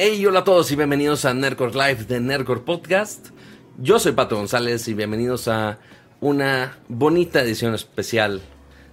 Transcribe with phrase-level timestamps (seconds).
[0.00, 3.30] Hey, hola a todos y bienvenidos a Nerdcore Live de Nerdcore Podcast.
[3.78, 5.80] Yo soy Pato González y bienvenidos a
[6.20, 8.40] una bonita edición especial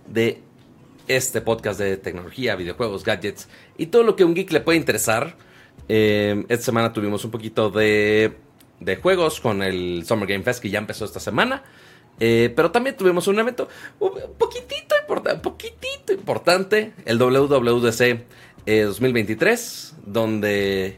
[0.07, 0.41] de
[1.07, 4.79] este podcast de tecnología, videojuegos, gadgets y todo lo que a un geek le puede
[4.79, 5.35] interesar.
[5.87, 8.35] Eh, esta semana tuvimos un poquito de,
[8.79, 11.61] de juegos con el Summer Game Fest que ya empezó esta semana.
[12.19, 13.69] Eh, pero también tuvimos un evento
[14.39, 14.95] poquitito,
[15.43, 18.23] poquitito importante, el WWDC
[18.65, 20.97] 2023, eh, donde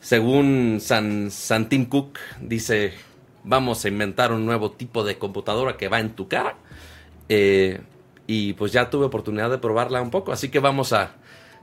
[0.00, 2.92] según San, San Tim Cook dice,
[3.44, 6.56] vamos a inventar un nuevo tipo de computadora que va en tu cara.
[7.28, 7.80] Eh,
[8.26, 11.12] y pues ya tuve oportunidad de probarla un poco, así que vamos a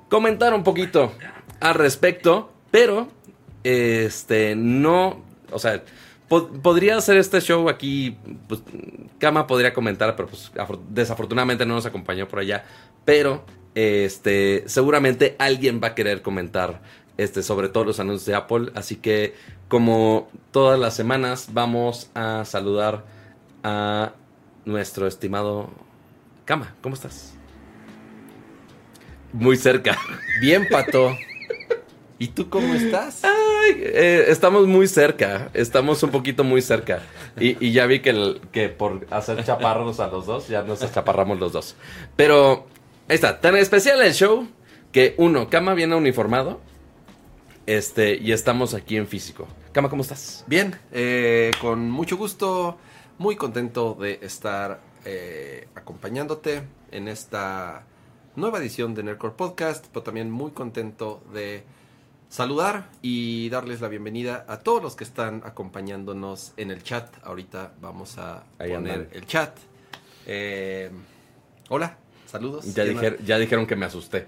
[0.10, 1.12] comentar un poquito
[1.60, 3.08] al respecto, pero
[3.64, 5.84] este no, o sea,
[6.28, 8.18] podría hacer este show aquí,
[8.48, 8.62] pues
[9.20, 10.52] Kama podría comentar, pero pues
[10.90, 12.66] desafortunadamente no nos acompañó por allá,
[13.06, 13.46] pero
[13.76, 16.82] este seguramente alguien va a querer comentar
[17.18, 19.36] este sobre todos los anuncios de Apple, así que
[19.68, 23.06] como todas las semanas vamos a saludar
[23.64, 24.14] a
[24.66, 25.70] nuestro estimado
[26.46, 27.34] Cama, ¿cómo estás?
[29.34, 29.98] Muy cerca.
[30.40, 31.18] Bien, Pato.
[32.20, 33.24] ¿Y tú cómo estás?
[33.24, 37.02] Ay, eh, estamos muy cerca, estamos un poquito muy cerca.
[37.38, 41.52] Y, ya vi que, que por hacer chaparros a los dos, ya nos chaparramos los
[41.52, 41.76] dos.
[42.16, 42.68] Pero,
[43.08, 44.48] ahí está, tan especial el show
[44.92, 46.62] que uno, Cama viene uniformado.
[47.66, 49.48] Este, y estamos aquí en físico.
[49.72, 50.44] Cama, ¿cómo estás?
[50.48, 52.78] Bien, eh, con mucho gusto,
[53.18, 56.62] muy contento de estar eh, acompañándote
[56.92, 57.84] en esta
[58.36, 61.64] nueva edición de Nerdcore Podcast, pero también muy contento de
[62.30, 67.10] saludar y darles la bienvenida a todos los que están acompañándonos en el chat.
[67.24, 69.58] Ahorita vamos a poner el chat.
[70.28, 70.92] Eh,
[71.70, 71.98] hola,
[72.36, 72.74] saludos.
[72.74, 72.86] Ya,
[73.24, 74.28] ya dijeron que me asusté.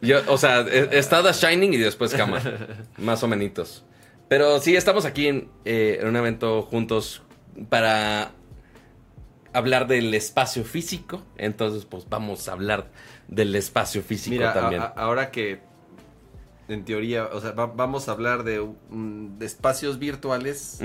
[0.00, 2.40] Yo, o sea, estaba Shining y después Cama.
[2.98, 3.84] más o menos.
[4.28, 7.22] Pero sí, estamos aquí en, eh, en un evento juntos
[7.68, 8.32] para
[9.52, 12.90] hablar del espacio físico, entonces pues vamos a hablar
[13.28, 14.82] del espacio físico Mira, también.
[14.96, 15.60] ahora que
[16.66, 18.66] en teoría, o sea, vamos a hablar de,
[19.40, 20.80] espacios virtuales,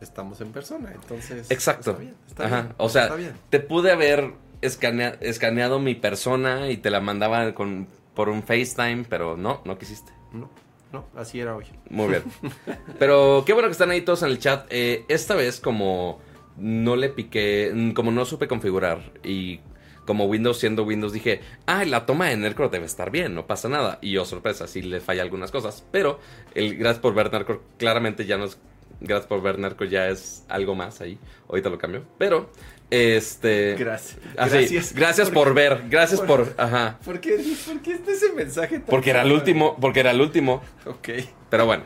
[0.00, 1.50] estamos en persona, entonces...
[1.50, 1.98] Exacto.
[2.28, 3.10] Está bien, O sea,
[3.50, 9.36] te pude haber escaneado mi persona y te la mandaba con, por un FaceTime, pero
[9.36, 10.12] no, no quisiste.
[10.32, 10.48] No.
[10.92, 11.64] No, así era hoy.
[11.88, 12.22] Muy bien.
[12.98, 14.66] Pero qué bueno que están ahí todos en el chat.
[14.68, 16.20] Eh, esta vez, como
[16.58, 19.60] no le piqué, mm, como no supe configurar y
[20.04, 23.68] como Windows siendo Windows dije, ah, la toma de Nercor debe estar bien, no pasa
[23.68, 23.98] nada.
[24.02, 25.86] Y yo, oh, sorpresa, sí le falla algunas cosas.
[25.90, 26.18] Pero
[26.54, 28.58] el gracias por ver Nercor claramente ya no es,
[29.00, 31.18] gracias por ver Nercor ya es algo más ahí.
[31.48, 32.04] Ahorita lo cambio.
[32.18, 32.50] Pero,
[32.92, 33.74] este...
[33.78, 34.18] Gracias.
[34.34, 34.94] gracias.
[34.94, 36.54] Gracias por, ver, gracias por...
[36.56, 36.98] ajá.
[37.04, 40.62] ¿Por qué, ¿Por qué ese mensaje Porque era el último, porque era el último.
[40.86, 41.08] Ok.
[41.48, 41.84] Pero bueno,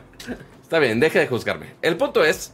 [0.61, 1.75] está bien, deje de juzgarme.
[1.81, 2.53] El punto es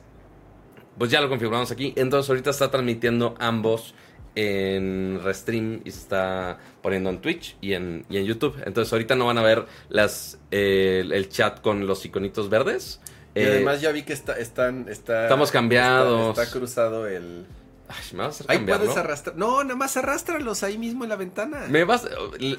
[0.97, 1.93] pues ya lo configuramos aquí.
[1.95, 3.93] Entonces ahorita está transmitiendo ambos
[4.35, 8.55] en Restream y se está poniendo en Twitch y en, y en YouTube.
[8.65, 12.99] Entonces ahorita no van a ver las el chat con los iconitos verdes.
[13.35, 14.87] Y además ya vi que está, están...
[14.89, 16.37] Está, Estamos cambiados.
[16.37, 17.47] Está, cruzado el...
[17.95, 19.35] Ay, me vas a hacer Ahí puedes arrastrar.
[19.35, 21.65] No, nada más arrástralos ahí mismo en la ventana.
[21.69, 22.07] Me vas,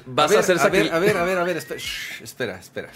[0.05, 2.89] vas a, hacer a ver, a ver, a ver, a ver, espera, espera,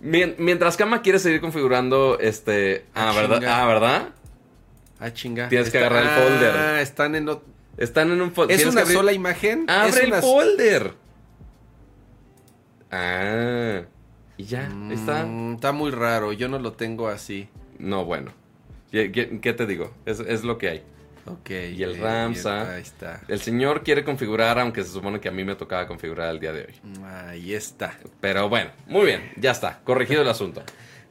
[0.00, 3.44] Mientras Kama quiere seguir configurando este, ah, ah ¿verdad?
[3.46, 4.08] Ah, ¿verdad?
[4.98, 5.48] Ah, chinga.
[5.48, 6.56] Tienes que agarrar el folder.
[6.56, 7.30] Ah, están en
[7.76, 8.58] Están en un folder.
[8.58, 9.68] ¿Es una sola imagen?
[9.68, 10.94] ¡Abre el folder!
[12.90, 13.82] Ah.
[14.38, 15.24] Y ya, está.
[15.24, 17.48] Mm, está muy raro, yo no lo tengo así.
[17.78, 18.32] No, bueno.
[18.90, 19.92] ¿Qué, te digo?
[20.06, 20.82] Es, lo que hay.
[21.26, 21.50] Ok.
[21.50, 22.74] Y el Ramsa.
[22.74, 23.20] Ahí está.
[23.28, 26.52] El señor quiere configurar, aunque se supone que a mí me tocaba configurar el día
[26.52, 27.04] de hoy.
[27.04, 27.98] Ahí está.
[28.20, 29.80] Pero bueno, muy bien, ya está.
[29.84, 30.62] Corregido el asunto.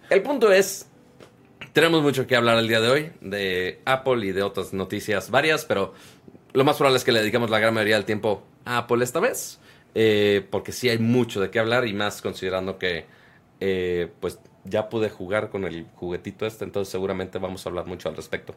[0.09, 0.88] El punto es
[1.75, 5.65] tenemos mucho que hablar el día de hoy de Apple y de otras noticias varias,
[5.65, 5.94] pero
[6.53, 9.19] lo más probable es que le dediquemos la gran mayoría del tiempo a Apple esta
[9.19, 9.59] vez,
[9.94, 13.06] eh, porque sí hay mucho de qué hablar y más considerando que
[13.59, 18.07] eh, pues ya pude jugar con el juguetito este, entonces seguramente vamos a hablar mucho
[18.07, 18.56] al respecto.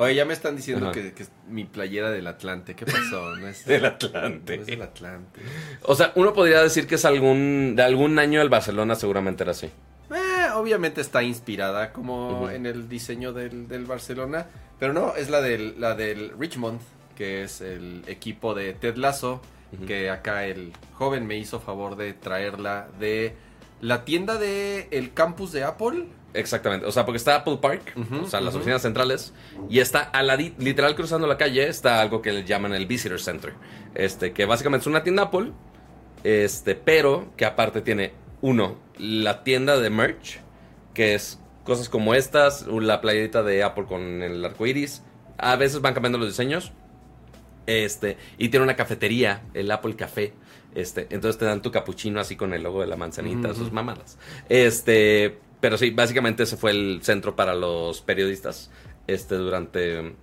[0.00, 2.74] Oye, ya me están diciendo que, es mi playera del Atlante.
[2.74, 3.36] ¿Qué pasó?
[3.36, 4.54] ¿No es del Atlante.
[4.54, 5.42] es del Atlante.
[5.82, 9.52] O sea, uno podría decir que es algún de algún año del Barcelona, seguramente era
[9.52, 9.66] así.
[9.66, 14.46] Eh, obviamente está inspirada como en el diseño del, Barcelona,
[14.78, 16.80] pero no, es la del, la del Richmond,
[17.14, 19.42] que es el equipo de Ted Lasso,
[19.86, 23.34] que acá el joven me hizo favor de traerla de
[23.82, 26.06] la tienda de el campus de Apple.
[26.32, 29.32] Exactamente, o sea, porque está Apple Park, o sea, las oficinas centrales,
[29.68, 33.20] y está a la literal cruzando la calle, está algo que le llaman el Visitor
[33.20, 33.54] Center,
[33.94, 35.50] este, que básicamente es una tienda Apple,
[36.22, 38.12] este, pero que aparte tiene
[38.42, 40.40] uno, la tienda de merch,
[40.94, 45.02] que es cosas como estas, la playerita de Apple con el arco iris.
[45.38, 46.72] A veces van cambiando los diseños.
[47.66, 50.32] Este, y tiene una cafetería, el Apple Café.
[50.74, 54.18] Este, entonces te dan tu capuchino así con el logo de la manzanita, sus mamadas.
[54.48, 58.70] Este, pero sí, básicamente ese fue el centro para los periodistas
[59.06, 60.14] este, durante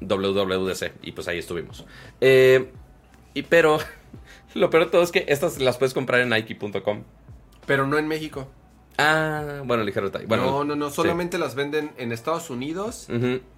[0.00, 0.92] WWDC.
[1.02, 1.84] Y pues ahí estuvimos.
[2.20, 2.72] Eh,
[3.34, 3.78] y pero
[4.54, 7.04] lo peor de todo es que estas las puedes comprar en Nike.com.
[7.66, 8.48] Pero no en México.
[8.98, 10.26] Ah, bueno, ligero detalle.
[10.26, 13.08] Bueno, no, no, no, solamente las venden en Estados Unidos.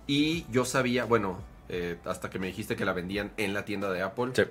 [0.08, 1.38] Y yo sabía, bueno,
[1.69, 4.31] eh, hasta que me dijiste que la vendían en la tienda de Apple.
[4.34, 4.43] Sí.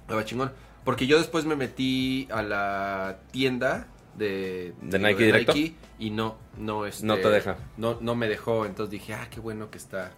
[0.00, 0.52] Estaba chingón.
[0.84, 3.86] Porque yo después me metí a la tienda
[4.16, 5.54] de, ¿De Nike directo?
[5.98, 7.56] y no, no, este, No te deja.
[7.76, 8.66] No, no me dejó.
[8.66, 10.12] Entonces dije, ah, qué bueno que está.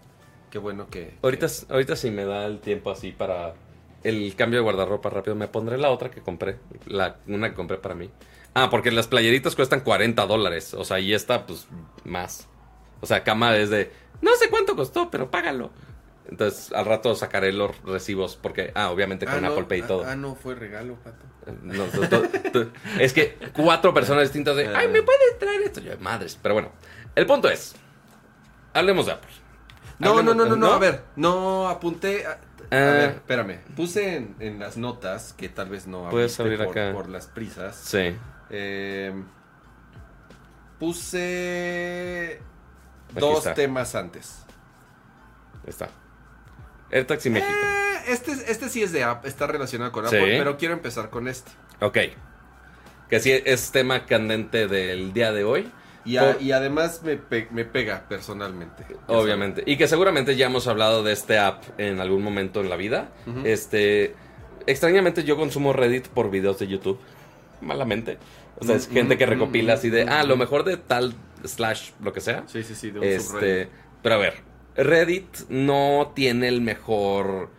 [0.51, 1.15] Qué bueno que.
[1.23, 3.55] Ahorita, que- ahorita sí me da el tiempo así para
[4.03, 5.35] el cambio de guardarropa rápido.
[5.37, 6.59] Me pondré la otra que compré.
[6.87, 8.11] La, una que compré para mí.
[8.55, 10.75] Ah, porque las playeritas cuestan 40 dólares.
[10.75, 11.67] O sea, y esta, pues,
[12.05, 12.49] más.
[13.01, 13.91] O sea, cama es de...
[14.23, 15.71] No sé cuánto costó, pero págalo.
[16.35, 18.35] Entonces, al rato sacaré los recibos.
[18.37, 20.05] Porque, ah, obviamente con Ah, no, Apple Pay y ah, todo.
[20.05, 21.25] Ah, no, fue regalo, pato.
[21.63, 25.81] No, tú- tú- tú- es que cuatro personas distintas de, ay, ¿me puedes traer esto?
[25.81, 26.37] Yo, madres.
[26.43, 26.73] Pero bueno,
[27.15, 27.77] el punto es,
[28.73, 29.31] hablemos de Apple.
[30.01, 32.27] No, no, Hablemos- no, no, no, a ver, no apunté.
[32.27, 32.39] A, a Ah.
[32.71, 33.61] ver, espérame.
[33.77, 36.91] Puse en, en las notas, que tal vez no Puedes abrir por, acá.
[36.93, 37.77] por las prisas.
[37.77, 38.17] Sí.
[38.51, 39.15] Eh,
[40.81, 42.41] puse
[43.11, 43.55] Aquí dos está.
[43.55, 44.45] temas antes.
[45.63, 45.89] ahí Está.
[46.91, 47.53] AirTags y México.
[47.53, 50.17] Eh, este, este sí es de Apple, está relacionado con Sí.
[50.17, 51.51] Apple, pero quiero empezar con este.
[51.81, 51.99] Ok.
[53.09, 55.71] Que sí es tema candente del día de hoy.
[56.07, 58.85] Y, a- Por- y además me, pe- me pega personalmente.
[59.07, 59.63] Obviamente.
[59.67, 63.09] Y que seguramente ya hemos hablado de este app en algún momento en la vida.
[63.45, 64.15] Este.
[64.67, 66.99] Extrañamente yo consumo Reddit por videos de YouTube.
[67.61, 68.19] Malamente.
[68.59, 70.29] O sea, es Mm, gente que mm, recopila mm, así de, mm, ah, mm.
[70.29, 71.15] lo mejor de tal
[71.45, 72.45] slash lo que sea.
[72.47, 73.69] Sí, sí, sí, de un Este,
[74.03, 74.35] pero a ver,
[74.77, 77.51] Reddit no tiene el mejor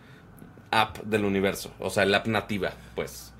[0.70, 3.32] app del universo, o sea, el app nativa, pues.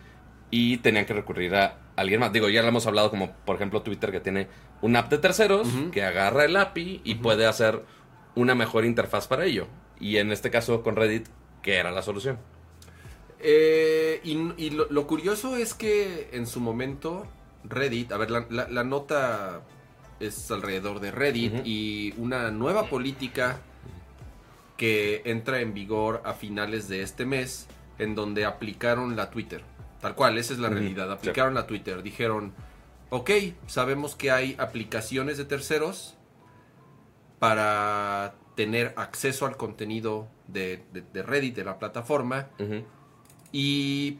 [0.50, 2.32] Y tenían que recurrir a alguien más.
[2.32, 4.48] Digo, ya lo hemos hablado como, por ejemplo, Twitter que tiene
[4.80, 7.82] un app de terceros que agarra el API y puede hacer
[8.34, 9.66] una mejor interfaz para ello.
[9.98, 11.26] Y en este caso con Reddit,
[11.62, 12.38] ¿qué era la solución?
[13.40, 17.26] Eh, y y lo, lo curioso es que en su momento
[17.64, 19.62] Reddit, a ver, la, la- la nota
[20.20, 23.58] es alrededor de Reddit y una nueva política
[24.76, 27.66] que entra en vigor a finales de este mes
[27.98, 29.62] en donde aplicaron la Twitter.
[30.00, 31.06] Tal cual, esa es la realidad.
[31.08, 31.12] sí.
[31.14, 32.02] Aplicaron la Twitter.
[32.02, 32.52] Dijeron,
[33.10, 33.30] ok,
[33.66, 36.14] sabemos que hay aplicaciones de terceros
[37.38, 42.48] para tener acceso al contenido de, de- de Reddit, de la plataforma,
[43.52, 44.18] y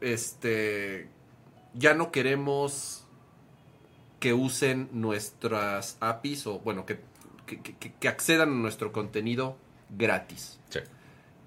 [0.00, 1.08] este
[1.74, 2.99] ya no queremos
[4.20, 7.00] que usen nuestras APIs o bueno, que,
[7.46, 9.56] que, que- que accedan a nuestro contenido
[9.90, 10.60] gratis.
[10.68, 10.80] Sí.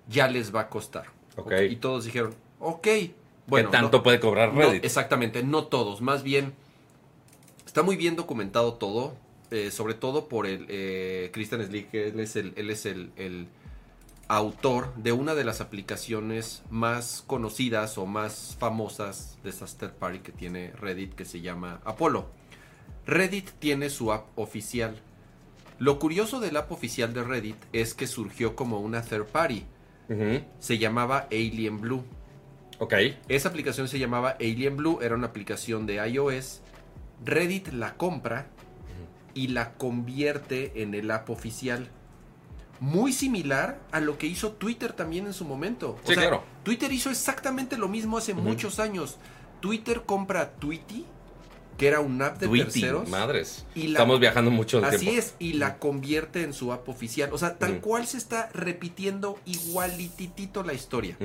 [0.09, 1.05] Ya les va a costar.
[1.37, 1.53] Ok.
[1.69, 2.87] Y todos dijeron, ok.
[3.47, 4.83] Bueno, ¿Qué tanto no- puede cobrar no, Reddit?
[4.85, 6.01] exactamente, no todos.
[6.01, 6.53] Más bien,
[7.65, 9.15] está muy bien documentado todo.
[9.51, 13.11] eh, sobre todo por el eh, Christian Slick, que él es el, él es el,
[13.17, 13.47] el
[14.27, 20.19] autor de una de las aplicaciones más conocidas o más famosas de esas third party
[20.19, 22.25] que tiene Reddit, que se llama Apollo.
[23.05, 24.95] Reddit tiene su app oficial.
[25.79, 29.65] Lo curioso del app oficial de Reddit es que surgió como una third party.
[30.59, 32.03] Se llamaba Alien Blue.
[32.79, 32.93] Ok.
[33.27, 36.61] Esa aplicación se llamaba Alien Blue, era una aplicación de iOS.
[37.25, 38.47] Reddit la compra
[39.33, 41.87] y la convierte en el app oficial.
[42.79, 45.99] Muy similar a lo que hizo Twitter también en su momento.
[46.03, 46.43] O Sí, claro.
[46.63, 49.17] Twitter hizo exactamente lo mismo hace muchos años.
[49.61, 51.05] Twitter compra Tweety,
[51.77, 53.09] que era un app de Tweety, terceros.
[53.09, 53.65] madres.
[53.75, 55.19] Y la- Estamos viajando mucho Así tiempo.
[55.19, 57.29] es, y la convierte en su app oficial.
[57.33, 61.17] O sea, tal cual se está repitiendo igualititito la historia.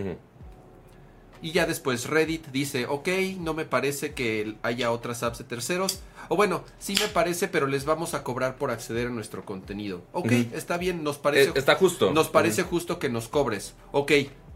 [1.40, 6.00] Y ya después Reddit dice, ok, no me parece que haya otras apps de terceros.
[6.28, 10.02] O bueno, sí me parece, pero les vamos a cobrar por acceder a nuestro contenido.
[10.12, 12.10] Ok, está bien, nos parece, Eh, está justo.
[12.12, 13.74] nos parece justo que nos cobres.
[13.92, 14.12] Ok,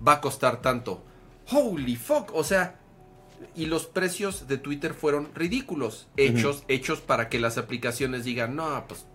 [0.06, 1.02] va a costar tanto.
[1.52, 2.80] Holy fuck, o sea,
[3.56, 8.84] y los precios de Twitter fueron ridículos, hechos, hechos para que las aplicaciones digan, no,
[8.88, 9.06] pues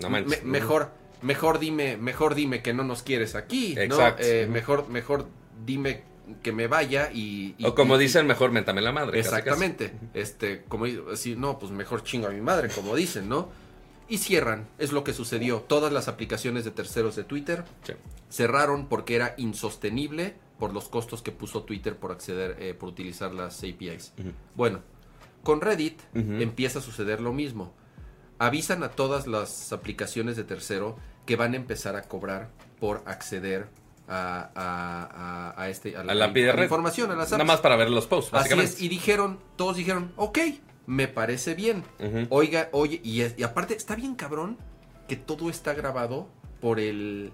[0.00, 0.44] No manches.
[0.44, 0.90] me- mejor,
[1.22, 3.82] mejor dime, mejor dime que no nos quieres aquí, ¿no?
[3.82, 4.22] Exacto.
[4.24, 4.52] Eh, Ujú.
[4.52, 5.26] mejor, mejor
[5.64, 6.02] dime
[6.42, 9.18] que me vaya y, y- O como y- dicen, mejor métame la madre.
[9.18, 9.38] casi, casi.
[9.40, 13.48] exactamente, este, como así, no, pues mejor chingo a mi madre, como dicen, ¿no?
[14.08, 15.60] Y cierran, es lo que sucedió.
[15.62, 17.92] Todas las aplicaciones de terceros de Twitter Sí.
[18.28, 23.34] cerraron porque era insostenible por los costos que puso Twitter por acceder, eh, por utilizar
[23.34, 24.12] las APIs.
[24.54, 24.80] Bueno,
[25.42, 27.74] con Reddit empieza a suceder lo mismo.
[28.38, 33.68] Avisan a todas las aplicaciones de tercero que van a empezar a cobrar por acceder
[34.08, 36.26] a, a, a- a este, a la,
[36.62, 37.48] información, a las Nada apps.
[37.48, 38.72] más para ver los posts, Así básicamente.
[38.74, 40.38] es, y dijeron, todos dijeron, ok,
[40.86, 41.82] me parece bien.
[42.30, 44.56] Oiga, oye, y, es- y aparte está bien cabrón
[45.08, 46.28] que todo está grabado
[46.60, 47.32] por el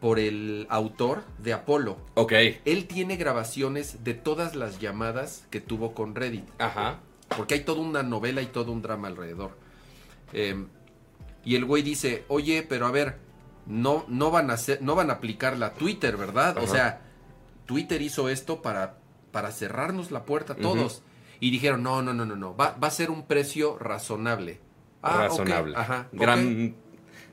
[0.00, 1.98] por el autor de Apolo.
[2.14, 2.32] Ok.
[2.64, 7.00] Él tiene grabaciones de todas las llamadas que tuvo con Reddit, Ajá.
[7.36, 9.58] porque hay toda una novela y todo un drama alrededor.
[10.32, 10.64] Eh,
[11.44, 13.18] y el güey dice, oye, pero a ver,
[13.66, 16.56] no, no van a hacer, no van a aplicar la Twitter, ¿verdad?
[16.56, 17.02] O sea,
[17.66, 18.96] Twitter hizo esto para,
[19.32, 21.02] para cerrarnos la puerta a todos.
[21.40, 24.60] Y dijeron, no, no, no, no, no, va, va a ser un precio razonable.
[25.02, 25.74] Ah, razonable.
[25.76, 26.08] Ajá.
[26.12, 26.76] Gran,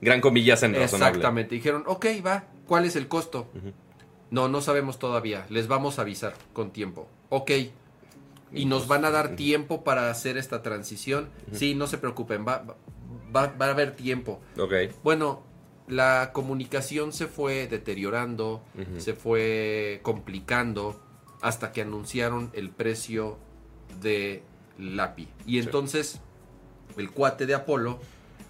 [0.01, 1.17] gran comillas en razonable.
[1.17, 1.55] Exactamente.
[1.55, 3.49] Dijeron, ok, va, ¿cuál es el costo?
[4.31, 5.45] No, no sabemos todavía.
[5.49, 7.09] Les vamos a avisar con tiempo.
[7.29, 7.51] Ok.
[8.53, 11.29] Y nos van a dar tiempo para hacer esta transición.
[11.51, 12.63] Sí, no se preocupen, va,
[13.35, 14.39] va, va a haber tiempo.
[14.57, 14.73] Ok.
[15.03, 15.43] Bueno,
[15.87, 18.61] la comunicación se fue deteriorando,
[18.97, 21.01] se fue complicando
[21.41, 23.37] hasta que anunciaron el precio
[24.01, 24.43] de
[24.77, 25.27] lápiz.
[25.45, 26.19] Y entonces
[26.97, 27.99] el cuate de Apolo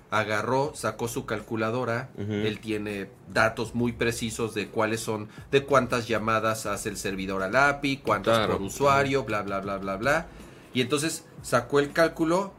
[0.10, 6.66] agarró, sacó su calculadora, él tiene datos muy precisos de cuáles son, de cuántas llamadas
[6.66, 8.54] hace el servidor al API, cuántas Claro.
[8.54, 10.28] por usuario, bla, bla, bla, bla, bla.
[10.74, 12.54] Y entonces sacó el cálculo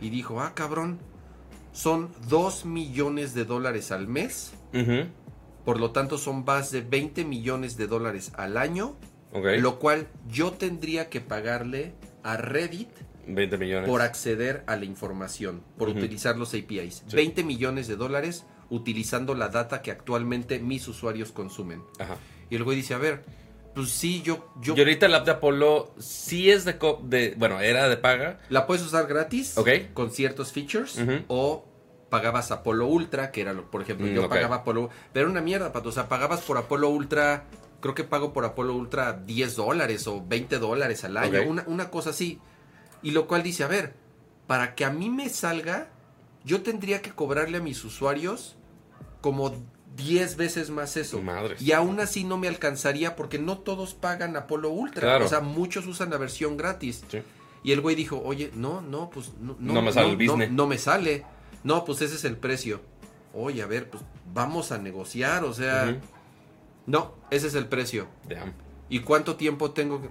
[0.00, 1.00] y dijo, ah, cabrón,
[1.72, 4.52] son 2 millones de dólares al mes,
[5.64, 8.94] por lo tanto son más de 20 millones de dólares al año,
[9.32, 12.88] Lo cual yo tendría que pagarle a Reddit
[13.26, 13.88] 20 millones.
[13.88, 17.04] por acceder a la información, por utilizar los APIs.
[17.06, 17.16] Sí.
[17.16, 21.82] 20 millones de dólares utilizando la data que actualmente mis usuarios consumen.
[21.98, 22.16] Ajá.
[22.48, 23.24] Y el güey dice, a ver,
[23.74, 24.52] pues sí, yo...
[24.60, 28.40] yo Y ahorita el app de Apolo sí es de, de bueno, era de paga.
[28.48, 29.54] La puedes usar gratis
[29.94, 31.66] con ciertos features o
[32.08, 34.90] pagabas Apolo Ultra, que era, lo, por ejemplo, Mm, yo pagaba Apolo...
[35.12, 35.90] Pero era una mierda, pato.
[35.90, 37.44] O sea, pagabas por Apolo Ultra...
[37.80, 41.90] Creo que pago por Apolo Ultra 10 dólares o 20 dólares al año, una, una
[41.90, 42.38] cosa así.
[43.02, 43.94] Y lo cual dice, a ver,
[44.46, 45.88] para que a mí me salga,
[46.44, 48.56] yo tendría que cobrarle a mis usuarios
[49.20, 49.54] como
[49.96, 51.20] 10 veces más eso.
[51.22, 51.60] Madres.
[51.62, 55.00] Y aún así no me alcanzaría porque no todos pagan Apolo Ultra.
[55.00, 55.26] Claro.
[55.26, 57.02] O sea, muchos usan la versión gratis.
[57.10, 57.22] Sí.
[57.62, 60.50] Y el güey dijo, oye, no, no, pues no, No me sale el business.
[60.50, 61.24] No, me sale.
[61.62, 62.80] No, pues ese es el precio.
[63.34, 66.00] Oye, a ver, pues vamos a negociar, o sea...
[66.90, 68.06] No, ese es el precio.
[68.28, 68.52] Damn.
[68.88, 70.02] ¿Y cuánto tiempo tengo?
[70.02, 70.10] que-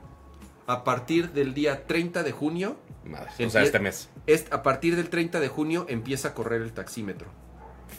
[0.67, 3.31] A partir del día 30 de junio, Madre.
[3.45, 4.07] O sea, este mes.
[4.27, 7.27] es, a partir del 30 de junio empieza a correr el taxímetro.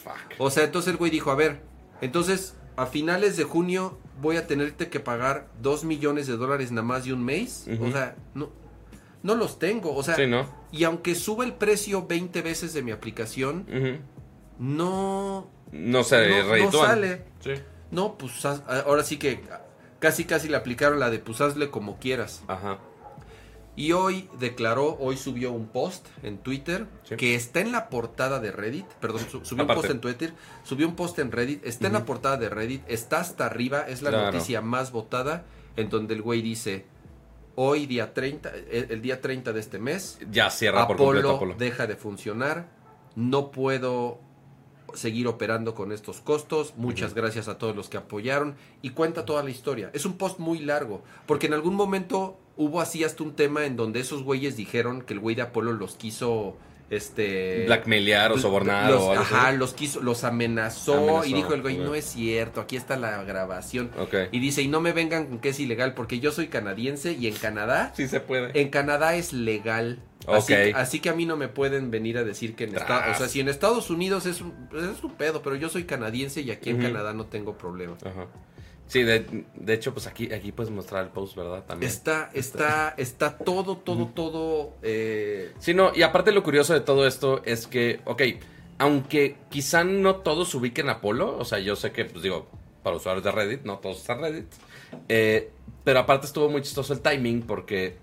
[0.05, 0.15] Fuck.
[0.39, 1.63] O sea, entonces el güey dijo, a ver,
[2.01, 6.87] entonces a finales de junio voy a tenerte que pagar 2 millones de dólares nada
[6.87, 7.67] más de un mes.
[7.81, 8.51] O sea, no,
[9.23, 9.95] no los tengo.
[9.97, 10.47] O sea, Sí, ¿no?
[10.71, 13.67] y aunque suba el precio 20 veces de mi aplicación,
[14.59, 17.25] no, No se no, no sale.
[17.41, 17.53] Sí.
[17.91, 19.41] No, pues ahora sí que
[19.99, 22.43] casi casi le aplicaron la de pues hazle como quieras.
[22.49, 22.79] Ajá.
[23.77, 27.17] Y hoy declaró, hoy subió un post en Twitter Sí.
[27.17, 28.85] que está en la portada de Reddit.
[29.01, 32.05] Perdón, su- subió un post en Twitter, subió un post en Reddit, está en la
[32.05, 34.33] portada de Reddit, está hasta arriba, es la Claro.
[34.33, 35.45] noticia más votada,
[35.77, 36.85] en donde el güey dice,
[37.55, 41.55] hoy día 30, el, el día 30 de este mes, Ya cierra por completo Apolo.
[41.57, 42.69] deja de funcionar,
[43.15, 44.21] no puedo
[44.95, 48.55] seguir operando con estos costos, muchas gracias a todos los que apoyaron.
[48.83, 49.91] Y cuenta toda la historia.
[49.93, 53.77] Es un post muy largo, porque en algún momento hubo así hasta un tema en
[53.77, 56.57] donde esos güeyes dijeron que el güey de Apolo los quiso
[56.91, 59.35] este Blackmailear o sobornar los- o algo así.
[59.35, 62.97] ajá, los quiso, los amenazó, Amenazó, y dijo el güey, no es cierto, aquí está
[62.97, 63.91] la grabación.
[64.33, 67.27] Y dice, y no me vengan con que es ilegal, porque yo soy canadiense y
[67.29, 68.61] en Canadá Sí se puede.
[68.61, 70.01] en Canadá es legal.
[70.29, 70.59] Así, Ok.
[70.75, 73.15] así que a mí no me pueden venir a decir que en Estados.
[73.17, 76.43] O sea, si en Estados Unidos es un, es un pedo, pero yo soy canadiense
[76.43, 76.83] y aquí en.
[76.83, 77.97] Canadá no tengo problema.
[78.05, 78.27] Ajá.
[78.91, 81.63] Sí, de, de hecho, pues aquí, aquí puedes mostrar el post, ¿verdad?
[81.65, 81.89] También.
[81.89, 84.75] Está, está, está todo, todo, todo.
[84.83, 88.23] eh, Sí, no, y aparte lo curioso de todo esto es que, ok,
[88.79, 92.49] aunque quizá no todos ubiquen Apolo, o sea, yo sé que, pues digo,
[92.83, 94.47] para usuarios de Reddit, no todos están Reddit,
[95.09, 95.53] eh,
[95.85, 97.97] pero aparte estuvo muy chistoso el timing porque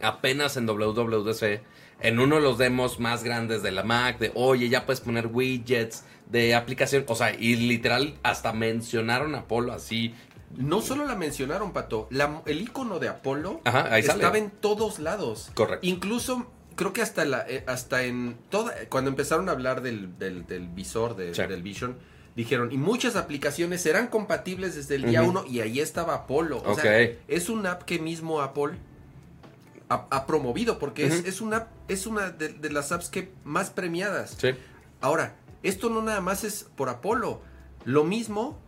[0.00, 1.62] apenas en WWDC,
[2.00, 5.26] en uno de los demos más grandes de la Mac, de, oye, ya puedes poner
[5.26, 10.14] widgets de aplicación, o sea, y literal hasta mencionaron Apolo así.
[10.56, 12.08] no solo la mencionaron, Pato.
[12.10, 13.98] la- el icono de Apolo Ajá, sale.
[14.00, 15.50] estaba en todos lados.
[15.54, 15.86] Correcto.
[15.86, 16.46] Incluso,
[16.76, 20.68] creo que hasta la, eh, hasta en toda, cuando empezaron a hablar del, del, del
[20.68, 21.42] visor, de- Sí.
[21.46, 21.96] del Vision,
[22.36, 25.30] dijeron, y muchas aplicaciones serán compatibles desde el día Ujú.
[25.30, 26.62] uno, y ahí estaba Apolo.
[26.66, 26.98] O sea,
[27.28, 28.72] es una app que mismo Apple
[29.88, 34.36] ha, ha promovido, porque es una, es una de, de las apps que más premiadas.
[34.38, 34.50] Sí.
[35.02, 37.40] Ahora, esto no nada más es por Apolo.
[37.84, 38.58] Lo mismo,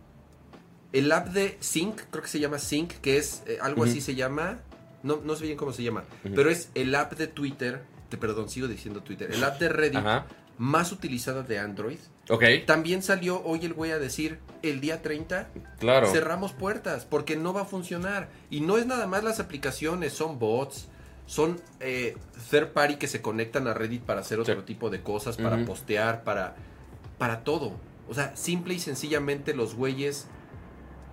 [0.93, 4.15] el app de Sync, creo que se llama Sync, que es eh, algo así se
[4.15, 4.59] llama.
[5.03, 6.03] No, no sé bien cómo se llama.
[6.23, 7.83] Pero es el app de Twitter.
[8.19, 9.31] perdón, sigo diciendo Twitter.
[9.31, 10.25] El app de Reddit Ajá.
[10.57, 11.99] más utilizada de Android.
[12.29, 15.49] Ok, También salió hoy el güey a decir el día 30
[15.79, 16.07] claro.
[16.07, 18.29] cerramos puertas porque no va a funcionar.
[18.49, 20.87] Y no es nada más las aplicaciones, son bots,
[21.27, 22.17] son eh,
[22.49, 24.61] third party que se conectan a Reddit para hacer otro Sí.
[24.65, 26.55] tipo de cosas, para postear, para,
[27.17, 27.73] para todo.
[28.07, 30.27] O sea, simple y sencillamente los güeyes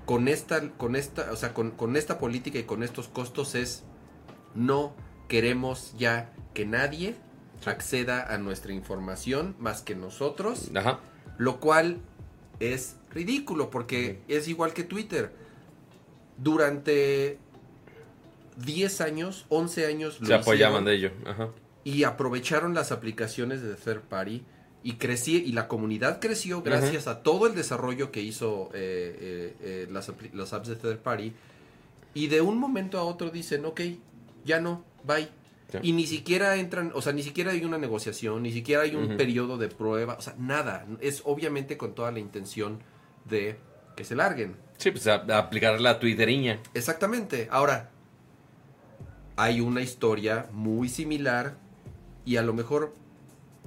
[0.04, 3.84] con esta, con esta, o sea, con, con esta política y con estos costos es
[4.54, 4.94] no
[5.28, 7.16] queremos ya que nadie
[7.64, 10.70] acceda a nuestra información más que nosotros.
[10.74, 11.00] Ajá.
[11.38, 12.00] Lo cual
[12.60, 15.32] es ridículo porque es igual que Twitter.
[16.36, 17.38] Durante
[18.56, 21.10] 10 años, 11 años lo Se apoyaban de ello.
[21.26, 21.48] Ajá.
[21.84, 24.44] y aprovecharon las aplicaciones de third party
[24.84, 29.56] y crecí y la comunidad creció gracias a todo el desarrollo que hizo eh, eh,
[29.60, 31.32] eh, las, las apps de third party.
[32.14, 33.80] Y de un momento a otro dicen ok
[34.44, 35.28] ya no bye.
[35.82, 39.16] Y ni siquiera entran o sea ni siquiera hay una negociación ni siquiera hay un
[39.16, 40.86] periodo de prueba o sea nada.
[41.00, 42.80] Es obviamente con toda la intención
[43.24, 43.56] de
[43.96, 44.56] que se larguen.
[44.78, 46.60] Sí, pues a, a aplicar la twitteriña.
[46.74, 47.48] Exactamente.
[47.50, 47.90] Ahora,
[49.36, 51.56] hay una historia muy similar
[52.24, 52.94] y a lo mejor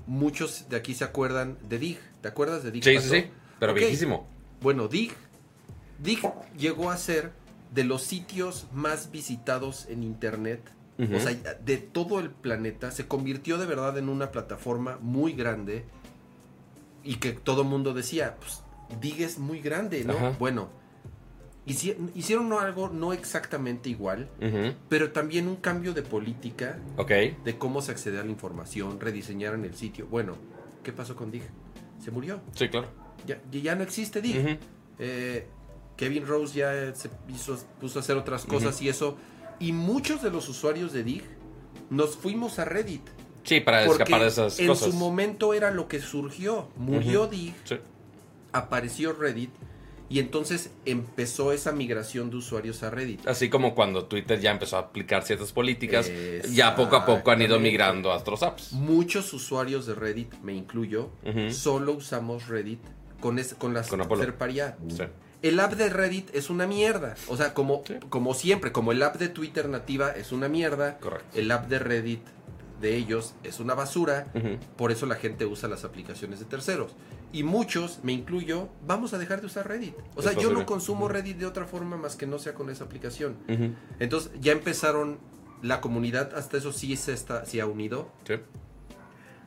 [0.07, 1.99] muchos de aquí se acuerdan de Dig.
[2.21, 2.83] ¿Te acuerdas de Dig?
[2.83, 3.09] Sí, Pato?
[3.09, 3.27] sí, sí.
[3.59, 4.27] Pero viejísimo.
[4.61, 5.13] Bueno, Dig,
[5.99, 6.19] Dig
[6.57, 7.31] llegó a ser
[7.73, 10.61] de los sitios más visitados en Internet.
[10.97, 12.89] O sea, de todo el planeta.
[12.89, 15.83] Se convirtió de verdad en una plataforma muy grande
[17.03, 18.61] y que todo el mundo decía, pues
[19.01, 20.13] Dig es muy grande, ¿no?
[20.13, 20.35] Ajá.
[20.39, 20.69] Bueno,
[21.65, 24.29] hicieron algo no exactamente igual,
[24.89, 26.77] pero también un cambio de política
[27.43, 30.07] de cómo se accede a la información, rediseñaron el sitio.
[30.07, 30.35] Bueno,
[30.83, 31.43] ¿qué pasó con Dig?
[32.03, 32.39] Se murió.
[32.53, 32.87] Sí, claro.
[33.25, 34.59] Ya, ya no existe Dig.
[34.99, 35.47] Eh,
[35.97, 39.17] Kevin Rose ya se hizo- puso a hacer otras cosas y eso.
[39.59, 41.23] Y muchos de los usuarios de Dig
[41.89, 43.01] nos fuimos a Reddit.
[43.43, 44.89] Sí, para escapar de esas en cosas.
[44.91, 46.67] su momento era lo que surgió.
[46.77, 47.27] Murió.
[47.27, 47.77] Dig, Sí.
[48.51, 49.51] apareció Reddit
[50.09, 53.27] y entonces empezó esa migración de usuarios a Reddit.
[53.27, 56.11] Así como cuando Twitter ya empezó a aplicar ciertas políticas,
[56.51, 58.73] ya poco a poco han ido migrando a otros apps.
[58.73, 61.09] Muchos usuarios de Reddit, me incluyo,
[61.51, 62.79] solo usamos Reddit
[63.19, 63.99] con, es- con las Con.
[64.89, 65.03] Sí.
[65.41, 67.15] El app de Reddit es una mierda.
[67.27, 67.95] O sea, como, Sí.
[68.09, 71.27] como siempre, como el app de Twitter nativa es una mierda, Correcto.
[71.37, 72.21] el app de Reddit
[72.81, 74.27] de ellos es una basura.
[74.75, 76.91] Por eso la gente usa las aplicaciones de terceros.
[77.33, 79.93] Y muchos, me incluyo, vamos a dejar de usar Reddit.
[80.15, 82.85] O sea, yo no consumo Reddit de otra forma más que no sea con esa
[82.85, 83.35] aplicación.
[83.99, 85.19] Entonces ya empezaron,
[85.61, 88.09] la comunidad hasta eso sí se, está, se ha unido.
[88.25, 88.35] Sí.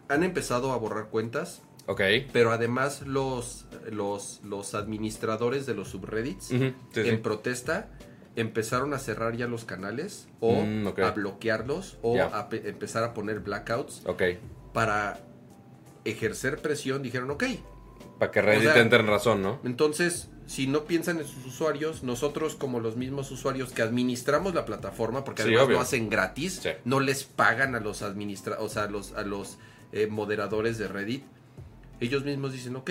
[0.08, 2.00] Han empezado a borrar cuentas, Ok.
[2.32, 6.74] pero además los, los, los administradores de los subreddits sí.
[6.94, 7.88] en protesta
[8.36, 13.12] empezaron a cerrar ya los canales o Mm, a bloquearlos o a pe- empezar a
[13.14, 14.22] poner blackouts Ok.
[14.72, 15.20] para
[16.10, 17.02] ejercer presión.
[17.02, 17.44] Dijeron, ok,
[18.18, 19.60] Para que Reddit O sea- entre en razón, ¿no?
[19.64, 24.64] entonces si no piensan en sus usuarios, nosotros como los mismos usuarios que administramos la
[24.64, 25.76] plataforma, porque Sí, además obvio.
[25.76, 26.70] lo hacen gratis, Sí.
[26.84, 29.58] no les pagan a los administra o sea, a los, a los
[29.92, 31.22] eh, moderadores de Reddit,
[32.00, 32.90] ellos mismos dicen, ok,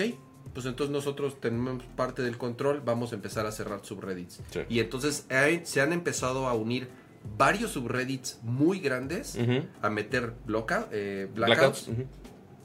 [0.54, 4.40] pues entonces nosotros tenemos parte del control, vamos a empezar a cerrar subreddits.
[4.50, 4.60] Sí.
[4.68, 5.26] Y entonces
[5.64, 6.88] se han empezado a unir
[7.36, 9.36] varios subreddits muy grandes
[9.82, 11.88] a meter bloca, eh, blackouts.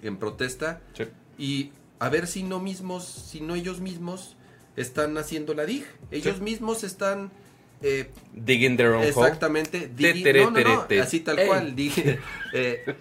[0.04, 1.06] En protesta Sí.
[1.38, 4.36] y a ver si no mismos, si no ellos mismos
[4.76, 5.86] están haciendo la dig.
[6.12, 6.44] Ellos Sí.
[6.44, 7.32] mismos están
[7.82, 9.10] eh, Digging their own hole.
[9.10, 11.76] exactamente tere, no, no, no, así tal cual.
[11.76, 12.18] dig-
[12.54, 12.96] eh, eh,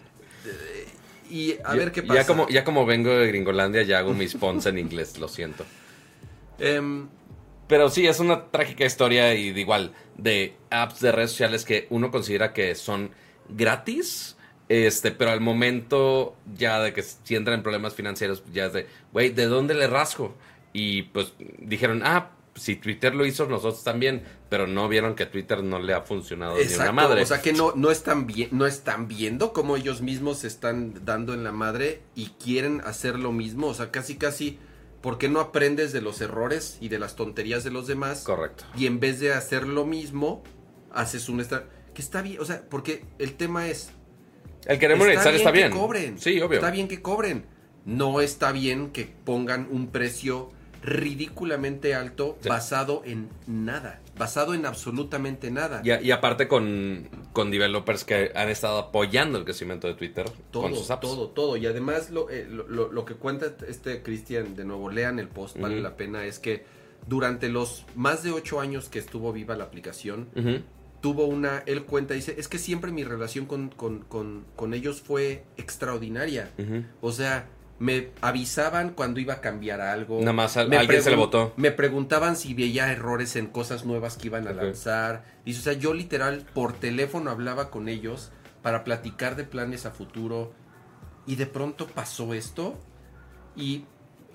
[1.30, 2.20] y a ver qué pasa.
[2.22, 5.64] Ya como, ya como vengo de Gringolandia, ya hago mis pons en inglés, lo siento.
[6.58, 7.08] Em,
[7.68, 11.86] Pero sí, es una trágica historia y de igual, de apps de redes sociales que
[11.90, 13.12] uno considera que son
[13.48, 14.36] gratis,
[14.72, 18.86] este, pero al momento ya de que si entran en problemas financieros, ya es de,
[19.12, 20.34] güey, ¿de dónde le rasgo?
[20.72, 25.62] Y pues dijeron, ah, si Twitter lo hizo, nosotros también, pero no vieron que Twitter
[25.62, 27.22] no le ha funcionado ni una exacto, madre.
[27.22, 31.04] o sea que no, no, están vi- no están viendo cómo ellos mismos se están
[31.04, 33.68] dando en la madre y quieren hacer lo mismo.
[33.68, 34.58] O sea, casi casi,
[35.00, 38.22] ¿por qué no aprendes de los errores y de las tonterías de los demás?
[38.24, 38.64] Correcto.
[38.76, 40.42] y en vez de hacer lo mismo,
[40.92, 41.42] haces un
[41.94, 43.90] que está bien, o sea, porque el tema es
[44.66, 45.70] El querer monetizar está bien.
[45.72, 46.18] que cobren.
[46.18, 46.58] Sí, obvio.
[46.58, 47.44] Está bien que cobren.
[47.84, 50.50] No está bien que pongan un precio
[50.84, 52.48] ridículamente alto Sí.
[52.48, 55.80] basado en nada, basado en absolutamente nada.
[55.84, 60.26] Y, a- y aparte con con developers que han estado apoyando el crecimiento de Twitter
[60.50, 61.00] todo, con sus apps.
[61.02, 61.56] todo, todo.
[61.56, 65.28] Y además lo, eh, lo, lo- lo que cuenta este Cristian, de nuevo, lean el
[65.28, 66.64] post, vale la pena, es que
[67.06, 70.28] durante los más de ocho años que estuvo viva la aplicación.
[71.02, 75.02] Tuvo una, él cuenta, dice, es que siempre mi relación con, con, con, con ellos
[75.02, 76.50] fue extraordinaria.
[77.02, 77.48] O sea,
[77.80, 80.20] me avisaban cuando iba a cambiar algo.
[80.20, 81.52] Nada más alguien se le votó.
[81.56, 85.24] Me preguntaban si veía errores en cosas nuevas que iban a lanzar.
[85.44, 88.30] Dice, o sea, yo literal por teléfono hablaba con ellos
[88.62, 90.52] para platicar de planes a futuro.
[91.26, 92.78] Y de pronto pasó esto.
[93.56, 93.84] Y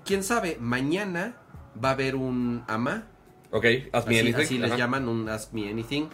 [0.04, 1.36] quién sabe, mañana
[1.82, 3.06] va a haber un AMA.
[3.50, 4.42] Ok, Ask Me Así, Anything.
[4.42, 6.08] así les llaman un Ask Me Anything.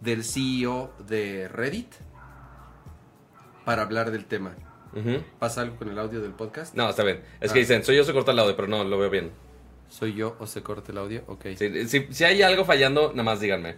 [0.00, 1.92] Del CEO de Reddit.
[3.64, 4.54] Para hablar del tema.
[5.38, 6.74] ¿Pasa algo con el audio del podcast?
[6.74, 7.22] No, está bien.
[7.40, 7.54] Es Ah.
[7.54, 9.30] que dicen, soy yo, se corta el audio, pero no, lo veo bien.
[9.88, 11.22] ¿Soy yo o se corta el audio?
[11.28, 11.46] Ok.
[11.56, 13.76] Sí, si, si hay algo fallando, nada más díganme.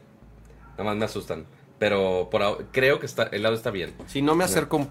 [0.73, 1.45] Nada más me asustan.
[1.79, 3.95] Pero por ahora- creo que está, el audio está bien.
[4.07, 4.89] Si no me acerco un,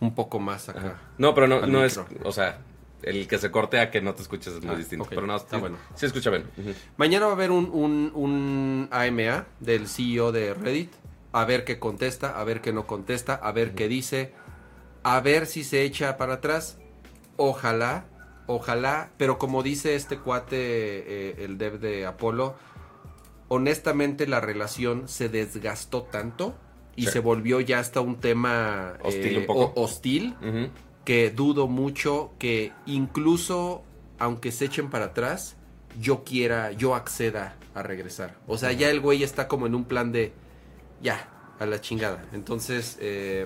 [0.00, 0.78] un poco más acá.
[0.80, 1.00] Ajá.
[1.18, 2.60] No, pero no, no es, o sea,
[3.02, 5.06] el que se corte a que no te escuches es muy Ah, distinto.
[5.08, 5.76] Pero no, Está sí, bueno.
[5.94, 6.44] Sí escucha bien.
[6.96, 10.92] Mañana va a haber un, un, un AMA del CEO de Reddit.
[11.32, 14.32] A ver qué contesta, a ver qué no contesta, a ver qué dice.
[15.02, 16.78] A ver si se echa para atrás.
[17.36, 18.04] Ojalá,
[18.46, 19.10] ojalá.
[19.16, 22.56] Pero como dice este cuate, eh, el dev de Apolo,
[23.48, 26.54] honestamente la relación se desgastó tanto
[26.96, 27.12] y Sí.
[27.12, 29.60] se volvió ya hasta un tema Hostil eh, un poco.
[29.60, 30.36] ho- hostil.
[31.10, 33.82] Que dudo mucho que incluso
[34.20, 35.56] aunque se echen para atrás,
[36.00, 38.36] yo quiera, yo acceda a regresar.
[38.46, 40.32] O sea, ya el güey está como en un plan de,
[41.02, 42.24] ya, a la chingada.
[42.32, 43.44] Entonces, eh,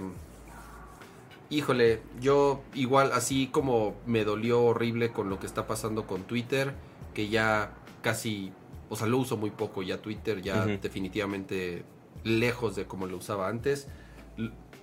[1.49, 6.75] híjole, yo igual así como me dolió horrible con lo que está pasando con Twitter,
[7.15, 7.73] que ya
[8.03, 8.53] casi,
[8.91, 11.83] o sea, lo uso muy poco ya Twitter, ya definitivamente
[12.25, 13.89] lejos de como lo usaba antes.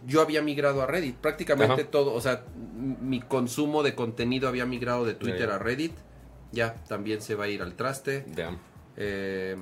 [0.08, 1.92] Yo había migrado a Reddit, prácticamente Ajá.
[1.92, 2.44] todo, o sea,
[2.76, 5.94] mi consumo de contenido había migrado de Twitter a Reddit,
[6.52, 8.26] ya también se va a ir al traste.
[8.36, 8.58] Ya.
[8.98, 9.56] Eh,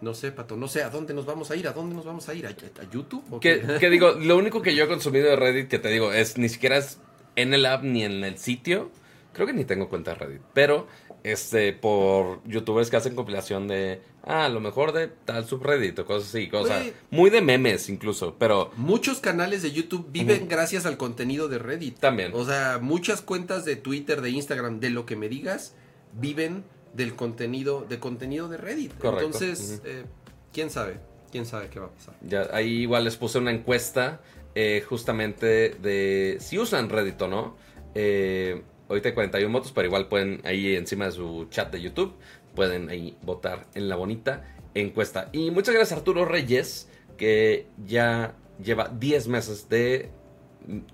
[0.00, 2.28] no sé, Pato, no sé a dónde nos vamos a ir, a dónde nos vamos
[2.28, 3.24] a ir, a, a YouTube.
[3.30, 3.76] o ¿Qué, qué?
[3.80, 4.12] qué digo?
[4.20, 6.98] Lo único que yo he consumido de Reddit, que te digo, es ni siquiera es
[7.36, 8.90] en el app ni en el sitio.
[9.32, 10.42] Creo que ni tengo cuenta de Reddit.
[10.52, 10.86] Pero,
[11.22, 16.04] este, por youtubers que hacen compilación de, ah, a lo mejor de tal subreddit o
[16.06, 16.48] cosas así.
[16.48, 16.92] Cosas, Güey.
[17.10, 21.98] muy de memes incluso, pero Muchos canales de YouTube viven gracias al contenido de Reddit.
[21.98, 22.32] También.
[22.34, 25.74] O sea, muchas cuentas de Twitter, de Instagram, de lo que me digas,
[26.14, 28.96] viven del contenido, de contenido de Reddit.
[28.98, 29.26] Correcto.
[29.26, 30.04] Entonces, eh,
[30.52, 30.98] quién sabe,
[31.32, 32.14] quién sabe qué va a pasar.
[32.22, 34.20] ya ahí igual les puse una encuesta
[34.54, 37.56] eh, justamente de si usan Reddit o no.
[37.96, 42.14] Eh, ahorita hay 41 votos, pero igual pueden ahí encima de su chat de YouTube,
[42.54, 45.28] pueden ahí votar en la bonita encuesta.
[45.32, 50.10] Y muchas gracias a Arturo Reyes, que ya lleva 10 meses de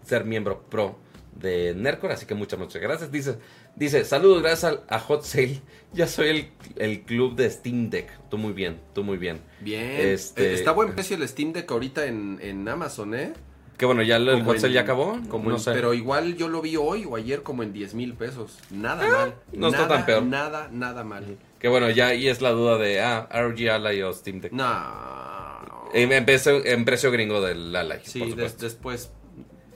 [0.02, 0.98] ser miembro pro
[1.34, 3.10] de Nercor, así que muchas, muchas gracias.
[3.12, 3.38] Dice,
[3.76, 5.60] dice saludos, gracias a, Hot Sale.
[5.92, 8.08] Ya soy el, el club de Steam Deck.
[8.28, 9.40] Tú muy bien, tú muy bien.
[9.60, 9.90] Bien.
[10.08, 13.32] Este- Eh, está buen precio el Steam Deck ahorita en, en Amazon, ¿eh?
[13.76, 15.18] Que bueno, ya el Hot Sale ya acabó.
[15.28, 15.72] como no en- sé.
[15.72, 18.58] Pero igual yo lo vi hoy o ayer como en 10 mil pesos.
[18.70, 19.34] Nada mal.
[19.36, 20.22] Ah, no está tan peor.
[20.24, 21.24] Nada, nada mal.
[21.60, 24.52] Que bueno, ya ahí es la duda de, ah, ROG Ally o Steam Deck.
[24.52, 25.90] No.
[25.92, 28.64] En, en precio, en precio gringo del Ally, Sí, por des- supuesto.
[28.64, 29.12] después.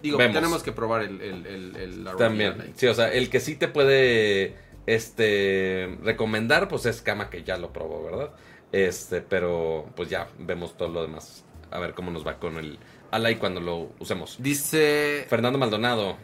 [0.02, 0.34] Digo, Vemos.
[0.34, 2.60] tenemos que probar el, el, el, el- la También.
[2.60, 2.72] Ally.
[2.76, 4.54] Sí, o sea, el que sí te puede
[4.86, 8.30] este recomendar, pues es Kama que ya lo probó, ¿verdad?
[8.72, 11.44] Este, pero pues ya vemos todo lo demás.
[11.70, 12.78] A ver cómo nos va con el
[13.10, 14.36] Ally cuando lo usemos.
[14.40, 15.26] Dice.
[15.28, 16.16] Fernando Maldonado.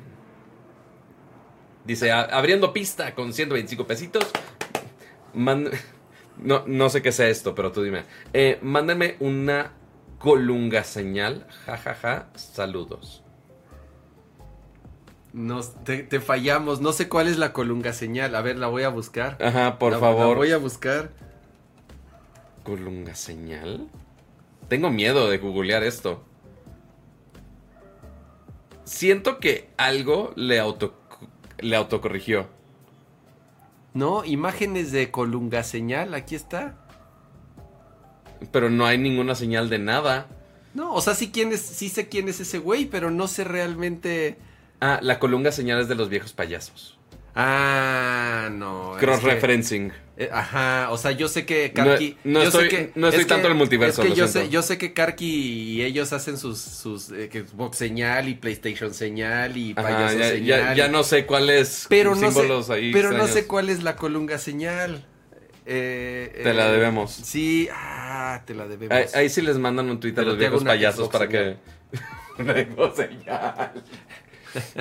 [1.84, 4.26] Dice, "A- abriendo pista con 125 pesitos.
[5.34, 8.04] No, no sé qué sea esto, pero tú dime.
[8.32, 9.72] Eh, mándenme una
[10.18, 11.46] colunga señal.
[11.66, 12.28] Ja, ja, ja.
[12.34, 13.22] Saludos.
[15.32, 16.80] Nos, te, te fallamos.
[16.80, 18.34] No sé cuál es la colunga señal.
[18.34, 19.36] A ver, la voy a buscar.
[19.42, 20.36] Ajá, por La- la favor.
[20.36, 21.10] voy a buscar.
[22.64, 23.88] ¿Colunga señal?
[24.68, 26.22] Tengo miedo de googlear esto.
[28.84, 30.94] Siento que algo le, auto,
[31.58, 32.48] le autocorrigió.
[33.92, 36.14] No, imágenes de colunga señal.
[36.14, 36.76] Aquí está.
[38.52, 40.28] Pero no hay ninguna señal de nada.
[40.74, 43.44] No, o sea, sí, quién es, sí sé quién es ese güey, pero no sé
[43.44, 44.38] realmente.
[44.80, 46.99] Ah, la colunga señal es de los viejos payasos.
[47.34, 48.94] Ah, no.
[48.96, 49.92] es Cross-referencing.
[50.16, 52.16] Eh, ajá, o sea, yo sé que Karki.
[52.24, 54.48] No- no yo estoy- no estoy es tanto en el multiverso, Es que yo siento.
[54.48, 58.34] sé, yo sé que Karki y ellos hacen sus, sus eh, que Xbox señal y
[58.34, 60.60] PlayStation señal y Ajá, payaso ya, señal.
[60.60, 62.92] ya- ya no sé cuáles pero no símbolos sé, ahí.
[62.92, 65.06] pero no sé cuál es la colunga señal.
[65.64, 67.12] Eh, Te la eh, debemos.
[67.12, 68.94] Sí, ah, te la debemos.
[68.94, 71.56] Ahí, ahí sí les mandan un tweet a Pero los viejos payasos Xbox para que.
[72.38, 73.72] Una Xbox señal.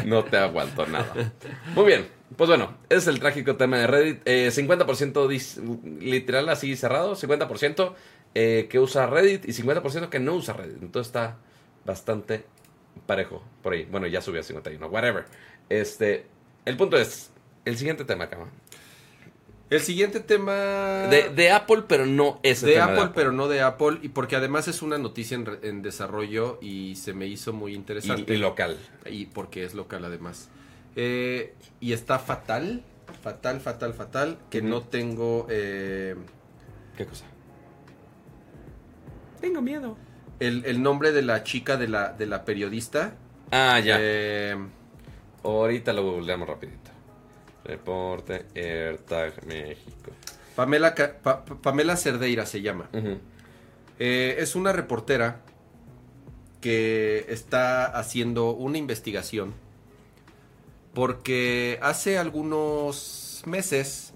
[0.06, 1.14] No te aguanto nada.
[1.76, 2.19] Muy bien.
[2.36, 4.22] Pues bueno, ese es el trágico tema de Reddit.
[4.26, 5.60] Eh, 50% dis-
[6.00, 7.94] literal así cerrado, 50%
[8.36, 10.82] eh, que usa Reddit y 50% que no usa Reddit.
[10.82, 11.38] Entonces está
[11.86, 12.46] bastante
[13.08, 13.86] parejo por ahí.
[13.90, 15.26] Bueno, ya subió a 51, whatever.
[15.70, 16.26] Este,
[16.66, 17.32] el punto es,
[17.66, 18.50] el siguiente tema, cama.
[19.72, 21.08] El siguiente tema...
[21.10, 24.36] De, de Apple, pero no ese de tema Apple, pero no de Apple, y porque
[24.36, 28.34] además es una noticia en, en desarrollo y se me hizo muy Y, interesante.
[28.34, 28.78] y local.
[29.06, 30.50] Y porque es local además.
[31.02, 32.84] Eh, y está fatal,
[33.24, 36.14] fatal, fatal, fatal, que no tengo eh,
[36.98, 37.24] ¿Qué cosa?
[39.40, 39.96] Tengo miedo.
[40.42, 43.14] el, el nombre de la chica de la, de la periodista.
[43.52, 43.96] Ah, ya.
[44.00, 44.58] Eh,
[45.44, 46.92] Ahorita lo googleamos rapidito.
[47.64, 50.12] Reporte AirTag México.
[50.56, 52.90] Pamela, Pa- Pamela Cerdeira se llama.
[54.00, 55.40] Eh, es una reportera
[56.60, 59.54] que está haciendo una investigación
[60.94, 64.14] porque hace algunos meses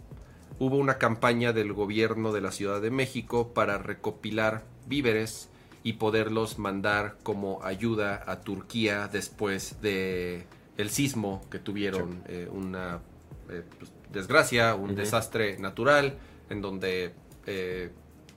[0.59, 5.49] hubo una campaña del gobierno de la Ciudad de México para recopilar víveres
[5.83, 10.45] y poderlos mandar como ayuda a Turquía después de
[10.77, 13.01] el sismo que tuvieron eh, una
[13.49, 16.17] eh, pues, desgracia, un desastre natural
[16.49, 17.13] en donde
[17.45, 17.91] eh,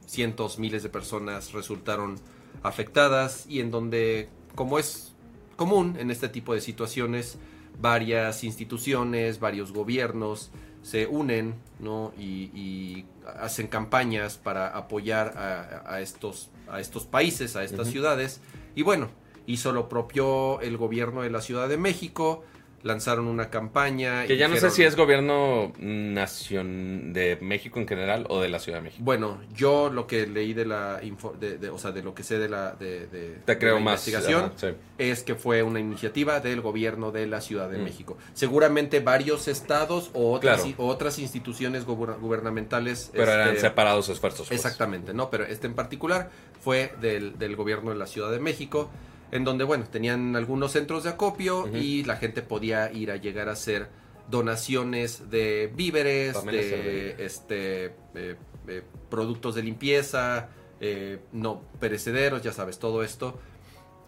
[0.06, 2.16] cientos, miles de personas resultaron
[2.62, 5.12] afectadas y en donde, como es
[5.56, 7.38] común en este tipo de situaciones,
[7.80, 10.50] varias instituciones, varios gobiernos
[10.82, 12.12] se unen ¿no?
[12.16, 13.06] y, y
[13.40, 18.40] hacen campañas para apoyar a, a estos, a estos países, a estas ciudades.
[18.76, 19.08] Y bueno,
[19.46, 22.44] hizo lo propio el gobierno de la Ciudad de México,
[22.86, 24.26] lanzaron una campaña.
[24.26, 28.58] Que ya no sé si es gobierno nación de México en general o de la
[28.58, 29.02] Ciudad de México.
[29.04, 32.22] Bueno, yo lo que leí de la info, de, de- o sea, de lo que
[32.22, 34.06] sé de la, de, de- Te de creo la más.
[34.06, 34.66] investigación ajá, sí.
[34.98, 37.82] es que fue una iniciativa del gobierno de la Ciudad de Mm.
[37.84, 38.16] México.
[38.34, 40.74] Seguramente varios estados o otras, Claro.
[40.78, 43.10] o otras instituciones guber- gubernamentales.
[43.12, 44.48] Pero eran este, separados esfuerzos.
[44.48, 44.58] pues.
[44.58, 45.28] Exactamente, ¿no?
[45.30, 48.90] Pero este en particular fue del, del gobierno de la Ciudad de México,
[49.30, 53.48] en donde, bueno, tenían algunos centros de acopio y la gente podía ir a llegar
[53.48, 53.88] a hacer
[54.30, 58.36] donaciones de víveres, de este eh,
[58.68, 60.48] eh, productos de limpieza,
[60.80, 63.38] eh, no perecederos, ya sabes, todo esto,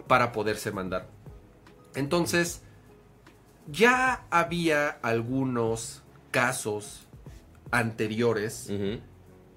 [0.07, 1.09] para poderse mandar.
[1.94, 2.62] Entonces,
[3.66, 7.07] ya había algunos casos
[7.70, 8.70] anteriores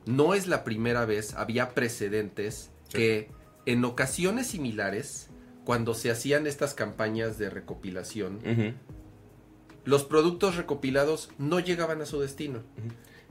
[0.06, 2.98] no es la primera vez, había precedentes Sí.
[2.98, 3.32] que
[3.66, 5.30] en ocasiones similares,
[5.66, 8.40] cuando se hacían estas campañas de recopilación,
[9.84, 12.60] los productos recopilados no llegaban a su destino.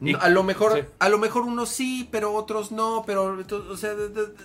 [0.03, 0.85] Y- a lo mejor, sí.
[0.99, 3.37] a lo mejor unos sí, pero otros no, pero
[3.71, 3.95] o sea,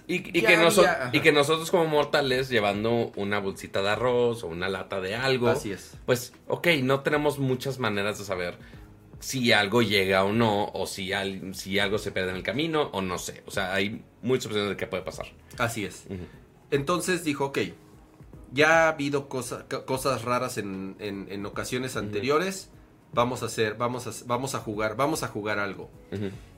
[0.06, 1.10] Y, que noso- había- ajá.
[1.14, 5.48] y que nosotros como mortales llevando una bolsita de arroz o una lata de algo,
[5.48, 5.94] así es.
[6.06, 8.58] pues ok, no tenemos muchas maneras de saber
[9.20, 12.90] si algo llega o no, o si, al- si algo se pierde en el camino,
[12.92, 13.42] o no sé.
[13.46, 15.28] O sea, hay muchas opciones de qué puede pasar.
[15.58, 16.06] Así es.
[16.72, 17.60] Entonces dijo, ok,
[18.54, 22.70] ya ha habido cosa- co- cosas raras en, en- en ocasiones anteriores,
[23.14, 25.90] vamos a hacer, vamos a, vamos a jugar, vamos a jugar algo.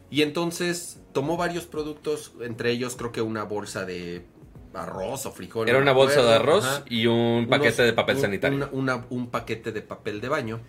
[0.09, 4.25] Y entonces tomó varios productos, entre ellos creo que una bolsa de
[4.73, 5.67] arroz o frijol.
[5.67, 6.83] Era una bolsa de arroz ajá.
[6.89, 8.57] y un Unos- paquete de papel un- sanitario.
[8.57, 10.61] una- una- un paquete de papel de baño.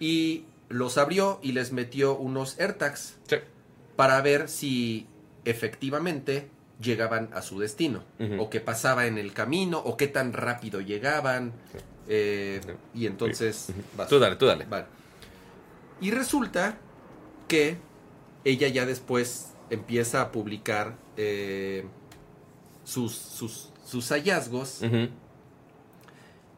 [0.00, 3.36] Y los abrió y les metió unos AirTags Sí.
[3.96, 5.06] para ver si
[5.44, 6.48] efectivamente
[6.80, 8.02] llegaban a su destino.
[8.38, 11.52] O qué pasaba en el camino, o qué tan rápido llegaban.
[12.08, 12.60] eh,
[12.94, 13.72] y entonces...
[14.08, 14.64] Tú dale, tú dale.
[14.66, 14.86] Vale.
[16.00, 16.78] Y resulta
[17.48, 17.78] que
[18.44, 21.86] ella ya después empieza a publicar eh,
[22.84, 24.80] sus, sus, sus hallazgos.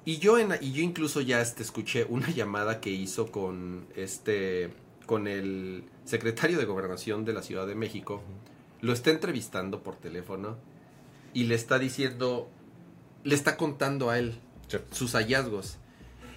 [0.05, 4.73] Y yo, en, y yo incluso ya este, escuché una llamada que hizo con este
[5.05, 8.23] con el secretario de gobernación de la Ciudad de México.
[8.81, 10.57] Lo está entrevistando por teléfono
[11.35, 12.51] y le está diciendo,
[13.25, 14.79] le está contando a él Sí.
[14.91, 15.77] sus hallazgos.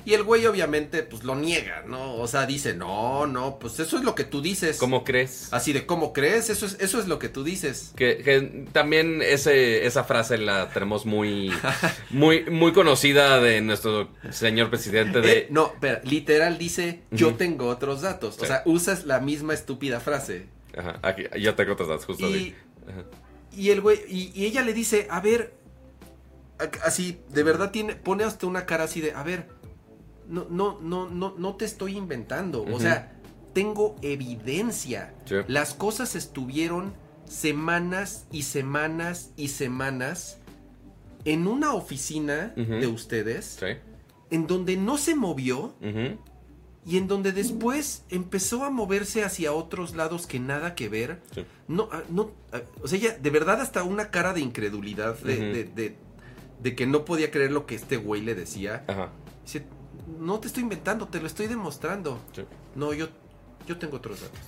[0.06, 2.15] Y el güey obviamente pues lo niega, ¿no?
[2.15, 4.78] O sea, dice, no, no, pues eso es lo que tú dices.
[4.78, 5.49] ¿Cómo crees?
[5.52, 6.49] Así de, ¿cómo crees?
[6.49, 7.91] Eso es, eso es lo que tú dices.
[7.97, 11.52] Que, que también ese, esa frase la tenemos muy,
[12.12, 15.32] muy, muy conocida de nuestro señor presidente de...
[15.38, 18.38] Eh, no, pero literal dice, yo tengo otros datos.
[18.38, 18.47] O Sí.
[18.47, 20.47] sea, usas la misma estúpida frase.
[20.80, 22.56] Ajá, aquí, yo tengo otros datos, justo Y, así.
[22.89, 23.04] Ajá.
[23.56, 25.54] y el güey, y, y ella le dice, a ver,
[26.84, 29.48] así, de verdad tiene, pone hasta una cara así de, a ver,
[30.28, 32.63] no, no, no, no, no te estoy inventando.
[32.63, 33.13] O sea,
[33.54, 35.13] tengo evidencia.
[35.26, 35.36] Sí.
[35.48, 36.94] Las cosas estuvieron
[37.28, 40.38] semanas y semanas y semanas
[41.26, 43.65] en una oficina de ustedes Sí.
[44.30, 46.18] en donde no se movió Ujú.
[46.86, 51.22] Y en donde después empezó a moverse hacia otros lados que nada que ver.
[51.36, 51.46] Sí.
[51.68, 55.36] No, ah, no, ah, o sea, ella de verdad hasta una cara de incredulidad, de,
[55.38, 55.96] de- de-
[56.62, 58.84] de que no podía creer lo que este güey le decía.
[58.88, 59.12] Ajá.
[59.44, 59.65] Dice,
[60.20, 62.20] no te estoy inventando, te lo estoy demostrando.
[62.36, 62.44] Sí.
[62.76, 63.08] No, yo,
[63.68, 64.39] yo tengo otros datos.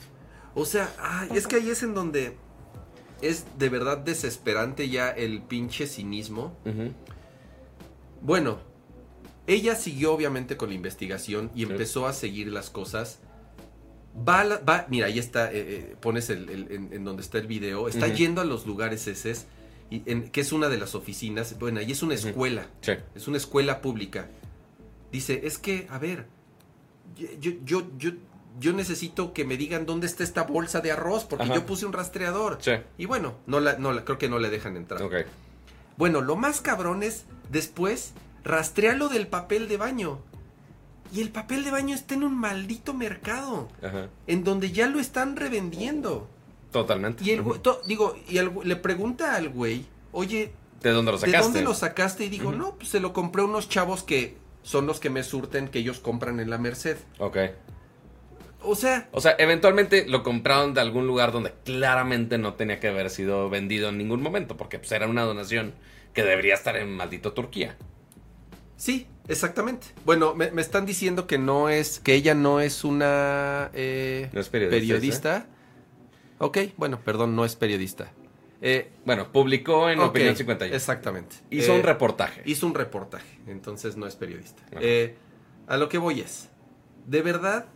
[0.56, 2.36] O sea, ay, es que ahí es en donde
[3.22, 6.58] es de verdad desesperante ya el pinche cinismo.
[6.65, 6.91] Ujú.
[8.22, 8.60] Bueno,
[9.47, 11.71] ella siguió obviamente con la investigación y Sí.
[11.71, 13.19] empezó a seguir las cosas.
[14.27, 17.38] Va, la- va mira, ahí está, eh, eh, pones el, el- en, en donde está
[17.38, 19.08] el video, está yendo a los lugares
[20.06, 22.93] en- que es una de las oficinas, bueno, ahí es una escuela, Sí.
[23.15, 24.27] es una escuela pública.
[25.12, 26.25] Dice, es que, a ver,
[27.39, 28.12] yo, yo, yo,
[28.60, 31.56] yo necesito que me digan dónde está esta bolsa de arroz, porque Ajá.
[31.56, 32.58] yo puse un rastreador.
[32.62, 32.71] Sí.
[32.97, 35.01] Y bueno, no la, no la, creo que no le dejan entrar.
[35.97, 40.19] Bueno, lo más cabrón es después rastrear lo del papel de baño.
[41.13, 44.08] Y el papel de baño está en un maldito mercado, Ajá.
[44.27, 46.27] en donde ya lo están revendiendo.
[46.71, 47.23] Totalmente.
[47.25, 51.27] Y el to- digo, y el le pregunta al güey, oye, ¿De dónde lo ¿de
[51.27, 51.43] sacaste?
[51.43, 52.25] dónde lo sacaste?
[52.25, 52.58] Y dijo, Ujú.
[52.58, 55.80] no, pues se lo compré a unos chavos que son los que me surten, que
[55.80, 56.97] ellos compran en la Merced.
[57.19, 57.38] Ok.
[58.63, 62.88] O sea, O sea, eventualmente lo compraron de algún lugar donde claramente no tenía que
[62.89, 65.73] haber sido vendido en ningún momento, porque pues era una donación
[66.13, 67.75] que debería estar en maldito Turquía.
[68.82, 69.88] Sí, exactamente.
[70.06, 74.41] Bueno, me, me están diciendo que no es, que ella no es una eh, No
[74.41, 75.46] es periodista, periodista.
[76.39, 78.12] Ok, bueno, perdón, no es periodista.
[78.63, 80.76] Eh, Bueno, publicó en ok, Opinión 51.
[80.76, 81.36] Exactamente.
[81.52, 82.41] Hizo Eh, un reportaje.
[82.46, 84.63] Hizo un reportaje, entonces no es periodista.
[84.80, 85.15] Eh,
[85.67, 86.50] a lo que voy es,
[87.08, 87.67] de verdad,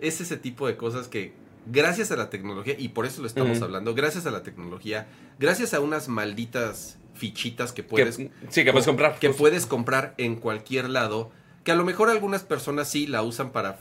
[0.00, 1.32] es ese tipo de cosas que,
[1.66, 5.06] gracias a la tecnología, y por eso lo estamos hablando, gracias a la tecnología,
[5.38, 8.30] gracias a unas malditas fichitas que Que- puedes sí,
[8.64, 9.18] que puedes comprar.
[9.18, 9.42] que justo.
[9.42, 11.30] puedes comprar en cualquier lado,
[11.64, 13.78] que a lo mejor algunas personas sí la usan para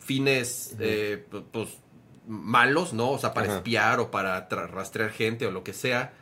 [0.00, 1.68] fines eh, pu- pues
[2.26, 3.10] malos, ¿no?
[3.10, 3.56] O sea, para Ajá.
[3.58, 6.12] espiar o para rastrear gente o lo que sea.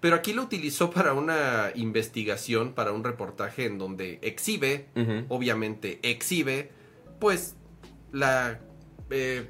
[0.00, 4.86] Pero aquí lo utilizó para una investigación, para un reportaje en donde exhibe,
[5.28, 6.70] obviamente exhibe,
[7.20, 7.54] pues
[8.10, 8.58] la
[9.10, 9.46] eh,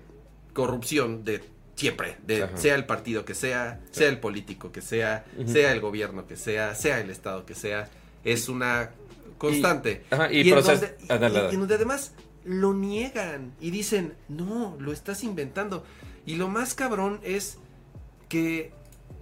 [0.53, 1.43] corrupción de
[1.83, 4.01] siempre, de sea el partido que sea, Sí.
[4.01, 7.89] sea el político que sea, sea el gobierno que sea, sea el estado que sea,
[8.25, 8.91] es una
[9.39, 10.05] constante.
[10.11, 11.17] Ajá, y, en proces- donde, y- Ah,
[11.49, 12.13] y- y en donde además
[12.45, 15.85] lo niegan y dicen, no, lo estás inventando.
[16.27, 17.59] Y lo más cabrón es
[18.29, 18.73] que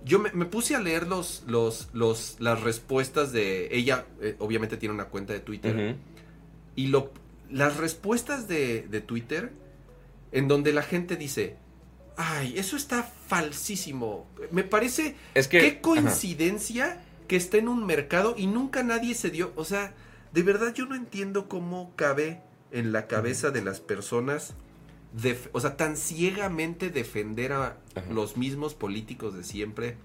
[0.05, 4.77] yo me, me puse a leer los, los, los, las respuestas de ella, eh, obviamente
[4.77, 5.96] tiene una cuenta de Twitter,
[6.77, 7.11] y lo,
[7.51, 9.51] las respuestas de, de Twitter,
[10.33, 11.57] en donde la gente dice,
[12.20, 14.26] ay, eso está falsísimo.
[14.50, 15.61] Me parece, Es que.
[15.61, 15.80] qué ajá.
[15.80, 19.94] coincidencia que esté en un mercado y nunca nadie se dio, o sea,
[20.33, 22.40] de verdad yo no entiendo cómo cabe
[22.72, 24.54] en la cabeza de las personas,
[25.52, 28.11] o sea, tan ciegamente defender a Ajá.
[28.11, 29.96] los mismos políticos de siempre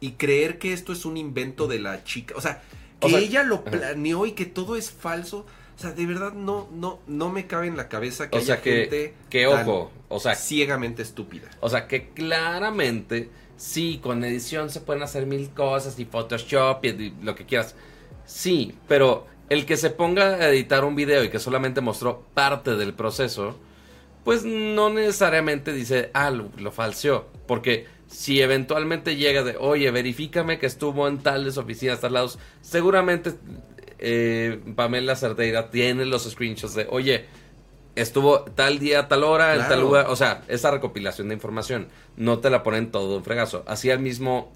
[0.00, 2.62] y creer que esto es un invento de la chica, o sea,
[3.00, 3.64] que O sea, ella lo ajá.
[3.70, 5.46] planeó y que todo es falso.
[5.80, 8.56] O sea, de verdad no, no, no me cabe en la cabeza que O sea,
[8.56, 11.48] haya que, gente que tan ojo, o sea, ciegamente estúpida.
[11.60, 16.88] O sea, que claramente, sí, con edición se pueden hacer mil cosas y Photoshop y,
[16.88, 17.74] y lo que quieras.
[18.26, 22.76] Sí, pero el que se ponga a editar un video y que solamente mostró parte
[22.76, 23.56] del proceso,
[24.22, 27.26] pues no necesariamente dice, ah, lo, lo falseó.
[27.46, 33.32] Porque si eventualmente llega de, oye, verifícame que estuvo en tales oficinas, tal lados, seguramente
[34.00, 37.26] eh, Pamela Cerdeira tiene los screenshots de, oye,
[37.96, 40.06] estuvo tal día, tal hora, en tal lugar.
[40.08, 43.64] O sea, esa recopilación de información no te la ponen todo un fregazo.
[43.66, 44.52] Así al mismo.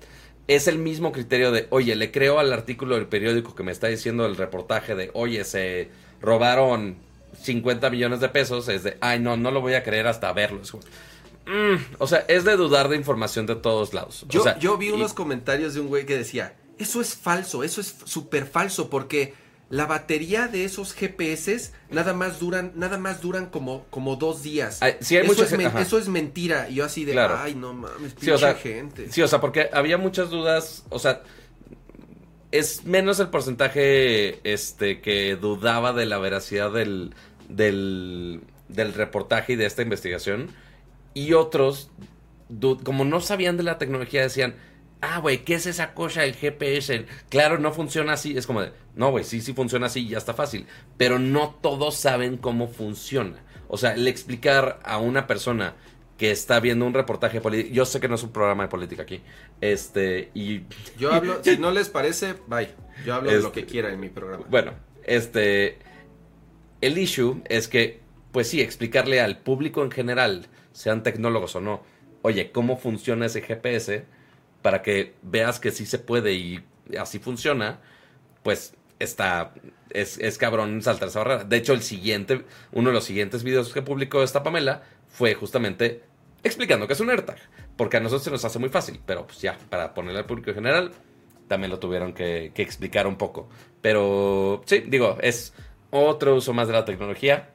[0.47, 3.87] Es el mismo criterio de, oye, le creo al artículo del periódico que me está
[3.87, 5.89] diciendo el reportaje de, oye, se
[6.21, 6.97] robaron
[7.43, 8.69] 50 millones de pesos.
[8.69, 10.61] Es de, ay, no, no lo voy a creer hasta verlo.
[11.47, 14.25] Mm, o sea, es de dudar de información de todos lados.
[14.29, 17.15] Yo, O sea, yo vi y- unos comentarios de un güey que decía, eso es
[17.15, 19.35] falso, eso es súper falso, porque
[19.71, 24.83] la batería de esos GPS nada más duran, nada más duran como, como dos días.
[24.83, 26.69] Ay, sí, hay eso, mucha es men- eso es mentira.
[26.69, 27.39] Y yo así de, Claro.
[27.39, 29.11] ay, no mames, pinche Sí, o sea, gente.
[29.11, 31.23] Sí, o sea, porque había muchas dudas, o sea,
[32.53, 37.15] es menos el porcentaje este que dudaba de la veracidad del,
[37.49, 40.51] del, del reportaje y de esta investigación.
[41.15, 41.91] Y otros,
[42.85, 44.55] como no sabían de la tecnología, decían,
[45.01, 47.07] ah, güey, ¿qué es esa cosa el GPS?
[47.29, 48.37] Claro, no funciona así.
[48.37, 50.67] Es como de, no, güey, sí, sí funciona así, ya está fácil.
[50.97, 53.43] Pero no todos saben cómo funciona.
[53.69, 55.75] O sea, el explicar a una persona
[56.19, 57.75] que está viendo un reportaje político.
[57.75, 59.21] Yo sé que no es un programa de política aquí.
[59.61, 60.63] Este, y.
[60.99, 62.69] Yo hablo, si no les parece, bye.
[63.05, 64.45] Yo hablo de lo Este- que quiera en mi programa.
[64.49, 64.73] Bueno,
[65.05, 65.79] este.
[66.81, 71.83] El issue es que, pues sí, explicarle al público en general, sean tecnólogos o no,
[72.23, 74.05] oye, ¿cómo funciona ese GPS?
[74.65, 76.65] Para que veas que sí se puede y
[76.99, 77.81] así funciona,
[78.43, 79.53] pues está.
[79.91, 81.45] Es, es cabrón saltar esa barrera.
[81.45, 86.03] De hecho, el siguiente, uno de los siguientes videos que publicó esta Pamela fue justamente
[86.43, 87.37] explicando que es un AirTag.
[87.77, 90.49] Porque a nosotros se nos hace muy fácil, pero pues ya, para ponerle al público
[90.49, 90.93] en general,
[91.47, 93.51] también lo tuvieron que, que explicar un poco.
[93.83, 95.53] Pero sí, digo, es
[95.91, 97.51] otro uso más de la tecnología,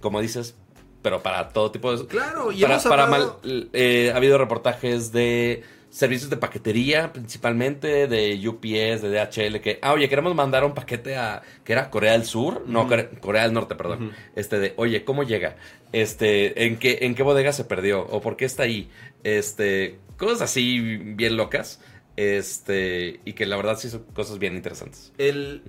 [0.00, 0.56] como dices,
[1.02, 2.06] pero para todo tipo de...
[2.06, 7.12] Claro, y para, hemos para hablado- mal, eh, ha habido reportajes de servicios de paquetería,
[7.12, 11.90] principalmente de UPS, de DHL, que, ah, oye, queremos mandar un paquete a, que era
[11.90, 12.86] Corea del Sur, no.
[12.88, 15.56] Corea, Corea del Norte, perdón, este de, oye, ¿cómo llega?
[15.92, 18.02] Este, ¿en qué, en qué bodega se perdió?
[18.06, 18.90] ¿O por qué está ahí?
[19.24, 21.80] Este, cosas así bien locas,
[22.16, 25.12] este, y que la verdad sí son cosas bien interesantes.
[25.18, 25.62] El,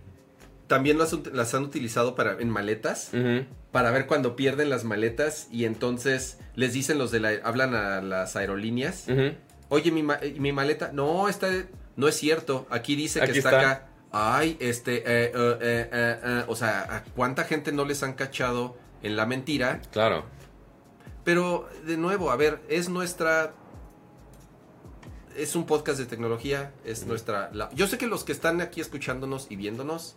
[0.70, 3.12] también las, las han utilizado para, en maletas.
[3.72, 5.48] Para ver cuando pierden las maletas.
[5.52, 7.32] Y entonces les dicen los de la.
[7.44, 9.08] Hablan a las aerolíneas.
[9.70, 10.92] Oye, mi, ma- eh, mi maleta.
[10.94, 11.48] No, está.
[11.96, 12.68] No es cierto.
[12.70, 13.72] Aquí dice que está, está.
[13.72, 13.88] acá.
[14.12, 14.98] Ay, este.
[15.06, 19.82] eh, eh, o sea, ¿a cuánta gente no les han cachado en la mentira?
[19.92, 20.26] Claro.
[21.24, 23.54] Pero, de nuevo, a ver, es nuestra.
[25.36, 26.72] Es un podcast de tecnología.
[26.84, 27.50] Es nuestra.
[27.54, 30.16] la- Yo sé que los que están aquí escuchándonos y viéndonos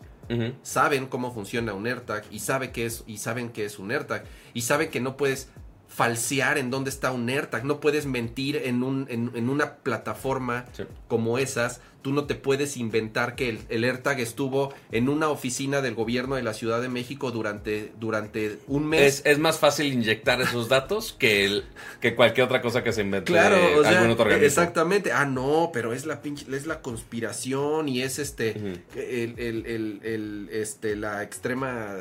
[0.63, 4.25] saben cómo funciona un AirTag y sabe que es y saben que es un AirTag
[4.55, 5.51] y saben que no puedes
[5.95, 10.65] falsear en dónde está un AirTag, no puedes mentir en, un, en, en una plataforma
[10.73, 10.85] Sí.
[11.09, 15.81] como esas, tú no te puedes inventar que el, el AirTag estuvo en una oficina
[15.81, 19.21] del gobierno de la Ciudad de México durante, durante un mes.
[19.21, 21.65] Es, es más fácil inyectar esos datos que, el,
[22.01, 24.47] que cualquier otra cosa que se invente Claro, o sea, algún otro organismo.
[24.47, 25.13] exactamente.
[25.13, 28.51] Ah, no, pero es la pinche, es la conspiración y es este,
[28.97, 31.95] el, el- el- el, este, la extrema,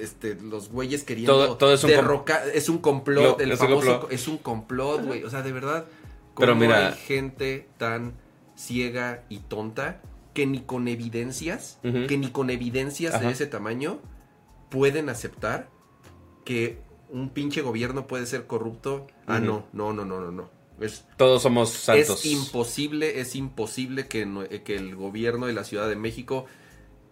[0.00, 3.60] este, los güeyes queriendo Todo- todo es un derrocar, es un complot, Lo- el es
[3.60, 4.12] un famoso, complot.
[4.12, 5.86] es un complot, güey, o sea, de verdad,
[6.38, 8.12] Pero ¿cómo mira- hay gente tan
[8.56, 10.00] ciega y tonta
[10.34, 13.26] que ni con evidencias, que ni con evidencias Ajá.
[13.26, 14.00] de ese tamaño
[14.70, 15.68] pueden aceptar
[16.44, 16.78] que
[17.08, 19.06] un pinche gobierno puede ser corrupto.
[19.26, 20.50] Ah, no, no, no, no, no, no.
[20.80, 22.24] Es, Todos somos santos.
[22.24, 26.44] es imposible, es imposible que, no- que el gobierno de la Ciudad de México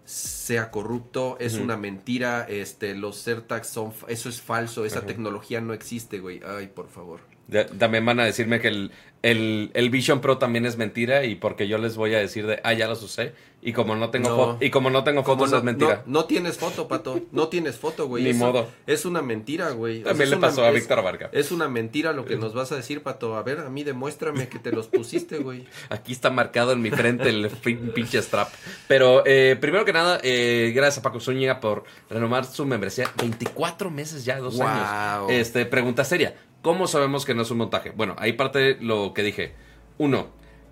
[0.05, 5.73] sea corrupto, es una mentira, este, los AirTags son, eso es falso, esa tecnología no
[5.73, 6.43] existe, güey.
[6.47, 7.21] Ay, por favor.
[7.49, 8.91] Ya- También van a decirme que el,
[9.23, 12.61] el, el Vision Pro también es mentira y porque yo les voy a decir de,
[12.65, 13.33] ah, ya los usé.
[13.67, 14.37] Y como no tengo No.
[14.37, 16.03] foto, y como no tengo fotos no, es mentira.
[16.05, 17.21] No, no tienes foto, pato.
[17.33, 18.23] No tienes foto, güey.
[18.23, 18.69] Ni Eso modo.
[18.87, 20.01] Es una mentira, güey.
[20.01, 21.31] O sea, también le una- pasó a Víctor Varga.
[21.33, 23.37] Es una mentira lo que nos vas a decir, pato.
[23.37, 25.65] A ver, a mí demuéstrame que te los pusiste, güey.
[25.89, 28.51] Aquí está marcado en mi frente el pin- pinche strap.
[28.87, 33.11] Pero eh, primero que nada, eh, gracias a Paco Zúñiga por renovar su membresía.
[33.19, 34.67] 24 meses ya, dos Wow.
[34.67, 35.31] años.
[35.31, 36.35] Este, pregunta seria.
[36.65, 37.91] ¿Cómo sabemos que no es un montaje?
[37.91, 39.53] Bueno, ahí parte lo que dije.
[39.99, 40.29] Uno,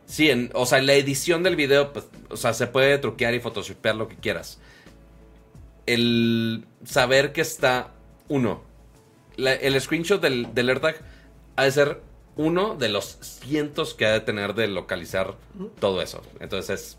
[0.06, 3.40] sí, en, o sea, la edición del video, pues, o sea, se puede truquear y
[3.40, 4.58] photoshopear lo que quieras.
[5.84, 7.92] El saber que está,
[8.28, 8.62] uno,
[9.36, 10.96] el screenshot del, del AirTag
[11.56, 12.00] ha de ser
[12.36, 15.34] uno de los cientos que ha de tener de localizar
[15.78, 16.22] todo eso.
[16.40, 16.98] Entonces es,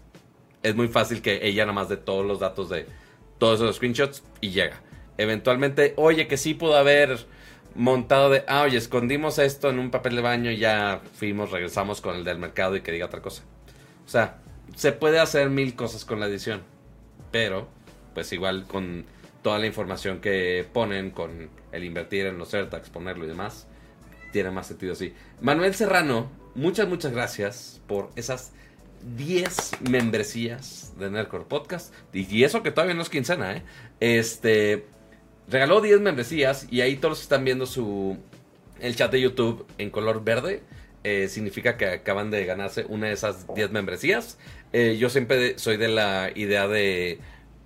[0.61, 2.85] es muy fácil que ella nada más de todos los datos de
[3.39, 4.83] todos esos screenshots y llega.
[5.17, 7.25] Eventualmente, oye, que sí pudo haber
[7.75, 12.01] montado de, ah, oye, escondimos esto en un papel de baño y ya fuimos, regresamos
[12.01, 13.43] con el del mercado y que diga otra cosa.
[14.05, 14.37] O sea,
[14.75, 16.61] se puede hacer mil cosas con la edición,
[17.31, 17.67] pero
[18.13, 19.05] pues igual con
[19.41, 23.67] toda la información que ponen, con el invertir en los AirTags, ponerlo y demás,
[24.31, 25.13] tiene más sentido así.
[25.41, 28.53] Manuel Serrano, muchas, muchas gracias por esas
[29.17, 31.93] 10 membresías de Nerdcore Podcast.
[32.13, 33.63] Y, y eso que todavía no es quincena, ¿eh?
[33.99, 34.85] Este,
[35.49, 38.17] regaló 10 membresías y ahí todos están viendo su,
[38.79, 40.63] el chat de YouTube en color verde,
[41.03, 44.37] eh, significa que acaban de ganarse una de esas 10 membresías.
[44.71, 47.19] Eh, yo siempre soy de la idea de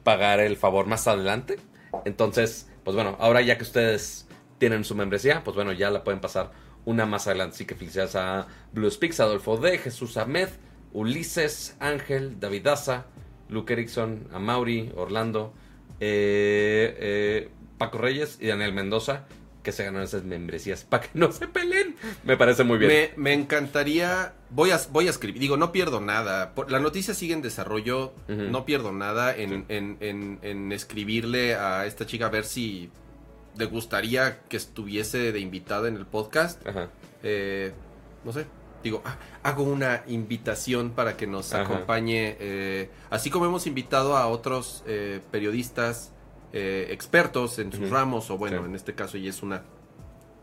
[0.03, 1.57] pagar el favor más adelante.
[2.05, 6.19] Entonces, pues bueno, ahora ya que ustedes tienen su membresía, pues bueno, ya la pueden
[6.19, 6.51] pasar
[6.85, 7.55] una más adelante.
[7.55, 10.49] Así que felicidades a Blue Speaks, Adolfo D, Jesús Ahmed,
[10.93, 13.05] Ulises, Ángel, David Daza,
[13.49, 15.53] Luke Erickson, a Mauri, Orlando,
[15.99, 19.25] eh, eh, Paco Reyes y Daniel Mendoza,
[19.63, 21.95] que se ganaron esas membresías para que no se peleen.
[22.23, 22.91] Me parece muy bien.
[22.91, 24.33] Me, me encantaría.
[24.49, 25.39] Voy a, voy a escribir.
[25.41, 26.55] Digo, no pierdo nada.
[26.55, 28.13] Por- La noticia sigue en desarrollo.
[28.27, 32.89] No pierdo nada en, en- en- en escribirle a esta chica a ver si
[33.57, 36.89] le gustaría que estuviese de invitada en el podcast, Ajá.
[37.23, 37.73] eh,
[38.23, 38.45] no sé,
[38.83, 41.63] digo, ah, hago una invitación para que nos Ajá.
[41.63, 46.11] acompañe, eh, así como hemos invitado a otros eh, periodistas
[46.53, 48.65] eh, expertos en sus ramos, o bueno, Sí.
[48.69, 49.63] en este caso ella es una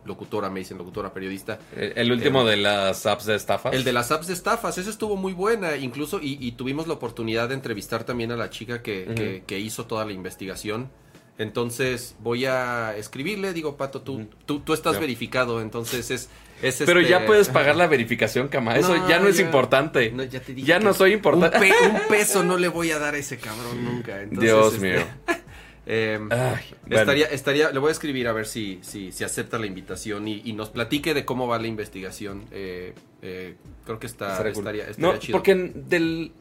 [0.05, 1.59] locutora, me dicen locutora, periodista.
[1.75, 3.73] El, el último de las apps de estafas.
[3.75, 6.93] El de las apps de estafas, esa estuvo muy buena, incluso, y, y tuvimos la
[6.95, 9.15] oportunidad de entrevistar también a la chica que, Ujú.
[9.15, 10.91] que- que hizo toda la investigación.
[11.39, 16.29] Entonces voy a escribirle, digo, Pato, tú, tú, tú estás verificado, entonces es...
[16.63, 18.77] es Pero este- ya puedes pagar la verificación, cama.
[18.77, 20.13] Eso No, ya no es importante.
[20.13, 21.59] No, ya te dije ya no soy Un, importante.
[21.59, 24.21] pe- un peso no le voy a dar a ese cabrón nunca.
[24.23, 25.07] entonces, Dios este, mío.
[25.87, 27.01] em, Ay, bueno.
[27.01, 30.41] Estaría, estaría, le voy a escribir a ver si, si, si acepta la invitación y,
[30.45, 32.45] y nos platique de cómo va la investigación.
[32.51, 34.63] Eh, eh, creo que está, Estaría cool.
[34.63, 35.37] estaría, estaría No, chido.
[35.37, 36.33] porque del...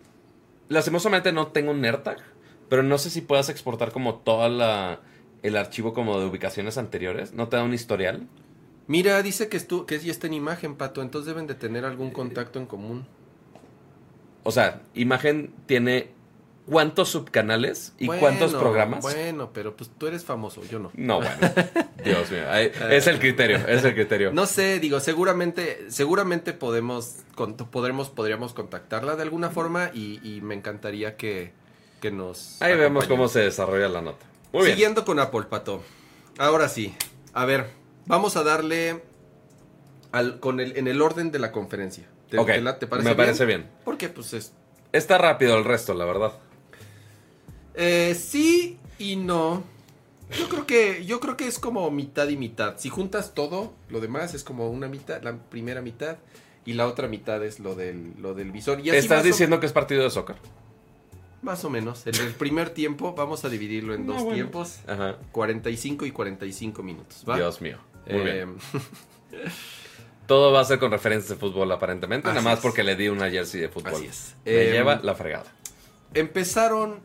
[0.69, 2.17] Lastimosamente no tengo un AirTag,
[2.69, 5.01] pero no sé si puedas exportar como toda la...
[5.43, 7.33] El archivo como de ubicaciones anteriores.
[7.33, 8.27] ¿No te da un historial?
[8.87, 12.11] Mira, dice que, estu que ya está en imagen, Pato, entonces deben de tener algún
[12.11, 13.05] contacto en común.
[14.43, 16.11] O sea, imagen tiene
[16.65, 19.01] cuántos subcanales y Bueno, cuántos programas.
[19.01, 20.91] Bueno, pero pues tú eres famoso, yo no.
[20.93, 21.35] No, bueno.
[22.03, 22.43] Dios mío.
[22.89, 24.31] Es el criterio, es el criterio.
[24.33, 30.41] No sé, digo, seguramente, seguramente podemos, con- podremos, podríamos contactarla de alguna forma y, y
[30.41, 31.51] me encantaría que,
[32.01, 32.61] que nos.
[32.61, 34.25] Ahí vemos cómo se desarrolla la nota.
[34.51, 34.75] Muy bien.
[34.75, 35.83] Siguiendo con Apple, Pato.
[36.37, 36.95] Ahora sí.
[37.33, 37.67] A ver,
[38.05, 39.01] vamos a darle
[40.11, 42.07] al, con el, en el orden de la conferencia.
[42.29, 43.25] ¿Te, Ok, te la- te parece me bien?
[43.25, 43.69] parece bien.
[43.83, 44.53] Porque pues es...
[44.91, 46.33] Está rápido el resto, la verdad.
[47.75, 49.63] Eh, sí y no.
[50.39, 52.77] Yo creo que yo creo que es como mitad y mitad.
[52.77, 56.17] Si juntas todo, lo demás es como una mitad, la primera mitad
[56.65, 58.79] y la otra mitad es lo del lo del visor.
[58.79, 60.35] Y así ¿Estás o- diciendo que es partido de soccer?
[61.43, 62.07] más o menos.
[62.07, 64.35] En el primer tiempo vamos a dividirlo en No, dos bueno.
[64.35, 65.17] tiempos, Ajá.
[65.33, 67.35] 45 y 45 minutos, ¿va?
[67.35, 67.79] Dios mío.
[68.09, 68.55] Muy Eh, bien.
[70.25, 72.29] Todo va a ser con referencias de fútbol, aparentemente.
[72.29, 72.61] Así Nada más es.
[72.63, 73.93] porque le di una jersey de fútbol.
[73.93, 74.35] Así es.
[74.45, 75.51] Me Em, lleva la fregada.
[76.13, 76.99] Empezaron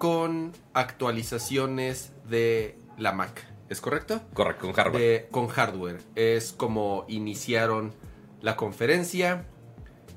[0.00, 4.22] con actualizaciones de la Mac, ¿es correcto?
[4.32, 5.02] Correcto, con hardware.
[5.02, 6.00] De- con hardware.
[6.14, 7.92] Es como iniciaron
[8.40, 9.44] la conferencia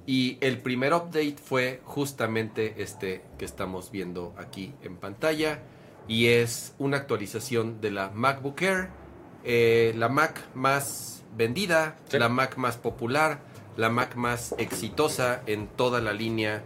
[0.06, 5.60] y el primer update fue justamente este que estamos viendo aquí en pantalla
[6.08, 8.88] y es una actualización de la MacBook Air,
[9.44, 12.20] eh, la Mac más vendida, Sí.
[12.20, 13.42] la Mac más popular,
[13.76, 16.64] la Mac más exitosa en toda la línea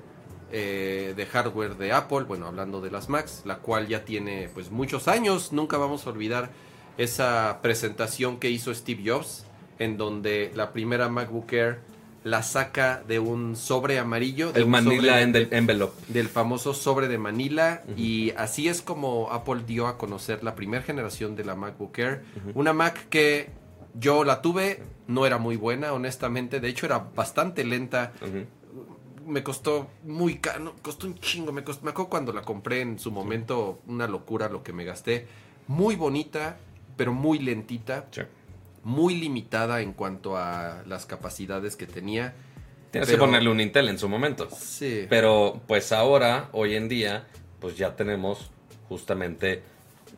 [0.51, 4.71] eh, de hardware de Apple, bueno, hablando de las Macs, la cual ya tiene pues
[4.71, 6.49] muchos años, nunca vamos a olvidar
[6.97, 9.45] esa presentación que hizo Steve Jobs,
[9.79, 11.79] en donde la primera MacBook Air
[12.23, 16.01] la saca de un sobre amarillo, de el un Manila sobre- Envelope.
[16.09, 17.83] del famoso sobre de Manila.
[17.95, 22.23] Y así es como Apple dio a conocer la primera generación de la MacBook Air,
[22.53, 23.49] una Mac que
[23.93, 28.11] yo la tuve, no era muy buena honestamente, de hecho era bastante lenta.
[29.27, 32.97] Me costó muy caro, costó un chingo, me, costó, me acuerdo cuando la compré en
[32.99, 35.27] su momento, una locura lo que me gasté,
[35.67, 36.57] muy bonita,
[36.95, 38.21] pero muy lentita, Sí.
[38.83, 42.33] muy limitada en cuanto a las capacidades que tenía.
[42.91, 44.47] Tienes Pero- que ponerle un Intel en su momento.
[44.49, 45.05] Sí.
[45.09, 47.27] Pero pues ahora, hoy en día,
[47.59, 48.49] pues ya tenemos
[48.87, 49.61] justamente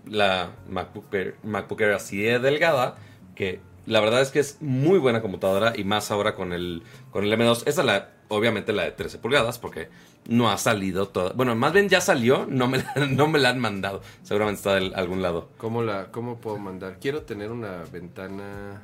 [0.05, 2.97] la MacBook Air, MacBook Air así de delgada,
[3.35, 7.23] que la verdad es que es muy buena computadora y más ahora con el, con
[7.23, 7.63] el M2.
[7.65, 9.89] Esa es la, obviamente la de 13 pulgadas, porque
[10.27, 11.33] no ha salido toda.
[11.33, 14.01] Bueno, más bien ya salió, no me la, no me la han mandado.
[14.23, 15.49] Seguramente está de algún lado.
[15.57, 16.97] ¿Cómo, la, ¿Cómo puedo mandar?
[16.99, 18.83] Quiero tener una ventana...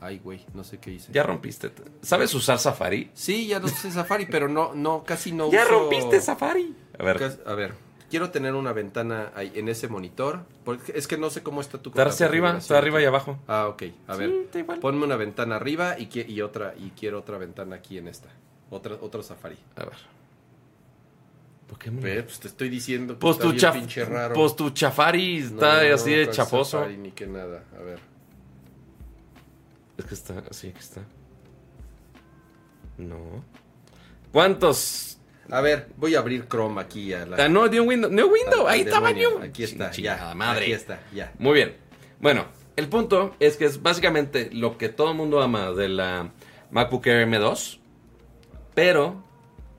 [0.00, 1.12] Ay, güey, no sé qué hice.
[1.12, 1.72] Ya rompiste.
[2.02, 3.10] ¿Sabes usar Safari?
[3.14, 6.72] Sí, ya no sé Safari, pero no, no, casi no Ya uso- rompiste Safari.
[6.98, 7.74] A ver, A ver,
[8.08, 10.44] quiero tener una ventana ahí en ese monitor.
[10.64, 13.40] Porque es que no sé cómo está tu está hacia arriba, está arriba y abajo.
[13.48, 13.82] Ah, ok.
[14.06, 14.78] A ver, Sí, está igual.
[14.78, 18.28] ponme una ventana arriba y, y otra y quiero otra ventana aquí en esta.
[18.70, 19.56] Otra, otro Safari.
[19.76, 19.94] A ver.
[21.68, 24.04] ¿Por qué me- Ve, pues te estoy diciendo que Pues está tu, bien chaf- pinche
[24.04, 24.34] raro.
[24.34, 26.78] pues tu chafari está no, así de ¿cuál chafoso.
[26.78, 27.64] Safari ni que nada.
[27.78, 27.98] A ver.
[29.98, 31.02] Es que está así, que está.
[32.96, 33.44] No.
[34.32, 35.18] ¿Cuántos?
[35.50, 37.44] A ver, voy a abrir Chrome aquí a la.
[37.44, 38.10] Ah, no, un window.
[38.10, 38.66] No, window.
[38.68, 39.12] Ahí estaba.
[39.12, 39.38] New.
[39.42, 40.34] Aquí está, Chingada ya.
[40.34, 40.62] madre.
[40.64, 41.32] Aquí está, ya.
[41.38, 41.76] Muy bien.
[42.20, 42.46] Bueno,
[42.76, 46.30] el punto es que es básicamente lo que todo el mundo ama de la
[46.70, 47.77] MacBook Air M2.
[48.78, 49.24] Pero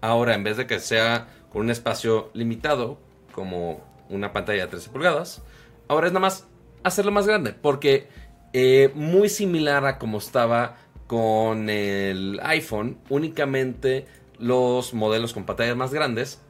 [0.01, 2.99] ahora, en vez de que sea con un espacio limitado,
[3.31, 5.41] como una pantalla de 13 pulgadas,
[5.87, 6.47] ahora es nada más
[6.83, 7.53] hacerlo más grande.
[7.53, 8.09] Porque
[8.51, 10.75] eh, muy similar a como estaba
[11.07, 14.05] con el iPhone, únicamente
[14.37, 16.41] los modelos con pantallas más grandes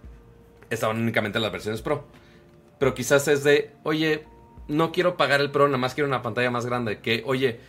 [0.71, 2.05] estaban únicamente en las versiones Pro.
[2.79, 4.25] Pero quizás es de, oye,
[4.67, 6.97] no quiero pagar el Pro, nada más quiero una pantalla más grande.
[6.97, 7.59] Que, oye,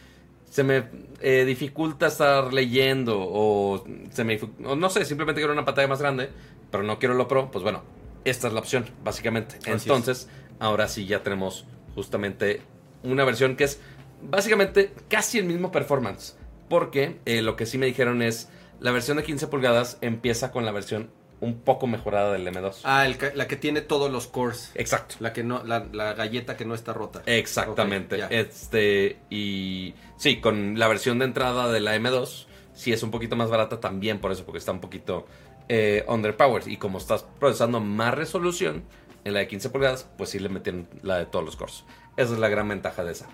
[0.50, 0.84] se me
[1.20, 6.00] eh, dificulta estar leyendo o se me o no sé, simplemente quiero una pantalla más
[6.00, 6.28] grande,
[6.70, 7.82] pero no quiero lo Pro, pues bueno,
[8.24, 9.56] esta es la opción, básicamente.
[9.64, 9.82] es.
[9.82, 10.28] Entonces,
[10.58, 12.62] ahora sí ya tenemos justamente
[13.04, 13.80] una versión que es
[14.22, 16.36] básicamente casi el mismo performance,
[16.68, 18.48] porque eh, lo que sí me dijeron es
[18.80, 21.10] la versión de 15 pulgadas empieza con la versión
[21.40, 22.80] un poco mejorada del M2.
[22.84, 24.72] Ah, el la que tiene todos los cores.
[24.74, 25.14] Exacto.
[25.20, 27.22] La que no, la, la galleta que no está rota.
[27.26, 28.20] Exactamente.
[28.30, 33.36] Este, y sí, con la versión de entrada de la M2, sí es un poquito
[33.36, 35.26] más barata también por eso, porque está un poquito
[35.68, 36.66] eh, underpowered.
[36.66, 38.84] Y como estás procesando más resolución
[39.24, 41.84] en la de 15 pulgadas, pues sí le metieron la de todos los cores.
[42.16, 43.28] Esa es la gran ventaja de esa.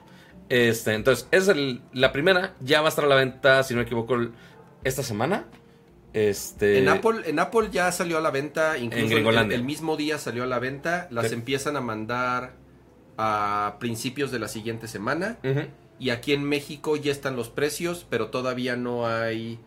[0.48, 2.54] Este, entonces, es el- la primera.
[2.60, 4.16] Ya va a estar a la venta, si no me equivoco,
[4.84, 5.46] esta semana.
[6.16, 9.54] Este, En Apple, en Apple ya salió a la venta, incluso el, Gringolandia.
[9.54, 11.08] el mismo día salió a la venta.
[11.10, 12.54] Las empiezan a mandar
[13.18, 15.38] a principios de la siguiente semana.
[15.98, 19.58] Y aquí en México ya están los precios, pero todavía no hay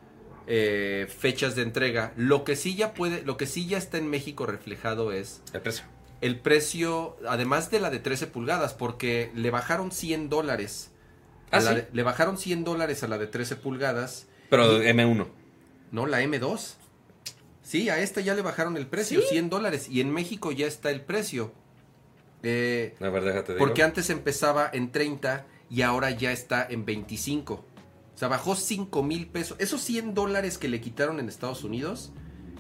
[0.47, 2.13] eh, fechas de entrega.
[2.17, 5.61] Lo que sí ya puede, lo que sí ya está en México reflejado es el
[5.61, 5.85] precio.
[6.21, 10.91] el precio, además de la de 13 pulgadas, porque le bajaron 100 dólares.
[11.51, 11.61] Ah,
[11.93, 14.27] le bajaron 100 dólares a la de 13 pulgadas.
[14.49, 15.27] Pero Y- M1.
[15.91, 16.75] No, la M2.
[17.61, 19.27] Sí, a esta ya le bajaron el precio, ¿Sí?
[19.29, 19.87] 100 dólares.
[19.89, 21.51] Y en México ya está el precio.
[22.43, 23.65] Eh, A ver, déjate digo.
[23.65, 27.53] porque antes empezaba en 30 y ahora ya está en 25.
[27.53, 29.55] O sea, bajó 5 mil pesos.
[29.59, 32.11] Esos 100 dólares que le quitaron en Estados Unidos,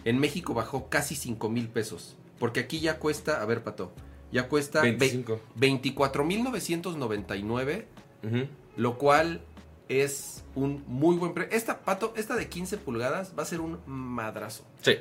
[0.05, 2.15] en México bajó casi 5 mil pesos.
[2.39, 3.91] Porque aquí ya cuesta, a ver, Pato,
[4.31, 5.41] ya cuesta ve- 25.
[5.55, 7.85] 24.999,
[8.23, 8.47] Ujú.
[8.77, 9.41] lo cual
[9.89, 11.55] es un muy buen precio.
[11.57, 14.63] Esta, Pato, esta de 15 pulgadas va a ser un madrazo.
[14.81, 14.93] Sí,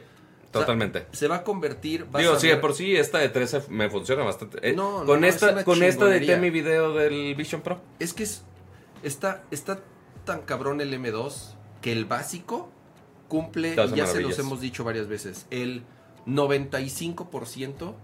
[0.51, 1.07] totalmente.
[1.13, 2.07] Se va a convertir...
[2.17, 4.59] Digo, a sí, de ver- por sí esta de 13 me funciona bastante.
[4.69, 7.81] Eh, No, no, con no, es esta, con esta de mi video del Vision Pro.
[7.99, 8.43] Es que es,
[9.03, 9.81] está, está
[10.25, 12.71] tan cabrón el M2 que el básico
[13.29, 15.83] cumple, ya se los hemos dicho varias veces, el
[16.27, 17.95] 95%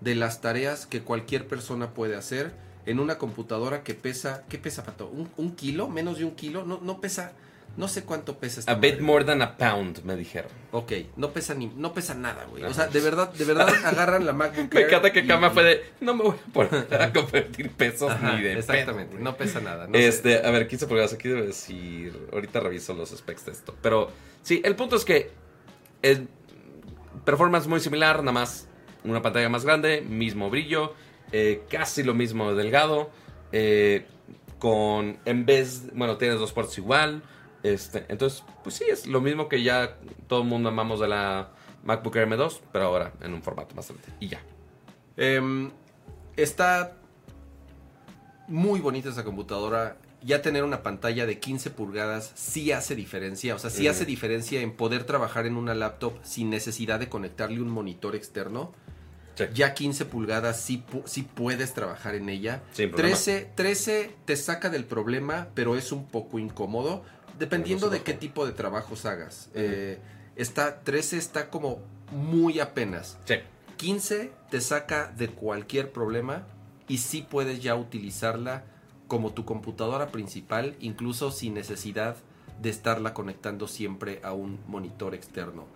[0.00, 2.54] de las tareas que cualquier persona puede hacer
[2.86, 5.08] en una computadora que pesa, ¿qué pesa, Pato?
[5.08, 5.88] ¿Un, un kilo?
[5.88, 6.64] ¿Menos de un kilo?
[6.64, 7.32] No, no pesa,
[7.76, 10.50] no sé cuánto pesa esta A bit more than a pound, me dijeron.
[10.72, 12.64] Ok, no pesa ni, no pesa nada, güey.
[12.64, 15.50] O sea, de verdad, de verdad agarran la MacBook Me Air encanta que y- Kama
[15.50, 15.84] fue de.
[16.00, 19.22] No me voy a poner a convertir pesos Ajá, ni de exactamente, pedo, güey".
[19.24, 19.86] no pesa nada.
[19.86, 20.08] no sé.
[20.08, 21.12] este, a ver, 15 pulgadas.
[21.12, 22.28] Aquí debe decir.
[22.32, 23.76] Ahorita reviso los specs de esto.
[23.82, 24.10] Pero
[24.42, 25.30] sí, el punto es que.
[26.02, 26.28] El
[27.24, 28.66] performance muy similar, nada más
[29.04, 30.94] una pantalla más grande, mismo brillo,
[31.32, 33.10] eh, casi lo mismo de delgado.
[33.52, 34.06] eh,
[34.58, 35.18] con.
[35.24, 35.84] En vez.
[35.94, 37.22] Bueno, tienes dos puertos igual.
[37.62, 39.96] Este, entonces, pues sí, es lo mismo que ya
[40.28, 41.50] todo el mundo amamos de la
[41.82, 44.06] MacBook Air M2, pero ahora en un formato más grande.
[44.20, 44.40] Y ya.
[45.16, 45.70] Em,
[46.36, 46.96] está
[48.48, 49.96] muy bonita esa computadora.
[50.22, 53.54] Ya tener una pantalla de 15 pulgadas sí hace diferencia.
[53.54, 53.92] O sea, sí Ujú.
[53.92, 58.72] hace diferencia en poder trabajar en una laptop sin necesidad de conectarle un monitor externo.
[59.34, 59.44] Sí.
[59.54, 62.62] Ya 15 pulgadas sí, sí puedes trabajar en ella.
[62.72, 63.16] Sin problema.
[63.16, 67.04] 13, 13 te saca del problema, pero es un poco incómodo.
[67.38, 69.48] Dependiendo de qué tipo de trabajos hagas.
[69.54, 69.98] Eh,
[70.36, 71.80] está, 13 está como
[72.12, 73.18] muy apenas.
[73.24, 73.36] Sí.
[73.76, 76.46] 15 te saca de cualquier problema
[76.86, 78.64] y sí puedes ya utilizarla
[79.06, 82.16] como tu computadora principal, incluso sin necesidad
[82.60, 85.66] de estarla conectando siempre a un monitor externo.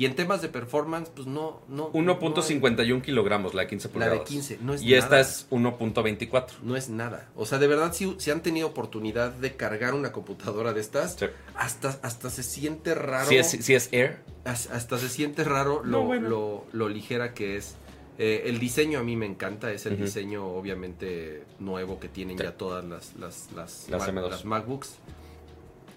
[0.00, 1.90] Y en temas de performance, pues no, no.
[1.92, 4.18] no hay- 1.51 kilogramos la de 15 La pulgadas.
[4.20, 5.20] de 15, no es Y esta nada.
[5.20, 6.52] es 1.24.
[6.62, 7.28] No es nada.
[7.36, 11.16] O sea, de verdad, si, si han tenido oportunidad de cargar una computadora de estas,
[11.16, 11.26] Sí.
[11.54, 13.28] hasta, hasta se siente raro.
[13.28, 14.20] Si es, si es Air.
[14.44, 16.28] As- hasta se siente raro lo, No, bueno.
[16.30, 17.74] lo, lo ligera que es.
[18.16, 22.44] Eh, el diseño a mí me encanta, es el diseño obviamente nuevo que tienen Sí.
[22.44, 24.30] ya todas las, las, las, Las Mac- M2.
[24.30, 24.94] las MacBooks.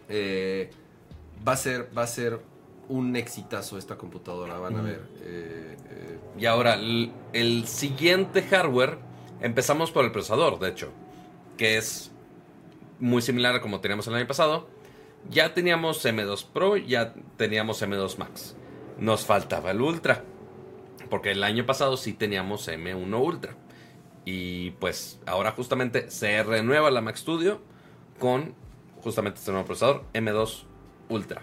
[0.09, 0.69] Eh,
[1.47, 2.39] va, a ser, va a ser
[2.93, 5.01] un exitazo esta computadora, van a ver.
[5.21, 8.99] Eh, eh, Y ahora, el, el siguiente hardware,
[9.41, 10.91] empezamos por el procesador, de hecho,
[11.57, 12.11] que es
[12.99, 14.67] muy similar a como teníamos el año pasado.
[15.27, 18.55] Ya teníamos M2 Pro, ya teníamos M2 Max.
[18.99, 20.23] Nos faltaba el Ultra,
[21.09, 23.55] porque el año pasado sí teníamos M1 Ultra.
[24.23, 27.59] Y pues ahora justamente se renueva la Mac Studio
[28.19, 28.53] con
[29.01, 30.65] justamente este nuevo procesador M2
[31.09, 31.41] Ultra.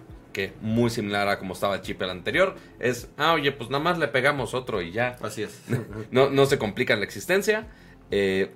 [0.48, 2.56] Que muy similar a como estaba el chip el anterior.
[2.78, 5.16] Es, ah, oye, pues nada más le pegamos otro y ya.
[5.22, 5.60] así es.
[6.10, 7.68] No, no se complica la existencia.
[8.10, 8.52] eh,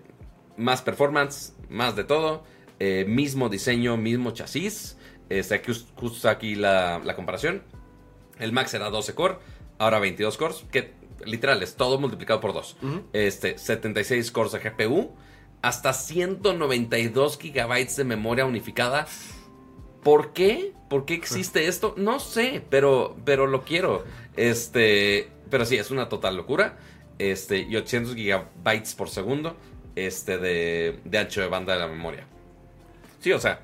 [0.56, 2.44] más performance, más de todo.
[2.80, 4.96] eh, mismo diseño, mismo chasis.
[5.28, 7.62] Este, aquí, us- justo aquí la, la comparación.
[8.38, 9.36] El Max era 12 core,
[9.78, 10.64] ahora 22 cores.
[10.70, 10.92] Que
[11.24, 12.76] literal es todo multiplicado por 2.
[12.82, 13.02] Ujú.
[13.12, 15.12] Este, 76 cores de GPU.
[15.62, 19.06] hasta 192 gigabytes de memoria unificada.
[20.04, 20.72] ¿Por qué?
[20.88, 21.94] ¿Por qué existe esto?
[21.96, 24.04] No sé, pero, pero lo quiero.
[24.36, 26.78] Este, pero sí, es una total locura.
[27.18, 29.56] Este, y 800 gigabytes por segundo
[29.96, 32.26] este, de, de ancho de banda de la memoria.
[33.20, 33.62] Sí, o sea,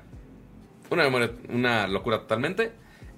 [0.89, 2.71] una memoria, una locura totalmente.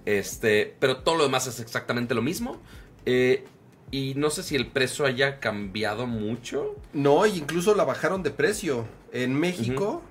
[0.06, 2.62] Este, pero todo lo demás es exactamente lo mismo.
[3.06, 3.46] Eh,
[3.92, 6.76] y no sé si el precio haya cambiado mucho.
[6.94, 8.86] No, incluso la bajaron de precio.
[9.12, 10.02] En México.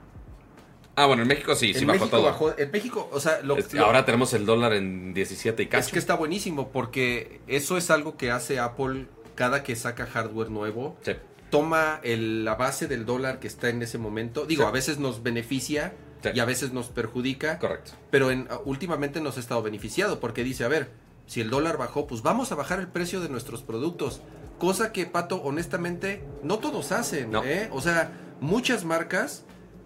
[0.95, 2.55] Ah, bueno, en México sí, sí bajó todo.
[2.59, 5.87] en México, o sea, lo, ahora tenemos el dólar en 17 y casi.
[5.87, 10.51] Es que está buenísimo porque eso es algo que hace Apple cada que saca hardware
[10.51, 10.97] nuevo.
[11.03, 11.13] Sí.
[11.51, 14.47] Toma la base del dólar que está en ese momento.
[14.47, 15.95] Digo, a veces nos beneficia
[16.35, 17.59] y a veces nos perjudica.
[17.59, 17.93] Correcto.
[18.11, 20.91] Pero en, últimamente nos ha estado beneficiado porque dice, a ver,
[21.27, 24.21] si el dólar bajó, pues vamos a bajar el precio de nuestros productos.
[24.59, 27.35] Cosa que, Pato, honestamente, no todos hacen.
[27.45, 27.69] ¿eh?
[27.73, 29.45] O sea, muchas marcas,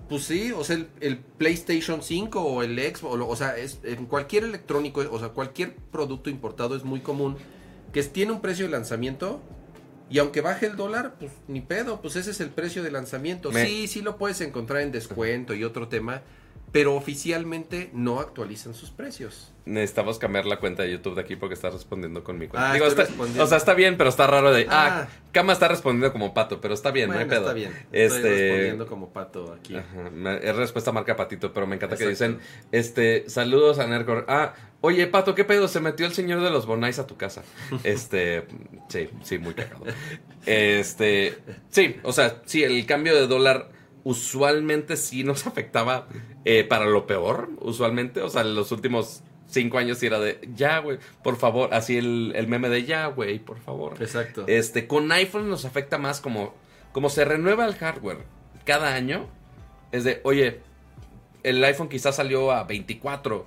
[0.08, 4.44] pues sí, o sea, el, PlayStation 5 o el Xbox, o, sea, es, en cualquier
[4.44, 7.36] electrónico, o sea, cualquier producto importado es muy común
[7.92, 9.40] que tiene un precio de lanzamiento
[10.08, 13.50] y aunque baje el dólar, pues ni pedo, pues ese es el precio de lanzamiento.
[13.52, 16.22] Sí, sí lo puedes encontrar en descuento y otro tema,
[16.70, 19.52] pero oficialmente no actualizan sus precios.
[19.66, 22.72] Necesitamos cambiar la cuenta de YouTube de aquí porque está respondiendo con mi cuenta.
[22.72, 22.78] Ah,
[23.40, 24.68] o sea, está bien, pero está raro de.
[24.70, 27.40] Ah, Kama está respondiendo como pato, pero está bien, no hay pedo.
[27.40, 27.72] Está bien.
[27.90, 29.76] Este, Estoy respondiendo como pato aquí.
[29.76, 32.38] es respuesta marca patito, pero me encanta que dicen:
[32.70, 34.24] este Saludos a Nercor.
[34.28, 35.66] Ah, oye, pato, ¿qué pedo?
[35.66, 37.42] Se metió el señor de los Bonais a tu casa.
[37.82, 38.46] Este.
[38.88, 39.84] sí, sí, muy cagado.
[40.46, 41.38] Este.
[41.70, 43.70] Sí, o sea, sí, el cambio de dólar
[44.04, 46.06] usualmente sí nos afectaba
[46.44, 48.22] eh, para lo peor, usualmente.
[48.22, 51.72] O sea, en los últimos cinco años era de, ya, güey, por favor.
[51.72, 53.94] Así el, el meme de, ya, güey, por favor.
[54.00, 54.44] Exacto.
[54.46, 56.54] Este, con iPhone nos afecta más como,
[56.92, 58.18] como se renueva el hardware
[58.64, 59.28] cada año.
[59.92, 60.60] Es de, oye,
[61.42, 63.46] el iPhone quizás salió a 24,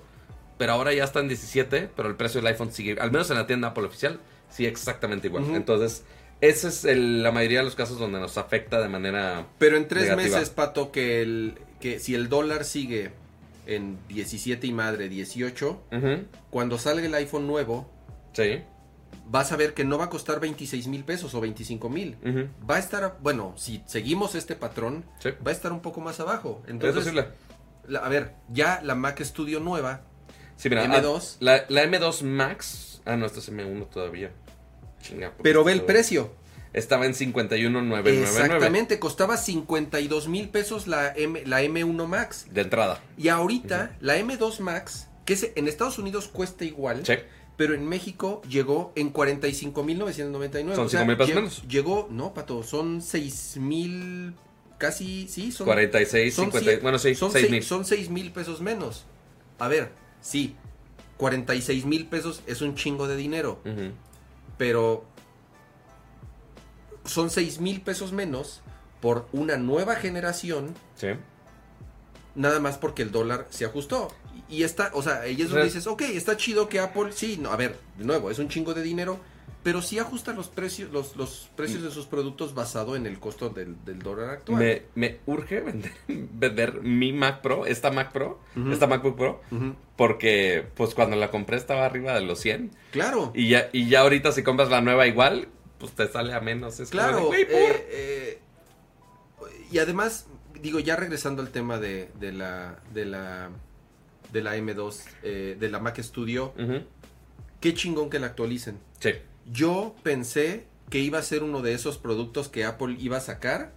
[0.58, 3.38] pero ahora ya está en 17, pero el precio del iPhone sigue, al menos en
[3.38, 4.20] la tienda Apple oficial,
[4.50, 5.44] sigue exactamente igual.
[5.54, 6.04] Entonces
[6.42, 9.48] ese es la mayoría de los casos donde nos afecta de manera.
[9.58, 13.12] Pero en tres meses, Pato, que, el, que si el dólar sigue
[13.76, 15.84] en 17 y madre 18,
[16.50, 17.90] cuando salga el iPhone nuevo,
[18.34, 18.62] sí.
[19.28, 22.18] vas a ver que no va a costar 26 mil pesos o 25 mil.
[22.70, 25.06] Va a estar, bueno, si seguimos este patrón,
[25.46, 26.64] va a estar un poco más abajo.
[26.68, 27.14] Entonces,
[28.02, 30.02] a ver, ya la Mac Studio nueva,
[30.56, 31.38] sí, mira, M2.
[31.40, 34.32] La, la M2 Max, ah, no, esta es M1 todavía.
[35.42, 36.34] Pero ve el precio.
[36.74, 38.22] Estaba en 51,999.
[38.22, 42.48] Exactamente, costaba 52 mil pesos la, M, la M1 Max.
[42.52, 43.02] De entrada.
[43.18, 47.04] Y ahorita la M2 Max, que en Estados Unidos cuesta igual.
[47.58, 50.76] Pero en México llegó en 45.999.
[50.76, 51.64] Son 5 mil pesos menos.
[51.68, 54.34] Llegó, no, Pato, son 6 mil,
[54.78, 55.66] casi, sí, son...
[55.66, 57.64] 46, 50, bueno, sí, son 6 mil.
[57.64, 59.06] Son 6 mil pesos menos.
[59.58, 59.92] A ver,
[60.22, 60.56] sí,
[61.18, 63.62] 46 mil pesos es un chingo de dinero
[64.60, 65.06] pero
[67.10, 68.62] son 6 mil pesos menos
[69.02, 70.74] por una nueva generación.
[70.96, 71.08] Sí.
[72.36, 74.10] Nada más porque el dólar se ajustó.
[74.50, 77.52] Y está, o sea, ahí es donde dices, ok, está chido que Apple, sí, no,
[77.52, 79.20] a ver, de nuevo, es un chingo de dinero,
[79.62, 83.50] pero sí ajusta los precios, los, los precios de sus productos basado en el costo
[83.50, 84.82] del, dólar actual.
[84.96, 88.40] Me, urge vender, vender, mi Mac Pro, esta Mac Pro,
[88.72, 89.42] esta MacBook Pro,
[89.98, 92.72] porque pues cuando la compré estaba arriba de los 100.
[92.92, 93.32] Claro.
[93.36, 95.50] Y ya, y ya ahorita si compras la nueva igual,
[95.80, 96.80] pues te sale a menos.
[96.80, 97.34] Es claro.
[97.34, 98.40] Eh, eh,
[99.72, 100.28] y además,
[100.62, 103.50] digo, ya regresando al tema de, de la, de la,
[104.32, 106.54] de la M2, eh, de la Mac Studio,
[107.62, 108.78] qué chingón que la actualicen.
[109.00, 109.12] Sí.
[109.52, 113.72] Yo pensé que iba a ser uno de esos productos que Apple iba a sacar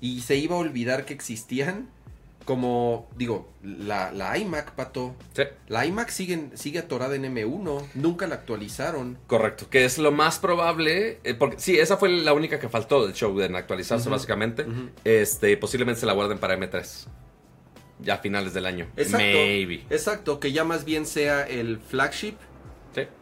[0.00, 1.88] y se iba a olvidar que existían.
[2.50, 5.14] Como, digo, la, la iMac, Pato.
[5.34, 5.44] Sí.
[5.68, 7.90] La iMac sigue, sigue atorada en M1.
[7.94, 9.18] Nunca la actualizaron.
[9.28, 9.70] Correcto.
[9.70, 11.20] Que es lo más probable.
[11.22, 14.66] Eh, porque sí, esa fue la única que faltó del show, de actualizarse básicamente.
[15.04, 17.06] Este, posiblemente se la guarden para M3.
[18.00, 18.88] Ya a finales del año.
[18.96, 19.18] Exacto.
[19.18, 19.84] Maybe.
[19.88, 20.40] Exacto.
[20.40, 22.34] Que ya más bien sea el flagship.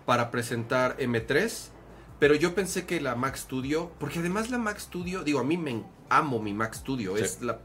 [0.06, 1.72] Para presentar M3
[2.18, 5.56] pero yo pensé que la Mac Studio, porque además la Mac Studio, digo, a mí
[5.56, 7.60] me amo mi Mac Studio, es la,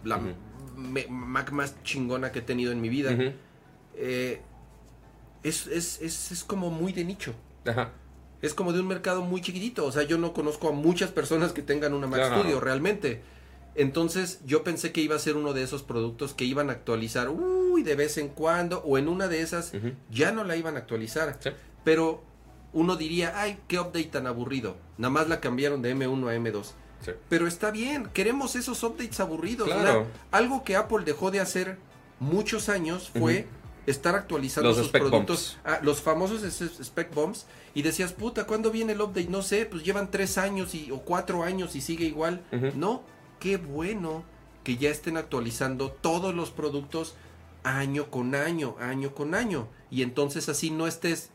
[0.84, 3.18] Mac más chingona que he tenido en mi vida.
[3.96, 4.42] Eh,
[5.44, 7.34] es, es, es, es, como muy de nicho.
[8.42, 9.86] Es como de un mercado muy chiquitito.
[9.86, 13.22] O sea, yo no conozco a muchas personas que tengan una Mac Studio realmente.
[13.76, 17.30] Entonces yo pensé que iba a ser uno de esos productos que iban a actualizar,
[17.30, 19.74] uy, de vez en cuando, o en una de esas
[20.12, 21.40] ya no la iban a actualizar.
[21.84, 22.24] Pero
[22.72, 24.78] uno diría, ay, qué update tan aburrido.
[24.98, 26.72] Nada más la cambiaron de M1 a M2.
[27.04, 27.12] Sí.
[27.30, 29.68] Pero está bien, queremos esos updates aburridos.
[29.68, 30.08] Claro.
[30.32, 31.78] Algo que Apple dejó de hacer
[32.20, 33.48] muchos años fue
[33.86, 35.58] estar actualizando Los sus productos.
[35.66, 37.46] Ah, los famosos spec bombs.
[37.74, 39.30] Y decías, puta, ¿cuándo viene el update?
[39.30, 42.42] No sé, pues llevan tres años y, o cuatro años y sigue igual.
[42.76, 43.04] No,
[43.40, 44.24] qué bueno
[44.64, 47.16] que ya estén actualizando todos los productos
[47.64, 49.68] año con año, año con año.
[49.90, 51.30] Y entonces así no estés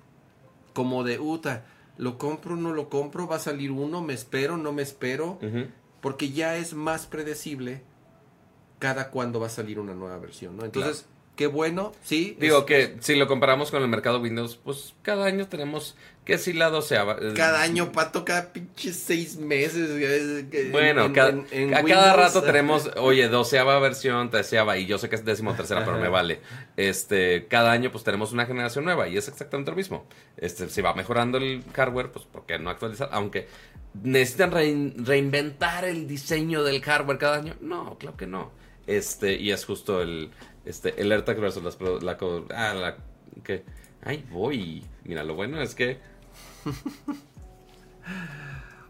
[0.73, 1.67] como de, uta,
[1.99, 5.39] lo compro, no lo compro, va a salir uno, me espero, no me espero,
[6.01, 7.83] porque ya es más predecible
[8.79, 10.65] cada cuándo va a salir una nueva versión, ¿no?
[10.65, 11.07] Entonces,
[11.39, 12.37] qué bueno, sí.
[12.41, 16.37] Digo es- que si lo comparamos con el mercado Windows, pues cada año tenemos que
[16.37, 17.17] si la doceava.
[17.23, 19.89] eh, Cada año, pato, cada pinche seis meses.
[20.73, 24.99] Bueno, en- cada, en- en a cada rato tenemos, oye, doceava versión, treceava, y yo
[24.99, 26.41] sé que es décimo tercera, pero me vale.
[26.77, 30.07] Este, cada año pues tenemos una generación nueva y es exactamente lo mismo.
[30.37, 33.09] Este, si va mejorando el hardware, pues ¿por qué no actualizar?
[33.13, 33.47] Aunque
[34.03, 37.55] necesitan rein- reinventar el diseño del hardware cada año.
[37.61, 38.51] No, claro que no.
[38.87, 40.31] Este, y es justo el,
[40.69, 42.19] este, el AirTag versus las, pro- la,
[42.55, 42.97] ah, la,
[43.43, 43.65] que,
[44.05, 44.85] ay, voy.
[45.05, 45.99] Mira, lo bueno es que,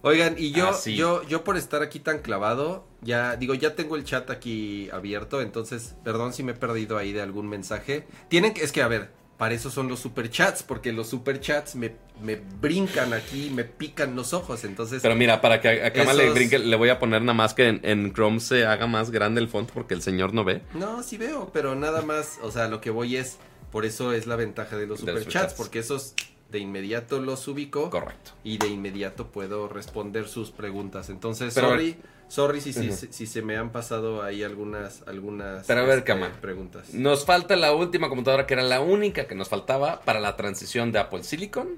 [0.03, 0.95] Oigan, y yo, Ah, sí.
[0.95, 5.41] yo, yo por estar aquí tan clavado, ya digo, ya tengo el chat aquí abierto,
[5.43, 8.07] entonces, perdón si me he perdido ahí de algún mensaje.
[8.29, 11.95] Tienen que, es que a ver, para eso son los superchats, porque los superchats me,
[12.21, 15.01] me brincan aquí, me pican los ojos, entonces.
[15.01, 17.69] Pero mira, para que a, Kama le brinque, le voy a poner nada más que
[17.69, 20.63] en, en Chrome se haga más grande el font porque el señor no ve.
[20.75, 23.39] No, sí veo, pero nada más, o sea, lo que voy es,
[23.71, 25.55] por eso es la ventaja de los superchats, superchats.
[25.55, 26.15] porque esos
[26.51, 27.91] de inmediato los ubico.
[27.91, 28.31] Correcto.
[28.45, 31.11] y de inmediato puedo responder sus preguntas.
[31.11, 31.97] Entonces, Pero sorry,
[32.29, 35.99] sorry si, si, si- si se me han pasado ahí algunas, algunas Pero a ver,
[35.99, 36.95] este, preguntas.
[36.95, 40.91] Nos falta la última computadora que era la única que nos faltaba para la transición
[40.93, 41.69] de Apple Silicon.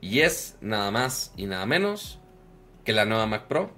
[0.00, 2.18] Y es nada más y nada menos
[2.84, 3.70] que la nueva Mac Pro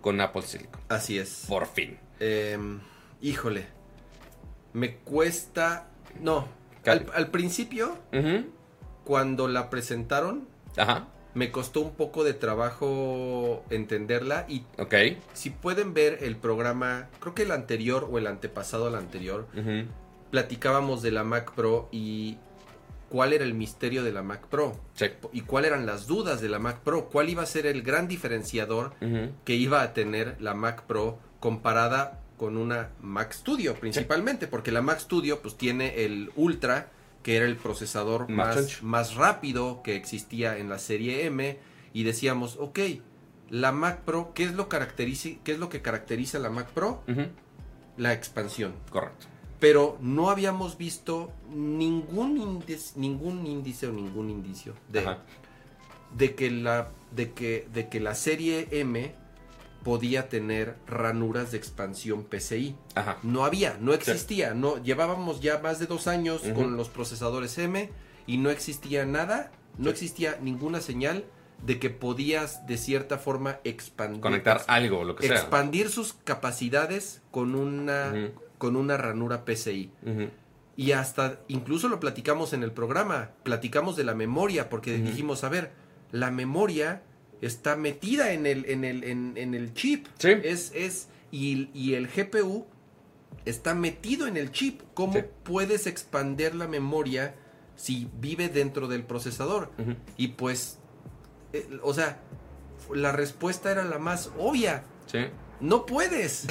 [0.00, 0.80] con Apple Silicon.
[0.88, 1.44] Así es.
[1.46, 1.96] Por fin.
[2.18, 2.80] Em,
[3.20, 3.66] híjole,
[4.72, 5.88] me cuesta...
[6.20, 6.48] No,
[6.86, 7.98] al, al principio.
[9.10, 10.46] Cuando la presentaron,
[10.76, 11.08] Ajá.
[11.34, 14.62] me costó un poco de trabajo entenderla y
[15.32, 19.48] si pueden ver el programa, creo que el anterior o el antepasado al anterior,
[20.30, 22.38] platicábamos de la Mac Pro y
[23.08, 24.78] cuál era el misterio de la Mac Pro.
[24.94, 25.06] Sí.
[25.32, 28.06] y cuáles eran las dudas de la Mac Pro, cuál iba a ser el gran
[28.06, 28.92] diferenciador
[29.44, 34.82] que iba a tener la Mac Pro comparada con una Mac Studio principalmente, porque la
[34.82, 36.90] Mac Studio pues tiene el Ultra,
[37.22, 41.58] que era el procesador Más más, rápido que existía en la serie M
[41.92, 42.78] y decíamos, ok,
[43.50, 47.02] la Mac Pro, ¿qué es lo, caracteriza, qué es lo que caracteriza la Mac Pro?
[47.96, 49.26] La expansión Correcto.
[49.58, 55.16] pero no habíamos visto ningún índice, ningún índice o ningún indicio de,
[56.16, 59.12] de que la de que de que la serie M
[59.82, 62.76] podía tener ranuras de expansión PCI.
[62.94, 63.18] Ajá.
[63.22, 67.90] No había, no existía, no llevábamos ya más de dos años con los procesadores M
[68.26, 69.90] y no existía nada, no Sí.
[69.90, 71.24] existía ninguna señal
[71.64, 75.36] de que podías de cierta forma expandir Conectar algo, lo que sea.
[75.36, 79.90] expandir sus capacidades con una con una ranura PCI.
[80.76, 85.48] Y hasta, incluso lo platicamos en el programa, platicamos de la memoria, porque dijimos, a
[85.48, 85.72] ver,
[86.12, 87.02] la memoria
[87.40, 90.06] está metida en el, en el, en, en el chip.
[90.18, 90.30] Sí.
[90.42, 92.66] Es, es, y, y el GPU
[93.44, 94.82] está metido en el chip.
[94.94, 95.20] ¿Cómo Sí.
[95.44, 97.34] puedes expandir la memoria
[97.76, 99.70] si vive dentro del procesador?
[100.16, 100.78] Y pues,
[101.52, 102.20] eh, o sea,
[102.94, 104.84] la respuesta era la más obvia.
[105.06, 105.20] Sí.
[105.60, 106.46] No puedes.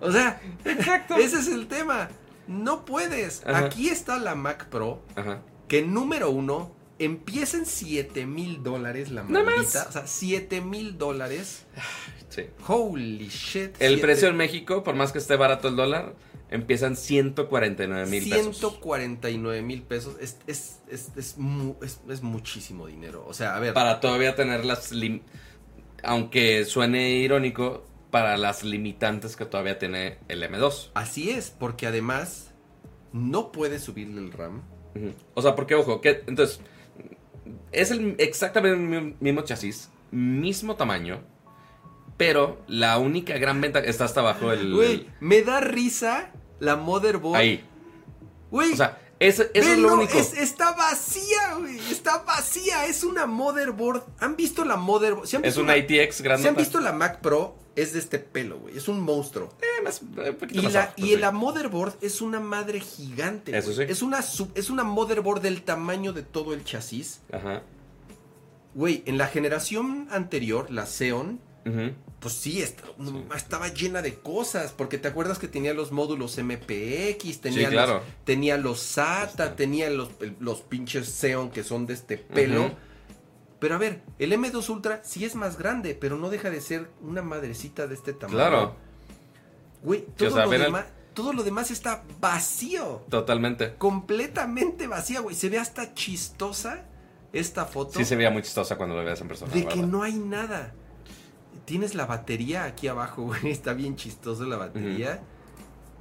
[0.00, 1.16] O sea, Exacto.
[1.16, 2.08] ese es el tema.
[2.48, 3.46] No puedes.
[3.46, 3.66] Ajá.
[3.66, 5.42] Aquí está la Mac Pro, Ajá.
[5.68, 6.74] que número uno
[7.04, 9.54] empieza en 7 mil dólares la Nada más.
[9.56, 9.86] maldita.
[9.88, 11.64] O sea, 7 mil dólares.
[12.28, 12.42] Sí.
[12.66, 13.76] Holy shit.
[13.80, 16.14] El precio en México, por más que esté barato el dólar,
[16.50, 18.56] empiezan 149 mil pesos.
[18.58, 20.16] 149 mil pesos.
[20.20, 23.24] Es, es, es, es, mu- es- es muchísimo dinero.
[23.28, 23.74] O sea, a ver.
[23.74, 24.92] Para todavía tener las...
[24.92, 25.22] lim-
[26.02, 30.90] Aunque suene irónico, para las limitantes que todavía tiene el M2.
[30.94, 32.52] Así es, porque además
[33.12, 34.62] no puedes subirle el RAM.
[35.34, 36.60] O sea, porque, ojo, que entonces...
[37.72, 41.20] Es el, exactamente el mi- mismo chasis, mismo tamaño,
[42.16, 44.72] pero la única gran venta está hasta abajo el...
[44.74, 46.30] Güey, me da risa
[46.60, 47.36] la motherboard.
[47.36, 47.64] ahí.
[48.50, 50.18] Güey, O sea, eso, eso es lo único.
[50.18, 51.78] es- está vacía, güey.
[51.90, 52.86] Está vacía.
[52.86, 54.02] Es una motherboard.
[54.20, 55.26] ¿Han visto la motherboard?
[55.26, 56.42] ¿Sí han Es una ITX grande.
[56.42, 57.56] ¿sí han visto la Mac Pro?
[57.74, 58.76] Es de este pelo, güey.
[58.76, 59.54] Es un monstruo.
[59.62, 63.56] Eh, Y, la, y la motherboard es una madre gigante.
[63.56, 63.82] Eso sí.
[63.88, 67.20] Es una, sub- es una motherboard del tamaño de todo el chasis.
[67.32, 67.62] Ajá.
[68.74, 71.40] Güey, en la generación anterior, la Xeon,
[72.20, 72.80] Pues sí, est-
[73.36, 77.94] estaba llena de cosas, porque te acuerdas que tenía los módulos MPX, tenía, claro.
[77.94, 79.56] los, tenía los SATA, Este.
[79.56, 80.08] tenía los,
[80.62, 82.70] pinches Xeon que son de este pelo.
[83.60, 86.90] Pero a ver, el M2 Ultra sí es más grande, pero no deja de ser
[87.00, 88.36] una madrecita de este tamaño.
[88.38, 88.76] Claro,
[89.84, 93.04] Güey, todo, o sea, lo el- demás, todo lo demás está vacío.
[93.08, 93.74] totalmente.
[93.78, 95.34] Completamente vacía, güey.
[95.36, 96.84] Se ve hasta chistosa
[97.32, 97.98] esta foto.
[97.98, 99.52] Sí se veía muy chistosa cuando lo veas en persona.
[99.52, 100.74] De que no hay nada.
[101.72, 103.50] Tienes la batería aquí abajo, güey.
[103.50, 105.22] Está bien chistosa la batería.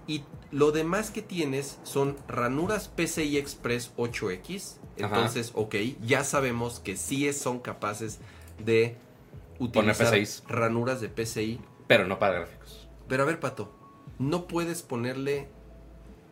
[0.05, 4.74] Y lo demás que tienes son ranuras PCI Express 8X.
[4.97, 5.15] Ajá.
[5.15, 8.19] Entonces, ok, ya sabemos que sí son capaces
[8.59, 8.97] de
[9.59, 10.13] utilizar
[10.49, 11.61] ranuras de PCI.
[11.88, 12.89] Pero no para gráficos.
[13.07, 13.74] Pero a ver, Pato,
[14.19, 15.47] no puedes ponerle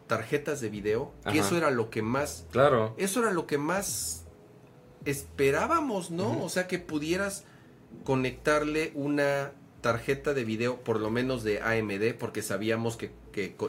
[0.08, 1.14] tarjetas de video.
[1.32, 2.94] Que eso era lo que más Claro.
[2.98, 4.26] eso era lo que más
[5.06, 6.44] esperábamos, ¿no?
[6.44, 7.46] O sea, que pudieras
[8.04, 13.12] conectarle una tarjeta de video, por lo menos de AMD, porque sabíamos que,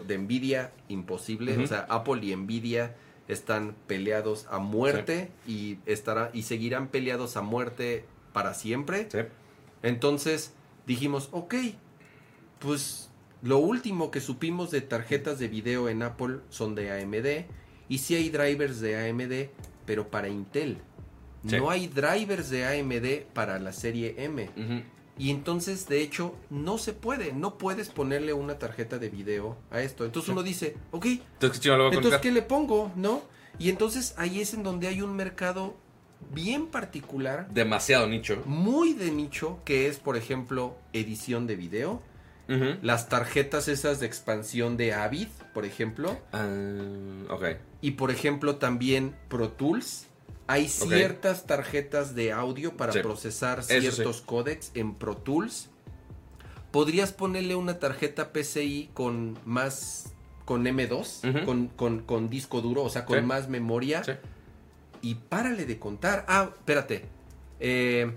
[0.06, 1.56] de Nvidia imposible.
[1.62, 2.96] O sea, Apple y Nvidia
[3.28, 9.08] están peleados a muerte y estará y seguirán peleados a muerte para siempre.
[9.10, 9.18] Sí.
[9.82, 10.52] Entonces
[10.86, 11.54] dijimos, ok,
[12.58, 13.10] pues
[13.42, 17.46] lo último que supimos de tarjetas de video en Apple son de AMD.
[17.88, 19.50] Y sí hay drivers de AMD,
[19.86, 20.78] pero para Intel.
[21.46, 21.56] Sí.
[21.56, 24.48] No hay drivers de AMD para la serie M.
[25.18, 27.32] Y entonces, de hecho, no se puede.
[27.32, 30.04] No puedes ponerle una tarjeta de video a esto.
[30.06, 32.20] Entonces uno dice, ok, Entonces, ¿qué chingado lo voy a entonces, conectar?
[32.20, 32.90] ¿qué le pongo?
[32.96, 33.22] ¿No?
[33.58, 35.76] Y entonces ahí es en donde hay un mercado
[36.32, 38.42] bien particular Demasiado nicho.
[38.46, 42.02] muy de nicho, que es, por ejemplo, edición de video.
[42.82, 46.18] Las tarjetas esas de expansión de Avid, por ejemplo.
[46.32, 46.48] Ah,
[47.28, 47.44] ok.
[47.80, 50.08] Y, por ejemplo, también Pro Tools.
[50.50, 52.98] Hay ciertas tarjetas de audio para Sí.
[53.00, 53.80] procesar sí.
[53.80, 55.68] ciertos códecs en Pro Tools.
[56.72, 60.12] Podrías ponerle una tarjeta PCI con más...
[60.44, 61.44] con M2, Ujú.
[61.46, 63.24] con, con- con disco duro, o sea, con Sí.
[63.24, 64.02] más memoria.
[64.02, 64.12] Sí.
[65.02, 66.24] Y párale de contar.
[66.26, 67.04] Ah, espérate.
[67.60, 68.10] Eh,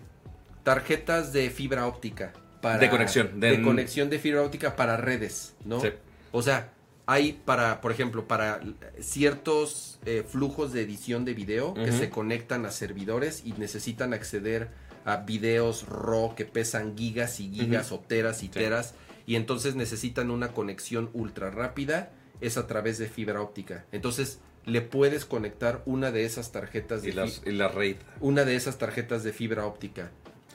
[0.63, 2.33] tarjetas de fibra óptica.
[2.61, 5.79] Para, De conexión, De, de- conexión de fibra óptica para redes, ¿no?
[5.81, 5.89] Sí.
[6.31, 6.71] O sea,
[7.05, 8.61] hay para, por ejemplo, para
[8.99, 14.69] ciertos eh, flujos de edición de video que se conectan a servidores y necesitan acceder
[15.05, 18.51] a videos RAW que pesan gigas y gigas o teras y Sí.
[18.53, 18.95] teras
[19.25, 23.85] y entonces necesitan una conexión ultra rápida es a través de fibra óptica.
[23.91, 27.97] Entonces le puedes conectar una de esas tarjetas de Y las, y las RAID.
[28.21, 30.11] una de esas tarjetas de fibra óptica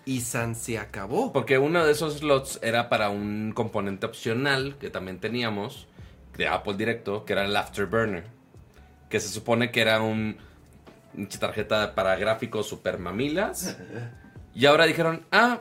[0.06, 1.32] y San se acabó.
[1.32, 5.86] Porque uno de esos slots era para un componente opcional que también teníamos
[6.38, 8.24] de Apple directo, que era el Afterburner.
[9.10, 10.38] Que se supone que era un
[11.14, 13.76] una tarjeta para gráficos super mamilas.
[14.54, 15.60] Y ahora dijeron, ah,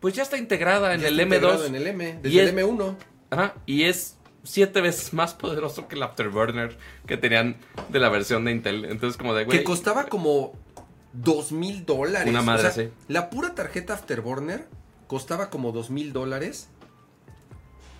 [0.00, 1.66] pues ya está integrada en Ya el está integrado M2.
[1.68, 2.96] en el M, Y desde es- el M1.
[3.30, 7.56] Ajá, y es siete veces más poderoso que el Afterburner que tenían
[7.90, 8.86] de la versión de Intel.
[8.86, 9.58] Entonces, como de, güey.
[9.58, 10.52] que costaba como
[11.12, 12.28] dos mil dólares.
[12.30, 12.90] Una madre, O sea, sí.
[13.08, 14.66] La pura tarjeta Afterburner
[15.08, 16.68] costaba como dos mil dólares.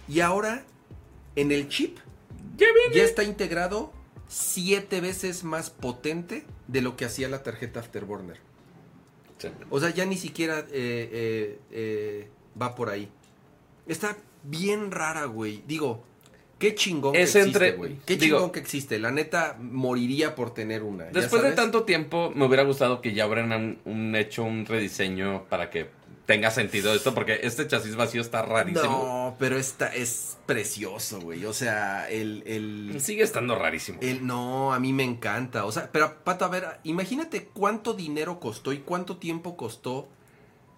[0.08, 0.62] Y ahora,
[1.40, 1.98] en el chip,
[2.56, 2.94] Ya viene.
[2.94, 3.92] ya está integrado
[4.28, 8.38] siete veces más potente de lo que hacía la tarjeta Afterburner.
[9.38, 9.48] Sí.
[9.70, 12.28] O sea, ya ni siquiera eh, eh, eh,
[12.60, 13.08] va por ahí.
[13.86, 15.62] Está bien rara, güey.
[15.66, 16.04] Digo,
[16.58, 17.96] qué chingón Es que entre- existe, güey.
[18.06, 18.98] Qué digo- chingón que existe.
[18.98, 21.06] La neta, moriría por tener una.
[21.06, 24.66] ¿ya Después de tanto tiempo, me hubiera gustado que ya hubieran un, un- hecho un
[24.66, 25.88] rediseño para que
[26.26, 28.82] tenga sentido esto, porque este chasis vacío está rarísimo.
[28.84, 31.44] No, pero esta es precioso, güey.
[31.44, 33.98] O sea, el, el, Sigue estando rarísimo.
[34.00, 35.64] el- no, a mí me encanta.
[35.64, 40.08] O sea, pero Pato, a ver, imagínate cuánto dinero costó y cuánto tiempo costó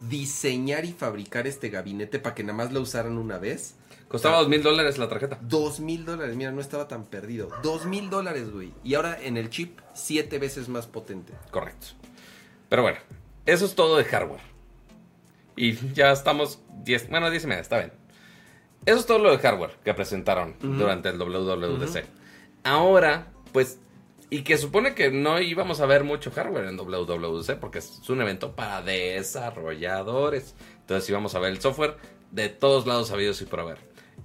[0.01, 3.77] diseñar y fabricar este gabinete para que nada más lo usaran una vez.
[4.09, 5.39] Costaba dos mil dólares la tarjeta.
[5.41, 7.49] Dos mil dólares, mira, no estaba tan perdido.
[7.63, 8.73] Dos mil dólares, güey.
[8.85, 11.33] Y ahora en el chip, siete veces más potente.
[11.51, 11.87] Correcto.
[12.69, 12.99] Pero bueno,
[13.47, 14.52] eso es todo de hardware.
[15.57, 17.93] Y ya estamos 10, bueno, 10 y media, está bien.
[18.85, 22.05] Eso es todo lo de hardware que presentaron durante el WWDC.
[22.65, 23.79] Ahora, pues,
[24.29, 28.23] y que supone que no íbamos a ver mucho hardware en WWDC porque es un
[28.23, 30.55] evento para desarrolladores.
[30.81, 31.97] Entonces íbamos a ver el software
[32.31, 33.79] de todos lados habidos y por haber.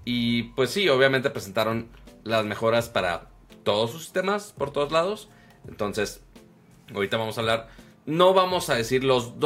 [0.06, 1.90] Y pues sí, obviamente presentaron
[2.24, 3.30] las mejoras para
[3.64, 5.30] todos sus sistemas por todos lados.
[5.68, 6.22] Entonces,
[6.96, 7.68] ahorita vamos a hablar.
[8.06, 9.38] No vamos a decir los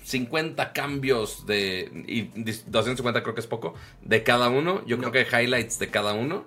[0.00, 1.90] 250 cambios de.
[2.06, 2.22] Y
[2.66, 3.74] 250 creo que es poco.
[4.02, 4.84] De cada uno.
[4.86, 5.10] Yo No.
[5.10, 6.44] creo que highlights de cada uno.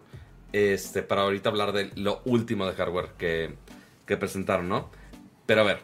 [0.51, 3.56] Este, para ahorita hablar de lo último de hardware que,
[4.06, 4.89] que presentaron, ¿no?
[5.45, 5.82] Pero a ver.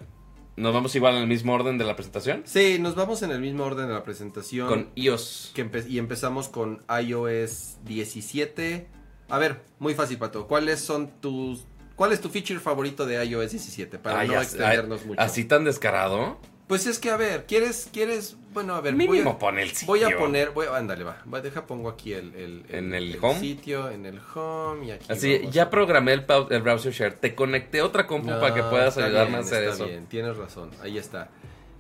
[0.56, 2.42] ¿Nos vamos igual en el mismo orden de la presentación?
[2.46, 4.68] Sí, nos vamos en el mismo orden de la presentación.
[4.68, 5.52] Con iOS.
[5.56, 8.86] que empe- y empezamos con iOS 17.
[9.30, 10.48] A ver, muy fácil, Pato.
[10.48, 11.64] ¿Cuáles son tus...
[11.96, 14.00] ¿Cuál es tu feature favorito de iOS 17?
[14.00, 15.22] Para Ay, no extendernos mucho.
[15.22, 16.38] Así tan descarado.
[16.70, 19.70] Pues es que, a ver, ¿quieres, quieres, bueno, a ver, Mínimo voy a, pon el
[19.72, 19.88] sitio.
[19.88, 23.40] voy a poner, voy ándale, va, va, deja, pongo aquí el, el, ¿En el home?
[23.40, 27.14] sitio, en el home, y aquí Así, ya a- programé el, el browser share.
[27.16, 29.88] Te conecté otra compu No, para que puedas ayudarme bien, a hacer está eso.
[29.88, 31.32] bien, tienes razón, ahí está.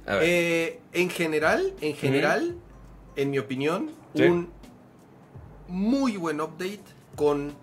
[0.07, 0.23] A ver.
[0.25, 2.55] Eh, en general, en general,
[3.15, 4.23] en mi opinión, Sí.
[4.23, 4.49] un
[5.67, 6.81] muy buen update
[7.15, 7.53] con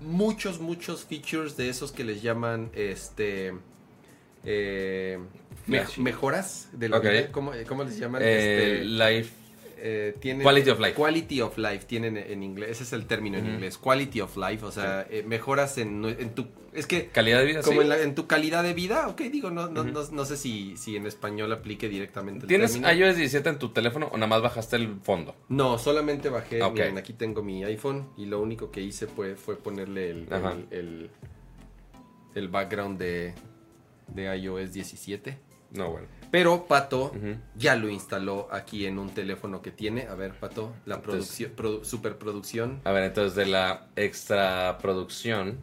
[0.00, 3.52] muchos, muchos features de esos que les llaman, este,
[4.44, 5.18] eh,
[5.68, 7.02] me- mejoras de la Ok.
[7.04, 7.28] vida.
[7.32, 8.22] ¿Cómo, cómo les llaman?
[8.24, 9.30] Eh, Este, life.
[9.80, 10.94] eh, tienen- Quality of life.
[10.94, 13.78] Quality of life tienen en inglés, ese es el término en inglés.
[13.78, 17.62] Quality of life, o sea, eh, mejoras en, en tu, es que Calidad de vida,
[17.62, 17.82] como sí.
[17.84, 20.76] en, la- en tu calidad de vida, ok, digo, no, no, no, no sé si,
[20.76, 22.92] si en español aplique directamente el ¿Tienes término.
[22.92, 25.36] iOS 17 en tu teléfono o nada más bajaste el fondo?
[25.48, 29.56] No, solamente bajé, miren, aquí tengo mi iPhone y lo único que hice fue, fue
[29.56, 31.10] ponerle el, el, el,
[32.34, 33.32] el background de,
[34.08, 35.38] de iOS 17.
[35.70, 36.06] No, bueno.
[36.30, 37.12] Pero Pato
[37.56, 40.02] ya lo instaló aquí en un teléfono que tiene.
[40.08, 42.80] A ver, Pato, la Entonces- producción, produ- superproducción.
[42.84, 45.58] A ver, entonces de la extra producción,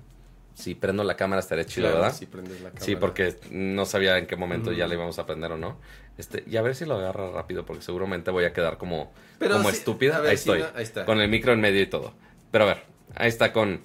[0.56, 2.16] si prendo la cámara estaría chido, Claro, ¿verdad?
[2.18, 2.99] si prendes la Sí, cámara.
[2.99, 5.78] porque no sabía en qué momento ya le íbamos a prender o no.
[6.18, 9.56] Este, y a ver si lo agarra rápido, porque seguramente voy a quedar como, Pero
[9.58, 10.18] como sí, estúpida.
[10.18, 10.60] a ver ahí si estoy.
[10.62, 11.06] no- ahí está.
[11.06, 12.14] Con el micro en medio y todo.
[12.51, 12.84] Pero a ver,
[13.16, 13.82] ahí está con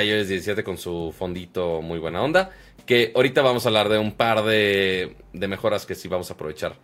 [0.00, 2.50] iOS 17 con su fondito muy buena onda.
[2.90, 6.34] Que ahorita vamos a hablar de un par de, de mejoras que sí vamos a
[6.34, 6.74] aprovechar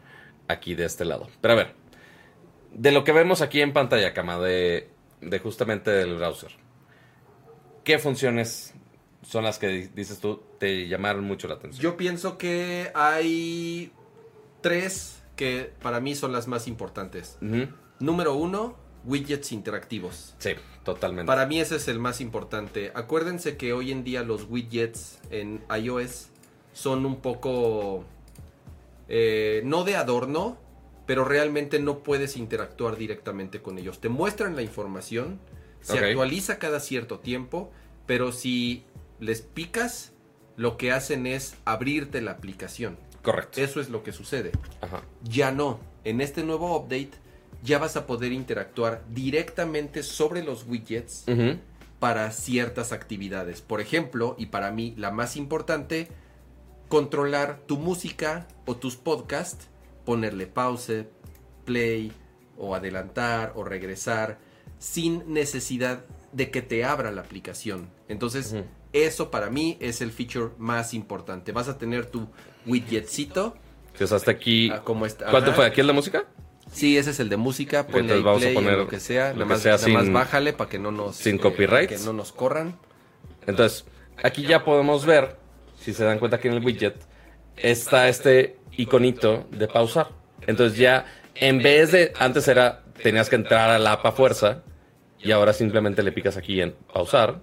[0.47, 1.27] aquí de este lado.
[1.41, 1.75] Pero a ver,
[2.73, 4.89] de lo que vemos aquí en pantalla, cama, de,
[5.21, 6.53] de justamente del browser.
[7.83, 8.73] ¿Qué funciones
[9.23, 11.83] son las que di- dices tú te llamaron mucho la atención?
[11.83, 13.91] Yo pienso que hay
[14.61, 17.37] tres que para mí son las más importantes.
[17.99, 18.77] Número uno,
[19.07, 20.35] widgets interactivos.
[20.39, 20.51] Sí,
[20.85, 21.27] totalmente.
[21.27, 22.93] Para mí ese es el más importante.
[22.95, 26.29] Acuérdense que hoy en día los widgets en iOS
[26.73, 28.05] son un poco...
[29.09, 30.59] eh, no de adorno,
[31.07, 34.01] pero realmente no puedes interactuar directamente con ellos.
[34.01, 35.39] Te muestran la información,
[35.81, 37.71] se actualiza cada cierto tiempo,
[38.07, 38.85] pero si
[39.21, 40.13] les picas,
[40.57, 42.99] lo que hacen es abrirte la aplicación.
[43.23, 43.61] Correcto.
[43.61, 44.53] Eso es lo que sucede.
[44.81, 45.03] Ajá.
[45.23, 45.81] Ya no.
[46.05, 47.13] En este nuevo update
[47.63, 51.25] ya vas a poder interactuar directamente sobre los widgets
[51.99, 53.63] para ciertas actividades.
[53.63, 56.09] Por ejemplo, y para mí la más importante,
[56.89, 59.69] controlar tu música o tus podcasts,
[60.05, 61.07] ponerle pause,
[61.65, 62.13] play
[62.59, 64.39] o adelantar o regresar
[64.79, 67.89] sin necesidad de que te abra la aplicación.
[68.09, 68.55] Entonces,
[68.93, 71.53] eso para mí es el feature más importante.
[71.53, 72.29] Vas a tener tu
[72.67, 73.57] widgetcito
[73.97, 74.71] Que es hasta aquí.
[74.71, 75.31] ah, como está.
[75.31, 75.57] ¿Cuánto Ajá.
[75.57, 75.67] fue?
[75.67, 76.25] ¿Aquí es la música?
[76.77, 77.87] Sí, ese es el de música.
[77.87, 79.33] Ponle entonces vamos a play poner lo que sea.
[79.33, 81.87] lo Nada que más, sea nada más sin- bájale para que no nos sin eh,
[81.89, 82.79] que no nos corran.
[83.47, 83.87] Entonces,
[84.23, 85.37] aquí ya podemos ver,
[85.81, 86.97] si se dan cuenta aquí en el widget,
[87.57, 90.09] está este iconito de pausar.
[90.47, 94.63] Entonces ya, en vez de, antes era, tenías que entrar a la app a fuerza,
[95.19, 97.41] y ahora simplemente le picas aquí en pausar,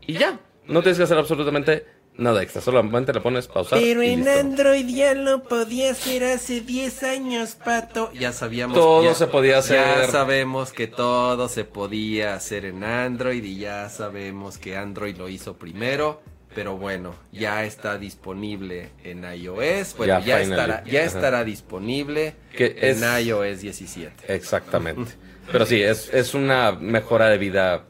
[0.00, 1.84] y ya, no tienes que hacer absolutamente
[2.16, 3.78] nada extra, solamente le pones pausar.
[3.78, 4.38] Pero y en listo.
[4.40, 8.12] Android ya lo podía hacer hace 10 años, pato.
[8.12, 8.76] Ya sabíamos.
[8.76, 10.10] Todo ya- se podía Ya hacer.
[10.10, 15.54] sabemos que todo se podía hacer en Android y ya sabemos que Android lo hizo
[15.56, 16.22] primero.
[16.54, 19.96] Pero bueno, ya está disponible en iOS.
[19.96, 21.06] Bueno, Ya, ya, estará, ya Ajá.
[21.08, 24.32] estará disponible Que en es- iOS 17.
[24.32, 25.12] Exactamente.
[25.50, 27.84] Pero sí, es, es una mejora de vida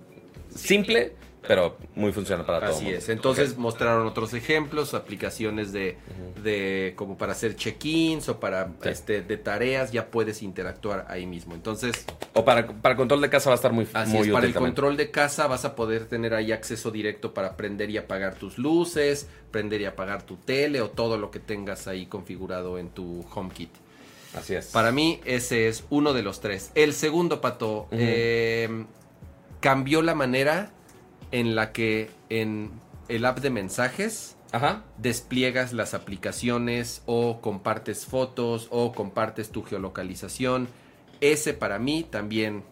[0.56, 1.12] simple,
[1.46, 2.76] pero muy funcional para todos.
[2.76, 3.08] Así es.
[3.08, 5.98] Entonces mostraron otros ejemplos, aplicaciones de,
[6.42, 8.88] de como para hacer check-ins o para Sí.
[8.88, 11.54] este de tareas, ya puedes interactuar ahí mismo.
[11.54, 14.38] Entonces, O para, para control de casa va a estar muy, así muy es, para
[14.38, 14.72] útil el también.
[14.72, 18.58] control de casa vas a poder tener ahí acceso directo para prender y apagar tus
[18.58, 23.24] luces, prender y apagar tu tele o todo lo que tengas ahí configurado en tu
[23.34, 23.70] HomeKit.
[24.34, 24.66] Así es.
[24.66, 26.72] Para mí ese es uno de los tres.
[26.74, 28.84] El segundo, Pato, eh,
[29.60, 30.72] cambió la manera
[31.34, 32.70] en la que en
[33.08, 34.84] el app de mensajes Ajá.
[34.98, 40.68] despliegas las aplicaciones o compartes fotos o compartes tu geolocalización.
[41.20, 42.62] Ese para mí también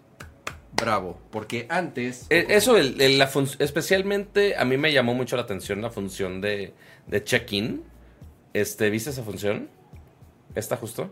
[0.77, 2.27] bravo, porque antes...
[2.31, 5.91] Eh, Eso, el- el- la fun- especialmente a mí me llamó mucho la atención la
[5.91, 6.73] función de,
[7.09, 7.83] de check-in.
[8.55, 9.69] Este, ¿Viste esa función?
[10.55, 11.11] ¿Está justo?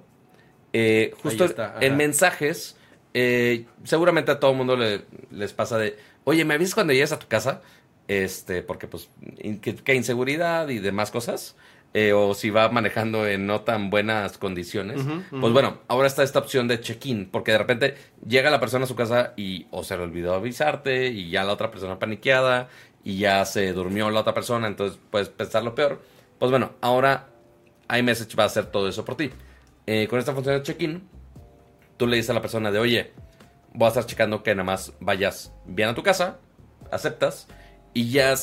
[0.73, 2.77] Eh, justo está, en mensajes,
[3.13, 5.03] eh, seguramente a todo el mundo le-
[5.33, 7.63] les pasa de, oye, ¿me avisas cuando llegues a tu casa?
[8.09, 11.57] Este, porque pues, in- que, que inseguridad y demás cosas.
[11.93, 15.01] eh, o si va manejando en no tan buenas condiciones,
[15.41, 17.95] pues bueno, ahora está esta opción de check-in, porque de repente
[18.25, 21.53] llega la persona a su casa y o se le olvidó avisarte y ya la
[21.53, 22.69] otra persona paniqueada
[23.03, 26.01] y ya se durmió la otra persona, entonces puedes pensar lo peor.
[26.39, 27.27] Pues bueno, ahora
[27.93, 29.31] iMessage va a hacer todo eso por ti.
[29.89, 31.03] Eh, con esta función de check-in,
[31.97, 33.11] tú le dices a la persona de, oye,
[33.75, 36.39] voy a estar checando que nada más vayas bien a tu casa,
[36.91, 37.49] aceptas,
[37.95, 38.35] y ya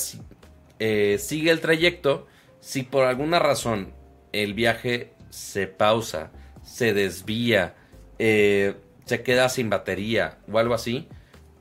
[0.79, 2.27] eh, sigue el trayecto.
[2.59, 3.93] Si por alguna razón
[4.31, 6.31] el viaje se pausa,
[6.63, 7.75] se desvía,
[8.19, 8.75] eh,
[9.05, 11.07] se queda sin batería o algo así,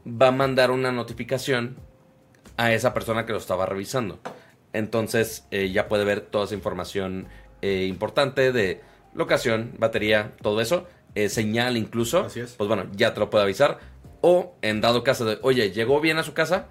[0.07, 1.77] va a mandar una notificación
[2.57, 4.21] a esa persona que lo estaba revisando.
[4.73, 7.29] Entonces eh, ya puede ver toda esa información
[7.63, 8.81] importante de
[9.13, 10.87] locación, batería, todo eso.
[11.29, 12.21] Señal incluso.
[12.21, 12.53] Así es.
[12.53, 13.79] Pues bueno, ya te lo puede avisar.
[14.21, 16.69] O en dado caso de, oye, llegó bien a su casa,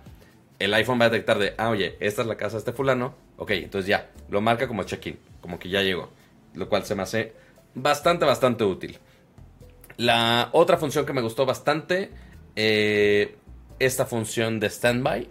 [0.60, 3.16] el iPhone va a detectar de, ah, oye, esta es la casa de este fulano.
[3.38, 6.10] Ok, entonces ya, lo marca como check-in, como que ya llegó.
[6.54, 7.34] Lo cual se me hace
[7.74, 9.00] bastante, bastante útil.
[9.98, 12.12] La otra función que me gustó bastante,
[12.56, 13.38] eh,
[13.80, 15.30] esta función de standby.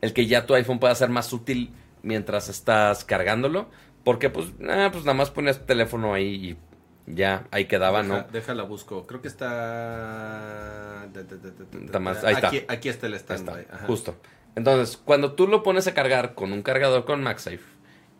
[0.00, 1.72] El que ya tu iPhone pueda ser más útil
[2.02, 3.68] mientras estás cargándolo.
[4.04, 6.56] Porque pues, ah, pues nada más pones tu teléfono ahí y
[7.06, 8.22] ya, ahí quedaba, ¿no?
[8.32, 9.06] Déjala busco.
[9.06, 11.02] Creo que está.
[11.02, 12.50] ahí está.
[12.68, 13.66] Aquí, está el standby.
[13.86, 14.16] Justo.
[14.56, 17.60] Entonces, cuando tú lo pones a cargar con un cargador con MagSafe,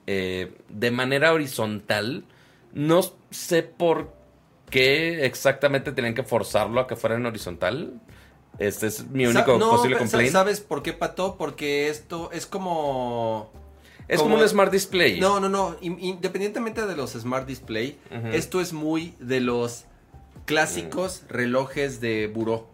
[0.06, 2.24] eh, de manera horizontal,
[2.72, 3.00] no
[3.30, 4.12] sé por
[4.70, 8.00] qué exactamente tenían que forzarlo a que fuera en horizontal.
[8.58, 10.32] Este es mi único posible complaint.
[10.32, 11.36] ¿Sabes por qué, Pato?
[11.36, 13.52] Porque esto es como...
[14.10, 15.20] Es como, un Smart Display.
[15.20, 15.76] No, no, no.
[15.80, 17.98] Independientemente de los Smart Display,
[18.32, 19.84] esto es muy de los
[20.46, 21.32] clásicos mm.
[21.32, 22.68] relojes de buró.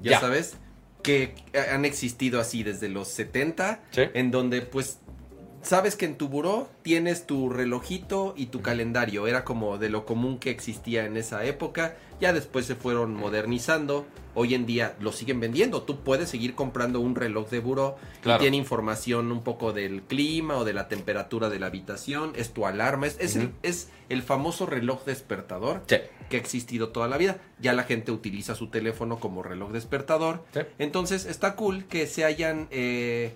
[0.00, 0.56] ¿Ya, sabes?
[1.02, 1.34] que
[1.72, 4.98] han existido así desde los 70, en donde pues
[5.66, 10.06] sabes que en tu buró tienes tu relojito y tu calendario, era como de lo
[10.06, 15.12] común que existía en esa época, ya después se fueron modernizando, hoy en día lo
[15.12, 17.96] siguen vendiendo, tú puedes seguir comprando un reloj de buró.
[18.22, 22.52] Que tiene información un poco del clima o de la temperatura de la habitación, es
[22.52, 27.38] tu alarma, es, el, es el famoso reloj despertador que ha existido toda la vida.
[27.60, 30.44] Ya la gente utiliza su teléfono como reloj despertador.
[30.78, 33.34] Entonces está cool que se hayan eh,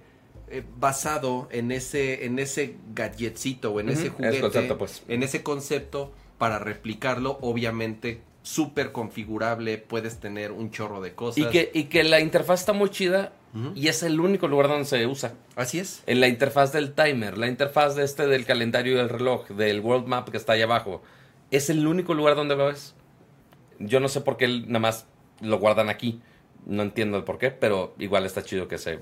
[0.50, 5.02] eh, basado en ese, en ese gadgetcito o en ese juguete, pues.
[5.08, 7.38] en ese concepto para replicarlo.
[7.40, 11.38] Obviamente súper configurable, puedes tener un chorro de cosas.
[11.38, 13.32] Y que, y que la interfaz está muy chida
[13.74, 15.34] y es el único lugar donde se usa.
[15.56, 16.02] Así es.
[16.06, 20.06] En la interfaz del timer, la interfaz de este del calendario del reloj, del world
[20.06, 21.02] map que está ahí abajo.
[21.50, 22.94] Es el único lugar donde lo ves.
[23.80, 25.06] Yo no sé por qué nada más
[25.40, 26.20] lo guardan aquí.
[26.64, 29.00] No entiendo el por qué, pero igual está chido que se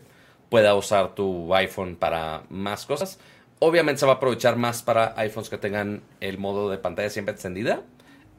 [0.49, 3.19] pueda usar tu iPhone para más cosas.
[3.61, 7.35] Obviamente se va a aprovechar más para iPhones que tengan el modo de pantalla siempre
[7.35, 7.83] encendida,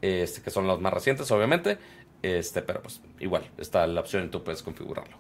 [0.02, 1.77] este, que son los más recientes, obviamente.
[2.22, 5.18] Este, pero pues igual, está la opción y tú puedes configurarlo.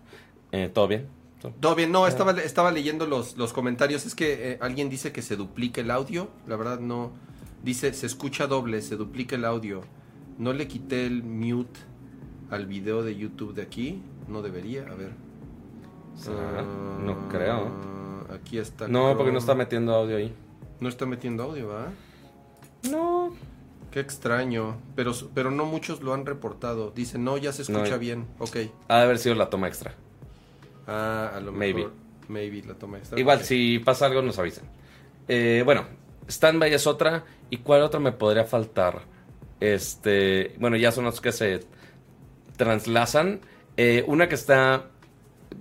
[0.51, 1.07] Eh, ¿Todo bien?
[1.61, 4.05] Todo bien, no, estaba, estaba leyendo los, los comentarios.
[4.05, 6.29] Es que eh, alguien dice que se duplica el audio.
[6.47, 7.11] La verdad no.
[7.63, 9.81] Dice, se escucha doble, se duplica el audio.
[10.37, 11.79] No le quité el mute
[12.49, 14.01] al video de YouTube de aquí.
[14.27, 15.28] No debería, a ver.
[16.27, 17.71] No ah, creo.
[18.33, 18.87] Aquí está.
[18.87, 20.33] No, porque no está metiendo audio ahí.
[20.79, 21.87] No está metiendo audio, ¿va?
[22.89, 23.33] No.
[23.91, 24.77] Qué extraño.
[24.95, 26.91] Pero, pero no muchos lo han reportado.
[26.91, 28.27] Dicen, no, ya se escucha bien.
[28.37, 28.57] Ok.
[28.87, 29.95] Ha de haber sido la toma extra.
[30.87, 31.81] Ah, a lo maybe.
[31.81, 31.93] mejor.
[32.27, 33.19] Maybe la toma extra.
[33.19, 34.65] Igual, si pasa algo, nos avisan.
[35.27, 35.85] Eh, bueno,
[36.29, 37.25] Standby es otra.
[37.49, 39.01] ¿Y cuál otra me podría faltar?
[39.59, 40.55] Este.
[40.59, 41.61] Bueno, ya son los que se
[42.57, 43.41] translazan.
[43.75, 44.85] Eh, una que está.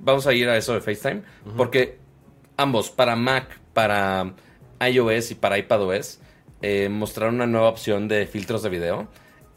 [0.01, 1.23] Vamos a ir a eso de FaceTime.
[1.57, 1.99] Porque
[2.57, 4.35] ambos, para Mac, para
[4.81, 6.21] iOS y para iPadOS,
[6.63, 9.09] eh, mostraron una nueva opción de filtros de video.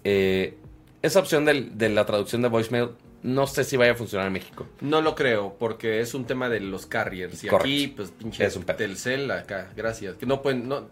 [0.04, 0.58] Eh,
[1.02, 2.90] esa opción de la traducción de voicemail
[3.24, 4.68] no sé si vaya a funcionar en México.
[4.82, 7.44] No lo creo, porque es un tema de los carriers.
[7.44, 10.16] Y aquí, pues, pinche es un Telcel acá, gracias.
[10.16, 10.90] Que no pueden, no,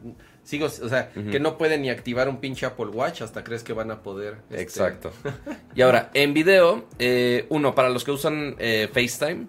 [0.50, 3.74] sigo, o sea, que no pueden ni activar un pinche Apple Watch hasta crees que
[3.74, 4.38] van a poder.
[4.50, 5.12] Este, Exacto.
[5.76, 9.46] y ahora, en video, eh, uno, para los que usan eh, FaceTime,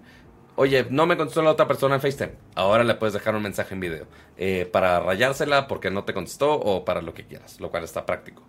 [0.57, 2.33] oye, no me contestó la otra persona en FaceTime.
[2.53, 4.05] Ahora le puedes dejar un mensaje en video.
[4.37, 8.05] Eh, para rayársela porque no te contestó o para lo que quieras, lo cual está
[8.05, 8.43] práctico.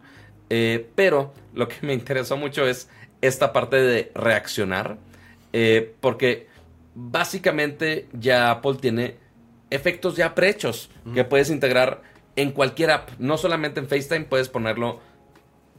[0.95, 2.91] pero lo que me interesó mucho es
[3.23, 4.99] esta parte de reaccionar.
[5.55, 6.49] Eh, porque
[6.95, 9.17] básicamente ya Apple tiene
[9.71, 12.03] efectos ya prehechos que puedes integrar
[12.37, 13.11] en cualquier app.
[13.19, 15.01] No solamente en FaceTime, puedes ponerlo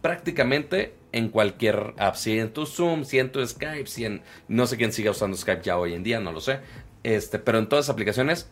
[0.01, 2.15] prácticamente en cualquier app.
[2.15, 4.21] Si en tu Zoom, si en tu Skype, si en...
[4.47, 6.59] No sé quién siga usando Skype ya hoy en día, no lo sé.
[7.03, 8.49] Este, pero en todas las aplicaciones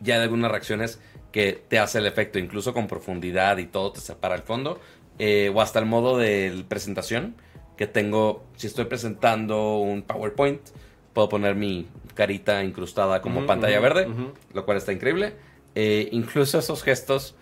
[0.00, 1.00] ya hay algunas reacciones
[1.30, 4.80] que te hace el efecto, incluso con profundidad y todo te separa el fondo.
[5.18, 7.36] eh, o hasta el modo de presentación
[7.76, 10.60] que tengo, si estoy presentando un PowerPoint,
[11.12, 14.08] puedo poner mi carita incrustada como pantalla verde,
[14.52, 15.34] lo cual está increíble.
[15.74, 17.34] Eh, incluso esos gestos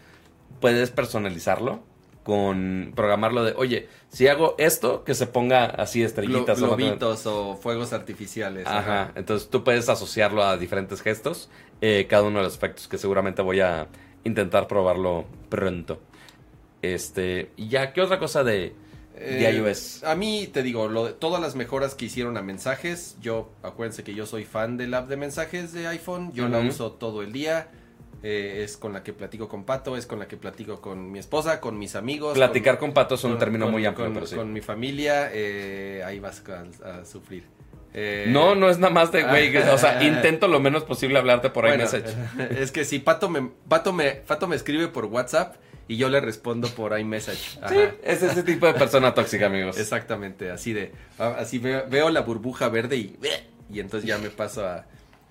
[0.60, 1.82] puedes personalizarlo
[2.22, 6.58] con programarlo de, oye, si hago esto, que se ponga así Glo- estrellitas.
[6.58, 8.66] o no- globitos o fuegos artificiales.
[8.66, 11.48] Ajá, entonces tú puedes asociarlo a diferentes gestos,
[11.80, 13.88] eh, cada uno de los efectos que seguramente voy a
[14.24, 15.98] intentar probarlo pronto.
[16.82, 18.74] Este, y ya, ¿qué otra cosa de,
[19.18, 20.04] de Eh, iOS?
[20.04, 24.04] A mí, te digo, lo de- todas las mejoras que hicieron a mensajes, yo, acuérdense
[24.04, 26.68] que yo soy fan del app de mensajes de iPhone, yo la Ujú.
[26.68, 27.68] uso todo el día,
[28.22, 31.18] eh, es con la que platico con Pato, es con la que platico con mi
[31.18, 32.34] esposa, con mis amigos.
[32.34, 34.36] Platicar con, Pato es un con- término con- muy amplio, con- pero sí.
[34.36, 37.44] Con mi familia, eh, ahí vas a, a sufrir.
[37.92, 41.50] Eh, No, no es nada más de, güey, o sea, intento lo menos posible hablarte
[41.50, 42.14] por bueno, iMessage.
[42.60, 45.56] Es que si Pato me, Pato, me, Pato me escribe por WhatsApp
[45.88, 47.58] y yo le respondo por iMessage.
[47.60, 47.68] Ajá.
[47.70, 49.76] Sí, es ese tipo de persona tóxica, amigos.
[49.76, 53.18] Exactamente, así de, así veo, veo la burbuja verde y,
[53.72, 54.86] y entonces ya me paso a,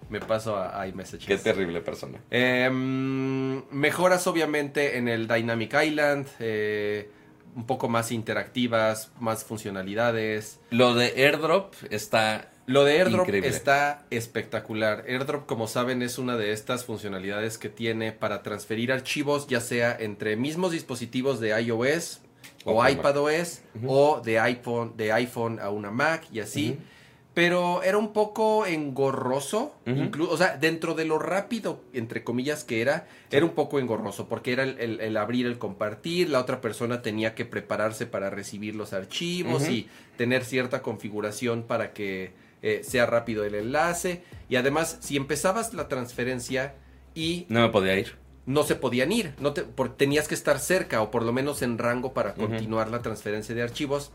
[0.10, 1.28] me paso a iMessages.
[1.28, 2.20] Qué terrible persona.
[2.32, 7.10] Em, mejoras obviamente en el Dynamic Island, eh,
[7.56, 10.60] un poco más interactivas, más funcionalidades.
[10.70, 12.52] Lo de AirDrop está...
[12.66, 13.50] Lo de AirDrop Increíble.
[13.50, 15.04] está espectacular.
[15.08, 19.96] AirDrop, como saben, es una de estas funcionalidades que tiene para transferir archivos, ya sea
[20.00, 22.22] entre mismos dispositivos de iOS
[22.66, 26.78] o, O iPadOS o de iPhone, de iPhone a una Mac y así.
[27.40, 29.96] Pero era un poco engorroso, Ujú.
[29.96, 34.28] inclu- o sea, dentro de lo rápido, entre comillas, que era, era un poco engorroso,
[34.28, 38.30] porque era el, el- el abrir, el compartir, la otra persona tenía que prepararse para
[38.30, 39.88] recibir los archivos y
[40.18, 44.22] tener cierta configuración para que eh, sea rápido el enlace.
[44.50, 46.76] Y además, si empezabas la transferencia
[47.16, 48.18] y No me podía ir.
[48.48, 51.62] no se podían ir, no te, por- tenías que estar cerca o por lo menos
[51.62, 54.12] en rango para continuar la transferencia de archivos.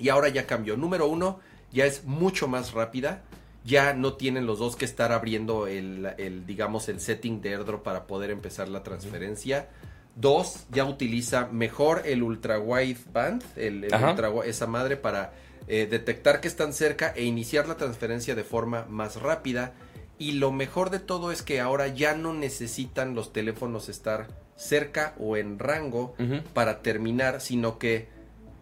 [0.00, 0.76] Y ahora ya cambió.
[0.76, 1.38] Número uno,
[1.76, 3.22] ya es mucho más rápida.
[3.62, 7.82] Ya no tienen los dos que estar abriendo el, el, digamos, el setting de airdrop
[7.82, 9.68] para poder empezar la transferencia.
[10.14, 15.34] Dos, ya utiliza mejor el ultra wideband, el, el ultra esa madre para
[15.68, 19.74] eh, detectar que están cerca e iniciar la transferencia de forma más rápida.
[20.18, 25.14] Y lo mejor de todo es que ahora ya no necesitan los teléfonos estar cerca
[25.18, 26.14] o en rango
[26.54, 28.08] para terminar, sino que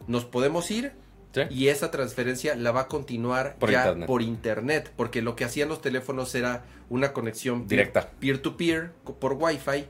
[0.09, 1.04] nos podemos ir
[1.35, 1.41] Sí.
[1.51, 4.07] y esa transferencia la va a continuar Por ya internet.
[4.07, 8.11] por internet, porque lo que hacían los teléfonos era una conexión Directa.
[8.21, 9.87] peer to peer co- por Wi-Fi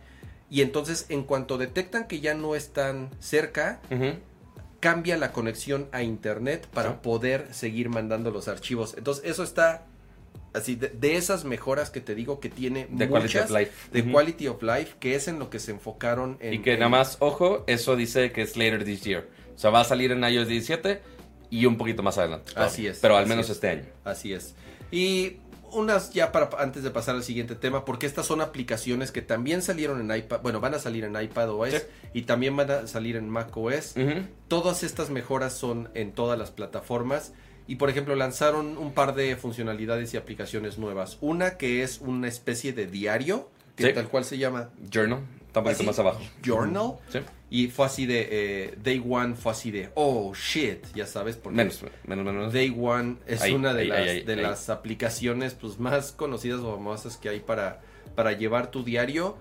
[0.51, 3.81] y entonces en cuanto detectan que ya no están cerca,
[4.81, 6.97] cambia la conexión a internet para Sí.
[7.03, 8.95] poder seguir mandando los archivos.
[8.97, 9.87] Entonces eso está
[10.53, 13.73] así de, de esas mejoras que te digo que tiene De quality of life.
[13.93, 16.81] de quality of life, que es en lo que se enfocaron en Y que en-
[16.81, 19.27] nada más, ojo, eso dice que es later this year.
[19.57, 21.01] O sea, va a salir en iOS 17
[21.61, 22.51] y un poquito más adelante.
[22.53, 22.73] todavía.
[22.73, 23.53] Así es, Pero al menos es.
[23.53, 23.85] este año.
[24.05, 24.55] Así es.
[24.91, 25.39] Y
[25.73, 29.61] unas ya para antes de pasar al siguiente tema, porque estas son aplicaciones que también
[29.61, 31.79] salieron en iPad, bueno, van a salir en iPad OS Sí.
[32.13, 33.95] y también van a salir en Mac OS.
[34.49, 37.33] Todas estas mejoras son en todas las plataformas.
[37.67, 41.17] Y por ejemplo, lanzaron un par de funcionalidades y aplicaciones nuevas.
[41.23, 43.93] Una que es una especie de diario, que Sí.
[43.95, 45.21] tal cual se llama Journal,
[45.55, 45.87] está un poquito ¿Así?
[45.87, 46.21] más abajo.
[46.43, 46.95] Journal.
[47.11, 47.21] Sí.
[47.49, 51.57] Y fue así de, eh, Day One fue así de, oh shit, ya sabes, porque
[51.57, 52.53] Menos, menos, menos.
[52.53, 56.59] Day One es Ahí, una de, ahí, las, ahí, de las aplicaciones pues, más conocidas
[56.61, 57.81] o famosas que hay para,
[58.17, 59.39] para llevar tu diario.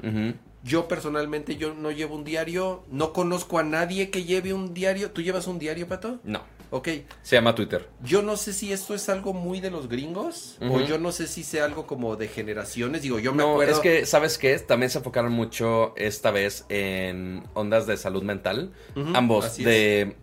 [0.64, 5.11] Yo personalmente yo no llevo un diario, no conozco a nadie que lleve un diario.
[5.11, 6.19] ¿Tú llevas un diario, Pato?
[6.23, 6.41] No,
[6.76, 6.90] Ok,
[7.22, 7.88] se llama Twitter.
[8.04, 11.28] yo no sé si esto es algo muy de los gringos o yo no sé
[11.28, 13.04] si sea algo como de generaciones.
[13.04, 13.74] Digo, yo me No, acuerdo...
[13.74, 14.58] es que, ¿sabes qué?
[14.58, 18.72] También se enfocaron mucho esta vez en ondas de salud mental.
[19.14, 20.16] Ambos, así de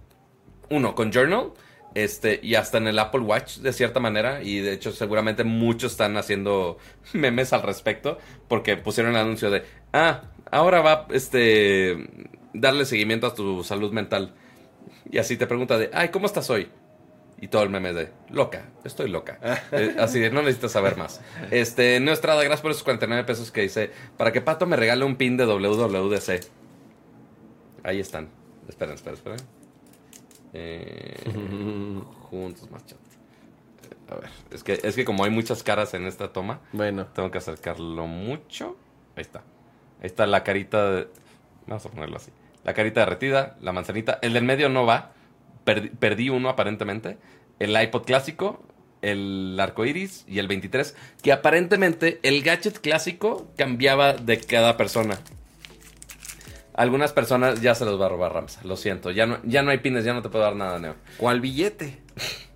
[0.70, 1.52] uno, con Journal,
[1.94, 4.43] este, y hasta en el Apple Watch, de cierta manera.
[4.43, 6.78] Y de hecho, seguramente muchos están haciendo
[7.12, 8.18] memes al respecto.
[8.48, 9.62] Porque pusieron el anuncio de
[9.93, 12.09] ah, ahora va este
[12.55, 14.35] darle seguimiento a tu salud mental.
[15.10, 16.68] Y así te pregunta de, ay, ¿cómo estás hoy?
[17.40, 19.38] Y todo el meme de, loca, estoy loca.
[19.72, 21.20] Eh, así de, no necesitas saber más.
[21.50, 25.04] Este, no Estrada, gracias por esos 49 pesos que dice, para que Pato me regale
[25.04, 26.46] un pin de WWDC.
[27.82, 28.28] Ahí están.
[28.68, 29.40] Esperen, esperen, esperen.
[30.52, 31.16] Eh,
[32.30, 32.98] juntos más chat.
[34.10, 37.30] A ver, es que, es que como hay muchas caras en esta toma, Bueno, tengo
[37.30, 38.76] que acercarlo mucho.
[39.16, 39.40] Ahí está.
[40.00, 41.08] Ahí está la carita de...
[41.66, 42.32] Vamos a ponerlo así.
[42.64, 44.18] La carita derretida, la manzanita.
[44.22, 45.12] El del medio no va.
[45.64, 47.18] Perdi, perdí uno aparentemente.
[47.58, 48.62] El iPod clásico
[49.02, 55.18] el arco iris y el 23, que aparentemente el gadget clásico cambiaba de cada persona.
[56.74, 59.10] Algunas personas ya se los va a robar Ramsa, lo siento.
[59.10, 60.96] Ya no, ya no hay pines, ya no te puedo dar nada, Neo.
[61.16, 61.98] ¿Cuál billete?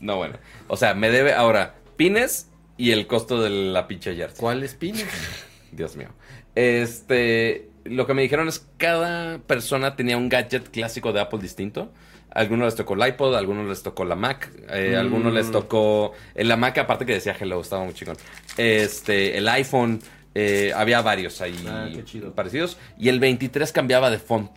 [0.00, 0.36] No, bueno.
[0.68, 4.38] O sea, me debe ahora pines y el costo de la pinche jersey.
[4.38, 5.06] ¿Cuáles pines?
[5.72, 6.08] Dios mío.
[6.54, 11.38] Este, lo que me dijeron es que cada persona tenía un gadget clásico de Apple
[11.40, 11.92] distinto.
[12.30, 15.32] A algunos les tocó el iPod, a algunos les tocó la Mac, eh, a algunos
[15.32, 15.52] les Mm.
[15.52, 18.16] tocó en la Mac aparte que decía Hello, estaba muy chingón.
[18.56, 20.00] Este, el iPhone,
[20.34, 21.88] eh, había varios ahí Ah,
[22.34, 24.50] parecidos y el 23 cambiaba de font.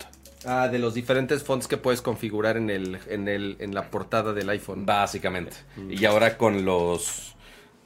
[0.45, 4.33] Ah, de los diferentes fonts que puedes configurar en el, en el, en la portada
[4.33, 4.85] del iPhone.
[4.85, 5.57] Básicamente.
[5.89, 7.35] Y ahora con los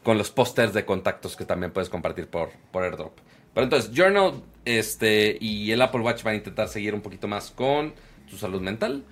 [0.03, 3.11] con los pósters de contactos que también puedes compartir por, por AirDrop.
[3.53, 7.51] Pero entonces, Journal este, y el Apple Watch van a intentar seguir un poquito más
[7.51, 7.93] con
[8.29, 9.03] su salud mental.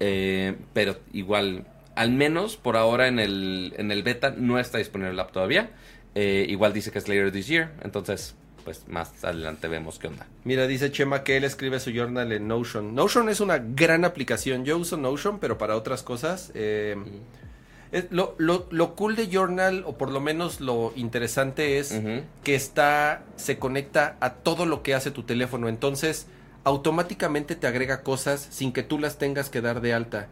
[0.00, 5.12] eh, pero igual, al menos por ahora en el, en el beta no está disponible
[5.12, 5.70] el app todavía.
[6.14, 7.72] Eh, igual dice que es later this year.
[7.82, 10.26] Entonces, pues más adelante vemos qué onda.
[10.44, 12.94] Mira, dice Chema que él escribe su journal en Notion.
[12.94, 14.64] Notion es una gran aplicación.
[14.64, 16.50] Yo uso Notion, pero para otras cosas.
[16.54, 16.96] eh,
[17.92, 21.92] es- lo, lo- lo cool de Journal, o por lo menos lo interesante es
[22.42, 25.68] que está, se conecta a todo lo que hace tu teléfono.
[25.68, 26.26] Entonces,
[26.64, 30.28] automáticamente te agrega cosas sin que tú las tengas que dar de alta.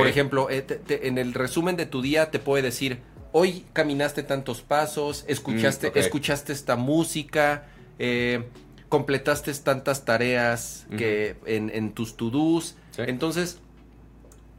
[0.00, 3.00] Por ejemplo, eh, te- te- en el resumen de tu día te puede decir,
[3.32, 7.66] hoy caminaste tantos pasos, escuchaste, Mm, escuchaste esta música,
[7.98, 8.44] eh,
[8.88, 12.76] completaste tantas tareas que en, en tus to-dos.
[12.94, 13.02] Sí.
[13.06, 13.58] Entonces,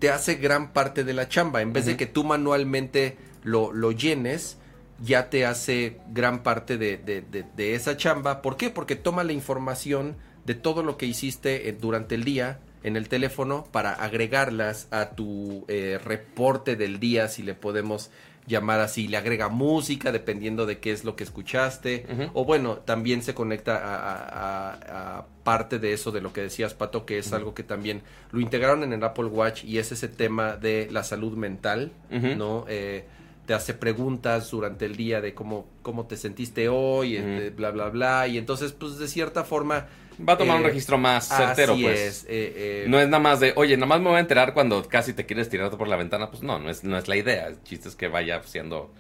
[0.04, 1.62] te hace gran parte de la chamba.
[1.62, 4.58] En vez de que tú manualmente lo, lo llenes,
[5.02, 8.42] ya te hace gran parte de, de- de- de esa chamba.
[8.42, 8.70] ¿Por qué?
[8.70, 13.08] Porque toma la información de todo lo que hiciste eh, durante el día en el
[13.08, 18.12] teléfono para agregarlas a tu eh, reporte del día, si le podemos
[18.48, 19.08] llamar así.
[19.08, 22.06] Le agrega música dependiendo de qué es lo que escuchaste.
[22.34, 26.42] O bueno, también se conecta a, a- a- a parte de eso de lo que
[26.42, 28.02] decías, Pato, que es algo que también
[28.32, 31.92] lo integraron en el Apple Watch y es ese tema de la salud mental.
[32.38, 32.66] ¿no?
[32.70, 33.06] Eh,
[33.46, 37.90] te hace preguntas durante el día de cómo, cómo te sentiste hoy, este, bla, bla,
[37.90, 38.26] bla.
[38.28, 39.88] Y entonces, pues, de cierta forma...
[40.28, 42.00] Va a tomar un eh, registro más certero, así pues.
[42.00, 42.24] es.
[42.26, 44.88] eh, eh, No es nada más de, oye, nada más me voy a enterar cuando
[44.88, 46.30] casi te quieres tirar por la ventana.
[46.30, 47.48] Pues no, no es, no es la idea.
[47.48, 48.92] El chiste es que vaya siendo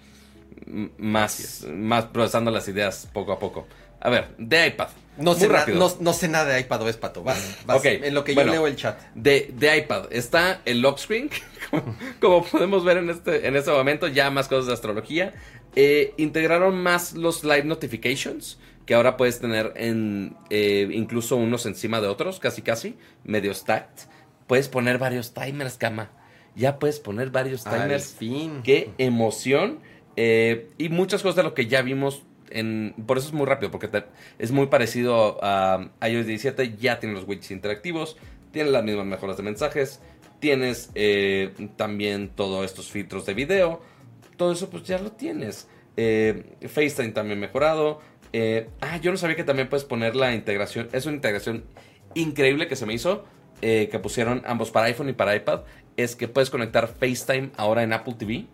[0.98, 3.68] más, más procesando las ideas poco a poco.
[4.00, 4.90] A ver, de iPad.
[5.18, 5.78] no, sé na- rápido.
[5.80, 7.24] no, no sé nada de iPad o es Pato.
[7.24, 8.52] Vas, vas, Ok, en lo que bueno.
[8.52, 9.00] yo leo el chat.
[9.16, 11.30] De, de iPad está el lock screen,
[11.72, 15.34] como, como podemos ver en este, en este momento, ya más cosas de astrología.
[15.76, 22.02] Eh, integraron más los live notifications, que ahora puedes tener en eh, incluso unos encima
[22.02, 24.08] de otros, casi casi, medio stacked.
[24.48, 26.12] Puedes poner varios timers, cama.
[26.56, 28.16] Ya puedes poner varios Al timers.
[28.18, 28.62] fin.
[28.64, 29.80] Qué emoción.
[30.16, 32.24] eh, y muchas cosas de lo que ya vimos.
[32.50, 34.04] En, por eso es muy rápido, porque te-
[34.38, 36.76] es muy parecido a iOS 17.
[36.78, 38.16] Ya tiene los widgets interactivos,
[38.52, 40.02] tiene las mismas mejoras de mensajes,
[40.40, 43.82] tienes eh, también todos estos filtros de video.
[44.38, 45.68] Todo eso, pues ya lo tienes.
[45.98, 48.02] Eh, FaceTime también mejorado.
[48.34, 50.90] Eh, ah, yo no sabía que también puedes poner la integración.
[50.92, 51.64] Es una integración
[52.16, 53.26] increíble que se me hizo.
[53.62, 55.62] eh, que pusieron ambos para iPhone y para iPad.
[55.96, 58.46] Es que puedes conectar FaceTime ahora en Apple TV.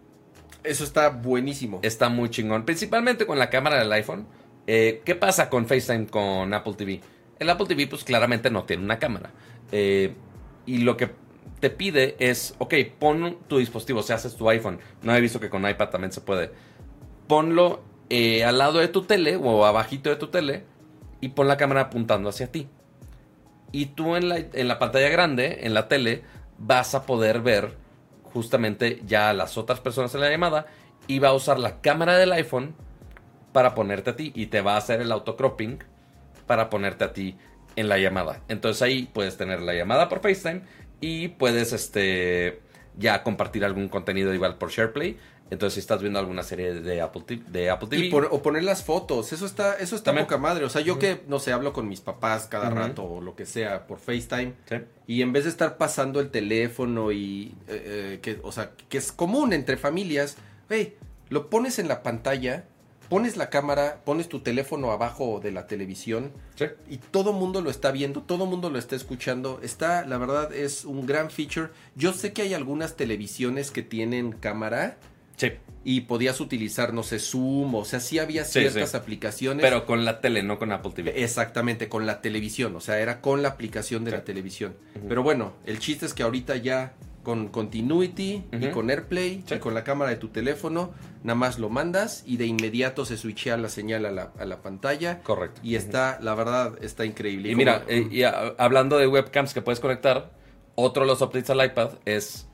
[0.63, 1.79] Eso está buenísimo.
[1.81, 2.63] Está muy chingón.
[2.63, 4.27] Principalmente con la cámara del iPhone.
[4.67, 7.01] Eh, ¿Qué pasa con FaceTime con Apple TV?
[7.39, 9.31] El Apple TV, pues claramente no tiene una cámara.
[9.71, 11.09] Y lo que
[11.59, 14.79] te pide es, ok, pon tu dispositivo, si haces tu iPhone.
[15.01, 16.51] No he visto que con iPad también se puede.
[17.27, 20.63] Ponlo eh, al lado de tu tele o abajito de tu tele
[21.21, 22.67] y pon la cámara apuntando hacia ti.
[23.71, 26.23] Y tú en la, en la pantalla grande, en la tele,
[26.57, 27.77] vas a poder ver
[28.23, 30.65] justamente ya a las otras personas en la llamada
[31.07, 32.75] y va a usar la cámara del iPhone
[33.51, 35.79] para ponerte a ti y te va a hacer el autocropping
[36.45, 37.37] para ponerte a ti
[37.75, 38.41] en la llamada.
[38.47, 40.61] Entonces ahí puedes tener la llamada por FaceTime
[41.01, 42.61] y puedes este
[42.97, 45.17] ya compartir algún contenido igual por SharePlay.
[45.51, 48.41] Entonces si estás viendo alguna serie de Apple TV, de Apple TV Y por- o
[48.41, 50.25] poner las fotos, eso está, eso está También.
[50.27, 50.65] poca madre.
[50.65, 53.45] O sea, yo que, no sé, hablo con mis papás cada rato o lo que
[53.45, 54.53] sea por FaceTime.
[54.67, 54.75] Sí.
[55.07, 57.83] Y en vez de estar pasando el teléfono y, eh,
[58.17, 60.37] eh, que, o sea, que es común entre familias,
[60.69, 60.95] hey,
[61.29, 62.65] lo pones en la pantalla,
[63.09, 66.65] pones la cámara, pones tu teléfono abajo de la televisión Sí.
[66.91, 69.59] y todo mundo lo está viendo, todo mundo lo está escuchando.
[69.63, 71.69] Está, la verdad, es un gran feature.
[71.95, 74.97] Yo sé que hay algunas televisiones que tienen cámara
[75.39, 75.53] Sí.
[75.85, 78.97] y podías utilizar, no sé, Zoom, o sea, sí había ciertas sí.
[78.97, 79.63] aplicaciones.
[79.63, 81.23] Pero con la tele, no con Apple TV.
[81.23, 84.75] Exactamente, con la televisión, o sea, era con la aplicación de la televisión.
[85.07, 86.93] Pero bueno, el chiste es que ahorita ya
[87.23, 89.55] con Continuity y con AirPlay Sí.
[89.55, 90.91] y con la cámara de tu teléfono.
[91.23, 94.61] Nada más lo mandas y de inmediato se switchea la señal a la, a la
[94.61, 95.21] pantalla.
[95.21, 95.59] Correcto.
[95.63, 97.49] Y está, la verdad, está increíble.
[97.51, 100.31] Y mira, eh, y a- hablando de webcams que puedes conectar,
[100.75, 102.47] otro de los updates al iPad es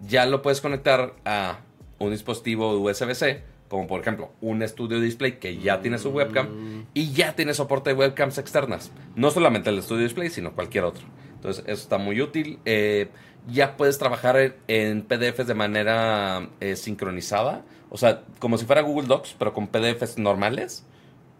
[0.00, 1.60] ya lo puedes conectar a
[2.00, 7.12] un dispositivo USB-C, como por ejemplo un Studio Display que ya tiene su webcam y
[7.12, 8.90] ya tiene soporte de webcams externas.
[9.14, 11.04] No solamente el Studio Display, sino cualquier otro.
[11.34, 12.58] Entonces, eso está muy útil.
[12.64, 13.08] Eh,
[13.48, 18.82] ya puedes trabajar en, en PDFs de manera eh, sincronizada, o sea, como si fuera
[18.82, 20.84] Google Docs, pero con PDFs normales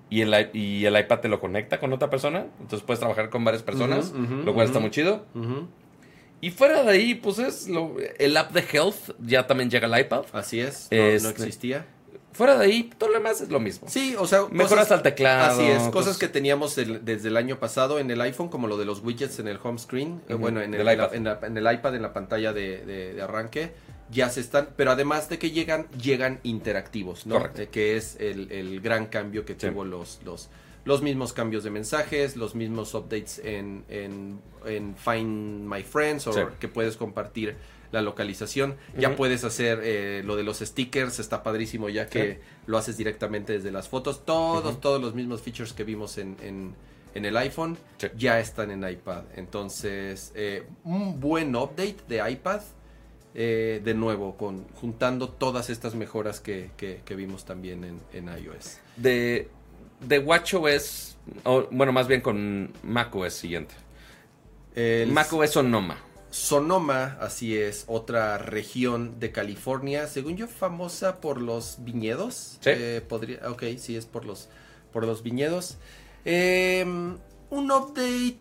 [0.08, 2.46] y el, y el iPad te lo conecta con otra persona.
[2.60, 4.12] Entonces puedes trabajar con varias personas,
[4.44, 5.24] lo cual está muy chido.
[6.40, 10.00] Y fuera de ahí, pues es lo- el app de Health ya también llega al
[10.00, 10.24] iPad.
[10.32, 11.86] Así es, no, Este- no existía.
[12.32, 13.88] Fuera de ahí, todo lo demás es lo mismo.
[13.88, 17.36] Sí, o sea, Mejoras al teclado, Así es, cosas cosas- que teníamos el- desde el
[17.36, 20.34] año pasado en el iPhone, como lo de los widgets en el home screen, eh,
[20.34, 21.14] bueno, en el, la- iPad.
[21.14, 23.72] en la- en el iPad, en la pantalla de, de- de arranque,
[24.10, 27.34] ya se están, pero además de que llegan, llegan interactivos, ¿no?
[27.34, 27.62] Correcto.
[27.62, 29.66] Eh, que es el, el gran cambio que Sí.
[29.68, 30.48] tuvo los, los,
[30.84, 36.32] los mismos cambios de mensajes, los mismos updates en, en, en Find My Friends, o
[36.32, 36.40] Sí.
[36.58, 37.56] que puedes compartir
[37.92, 38.76] la localización.
[38.96, 42.38] Ya puedes hacer eh, lo de los stickers, está padrísimo ya que Sí.
[42.66, 44.24] lo haces directamente desde las fotos.
[44.24, 46.74] Todos, todos los mismos features que vimos en, en-
[47.14, 48.06] en el iPhone Sí.
[48.16, 49.24] ya están en iPad.
[49.34, 52.60] Entonces, eh, un buen update de iPad.
[53.32, 58.26] eh, de nuevo, con juntando todas estas mejoras que, que- que vimos también en, en
[58.26, 58.78] iOS.
[58.96, 59.48] De,
[60.00, 63.74] de WatchOS, o, bueno, más bien con macOS siguiente.
[64.74, 65.98] El macOS Sonoma.
[66.30, 72.58] Sonoma, así es, otra región de California, según yo famosa por los viñedos.
[72.60, 72.70] Sí.
[72.72, 74.48] Eh, podría, ok, sí es por los,
[74.92, 75.76] por los viñedos.
[76.24, 78.38] Eh, un update,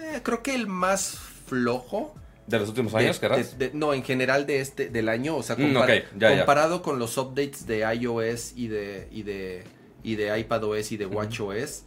[0.00, 1.16] eh, creo que el más
[1.46, 2.14] flojo.
[2.48, 3.56] De los últimos años, ¿querrás?
[3.56, 6.36] de- de- no, en general de este, del año, o sea, Mm, compar- ya.
[6.36, 9.62] comparado con los updates de iOS y de, y de,
[10.02, 11.84] y de iPadOS y de WatchOS,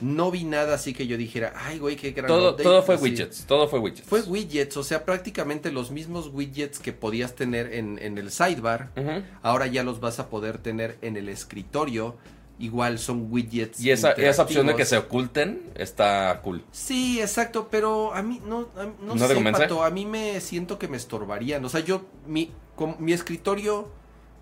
[0.00, 2.94] no vi nada así que yo dijera, ay, güey, qué gran Todo, update", todo fue
[2.94, 3.04] así.
[3.04, 3.44] widgets.
[3.46, 4.08] Todo fue widgets.
[4.08, 8.90] Fue widgets, o sea, prácticamente los mismos widgets que podías tener en, en el sidebar,
[9.42, 12.16] ahora ya los vas a poder tener en el escritorio.
[12.58, 13.80] Igual son widgets.
[13.80, 16.62] Y esa, esa opción de que se oculten está cool.
[16.72, 19.50] Sí, exacto, pero a mí no, a mí- no, ¿No te sé?
[19.50, 21.64] Pato, a mí me siento que me estorbarían.
[21.64, 23.88] O sea, yo, mi, con- mi escritorio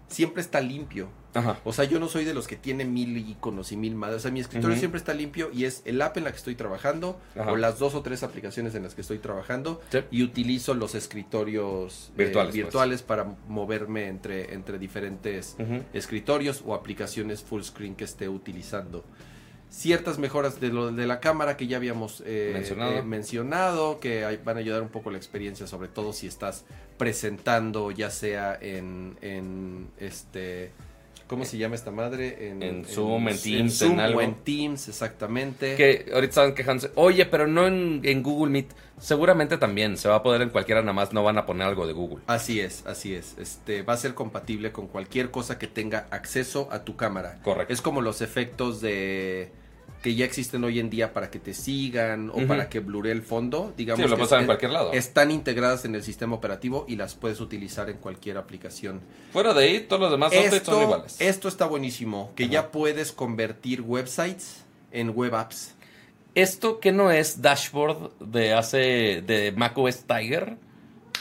[0.09, 1.09] siempre está limpio.
[1.35, 1.59] Ajá.
[1.65, 4.17] O sea, yo no soy de los que tiene mil iconos y mil madres.
[4.19, 6.55] O sea, mi escritorio siempre está limpio y es el app en la que estoy
[6.55, 7.53] trabajando Ajá.
[7.53, 9.99] o las dos o tres aplicaciones en las que estoy trabajando Sí.
[10.11, 12.65] y utilizo los escritorios eh, Virtuales, pues.
[12.65, 15.57] virtuales para moverme entre, entre diferentes
[15.93, 19.05] escritorios o aplicaciones full screen que esté utilizando.
[19.71, 22.93] Ciertas mejoras de lo de la cámara que ya habíamos eh, Mencionado.
[22.95, 26.65] eh, mencionado, que van a ayudar un poco la experiencia, sobre todo si estás
[26.97, 30.71] presentando, ya sea en, en este.
[31.29, 32.49] ¿Cómo se llama esta madre?
[32.49, 34.19] En Zoom, en Teams, Zoom en algo.
[34.19, 35.77] o en Teams, exactamente.
[35.77, 36.91] Que ahorita estaban quejándose.
[36.95, 38.73] Oye, pero no en, en Google Meet.
[38.99, 39.99] Seguramente también.
[39.99, 42.25] Se va a poder en cualquiera, nada más no van a poner algo de Google.
[42.27, 43.37] Así es, así es.
[43.39, 47.39] Este va a ser compatible con cualquier cosa que tenga acceso a tu cámara.
[47.45, 47.73] Correcto.
[47.75, 49.53] Es como los efectos de
[50.03, 53.23] que ya existen hoy en día para que te sigan o para que bluree el
[53.23, 54.93] fondo, digamos Sí, lo que usar en es- cualquier lado.
[54.93, 59.01] están integradas en el sistema operativo y las puedes utilizar en cualquier aplicación.
[59.33, 61.17] Fuera de ahí, todos los demás updates son Esto, iguales.
[61.21, 65.75] esto está buenísimo, que ya puedes convertir websites en web apps.
[66.35, 70.57] Esto que no es dashboard de hace de macOS Tiger.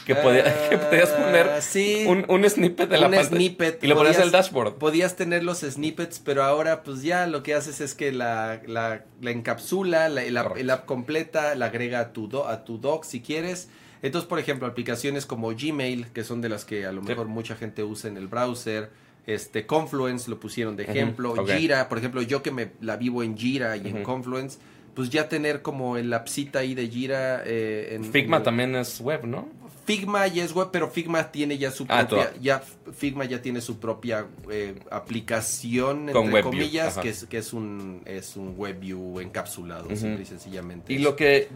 [0.08, 2.04] Que, podía- que podías poner Ah, sí.
[2.08, 3.28] un, un snippet de la pantalla.
[3.28, 3.84] snippet.
[3.84, 4.74] Y lo ponías en el dashboard.
[4.78, 9.04] Podías tener los snippets, pero ahora pues ya lo que haces es que la, la,
[9.20, 13.20] la encapsula, la, el app completa, la agrega a tu, do- a tu doc si
[13.20, 13.68] quieres.
[14.02, 17.08] Entonces, por ejemplo, aplicaciones como Gmail, que son de las que a lo Sí.
[17.08, 18.90] mejor mucha gente usa en el browser.
[19.26, 21.32] Este, Confluence lo pusieron de ejemplo.
[21.32, 21.50] ok.
[21.50, 24.02] Jira, por ejemplo, yo que me la vivo en Jira y en.
[24.02, 24.58] Confluence,
[24.94, 27.42] pues ya tener como el appcita ahí de Jira.
[27.44, 29.48] eh, en, Figma en- también es web, ¿no?
[29.88, 32.40] Figma ya es web, pero Figma tiene ya su Ah, propia, todo.
[32.42, 32.62] ya
[32.94, 38.02] Figma ya tiene su propia eh, aplicación Con entre comillas, que es que es un
[38.04, 40.92] es un WebView encapsulado, simple y sencillamente.
[40.92, 41.48] Y lo que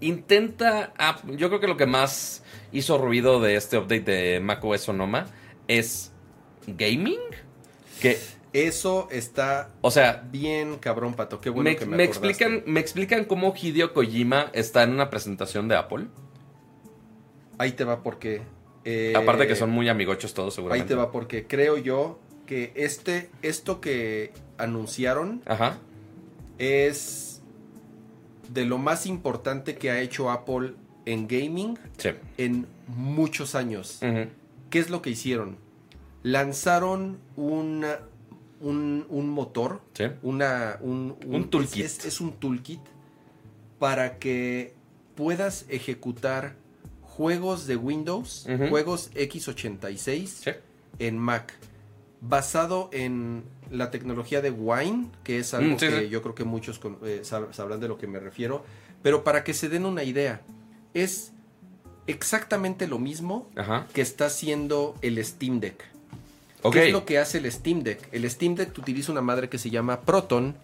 [0.00, 0.92] intenta,
[1.36, 2.42] yo creo que lo que más
[2.72, 5.26] hizo ruido de este update de macOS Sonoma
[5.66, 6.12] es
[6.66, 7.18] gaming.
[8.00, 8.18] Que,
[8.52, 11.40] eso está o sea, bien cabrón, pato.
[11.40, 12.28] Qué bueno me, que me, me acordaste.
[12.28, 16.06] explican, me explican cómo Hideo Kojima está en una presentación de Apple.
[17.60, 18.40] Ahí te va porque
[18.84, 20.88] eh, Aparte que son muy amigochos todos, ahí seguramente.
[20.88, 25.76] te va porque creo yo que este esto que anunciaron Ajá.
[26.58, 27.42] es
[28.52, 30.72] de lo más importante que ha hecho Apple
[31.06, 32.10] en gaming Sí.
[32.38, 34.00] en muchos años.
[34.70, 35.56] ¿Qué es lo que hicieron?
[36.22, 38.00] Lanzaron una-
[38.60, 40.04] un, un motor, Sí.
[40.22, 41.84] una, un, Un toolkit.
[41.84, 42.80] Es, es- es un toolkit
[43.78, 44.74] para que
[45.14, 46.54] puedas ejecutar
[47.20, 50.50] juegos de Windows, juegos x86 Sí.
[50.98, 51.52] en Mac,
[52.22, 56.08] basado en la tecnología de Wine, que es algo Mm, sí, que sí.
[56.08, 58.64] yo creo que muchos con- eh, sab- sabrán de lo que me refiero,
[59.02, 60.40] pero para que se den una idea,
[60.94, 61.32] es
[62.06, 63.86] exactamente lo mismo Ajá.
[63.92, 65.84] que está haciendo el Steam Deck.
[66.72, 68.08] ¿Qué es lo que hace el Steam Deck?
[68.12, 70.54] El Steam Deck utiliza una madre que se llama Proton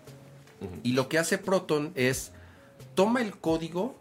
[0.83, 2.33] y lo que hace Proton es
[2.95, 3.95] toma el código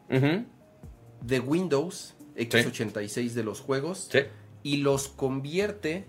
[1.22, 4.20] de Windows x86 de los juegos Sí.
[4.64, 6.06] y los convierte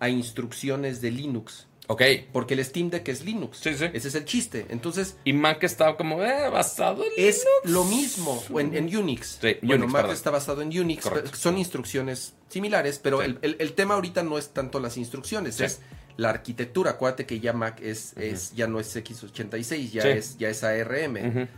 [0.00, 1.68] a instrucciones de Linux.
[1.88, 2.02] Ok.
[2.32, 3.58] Porque el Steam Deck es Linux.
[3.58, 3.86] Sí, sí.
[3.92, 4.66] Ese es el chiste.
[4.70, 9.38] Entonces, Y Mac estaba como, eh, basado en es lo mismo en, en Unix.
[9.40, 10.16] Sí, bueno, Unix, Mac perdón.
[10.16, 11.02] está basado en Unix.
[11.02, 11.34] Correcto.
[11.34, 13.26] Son instrucciones similares, pero Sí.
[13.26, 15.64] el, el- el tema ahorita no es tanto las instrucciones, Sí.
[15.64, 15.80] es
[16.16, 16.92] la arquitectura.
[16.92, 21.48] Acuérdate que ya Mac es, es ya no es x86, ya es ya es ARM.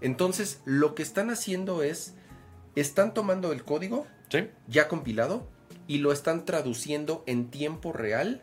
[0.00, 2.14] Entonces, lo que están haciendo es
[2.76, 4.46] están tomando el código Sí.
[4.66, 5.48] ya compilado
[5.86, 8.40] y lo están traduciendo en tiempo real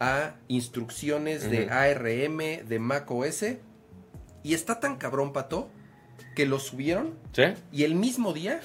[0.00, 1.70] a instrucciones de.
[1.70, 3.44] ARM, de Mac OS.
[4.42, 5.68] Y está tan cabrón, pato,
[6.34, 7.44] que lo subieron Sí.
[7.70, 8.60] y el mismo día,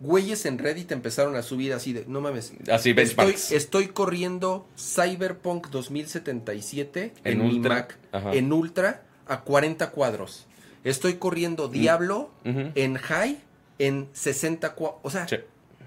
[0.00, 2.52] güeyes en Reddit empezaron a subir así de, no mames.
[2.70, 8.32] Así Estoy, estoy corriendo Cyberpunk 2077 en, En mi Ultra, Mac, ajá.
[8.34, 10.46] en Ultra, a 40 cuadros.
[10.84, 12.70] Estoy corriendo Diablo Ujú.
[12.74, 13.38] en High
[13.78, 15.00] en 60 cuadros.
[15.02, 15.36] O sea, Sí.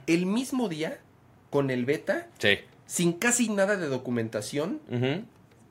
[0.07, 0.99] el mismo día,
[1.49, 2.57] con el beta, Sí.
[2.85, 4.81] sin casi nada de documentación,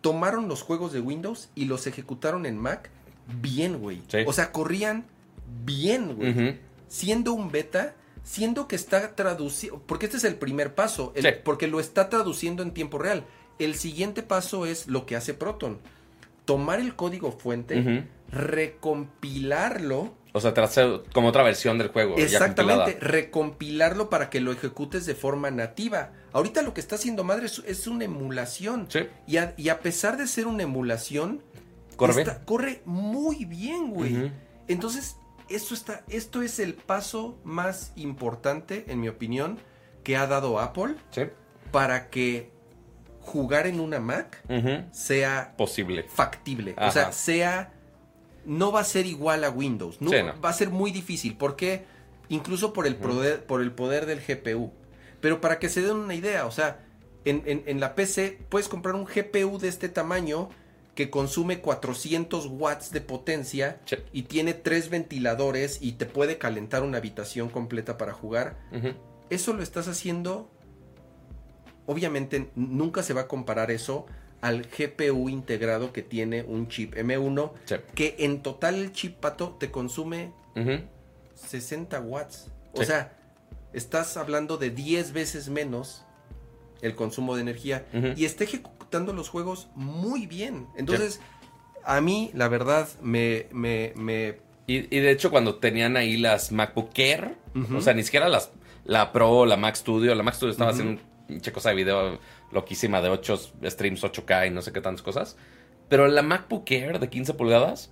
[0.00, 2.90] tomaron los juegos de Windows y los ejecutaron en Mac
[3.40, 4.02] bien, güey.
[4.08, 4.18] Sí.
[4.26, 5.04] O sea, corrían
[5.64, 6.58] bien, güey.
[6.88, 11.28] Siendo un beta, siendo que está traducido, porque este es el primer paso, el- Sí.
[11.44, 13.24] porque lo está traduciendo en tiempo real.
[13.58, 15.78] El siguiente paso es lo que hace Proton.
[16.44, 22.16] Tomar el código fuente, recompilarlo O sea, te hace como otra versión del juego.
[22.18, 26.12] Exactamente, recompilarlo para que lo ejecutes de forma nativa.
[26.32, 28.86] Ahorita lo que está haciendo madre es, es una emulación.
[28.90, 29.00] Sí.
[29.26, 31.42] Y a, y a pesar de ser una emulación,
[31.96, 34.30] Corre está- corre muy bien, güey.
[34.68, 35.16] Entonces,
[35.48, 39.58] esto, está, esto es el paso más importante, en mi opinión,
[40.04, 41.22] que ha dado Apple Sí.
[41.72, 42.50] para que
[43.20, 44.42] jugar en una Mac
[44.92, 46.04] sea Posible.
[46.08, 46.74] factible.
[46.76, 46.88] Ajá.
[46.88, 47.72] O sea, sea.
[48.46, 50.00] No va a ser igual a Windows.
[50.00, 50.40] No, Sí, no.
[50.40, 51.36] Va a ser muy difícil.
[51.36, 51.84] porque
[52.28, 54.72] Incluso por el, poder, por el poder del GPU.
[55.20, 56.84] Pero para que se den una idea, o sea,
[57.24, 60.48] en, en- en la PC puedes comprar un GPU de este tamaño
[60.96, 63.96] que consume 400 watts de potencia Sí.
[64.12, 68.56] y tiene tres ventiladores y te puede calentar una habitación completa para jugar.
[69.30, 70.50] Eso lo estás haciendo.
[71.86, 74.06] Obviamente nunca se va a comparar eso
[74.46, 77.74] al GPU integrado que tiene un chip M1, Sí.
[77.94, 80.80] que en total el chip pato te consume Ujú.
[81.34, 82.48] 60 watts.
[82.72, 82.86] O Sí.
[82.86, 83.16] sea,
[83.72, 86.04] estás hablando de 10 veces menos
[86.82, 87.86] el consumo de energía
[88.16, 90.66] y está ejecutando los juegos muy bien.
[90.76, 91.20] Entonces,
[91.84, 96.50] a mí, la verdad, me, me, me Y, y de hecho, cuando tenían ahí las
[96.52, 97.36] MacBook Air,
[97.74, 98.50] o sea, ni siquiera las,
[98.84, 102.18] la Pro, la Mac Studio, la Mac Studio estaba haciendo un cosa de video
[102.52, 105.36] loquísima de 8 streams 8K y no sé qué tantas cosas.
[105.88, 107.90] Pero la MacBook Air de 15 pulgadas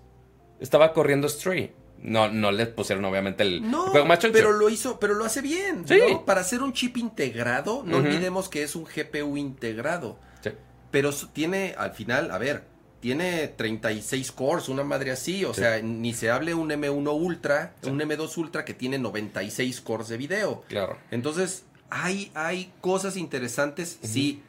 [0.61, 1.73] estaba corriendo Stray.
[2.03, 4.35] No, no le pusieron obviamente el No, juego más choncho.
[4.35, 5.87] pero lo hizo, pero lo hace bien.
[5.89, 5.99] Sí.
[6.11, 6.25] ¿no?
[6.25, 10.19] Para hacer un chip integrado, no olvidemos que es un GPU integrado.
[10.43, 10.51] Sí.
[10.91, 12.65] Pero tiene, al final, a ver,
[13.01, 15.45] tiene 36 cores, una madre así.
[15.45, 15.61] O Sí.
[15.61, 20.17] sea, ni se hable un M1 Ultra, un M2 Ultra que tiene 96 cores de
[20.19, 20.63] video.
[20.69, 20.99] Claro.
[21.11, 23.99] Entonces, hay, hay cosas interesantes.
[24.03, 24.43] Sí,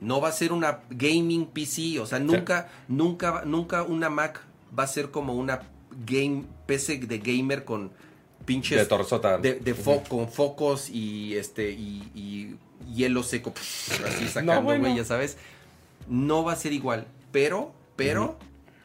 [0.00, 1.98] no va a ser una gaming PC.
[2.00, 4.40] O sea, nunca, nunca, nunca una Mac
[4.76, 5.62] va a ser como una
[6.06, 7.90] game PC de gamer con
[8.44, 9.38] pinches De torzota.
[9.38, 12.56] de, de fo- con focos y este y, y
[12.94, 13.52] hielo seco
[14.06, 14.94] así sacando, bueno.
[14.96, 15.36] ya sabes.
[16.08, 18.38] No va a ser igual, pero pero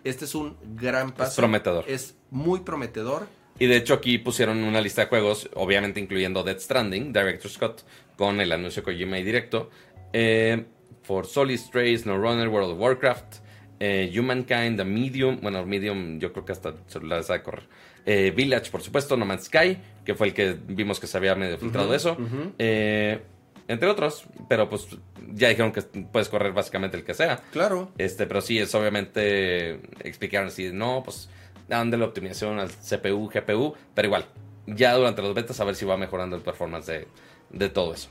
[0.04, 1.36] este es un gran paso.
[1.38, 1.86] prometedor.
[1.88, 3.28] Es muy prometedor.
[3.60, 7.82] Y de hecho aquí pusieron una lista de juegos, obviamente incluyendo Dead Stranding, Director Scott,
[8.16, 9.70] con el anuncio Kojima y directo.
[10.12, 10.66] Eh,
[11.04, 13.36] For Solid Strays, No Runner, World of Warcraft,
[13.80, 17.68] eh, Humankind, The Medium, bueno, Medium yo creo que hasta celular sabe correr.
[18.06, 21.36] Eh, Village, por supuesto, No Man's Sky, que fue el que vimos que se había
[21.36, 22.18] medio filtrado eso.
[22.58, 23.22] Eh,
[23.68, 24.88] entre otros, pero pues
[25.34, 27.42] ya dijeron que puedes correr básicamente el que sea.
[27.52, 27.92] Claro.
[27.98, 31.30] Este, pero sí, es obviamente explicaron así, no, pues
[31.68, 34.26] dan la optimización al CPU, GPU, pero igual,
[34.68, 37.08] ya durante los betas a ver si va mejorando el performance de,
[37.52, 38.10] de todo eso.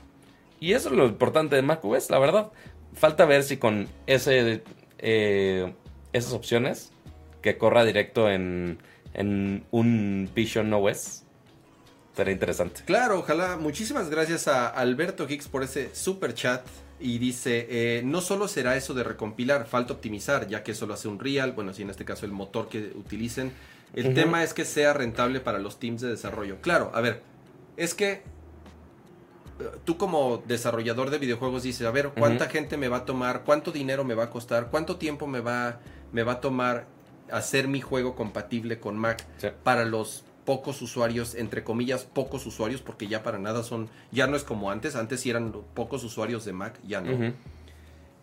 [0.59, 2.51] Y eso es lo importante de macOS, la verdad.
[2.93, 4.63] Falta ver si con ese,
[4.99, 5.73] eh,
[6.13, 6.91] esas opciones
[7.41, 8.79] que corra directo en,
[9.13, 11.23] en un Vision OS.
[12.15, 12.81] Será interesante.
[12.85, 13.57] Claro, ojalá.
[13.57, 16.65] Muchísimas gracias a Alberto Hicks por ese super chat.
[17.05, 20.93] Y dice, eh, no solo será eso de recompilar, falta optimizar, ya que eso lo
[20.93, 23.51] hace un Real, bueno, si en este caso el motor que utilicen.
[23.93, 26.61] El tema es que sea rentable para los teams de desarrollo.
[26.61, 27.21] Claro, a ver,
[27.75, 28.21] es que eh,
[29.83, 33.43] tú como desarrollador de videojuegos dices, a ver, ¿cuánta gente me va a tomar?
[33.43, 34.69] ¿Cuánto dinero me va a costar?
[34.71, 35.81] ¿Cuánto tiempo me va,
[36.13, 36.87] me va a tomar
[37.29, 39.47] hacer mi juego compatible con Mac Sí.
[39.63, 44.35] para los pocos usuarios, entre comillas, pocos usuarios, porque ya para nada son, ya no
[44.35, 47.33] es como antes, antes sí eran pocos usuarios de Mac, ya no.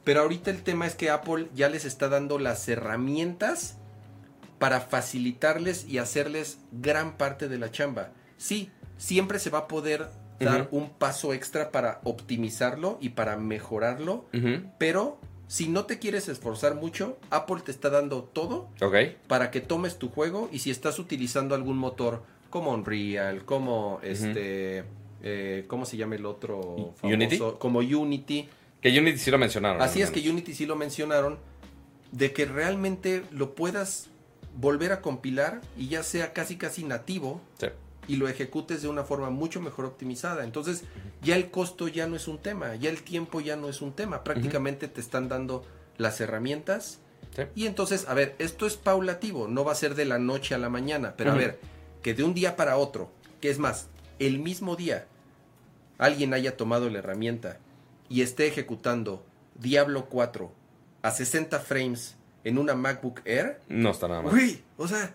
[0.04, 3.76] Pero ahorita el tema es que Apple ya les está dando las herramientas
[4.58, 8.12] para facilitarles y hacerles gran parte de la chamba.
[8.36, 14.26] Sí, siempre se va a poder dar un paso extra para optimizarlo y para mejorarlo,
[14.78, 18.68] pero si no te quieres esforzar mucho, Apple te está dando todo
[19.26, 24.84] para que tomes tu juego y si estás utilizando algún motor como Unreal, como este,
[25.24, 26.94] eh, ¿cómo se llama el otro?
[26.94, 27.16] famoso?
[27.16, 27.38] Unity.
[27.58, 28.48] Como Unity.
[28.80, 29.82] Que Unity sí lo mencionaron.
[29.82, 30.20] Así es que.
[30.30, 31.36] Unity sí lo mencionaron,
[32.12, 34.08] de que realmente lo puedas
[34.54, 37.66] volver a compilar y ya sea casi casi nativo Sí.
[38.08, 40.44] Y lo ejecutes de una forma mucho mejor optimizada.
[40.44, 40.82] Entonces
[41.22, 43.92] ya el costo ya no es un tema, ya el tiempo ya no es un
[43.92, 44.24] tema.
[44.24, 45.64] Prácticamente te están dando
[45.98, 46.98] las herramientas
[47.36, 47.42] Sí.
[47.54, 50.58] y entonces, a ver, esto es paulativo, no va a ser de la noche a
[50.58, 51.60] la mañana, pero a ver,
[52.02, 53.86] que de un día para otro, que es más,
[54.18, 55.06] el mismo día,
[55.98, 57.58] alguien haya tomado la herramienta
[58.08, 59.24] y esté ejecutando
[59.54, 60.50] Diablo 4
[61.02, 64.32] a 60 frames en una MacBook Air, No está nada mal.
[64.32, 65.14] Güey, o sea,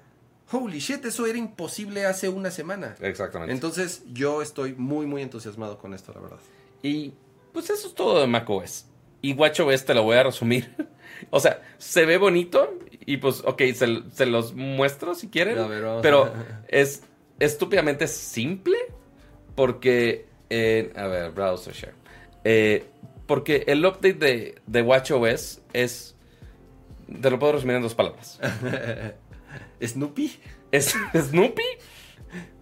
[0.52, 2.96] holy shit, eso era imposible hace una semana.
[3.02, 3.54] Exactamente.
[3.54, 6.40] Entonces, yo estoy muy, muy entusiasmado con esto, la verdad.
[6.84, 7.14] Y
[7.52, 8.86] pues eso es todo de macOS.
[9.22, 10.76] Y WatchOS te lo voy a resumir.
[11.32, 15.58] o sea, se ve bonito y pues, ok, se, se los muestro si quieren.
[15.58, 17.04] A ver, vamos pero a- es
[17.40, 18.78] estúpidamente simple
[19.56, 21.96] porque, eh, a ver, browser share.
[22.44, 22.86] Eh,
[23.26, 26.16] porque el update de, de WatchOS es,
[27.22, 28.40] te lo puedo resumir en dos palabras.
[29.84, 30.32] Snoopy,
[30.72, 31.64] Es Snoopy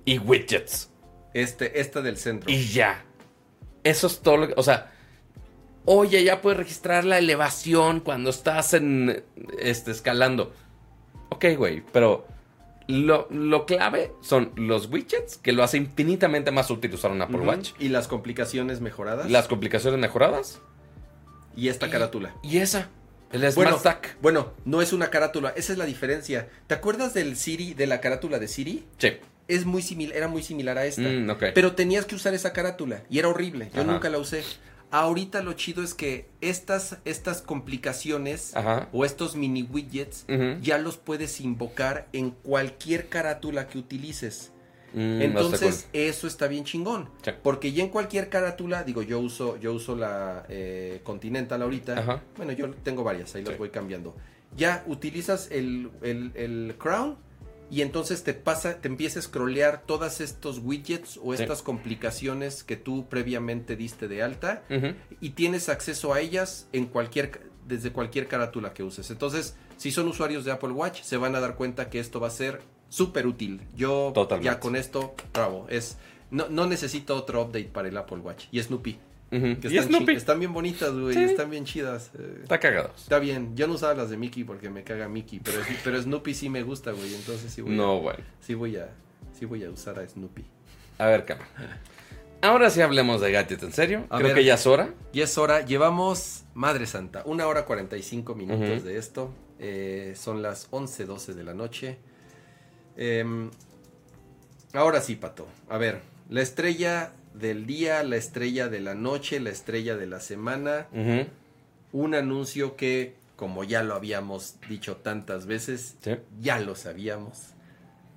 [0.05, 0.89] y widgets.
[1.33, 2.49] este, esta del centro.
[2.51, 3.03] Y ya.
[3.83, 4.53] Eso es todo lo que.
[4.57, 4.91] O sea.
[5.85, 9.23] Oye, ya puedes registrar la elevación cuando estás en.
[9.59, 10.53] Este, escalando.
[11.29, 11.83] Ok, güey.
[11.91, 12.27] Pero.
[12.87, 17.39] Lo, lo clave son los widgets, que lo hace infinitamente más útil usar un Apple.
[17.39, 17.71] Watch.
[17.79, 19.31] Y las complicaciones mejoradas.
[19.31, 20.59] Las complicaciones mejoradas.
[21.55, 22.35] Y esta carátula.
[22.43, 22.89] Y esa.
[23.33, 24.17] El Smart Bueno, Stack.
[24.21, 26.47] bueno, no es una carátula, esa es la diferencia.
[26.67, 28.85] ¿Te acuerdas del Siri, de la carátula de Siri?
[28.99, 29.09] Sí.
[29.49, 31.01] Es muy similar, era muy similar a esta.
[31.01, 31.43] Mm, ok.
[31.53, 33.69] Pero tenías que usar esa carátula y era horrible.
[33.73, 33.91] Yo Ajá.
[33.91, 34.43] nunca la usé.
[34.91, 38.87] Ahorita lo chido es que estas, estas complicaciones Ajá.
[38.93, 40.25] o estos mini widgets
[40.61, 44.51] ya los puedes invocar en cualquier carátula que utilices.
[44.93, 46.01] Mm, Entonces, cool.
[46.01, 47.09] eso está bien chingón.
[47.23, 47.31] Sí.
[47.41, 51.99] Porque ya en cualquier carátula, digo, yo uso, yo uso la eh, Continental ahorita.
[51.99, 52.21] Ajá.
[52.37, 54.15] Bueno, yo tengo varias, ahí las voy cambiando.
[54.55, 57.17] Ya utilizas el, el- el Crown
[57.71, 61.41] y entonces te pasa, te empieza a scrollear todos estos widgets o Sí.
[61.41, 64.63] estas complicaciones que tú previamente diste de alta
[65.21, 69.09] y tienes acceso a ellas en cualquier desde cualquier carátula que uses.
[69.09, 72.27] Entonces, si son usuarios de Apple Watch, se van a dar cuenta que esto va
[72.27, 72.59] a ser
[72.93, 73.61] súper útil.
[73.75, 74.53] Yo Totalmente.
[74.53, 75.97] ya con esto, bravo, es
[76.29, 78.45] no, no necesito otro update para el Apple Watch.
[78.51, 78.97] Y Snoopy,
[79.31, 80.05] que Y están, Snoopy.
[80.13, 81.23] chi- están bien bonitas, güey, Sí.
[81.23, 82.11] están bien chidas.
[82.17, 82.91] eh, Está cagado.
[82.95, 86.33] está bien, yo no usaba las de Mickey porque me caga Mickey, pero, pero Snoopy
[86.35, 88.19] sí me gusta, güey, entonces sí voy, No, a, bueno.
[88.41, 88.89] sí voy a
[89.37, 90.45] sí voy a usar a Snoopy.
[90.99, 91.47] A ver, cama.
[92.41, 94.05] Ahora sí hablemos de gadgets, ¿en serio?
[94.09, 94.35] A Creo ver.
[94.37, 94.93] que ya es hora.
[95.13, 98.87] Y es hora, llevamos, madre santa, una hora 45 minutos Ujú.
[98.87, 99.33] de esto.
[99.59, 101.97] eh, son las 11, 12 de la noche.
[102.97, 103.49] Em,
[104.73, 105.47] ahora sí, Pato.
[105.69, 110.19] A ver, la estrella del día, la estrella de la noche, la estrella de la
[110.19, 110.87] semana.
[111.91, 116.15] Un anuncio que, como ya lo habíamos dicho tantas veces, Sí.
[116.41, 117.49] ya lo sabíamos.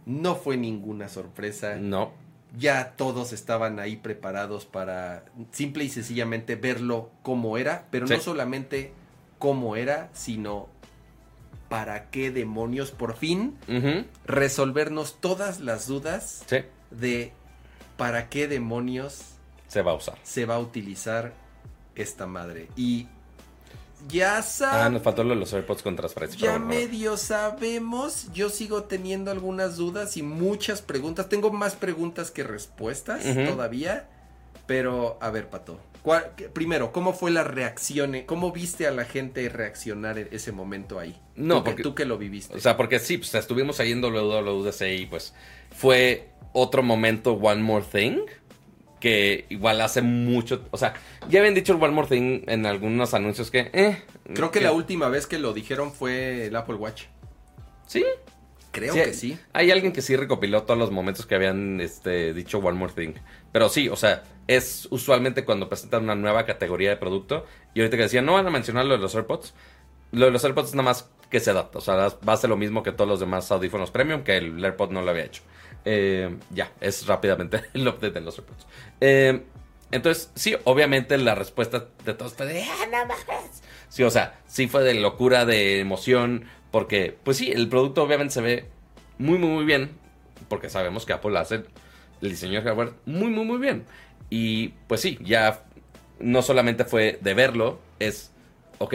[0.07, 2.13] No fue ninguna sorpresa No.
[2.57, 8.93] ya todos estaban ahí preparados para simple y sencillamente verlo como era, pero no solamente
[9.39, 10.69] cómo era, sino
[11.77, 13.55] para qué demonios por fin
[14.25, 16.59] resolvernos todas las dudas Sí.
[16.91, 17.33] de
[17.99, 19.21] para qué demonios
[19.69, 20.17] Se va a usar.
[20.23, 21.35] se va a utilizar
[21.95, 22.69] esta madre.
[22.77, 23.09] Y
[24.09, 24.93] ya Ah, sabemos.
[24.93, 26.39] nos faltó lo de los AirPods con transparencia.
[26.41, 31.29] Ya bueno, medio sabemos, yo sigo teniendo algunas dudas y muchas preguntas.
[31.29, 34.09] Tengo más preguntas que respuestas todavía.
[34.67, 35.79] Pero, a ver, Pato.
[36.07, 38.17] ¿Cuál- qué- primero, ¿cómo fue la reacción?
[38.27, 41.21] ¿Cómo viste a la gente reaccionar en ese momento ahí?
[41.35, 42.55] No, tú, que- porque- tú que lo viviste.
[42.57, 45.35] O sea, porque sí, pues estuvimos ahí en WWDC y pues
[45.77, 48.21] fue otro momento One More Thing
[49.01, 50.95] que igual hace mucho, o sea,
[51.29, 54.03] ya habían dicho el One More Thing en algunos anuncios que, eh,
[54.33, 57.07] Creo que la última vez que lo dijeron fue el Apple Watch.
[57.89, 58.05] Sí,
[58.73, 59.39] Creo Sí, que sí.
[59.55, 63.15] Hay alguien que sí recopiló todos los momentos que habían este, dicho One More Thing.
[63.57, 67.47] Pero sí, o sea, es usualmente cuando presentan una nueva categoría de producto.
[67.73, 69.55] Y ahorita que decían, no van a mencionar lo de los AirPods.
[70.13, 71.79] Lo de los AirPods es nada más que se adapta.
[71.79, 74.63] O sea, va a ser lo mismo que todos los demás audífonos premium, que el
[74.63, 75.41] AirPod no lo había hecho.
[75.87, 78.67] Eh, ya, es rápidamente el update de los AirPods.
[79.01, 79.43] Eh,
[79.91, 83.63] entonces, sí, obviamente la respuesta de todos fue de, "Ah, mames".
[83.89, 88.35] Sí, o sea, sí fue de locura, de emoción, porque, pues sí, el producto obviamente
[88.35, 88.69] se ve
[89.17, 89.97] muy, muy, muy bien,
[90.51, 91.65] porque sabemos que Apple hace
[92.21, 93.85] el diseño de hardware muy, muy, muy bien.
[94.31, 95.65] Y pues sí, ya
[96.19, 98.33] no solamente fue de verlo, es,
[98.79, 98.95] ok,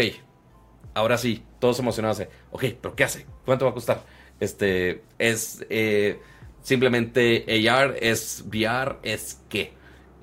[0.94, 3.26] ahora sí, todos emocionados de, ok, pero ¿qué hace?
[3.46, 4.04] ¿Cuánto va a costar?
[4.40, 6.20] Este, es eh,
[6.62, 9.74] simplemente AR, es VR, es qué.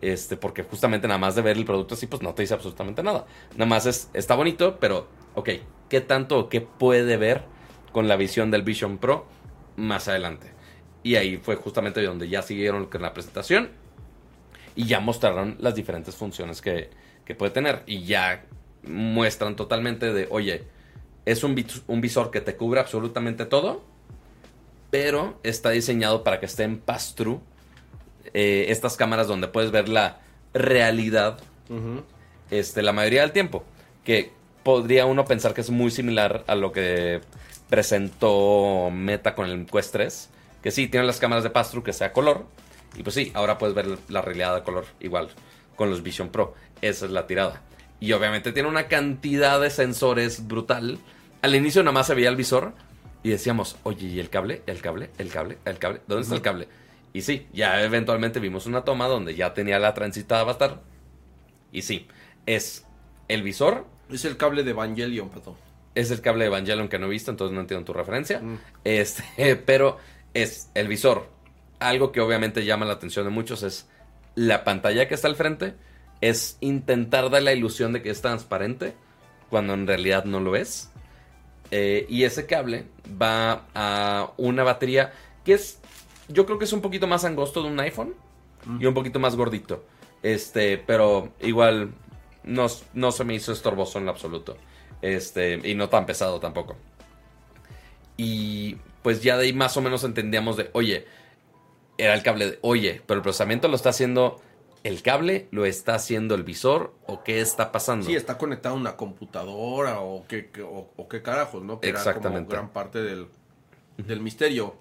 [0.01, 3.03] Este, porque justamente nada más de ver el producto así, pues no te dice absolutamente
[3.03, 3.27] nada.
[3.53, 5.51] Nada más es, está bonito, pero, ok,
[5.89, 7.43] ¿qué tanto o qué puede ver
[7.93, 9.27] con la visión del Vision Pro
[9.77, 10.58] más adelante?
[11.03, 13.71] Y ahí fue justamente donde ya siguieron con la presentación
[14.75, 16.91] y ya mostraron las diferentes funciones que,
[17.25, 17.83] que puede tener.
[17.87, 18.45] Y ya
[18.83, 20.65] muestran totalmente de, oye,
[21.25, 23.83] es un, vis- un visor que te cubre absolutamente todo,
[24.91, 27.41] pero está diseñado para que esté en pass-through.
[28.35, 30.21] eh, estas cámaras donde puedes ver la
[30.55, 31.39] realidad
[32.51, 33.63] este, la mayoría del tiempo.
[34.05, 37.21] Que podría uno pensar que es muy similar a lo que
[37.69, 40.31] presentó Meta con el Quest 3.
[40.63, 42.47] Que sí, tiene las cámaras de pass-through que sea color.
[42.97, 45.31] Y pues sí, ahora puedes ver la realidad de color igual
[45.77, 46.55] con los Vision Pro.
[46.83, 47.63] Esa es la tirada.
[48.01, 50.99] Y obviamente tiene una cantidad de sensores brutal.
[51.43, 52.73] Al inicio nada más se veía el visor
[53.23, 54.63] y decíamos, oye, ¿y el cable?
[54.67, 55.11] ¿El cable?
[55.19, 55.59] ¿El cable?
[55.65, 56.01] ¿El cable?
[56.07, 56.69] ¿Dónde está el cable?
[57.13, 60.81] Y sí, ya eventualmente vimos una toma donde ya tenía la transitada avatar.
[61.73, 62.07] Y sí,
[62.47, 62.85] es
[63.29, 65.57] el visor, Es el cable de Evangelion, Pato.
[65.95, 68.41] es el cable de Evangelion que no he visto, entonces no entiendo tu referencia.
[68.41, 68.59] Mm.
[68.85, 69.99] Este, pero
[70.43, 71.29] es el visor.
[71.79, 73.89] Algo que obviamente llama la atención de muchos es
[74.35, 75.75] la pantalla que está al frente.
[76.21, 78.95] Es intentar dar la ilusión de que es transparente
[79.51, 80.91] cuando en realidad no lo es.
[81.71, 82.87] Eh, y ese cable
[83.21, 85.13] va a una batería
[85.45, 85.79] que es,
[86.29, 88.15] yo creo que es un poquito más angosto de un iPhone
[88.81, 89.85] y un poquito más gordito.
[90.23, 91.93] Este, pero igual
[92.43, 94.57] no, no se me hizo estorboso en lo absoluto.
[95.01, 96.77] Este, y no tan pesado tampoco.
[98.19, 101.07] Y pues ya de ahí más o menos entendíamos de, oye,
[101.97, 104.41] era el cable de, oye, pero el procesamiento lo está haciendo
[104.85, 108.05] el cable, lo está haciendo el visor o qué está pasando.
[108.07, 111.81] Sí, está conectado a una computadora o qué, qué- o, o qué carajos, ¿no?
[111.81, 112.47] Que era Exactamente.
[112.47, 113.27] como gran parte del,
[113.99, 114.75] del misterio.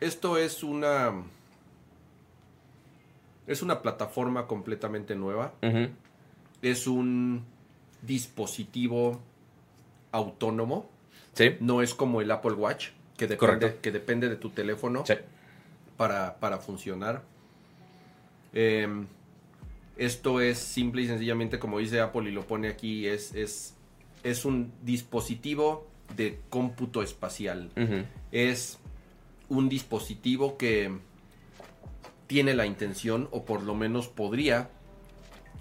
[0.00, 1.12] Esto es una...
[3.46, 5.52] Es una plataforma completamente nueva.
[6.62, 7.44] Es un
[8.02, 9.20] dispositivo
[10.12, 10.88] autónomo.
[11.34, 13.80] Sí, No es como el Apple Watch, que depende, Correcto.
[13.82, 15.14] que depende de tu teléfono sí.
[15.96, 17.22] para, para funcionar.
[18.52, 19.06] Em,
[19.96, 23.74] esto es simple y sencillamente, como dice Apple y lo pone aquí, es, es,
[24.22, 25.86] es un dispositivo
[26.16, 27.70] de cómputo espacial.
[28.32, 28.78] Es
[29.48, 30.98] un dispositivo que
[32.26, 34.70] tiene la intención, o por lo menos podría,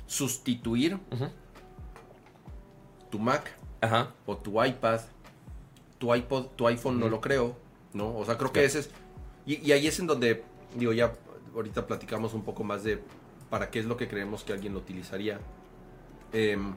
[0.07, 0.97] sustituir
[3.11, 3.51] tu Mac
[3.81, 4.13] Ajá.
[4.25, 5.01] o tu iPad,
[5.99, 7.55] tu iPod, tu iPhone no lo creo,
[7.93, 8.17] ¿no?
[8.17, 8.89] O sea, creo que ese es...
[9.45, 10.43] Y, y ahí es en donde,
[10.76, 11.13] digo, ya
[11.53, 12.99] ahorita platicamos un poco más de
[13.49, 15.39] para qué es lo que creemos que alguien lo utilizaría.
[16.34, 16.73] Em,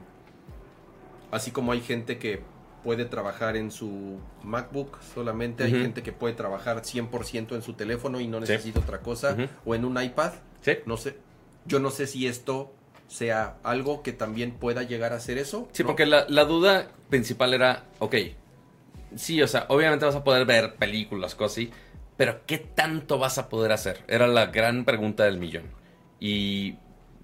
[1.31, 2.41] así como hay gente que
[2.83, 8.19] puede trabajar en su MacBook solamente, hay gente que puede trabajar 100% en su teléfono
[8.19, 8.51] y no Sí.
[8.51, 10.73] necesita otra cosa, o en un iPad, Sí.
[10.85, 11.15] no sé.
[11.65, 12.73] Yo no sé si esto
[13.07, 15.69] sea algo que también pueda llegar a ser eso.
[15.71, 15.87] Sí, ¿no?
[15.87, 18.15] porque la, la duda principal era, ok,
[19.15, 21.71] sí, o sea, obviamente vas a poder ver películas, cosas así,
[22.17, 24.03] pero ¿qué tanto vas a poder hacer?
[24.07, 25.65] Era la gran pregunta del millón.
[26.19, 26.75] Y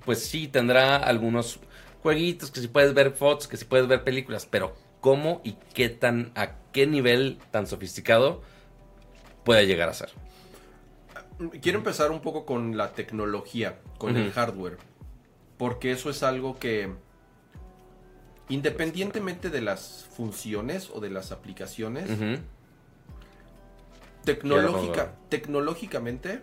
[0.06, 1.60] pues sí, tendrá algunos
[2.02, 5.90] jueguitos que si puedes ver fotos, que si puedes ver películas, pero ¿cómo y qué
[5.90, 8.42] tan, a qué nivel tan sofisticado
[9.44, 10.10] puede llegar a ser?
[11.62, 14.78] Quiero empezar un poco con la tecnología, con el hardware,
[15.58, 16.94] porque eso es algo que,
[18.50, 22.10] independientemente de las funciones o de las aplicaciones,
[24.26, 26.42] tecnológica, tecnológicamente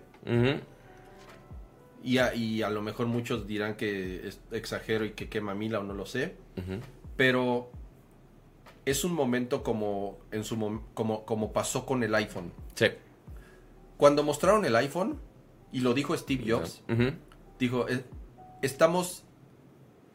[2.02, 5.80] Y a, y a lo mejor muchos dirán que es- exagero y que quema mila
[5.80, 6.36] o no lo sé.
[7.16, 7.70] Pero
[8.84, 12.52] es un momento como, en su como, como pasó con el iPhone.
[12.76, 12.86] Sí.
[13.96, 15.18] Cuando mostraron el iPhone,
[15.72, 16.82] y lo dijo Steve Jobs,
[17.58, 18.04] dijo, "Eh,
[18.62, 19.24] estamos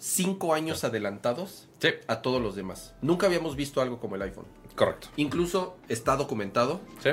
[0.02, 2.95] cinco años adelantados Sí, a todos los demás.
[3.02, 4.45] Nunca habíamos visto algo como el iPhone.
[4.76, 5.10] correcto.
[5.18, 7.10] Incluso está documentado Sí.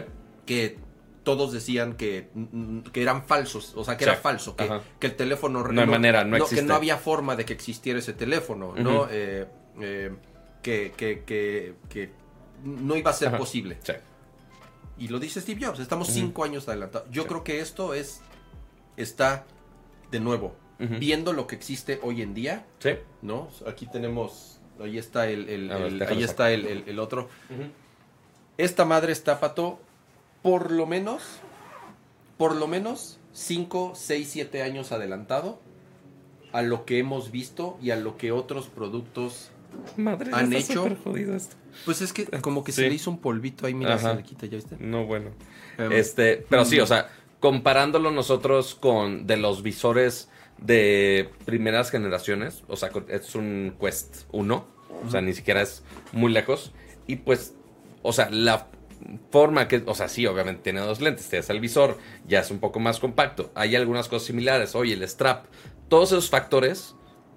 [0.47, 0.79] que
[1.23, 2.31] todos decían que,
[2.93, 4.11] que eran falsos, o sea, que Sí.
[4.11, 5.63] era falso, que, el teléfono...
[5.63, 6.65] No hay manera, no que existe.
[6.65, 9.03] no había forma de que existiera ese teléfono, ¿no?
[9.03, 9.09] Ujú.
[9.11, 9.47] Eh,
[9.81, 10.13] eh,
[10.63, 12.11] que, que,
[12.65, 13.37] no iba a ser Ajá.
[13.39, 13.79] posible.
[13.83, 13.93] Sí.
[14.99, 16.17] Y lo dice Steve Jobs, estamos Ujú.
[16.19, 17.09] cinco años adelantados.
[17.11, 17.29] Yo Sí.
[17.29, 18.23] creo que esto es,
[18.97, 19.45] está,
[20.11, 22.91] de nuevo, Viendo lo que existe hoy en día, Sí.
[23.23, 23.49] ¿no?
[23.67, 26.99] Aquí tenemos, ahí está el, el- A ver, el- déjalo ahí está el, el- el
[27.01, 27.29] otro.
[28.59, 29.81] Esta madre está, Pato,
[30.43, 31.23] por lo menos,
[32.37, 35.61] por lo menos 5, 6, 7 años adelantado
[36.53, 39.51] a lo que hemos visto y a lo que otros productos...
[39.97, 41.57] Madre, Han hecho- esto.
[41.85, 42.83] Pues es que como que Sí.
[42.83, 44.11] se le hizo un polvito ahí, mira, Ajá.
[44.11, 44.77] se le quita, ¿ya viste?
[44.79, 45.31] No, bueno.
[45.77, 46.83] Em, Este, pero sí, mm.
[46.83, 47.09] o sea,
[47.41, 50.31] comparándolo nosotros con de los visores
[50.61, 54.67] de primeras generaciones, o sea, es un Quest 1,
[55.07, 55.83] o sea, ni siquiera es
[56.13, 56.73] muy lejos,
[57.07, 57.55] y pues,
[58.03, 58.69] o sea, la
[59.31, 62.59] forma que, o sea, sí, obviamente tiene dos lentes, tienes el visor, ya es un
[62.59, 65.47] poco más compacto, hay algunas cosas similares, oye, el strap,
[65.89, 66.95] todos esos factores,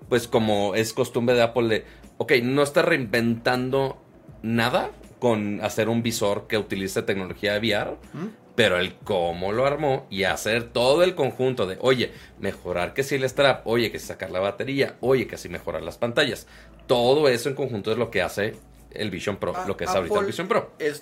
[0.09, 1.85] pues como es costumbre de Apple de,
[2.17, 4.01] ok, no está reinventando
[4.41, 8.27] nada con hacer un visor que utilice tecnología de VR, ¿Mm?
[8.55, 13.15] Pero el cómo lo armó y hacer todo el conjunto de, oye, mejorar que si
[13.15, 16.47] el strap, oye, que si sacar la batería, oye, que si mejorar las pantallas,
[16.87, 18.55] todo eso en conjunto es lo que hace
[18.91, 20.71] el Vision Pro, A- lo que es ahorita el Vision Pro.
[20.79, 21.01] Es,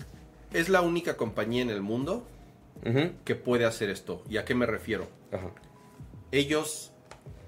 [0.54, 2.28] es la única compañía en el mundo
[3.26, 4.24] que puede hacer esto.
[4.30, 5.08] ¿Y a qué me refiero?
[5.32, 5.50] ajá.
[6.32, 6.92] Ellos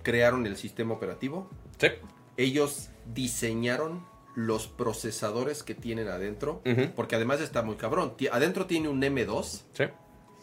[0.03, 1.47] crearon el sistema operativo,
[1.77, 1.87] Sí.
[2.37, 4.03] ellos diseñaron
[4.35, 6.61] los procesadores que tienen adentro,
[6.95, 8.13] porque además está muy cabrón.
[8.31, 9.83] Adentro tiene un M2 Sí.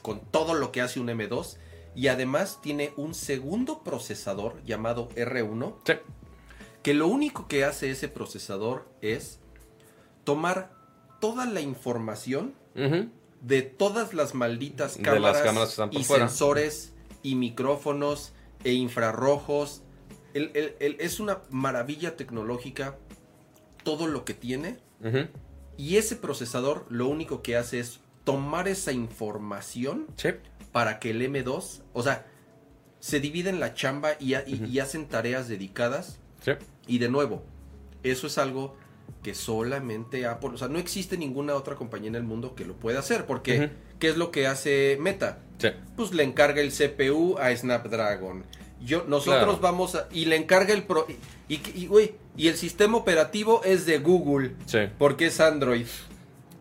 [0.03, 1.57] con todo lo que hace un M2
[1.95, 5.95] y además tiene un segundo procesador llamado R1 Sí.
[6.83, 9.41] que lo único que hace ese procesador es
[10.25, 10.71] tomar
[11.21, 12.55] toda la información
[13.41, 16.29] de todas las malditas las cámaras, y fuera.
[16.29, 16.93] sensores
[17.23, 18.33] y micrófonos
[18.65, 19.83] e infrarrojos.
[20.35, 22.97] El- el- el- es una maravilla tecnológica
[23.89, 24.77] todo lo que tiene
[25.79, 30.31] y ese procesador lo único que hace es tomar esa información Sí.
[30.73, 32.27] para que el M2, o sea,
[33.01, 34.65] se divide en la chamba y, ha- y- Ujú.
[34.67, 36.53] y hacen tareas dedicadas Sí.
[36.87, 37.43] y de nuevo,
[38.03, 38.77] eso es algo
[39.23, 42.75] que solamente Apple, o sea, no existe ninguna otra compañía en el mundo que lo
[42.75, 43.71] pueda hacer, porque.
[43.99, 45.39] ¿qué es lo que hace Meta?
[45.59, 45.69] Sí.
[45.97, 48.45] Pues le encarga el CPU a Snapdragon.
[48.81, 49.59] Yo, nosotros Claro.
[49.61, 51.07] vamos a, y le encarga el pro,
[51.49, 54.79] y, y, y, güey, y el sistema operativo es de Google, Sí.
[54.99, 55.87] porque es Android.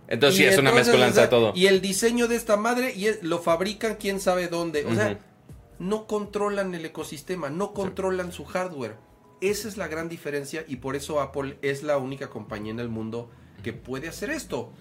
[0.08, 1.52] Entonces Y sí, es una mezcolanza o sea, todo.
[1.56, 4.86] Y el diseño de esta madre y es- lo fabrican quién sabe dónde.
[4.86, 5.20] O sea,
[5.80, 8.96] no controlan el ecosistema, no controlan su hardware.
[9.42, 12.90] Esa es la gran diferencia y por eso Apple es la única compañía en el
[12.90, 13.30] mundo
[13.64, 14.72] que puede hacer esto.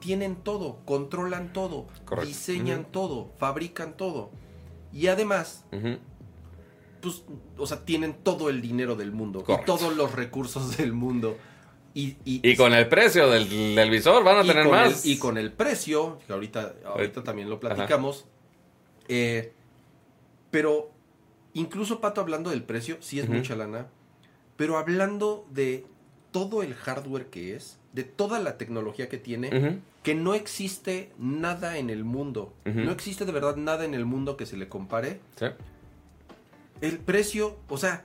[0.00, 1.86] Tienen todo, controlan todo,
[2.26, 4.30] diseñan todo, fabrican todo.
[4.92, 5.64] Y además.
[7.06, 7.24] Pues,
[7.58, 9.74] o sea, tienen todo el dinero del mundo Correcto.
[9.74, 11.36] y todos los recursos del mundo.
[11.94, 15.04] Y, y- Y con el precio del, del visor van a y tener más.
[15.06, 18.26] el- y con el precio, que ahorita, ahorita también lo platicamos.
[19.08, 19.52] eh,
[20.50, 20.90] pero
[21.54, 23.86] incluso Pato hablando del precio, sí es mucha lana.
[24.56, 25.84] Pero hablando de
[26.32, 31.78] todo el hardware que es, de toda la tecnología que tiene, que no existe nada
[31.78, 32.52] en el mundo.
[32.64, 35.20] No existe de verdad nada en el mundo que se le compare.
[35.38, 35.46] Sí.
[36.80, 38.04] El precio, o sea,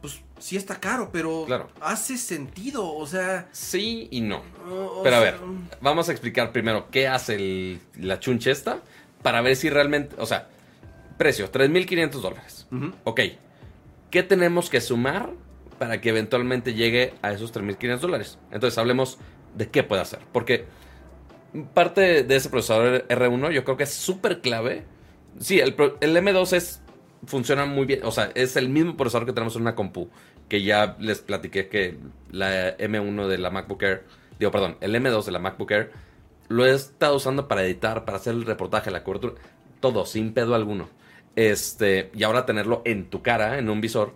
[0.00, 1.68] pues sí está caro, pero Claro.
[1.80, 2.86] hace sentido.
[2.94, 3.48] O sea.
[3.52, 4.42] Sí y no.
[5.02, 5.40] Pero a sea, ver,
[5.80, 8.80] vamos a explicar primero qué hace el- la chunchesta
[9.22, 10.48] para ver si realmente, o sea,
[11.16, 12.66] precio, 3.500 dólares.
[12.70, 12.92] ujú.
[13.04, 13.20] Ok,
[14.10, 15.30] ¿qué tenemos que sumar
[15.78, 18.38] para que eventualmente llegue a esos 3.500 dólares?
[18.52, 19.18] Entonces hablemos
[19.56, 20.18] de qué puede hacer.
[20.32, 20.66] Porque
[21.72, 24.82] parte de ese procesador R1 yo creo que es súper clave.
[25.38, 26.80] Sí, el, el M2 es,
[27.26, 28.00] funciona muy bien.
[28.04, 30.08] O sea, es el mismo procesador que tenemos en una compu.
[30.48, 31.98] Que ya les platiqué que
[32.30, 34.04] la M1 de la MacBook Air,
[34.38, 35.92] digo, perdón, el M2 de la MacBook Air,
[36.48, 39.34] lo he estado usando para editar, para hacer el reportaje, la cobertura,
[39.80, 40.88] todo, sin pedo alguno.
[41.36, 44.12] Este, y ahora tenerlo en tu cara, en un visor,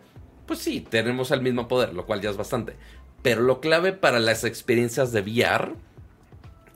[0.47, 2.75] pues sí, tenemos el mismo poder, lo cual ya es bastante.
[3.23, 5.75] Pero lo clave para las experiencias de VR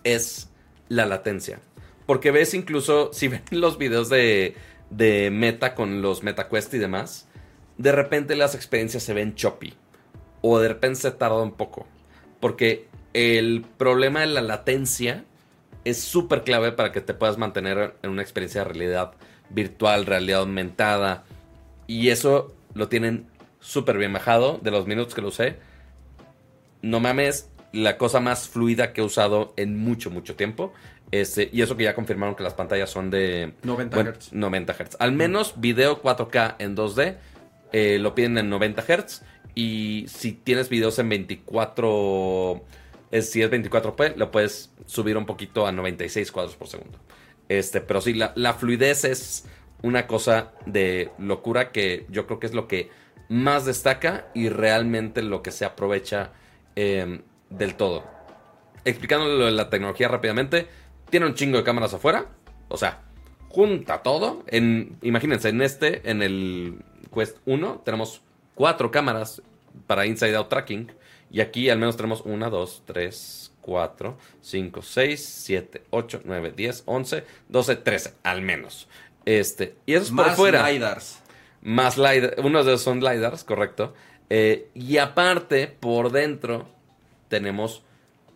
[0.05, 0.51] es
[0.89, 1.61] la latencia.
[2.07, 4.57] Porque ves incluso, si ven los videos de,
[4.97, 7.29] de meta con los MetaQuest y demás,
[7.79, 9.75] de repente las experiencias se ven choppy.
[10.41, 11.87] O de repente se tarda un poco.
[12.41, 15.25] Porque el problema de la latencia
[15.85, 19.13] es súper clave para que te puedas mantener en una experiencia de realidad
[19.51, 21.25] virtual, realidad aumentada.
[21.87, 23.27] Y eso lo tienen
[23.61, 25.57] súper bien bajado de los minutos que lo usé.
[26.83, 30.73] No mames, la cosa más fluida que he usado en mucho, mucho tiempo.
[31.13, 34.33] Este, y eso que ya confirmaron que las pantallas son de 90 bueno, Hz.
[34.33, 34.97] 90 Hz.
[34.99, 37.17] Al menos video 4K en 2D
[37.73, 39.23] eh, lo piden en 90 Hz.
[39.55, 42.65] Y si tienes videos en 24,
[43.11, 46.99] es, si es 24p, lo puedes subir un poquito a 96 cuadros por segundo.
[47.49, 49.45] Este, pero sí, la, la fluidez es
[49.83, 52.89] una cosa de locura que yo creo que es lo que
[53.29, 56.33] más destaca y realmente lo que se aprovecha
[56.77, 57.21] eh,
[57.51, 58.05] del todo.
[58.85, 60.69] Explicándole lo de la tecnología rápidamente,
[61.13, 62.25] tiene un chingo de cámaras afuera,
[62.69, 63.03] o sea,
[63.51, 64.45] junta todo.
[64.47, 66.79] En, imagínense, en este, en el
[67.15, 68.23] Quest 1, tenemos
[68.55, 69.43] cuatro cámaras
[69.87, 70.91] para inside out tracking.
[71.31, 76.83] Y aquí al menos tenemos 1, 2, 3, 4, 5, 6, 7, 8, 9, 10,
[76.87, 78.89] 11, 12, 13, al menos.
[79.27, 80.71] Este, y eso es por Más fuera.
[80.71, 81.21] LiDARs.
[81.61, 83.93] Más LiDAR, unos de esos son LiDARs, correcto.
[84.31, 86.67] Eh, y aparte, por dentro,
[87.29, 87.83] tenemos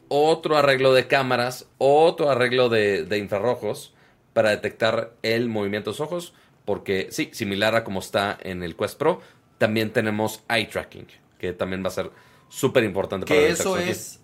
[0.08, 3.94] otro arreglo de cámaras, otro arreglo de, de infrarrojos
[4.32, 6.34] para detectar el movimiento de los ojos.
[6.64, 9.20] Porque, sí, similar a como está en el Quest Pro,
[9.58, 11.06] también tenemos eye tracking,
[11.38, 12.10] que también va a ser
[12.48, 14.20] súper importante para la eso es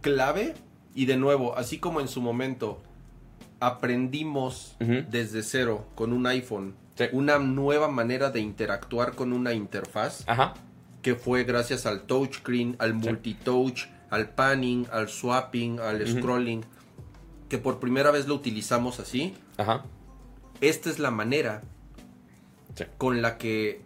[0.00, 0.54] clave.
[0.94, 2.82] Y de nuevo, así como en su momento
[3.60, 7.04] aprendimos desde cero con un iPhone Sí.
[7.12, 10.54] una nueva manera de interactuar con una interfaz, Ajá.
[11.02, 16.62] que fue gracias al touchscreen, al multitouch, al panning, al swapping, al scrolling,
[17.48, 19.34] que por primera vez lo utilizamos así.
[19.56, 19.84] Ajá.
[20.60, 21.62] Esta es la manera
[22.74, 22.84] Sí.
[22.98, 23.80] con la que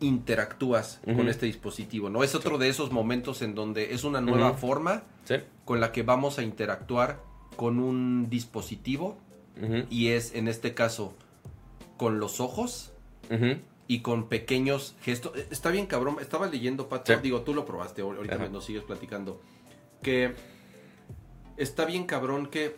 [0.00, 2.22] interactúas con este dispositivo, ¿no?
[2.24, 5.36] Es otro de esos momentos en donde es una nueva forma Sí.
[5.64, 7.20] con la que vamos a interactuar
[7.56, 9.18] con un dispositivo
[9.90, 11.14] y es en este caso
[11.98, 12.92] con los ojos.
[13.90, 15.36] Y con pequeños gestos.
[15.36, 17.18] Eh, Está bien cabrón, estaba leyendo, Pato, Sí.
[17.24, 18.48] digo, tú lo probaste, ahor- ahorita Ajá.
[18.48, 19.40] nos sigues platicando,
[20.00, 20.32] que
[21.56, 22.76] está bien cabrón que,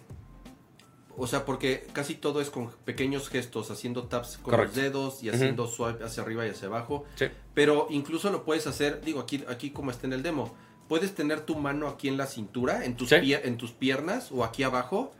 [1.18, 5.28] o sea, porque casi todo es con pequeños gestos, haciendo taps con los dedos y
[5.28, 7.26] haciendo swipe hacia arriba y hacia abajo, Sí.
[7.52, 10.54] pero incluso lo puedes hacer, digo, aquí, aquí como está en el demo,
[10.88, 13.16] puedes tener tu mano aquí en la cintura, en tus, Sí.
[13.16, 15.12] pie- en tus piernas o aquí abajo,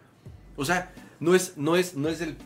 [0.56, 2.36] o sea, no es, no es, no es el...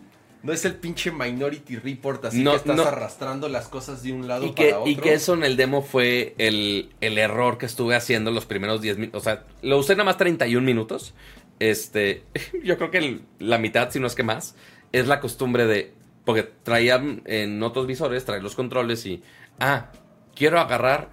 [0.42, 2.82] No es el pinche Minority Report, así No, que estás no.
[2.84, 4.90] arrastrando las cosas de un lado Y que, para otro.
[4.92, 8.80] y que eso en el demo fue el, el error que estuve haciendo los primeros
[8.80, 9.22] 10 minutos.
[9.22, 11.14] O sea, lo usé nada más 31 minutos.
[11.58, 12.22] Este,
[12.64, 14.54] yo creo que el- la mitad, si no es que más,
[14.92, 15.92] es la costumbre de.
[16.24, 19.22] Porque traía en otros visores, trae los controles y.
[19.58, 19.90] Ah,
[20.34, 21.08] quiero agarrar.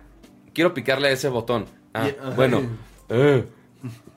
[0.53, 1.65] Quiero picarle a ese botón.
[1.93, 2.61] Ah, bueno.
[3.09, 3.45] eh,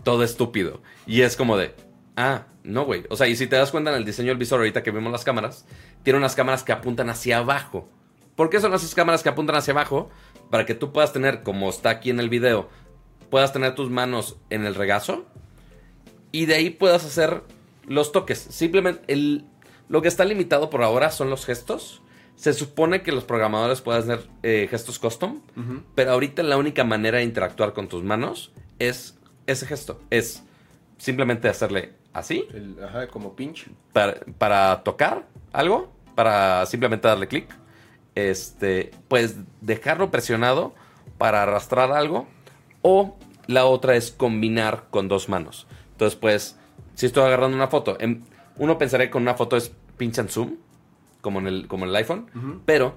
[0.05, 0.83] todo estúpido.
[1.07, 1.75] Y es como de.
[2.17, 3.05] Ah, no, güey.
[3.11, 5.13] O sea, y si te das cuenta en el diseño del visor, ahorita que vimos
[5.13, 5.67] las cámaras,
[6.03, 7.89] tiene unas cámaras que apuntan hacia abajo.
[8.35, 10.11] ¿Por qué son esas cámaras que apuntan hacia abajo?
[10.51, 12.69] Para que tú puedas tener, como está aquí en el video,
[13.31, 15.27] puedas tener tus manos en el regazo
[16.33, 17.43] y de ahí puedas hacer
[17.87, 18.39] los toques.
[18.39, 19.45] Simplemente el,
[19.89, 22.03] lo que está limitado por ahora son los gestos.
[22.35, 25.41] Se supone que los programadores pueden hacer eh, gestos custom,
[25.95, 30.03] pero ahorita la única manera de interactuar con tus manos es ese gesto.
[30.11, 30.43] Es
[30.99, 33.69] simplemente hacerle así El- ajá, como pinch.
[33.93, 37.47] para, para tocar algo, para simplemente darle clic.
[38.15, 40.75] Este, pues dejarlo presionado
[41.19, 42.27] para arrastrar algo.
[42.83, 43.17] O
[43.47, 45.67] la otra es combinar con dos manos.
[45.93, 46.59] Entonces, pues,
[46.95, 48.23] si estoy agarrando una foto, em-
[48.57, 50.57] uno pensaría que con una foto es pinch and zoom,
[51.21, 52.95] como en el, como en el iPhone, pero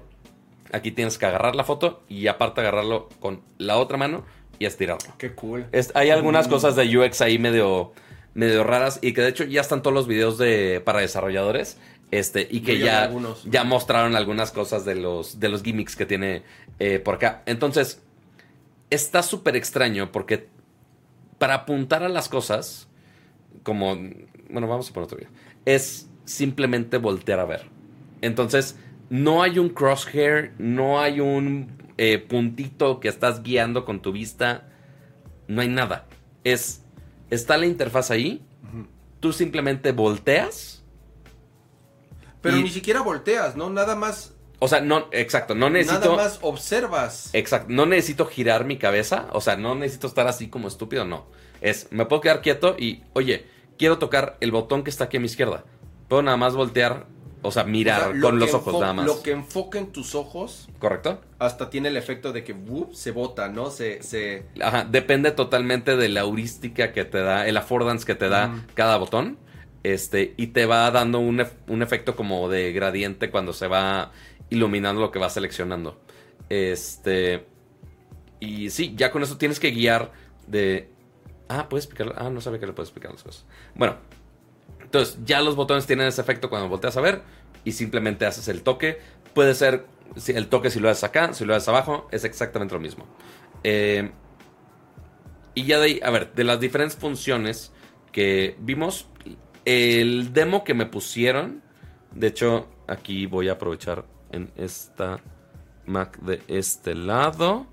[0.72, 4.24] aquí tienes que agarrar la foto y aparte agarrarlo con la otra mano
[4.58, 5.12] y estirarlo.
[5.18, 5.66] Qué cool.
[5.72, 7.92] Es- hay algunas cosas de UX ahí medio,
[8.40, 11.78] medio raras y que de hecho ya están todos los videos de, para desarrolladores.
[12.10, 13.44] Este, y que ya vi ya, algunos.
[13.44, 16.42] ya mostraron algunas cosas de los, de los gimmicks que tiene
[16.80, 17.42] eh, por acá.
[17.46, 18.02] Entonces,
[18.90, 20.48] está súper extraño porque
[21.38, 22.88] para apuntar a las cosas,
[23.62, 23.94] como,
[24.48, 25.30] bueno, vamos a poner otro video,
[25.64, 27.66] es simplemente voltear a ver.
[28.22, 28.76] Entonces,
[29.08, 34.68] no hay un crosshair, no hay un eh, puntito que estás guiando con tu vista,
[35.48, 36.06] no hay nada.
[36.44, 36.82] Es,
[37.30, 38.44] está la interfaz ahí,
[39.20, 40.82] tú simplemente volteas.
[42.40, 43.70] Pero Y- ni siquiera volteas, ¿no?
[43.70, 46.10] Nada más, O sea, no, exacto, no necesito...
[46.16, 47.30] nada más observas.
[47.32, 51.26] Exacto, no necesito girar mi cabeza, o sea, no necesito estar así como estúpido, no.
[51.62, 53.46] Es, me puedo quedar quieto y, oye,
[53.78, 55.64] quiero tocar el botón que está aquí a mi izquierda.
[56.08, 57.06] Puedo nada más voltear
[57.42, 59.06] O sea, mirar O sea, lo con los ojos nada más.
[59.06, 61.20] Lo que enfoca en tus ojos ¿Correcto?
[61.38, 62.54] hasta tiene el efecto de que
[62.92, 63.70] se bota, ¿no?
[63.70, 64.44] Se, se...
[64.62, 68.96] Ajá, depende totalmente de la heurística que te da, el affordance que te da cada
[68.98, 69.38] botón.
[69.82, 74.12] Este, y te va dando un, un efecto como de gradiente cuando se va
[74.50, 75.98] iluminando lo que va seleccionando.
[76.50, 77.46] Este.
[78.40, 80.12] Y sí, ya con eso tienes que guiar
[80.46, 80.90] de.
[81.48, 82.14] Ah, puedes explicarlo.
[82.16, 83.46] Ah, no sabía que le puedes explicar las cosas.
[83.74, 83.96] Bueno,
[84.90, 87.22] entonces ya los botones tienen ese efecto cuando volteas a ver
[87.64, 88.98] y simplemente haces el toque.
[89.34, 89.86] Puede ser
[90.26, 93.06] el toque si lo haces acá, si lo haces abajo, es exactamente lo mismo.
[93.62, 94.10] Eh,
[95.54, 97.72] y ya de ahí, a ver, de las diferentes funciones
[98.10, 99.06] que vimos,
[99.64, 101.62] el demo que me pusieron,
[102.12, 105.20] de hecho, aquí voy a aprovechar en esta
[105.86, 107.68] Mac de este lado.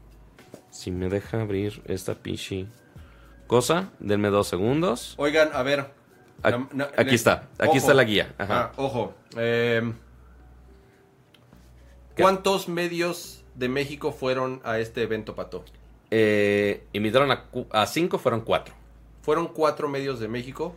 [0.69, 2.67] Si me deja abrir esta pichi
[3.47, 5.15] cosa, denme dos segundos.
[5.17, 5.97] Oigan, a ver.
[6.43, 7.77] Aquí está, aquí ojo.
[7.77, 8.33] está la guía.
[8.37, 8.61] Ajá.
[8.61, 9.13] Ah, ojo.
[9.35, 9.81] eh,
[12.15, 12.23] ¿Qué?
[12.23, 15.63] ¿Cuántos medios de México fueron a este evento, Pato?
[16.09, 17.31] Eh, invitaron
[17.71, 18.73] a cinco, fueron cuatro.
[19.21, 20.75] Fueron cuatro medios de México.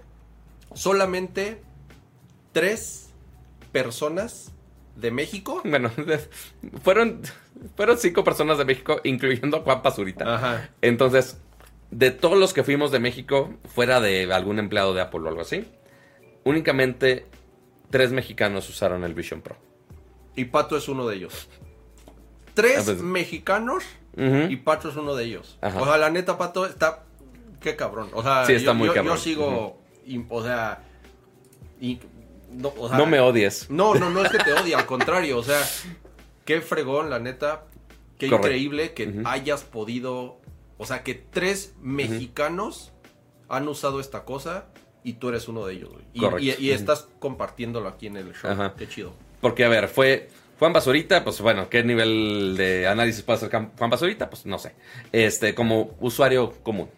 [0.75, 1.63] Solamente
[2.53, 3.11] tres
[3.73, 4.53] personas
[4.97, 5.63] de México.
[5.65, 5.91] Bueno,
[6.83, 7.21] fueron,
[7.77, 10.35] fueron cinco personas de México, incluyendo a Juan Pazurita.
[10.35, 10.71] Ajá.
[10.83, 11.41] Entonces,
[11.91, 15.41] de todos los que fuimos de México, fuera de algún empleado de Apple o algo
[15.41, 15.65] así,
[16.45, 17.27] únicamente
[17.91, 19.57] tres mexicanos usaron el Vision Pro.
[20.37, 21.49] Y Pato es uno de ellos.
[22.55, 23.85] Tres Ah, pues- mexicanos
[24.17, 25.59] y Pato es uno de ellos.
[25.61, 25.81] Ajá.
[25.81, 27.05] O sea, la neta, Pato está.
[27.61, 28.09] Qué cabrón.
[28.15, 29.17] O sea, Sí, está yo, muy yo- cabrón.
[29.17, 29.81] yo sigo.
[30.29, 30.83] o sea.
[31.81, 31.99] y-
[32.53, 33.71] no, o sea, no me odies.
[33.71, 35.39] No, no, no es que te odie, al contrario.
[35.39, 35.63] O sea,
[36.45, 37.65] qué fregón, la neta.
[38.19, 40.40] Qué increíble que hayas podido.
[40.81, 42.91] O sea, que tres mexicanos
[43.51, 44.69] han usado esta cosa
[45.05, 46.57] y tú eres uno de ellos, güey.
[46.59, 48.51] Y, estás compartiéndolo aquí en el show.
[48.51, 48.73] Ajá.
[48.79, 49.13] Qué chido.
[49.43, 53.91] Porque, a ver, fue Juan Basurita, pues bueno, ¿qué nivel de análisis puede hacer Juan
[53.91, 54.31] Basurita?
[54.31, 54.75] Pues no sé.
[55.13, 56.89] Este, como usuario común.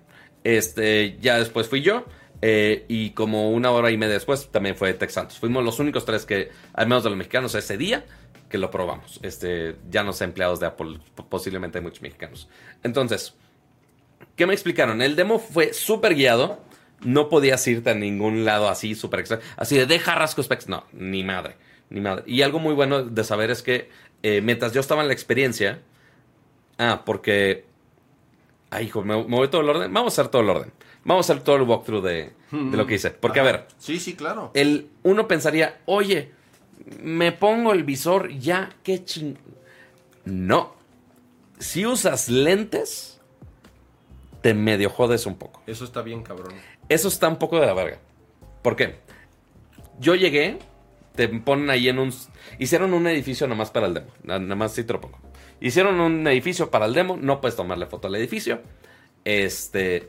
[0.45, 2.05] Este, ya después fui yo.
[2.41, 5.41] eh, y como una hora y media después también fue Tex Santos.
[5.41, 8.05] Fuimos los únicos tres que, al menos de los mexicanos, ese día
[8.49, 9.19] que lo probamos.
[9.25, 12.49] Este, ya no sé empleados de Apple, posiblemente hay muchos mexicanos.
[12.85, 13.35] Entonces,
[14.37, 15.03] ¿qué me explicaron?
[15.03, 16.61] El demo fue súper guiado.
[17.01, 19.41] No podías irte a ningún lado así, súper extra.
[19.57, 20.69] Así de deja rasco specs.
[20.69, 21.57] No, ni madre.
[21.91, 22.23] Ni madre.
[22.27, 23.91] Y algo muy bueno de saber es que
[24.23, 25.81] eh, mientras yo estaba en la experiencia.
[26.79, 27.65] Ah, porque.
[28.71, 29.93] Ay, hijo, me, me voy todo el orden.
[29.93, 30.73] Vamos a hacer todo el orden.
[31.05, 33.11] Vamos a hacer todo el walkthrough de, de lo que hice.
[33.11, 34.53] Porque, a ver, Sí, sí, claro.
[34.55, 36.31] el, uno pensaría, oye,
[37.03, 39.37] me pongo el visor, ya, qué ching.
[40.25, 40.77] No.
[41.59, 43.21] Si usas lentes,
[44.43, 45.63] te medio jodes un poco.
[45.67, 46.53] Eso está bien, cabrón.
[46.89, 47.99] Eso está un poco de la verga.
[48.63, 48.97] ¿Por qué?
[49.99, 50.59] Yo llegué,
[51.15, 52.13] te ponen ahí en un...
[52.59, 54.09] Hicieron un edificio nomás para el demo.
[54.25, 55.19] na- Nada más sí te lo pongo.
[55.61, 58.61] Hicieron un edificio para el demo, no puedes tomarle foto al edificio.
[59.25, 60.09] Este...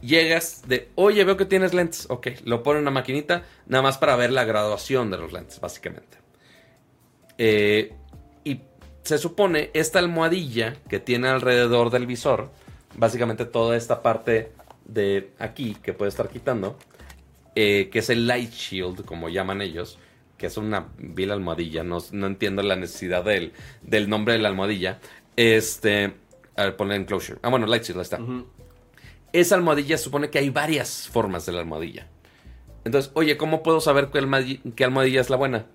[0.00, 2.06] Llegas de, oye, veo que tienes lentes.
[2.08, 5.58] Ok, lo ponen en una maquinita, nada más para ver la graduación de los lentes,
[5.60, 6.18] básicamente.
[7.36, 7.92] Eh,
[8.44, 8.60] y
[9.02, 12.50] se supone esta almohadilla que tiene alrededor del visor,
[12.96, 14.52] básicamente toda esta parte
[14.84, 16.76] de aquí que puede estar quitando,
[17.54, 19.98] eh, que es el light shield, como llaman ellos,
[20.36, 23.52] que es una vil almohadilla, no, no entiendo la necesidad del,
[23.82, 25.00] del nombre de la almohadilla.
[25.36, 26.14] Este,
[26.56, 27.38] a ver, ponle enclosure.
[27.42, 28.18] Ah, bueno, light shield, ahí está.
[29.32, 32.06] Esa almohadilla supone que hay varias formas de la almohadilla.
[32.84, 35.66] Entonces, oye, ¿cómo puedo saber qué almohadilla, qué almohadilla es la buena?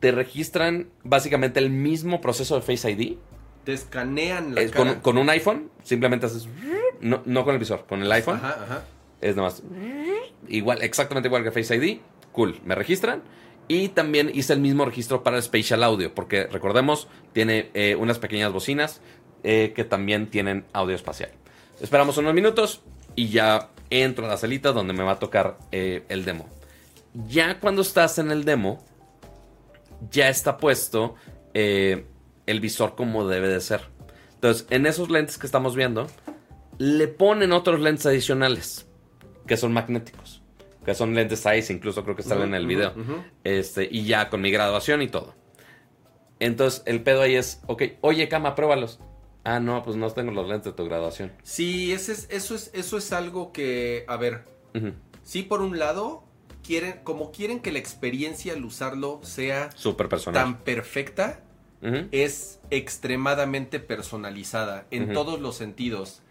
[0.00, 3.18] Te registran básicamente el mismo proceso de Face ID.
[3.64, 4.94] Te escanean la Es cara.
[4.94, 6.48] con, con un iPhone, simplemente haces...
[7.00, 8.36] No, no con el visor, con el iPhone.
[8.36, 8.84] Ajá, ajá.
[9.20, 9.62] Es nada más...
[10.48, 11.98] Igual, exactamente igual que Face ID.
[12.32, 13.22] Cool, me registran.
[13.68, 18.18] Y también hice el mismo registro para el Spatial Audio, porque recordemos, tiene eh, unas
[18.18, 19.00] pequeñas bocinas
[19.44, 21.30] eh, que también tienen audio espacial.
[21.80, 22.82] Esperamos unos minutos
[23.14, 26.48] y ya entro a la salita donde me va a tocar eh, el demo.
[27.28, 28.84] Ya cuando estás en el demo,
[30.10, 31.14] ya está puesto
[31.54, 32.06] eh,
[32.52, 33.82] el visor como debe de ser.
[34.34, 36.06] Entonces, en esos lentes que estamos viendo,
[36.78, 38.86] le ponen otros lentes adicionales
[39.46, 40.42] que son magnéticos.
[40.84, 42.92] Que son lentes size, incluso creo que salen en el video.
[43.44, 45.34] Este, y ya con mi graduación y todo.
[46.40, 48.98] Entonces, el pedo ahí es, ok, oye, cama, pruébalos.
[49.44, 51.32] Ah, no, pues no tengo los lentes de tu graduación.
[51.44, 54.44] Sí, ese es, eso, es, eso es algo que, a ver,
[55.22, 56.24] sí, por un lado,
[56.64, 60.42] quieren, como quieren que la experiencia al usarlo sea Súper personal.
[60.42, 61.40] tan perfecta,
[62.12, 66.22] Es extremadamente personalizada en todos los sentidos.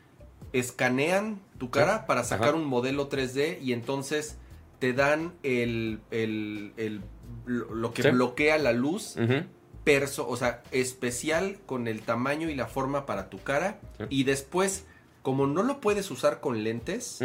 [0.53, 2.57] Escanean tu cara para sacar Ajá.
[2.57, 4.37] un modelo 3D y entonces
[4.79, 7.01] te dan el, el- el
[7.45, 8.09] lo, que Sí.
[8.11, 9.15] bloquea la luz,
[9.83, 13.79] perso, o sea, especial con el tamaño y la forma para tu cara.
[13.97, 14.05] Sí.
[14.09, 14.85] Y después,
[15.21, 17.19] como no lo puedes usar con lentes,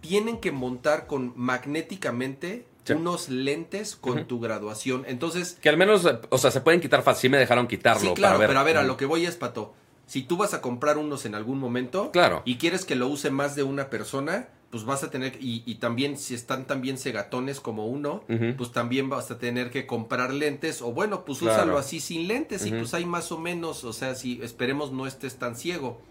[0.00, 2.92] tienen que montar con magnéticamente Sí.
[2.92, 5.04] unos lentes con tu graduación.
[5.06, 7.22] Entonces, Que al menos, o sea, se pueden quitar fácil.
[7.22, 8.48] Sí me dejaron quitarlo sí, claro, para ver.
[8.48, 9.72] pero a ver, a lo que voy es, Pato.
[10.06, 12.42] Si tú vas a comprar unos en algún momento Claro.
[12.44, 15.76] y quieres que lo use más de una persona, pues vas a tener, y, y
[15.76, 18.22] también si están también segatones como uno,
[18.58, 21.54] pues también vas a tener que comprar lentes o bueno, pues Claro.
[21.54, 25.06] úsalo así sin lentes y pues hay más o menos, o sea, si esperemos no
[25.06, 26.02] estés tan ciego.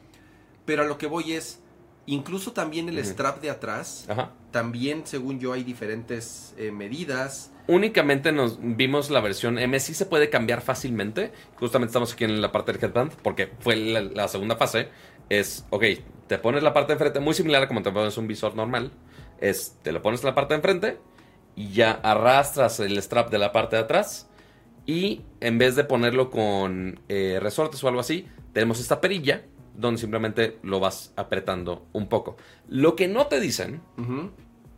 [0.66, 1.60] Pero a lo que voy es,
[2.06, 4.32] incluso también el strap de atrás, Ajá.
[4.52, 7.52] también según yo hay diferentes eh, medidas.
[7.68, 11.32] Únicamente nos vimos la versión M, sí se puede cambiar fácilmente.
[11.56, 14.90] Justamente estamos aquí en la parte del headband, porque fue la, la segunda fase.
[15.30, 15.84] Es, ok,
[16.28, 18.92] te pones la parte de enfrente, muy similar a como te pones un visor normal.
[19.40, 21.00] Es, te lo pones en la parte de enfrente
[21.56, 24.30] y ya arrastras el strap de la parte de atrás.
[24.86, 29.44] Y en vez de ponerlo con eh, resortes o algo así, tenemos esta perilla
[29.76, 32.38] donde simplemente lo vas apretando un poco.
[32.68, 33.82] Lo que no te dicen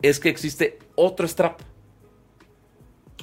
[0.02, 1.62] es que existe otro strap.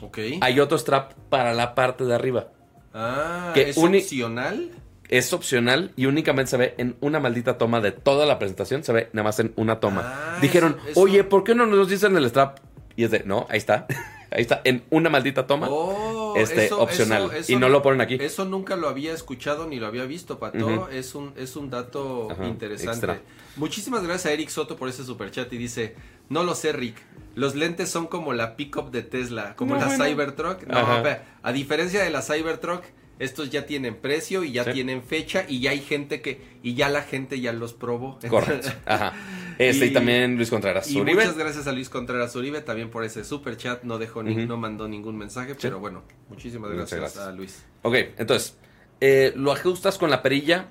[0.01, 0.19] Ok.
[0.41, 2.49] Hay otro strap para la parte de arriba.
[2.93, 4.71] Ah, que ¿es opcional?
[5.09, 8.83] Es opcional y únicamente se ve en una maldita toma de toda la presentación.
[8.83, 10.03] Se ve nada más en una toma.
[10.05, 12.59] Ah, Dijeron, eso- eso- oye, ¿por qué no nos dicen el strap?
[12.97, 13.87] Y es de, no, ahí está.
[14.35, 15.69] ahí está, en una maldita toma.
[15.71, 17.23] Oh, este, eso- opcional.
[17.25, 18.17] eso- eso y no lo ponen aquí.
[18.21, 20.89] Eso nunca lo había escuchado ni lo había visto, Pato.
[20.89, 22.93] Es, un, es un dato Ajá, interesante.
[22.93, 23.21] extra.
[23.57, 25.95] Muchísimas gracias a Eric Soto por ese superchat y dice,
[26.29, 26.97] no lo sé, Rick.
[27.35, 30.05] Los lentes son como la pickup de Tesla, como No, la bueno.
[30.05, 30.63] Cybertruck.
[30.67, 31.03] No,
[31.43, 32.85] a diferencia de la Cybertruck,
[33.23, 34.73] estos ya tienen precio y ya Sí.
[34.73, 38.19] tienen fecha y ya hay gente que, y ya la gente ya los probó.
[38.29, 38.69] Correcto.
[38.87, 39.13] Ajá.
[39.59, 40.91] Este, y, Y- también Luis Contreras.
[40.91, 41.21] Y Uribe.
[41.23, 43.83] muchas gracias a Luis Contreras Uribe también por ese super chat.
[43.85, 47.25] No dejó ni, no mandó ningún mensaje, pero bueno, muchísimas gracias, gracias.
[47.27, 47.65] a Luis.
[47.83, 48.57] Ok, entonces,
[49.01, 50.69] eh, lo ajustas con la perilla.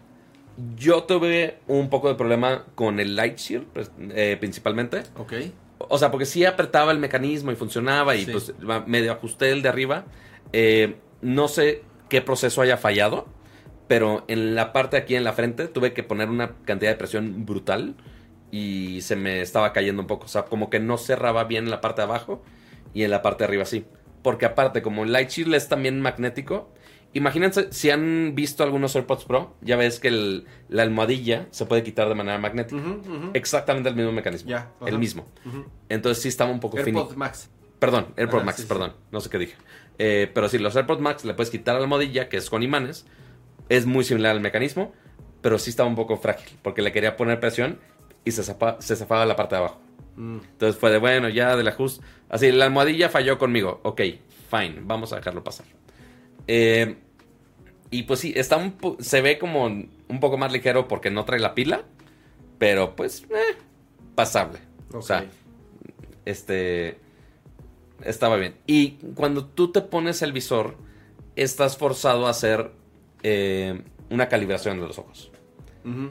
[0.76, 5.04] Yo tuve un poco de problema con el Light Shield, pues, eh, principalmente.
[5.18, 5.34] Ok.
[5.78, 8.32] O sea, porque sí apretaba el mecanismo y funcionaba y Sí.
[8.32, 8.54] pues
[8.86, 10.06] medio ajusté el de arriba.
[10.54, 13.26] Eh, no sé qué proceso haya fallado,
[13.88, 17.46] pero en la parte aquí en la frente tuve que poner una cantidad de presión
[17.46, 17.96] brutal
[18.52, 20.26] y se me estaba cayendo un poco.
[20.26, 22.44] O sea, como que no cerraba bien en la parte de abajo
[22.94, 23.86] y en la parte de arriba sí.
[24.24, 26.74] Porque aparte, como el Light Shield es también magnético,
[27.14, 31.82] imagínense si han visto algunos AirPods Pro, ya ves que el- la almohadilla se puede
[31.84, 32.82] quitar de manera magnética.
[33.34, 34.50] Exactamente el mismo mecanismo.
[34.60, 34.72] Ajá.
[34.86, 35.28] el mismo.
[35.88, 37.00] Entonces sí estaba un poco fino.
[37.00, 37.50] AirPods Max.
[37.80, 38.68] Perdón, AirPods Max, sí, sí.
[38.68, 38.94] perdón.
[39.12, 39.56] No sé qué dije.
[40.04, 43.06] Eh, pero sí, los AirPods Max le puedes quitar la modilla, que es con imanes.
[43.70, 44.94] Es muy similar al mecanismo,
[45.42, 47.80] pero sí estaba un poco frágil, porque le quería poner presión
[48.26, 49.80] y se, zapa- se zafaba la parte de abajo.
[50.16, 50.38] Mm.
[50.54, 52.04] Entonces fue de, bueno, ya del ajuste.
[52.30, 53.80] Así, la almohadilla falló conmigo.
[53.84, 54.02] Ok,
[54.50, 55.68] fine, vamos a dejarlo pasar.
[56.48, 56.96] Eh,
[57.92, 61.40] y pues sí, está un se ve como un poco más ligero porque no trae
[61.40, 61.84] la pila,
[62.58, 63.56] pero pues, eh,
[64.16, 64.58] pasable.
[64.94, 65.26] O sea,
[66.26, 66.98] este
[68.06, 68.56] estaba bien.
[68.68, 70.76] Y cuando tú te pones el visor,
[71.36, 72.72] estás forzado a hacer
[73.24, 75.32] eh, una calibración de los ojos.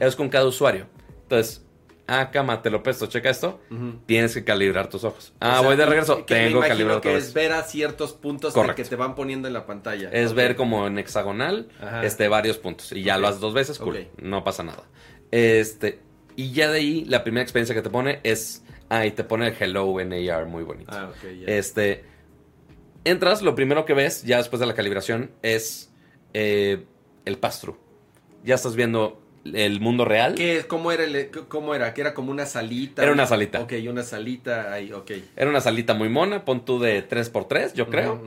[0.01, 0.87] Es con cada usuario.
[1.23, 1.65] Entonces,
[2.07, 3.61] ah, cama, te lo presto, checa esto.
[4.05, 5.33] Tienes que calibrar tus ojos.
[5.39, 6.25] Ah, O sea, voy de regreso.
[6.25, 9.53] que Tengo que calibrar que es ver a ciertos puntos que te van poniendo en
[9.53, 10.09] la pantalla.
[10.11, 12.03] Es ver como en hexagonal, Ajá.
[12.03, 12.91] este, varios puntos.
[12.91, 14.07] Y ya lo haces dos veces, cool.
[14.17, 14.83] No pasa nada.
[15.31, 15.99] Este,
[16.35, 18.63] y ya de ahí, la primera experiencia que te pone es.
[18.93, 20.91] Ah, y te pone el hello en AR, muy bonito.
[20.93, 21.47] Ah, ok, ya.
[21.47, 22.03] Este.
[23.05, 25.91] Entras, lo primero que ves, ya después de la calibración, es
[26.33, 26.83] eh,
[27.25, 27.77] el pass-through.
[28.43, 30.35] Ya estás viendo el mundo real.
[30.35, 31.93] ¿Qué, cómo, era el- ¿Cómo era?
[31.93, 33.01] ¿Que era como una salita?
[33.01, 33.61] Era una salita.
[33.61, 35.11] Ok, una salita ahí, ok.
[35.37, 38.21] Era una salita muy mona, pon tú de 3x3, yo creo.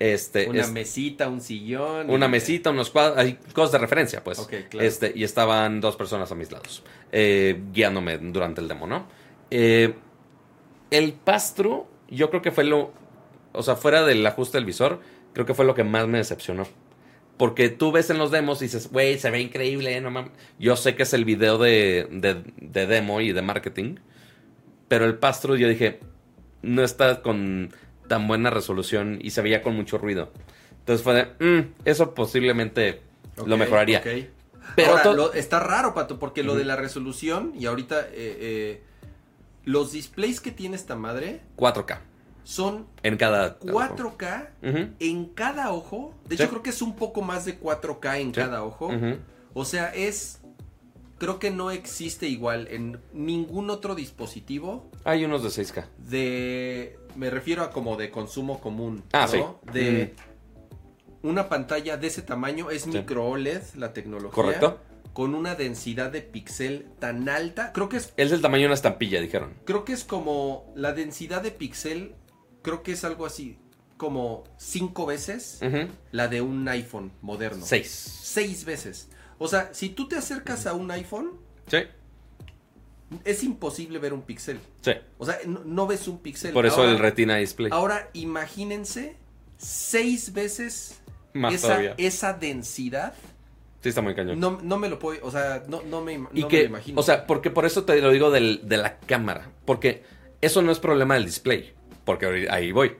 [0.00, 2.10] Este, Una es- mesita, un sillón.
[2.10, 4.40] una y- mesita, unos cuadros, hay cosas de referencia, pues.
[4.40, 4.86] Ok, claro.
[4.86, 6.82] Este, y estaban dos personas a mis lados,
[7.12, 9.06] eh, guiándome durante el demo, ¿no?
[9.50, 9.94] Eh,
[10.90, 12.92] el pass-through, yo creo que fue lo,
[13.52, 15.00] o sea, fuera del ajuste del visor,
[15.32, 16.66] creo que fue lo que más me decepcionó.
[17.36, 20.32] Porque tú ves en los demos y dices, güey, se ve increíble, no mames.
[20.58, 23.96] Yo sé que es el video de, de- de demo y de marketing,
[24.88, 26.00] pero el pass-through yo dije,
[26.62, 27.72] no está con
[28.08, 30.32] tan buena resolución y se veía con mucho ruido.
[30.80, 31.26] Entonces fue de,
[31.60, 33.02] "Mm, eso posiblemente
[33.46, 34.00] lo mejoraría.
[34.74, 38.08] Pero Ahora, to- lo- está raro, Pato, porque lo de la resolución, y ahorita eh,
[38.40, 38.82] eh,
[39.68, 41.98] los displays que tiene esta madre 4K
[42.42, 46.14] son en cada 4K Ujú, en cada ojo.
[46.26, 46.42] De Sí.
[46.42, 48.40] hecho, creo que es un poco más de 4K en Sí.
[48.40, 48.90] cada ojo.
[49.52, 50.40] O sea, es
[51.18, 55.84] creo que no existe igual en ningún otro dispositivo Hay unos de 6K.
[55.98, 59.60] de me refiero a como de consumo común, Ah, ¿no?
[59.66, 59.70] sí.
[59.72, 60.14] De
[61.22, 64.34] una pantalla de ese tamaño es micro OLED la tecnología.
[64.34, 64.78] Correcto.
[65.18, 68.74] Con una densidad de pixel tan alta, creo que es Es del tamaño de una
[68.76, 69.52] estampilla, dijeron.
[69.64, 72.14] creo que es como la densidad de pixel,
[72.62, 73.58] creo que es algo así
[73.96, 75.58] como cinco veces
[76.12, 77.66] la de un iPhone moderno.
[77.66, 77.88] Seis.
[77.90, 79.08] Seis veces.
[79.38, 81.32] O sea, si tú te acercas a un iPhone,
[81.66, 81.78] Sí,
[83.24, 84.60] es imposible ver un pixel.
[84.82, 84.92] sí.
[85.18, 86.52] O sea, no, no ves un pixel.
[86.52, 87.70] Por eso Ahora- el Retina Display.
[87.72, 89.16] Ahora imagínense
[89.56, 91.00] seis veces
[91.34, 91.94] Más esa, todavía.
[91.98, 93.14] esa densidad.
[93.82, 94.40] Sí, está muy cañón.
[94.40, 96.68] No, no me lo puedo, o sea, no, no me, no y me que, lo
[96.70, 97.00] imagino.
[97.00, 99.50] o sea, porque por eso te lo digo del- de la cámara.
[99.64, 100.02] Porque
[100.40, 101.72] eso no es problema del display.
[102.04, 102.96] Porque ahí voy.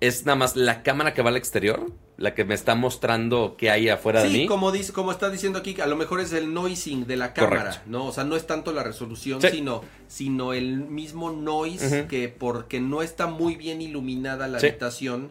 [0.00, 1.86] Es nada más la cámara que va al exterior,
[2.18, 4.46] la que me está mostrando qué hay afuera de sí, mí.
[4.46, 7.56] como dice, como está diciendo aquí, a lo mejor es el noising de la cámara,
[7.64, 7.80] Correcto.
[7.86, 8.06] ¿no?
[8.06, 9.48] O sea, no es tanto la resolución, Sí.
[9.50, 14.66] sino, sino el mismo noise que porque no está muy bien iluminada la Sí.
[14.66, 15.30] habitación,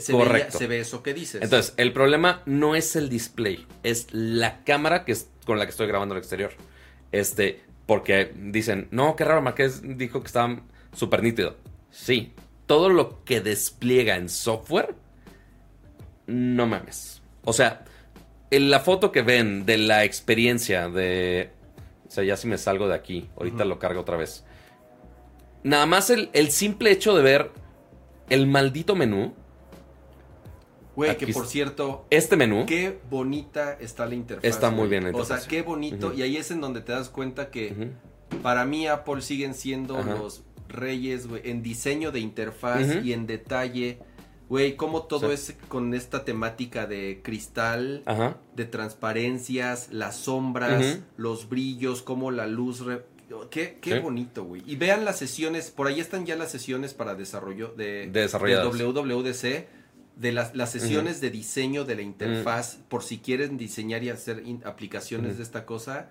[0.00, 0.58] se, Correcto.
[0.58, 1.42] se ve eso que dices.
[1.42, 5.70] Entonces, el problema no es el display, es la cámara que es con la que
[5.70, 6.52] estoy grabando al exterior.
[7.12, 10.60] Este, porque dicen, no, qué raro, Marqués dijo que estaba
[10.92, 11.56] súper nítido.
[11.90, 12.34] Sí,
[12.66, 14.94] todo lo que despliega en software,
[16.26, 17.22] no mames.
[17.44, 17.84] O sea,
[18.50, 21.50] en la foto que ven de la experiencia de...
[22.06, 24.44] O sea, ya si me salgo de aquí, ahorita lo cargo otra vez.
[25.62, 27.50] Nada más el, el simple hecho de ver
[28.30, 29.34] el maldito menú,
[30.98, 32.66] Güey, que por cierto, este menú...
[32.66, 34.44] qué bonita está la interfaz.
[34.44, 35.46] Está muy bien la O sea, interfaz.
[35.46, 36.12] qué bonito.
[36.12, 37.90] Y ahí es en donde te das cuenta que
[38.42, 40.16] para mí Apple siguen siendo Ajá.
[40.16, 44.00] los reyes, güey, en diseño de interfaz y en detalle.
[44.48, 45.34] Güey, cómo todo Sí.
[45.34, 48.38] es con esta temática de cristal, Ajá.
[48.56, 52.80] de transparencias, las sombras, los brillos, cómo la luz...
[52.80, 53.04] re-
[53.50, 53.98] Qué, qué Sí.
[54.00, 54.62] bonito, güey.
[54.66, 58.26] Y vean las sesiones, por ahí están ya las sesiones para desarrollo de, De de
[58.26, 59.66] WWDC,
[60.18, 64.42] de las, las sesiones de diseño de la interfaz, por si quieren diseñar y hacer
[64.44, 66.10] in- aplicaciones de esta cosa,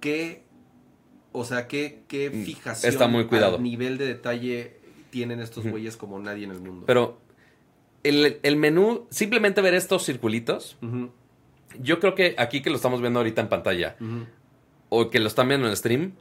[0.00, 0.42] qué,
[1.32, 3.56] o sea, qué, qué Mm, fijación está muy cuidado.
[3.56, 4.78] al nivel de detalle
[5.10, 6.86] tienen estos güeyes como nadie en el mundo.
[6.86, 7.20] Pero
[8.02, 10.76] el, el menú, simplemente ver estos circulitos,
[11.80, 13.96] yo creo que aquí que lo estamos viendo ahorita en pantalla,
[14.88, 16.12] o que lo están viendo en stream,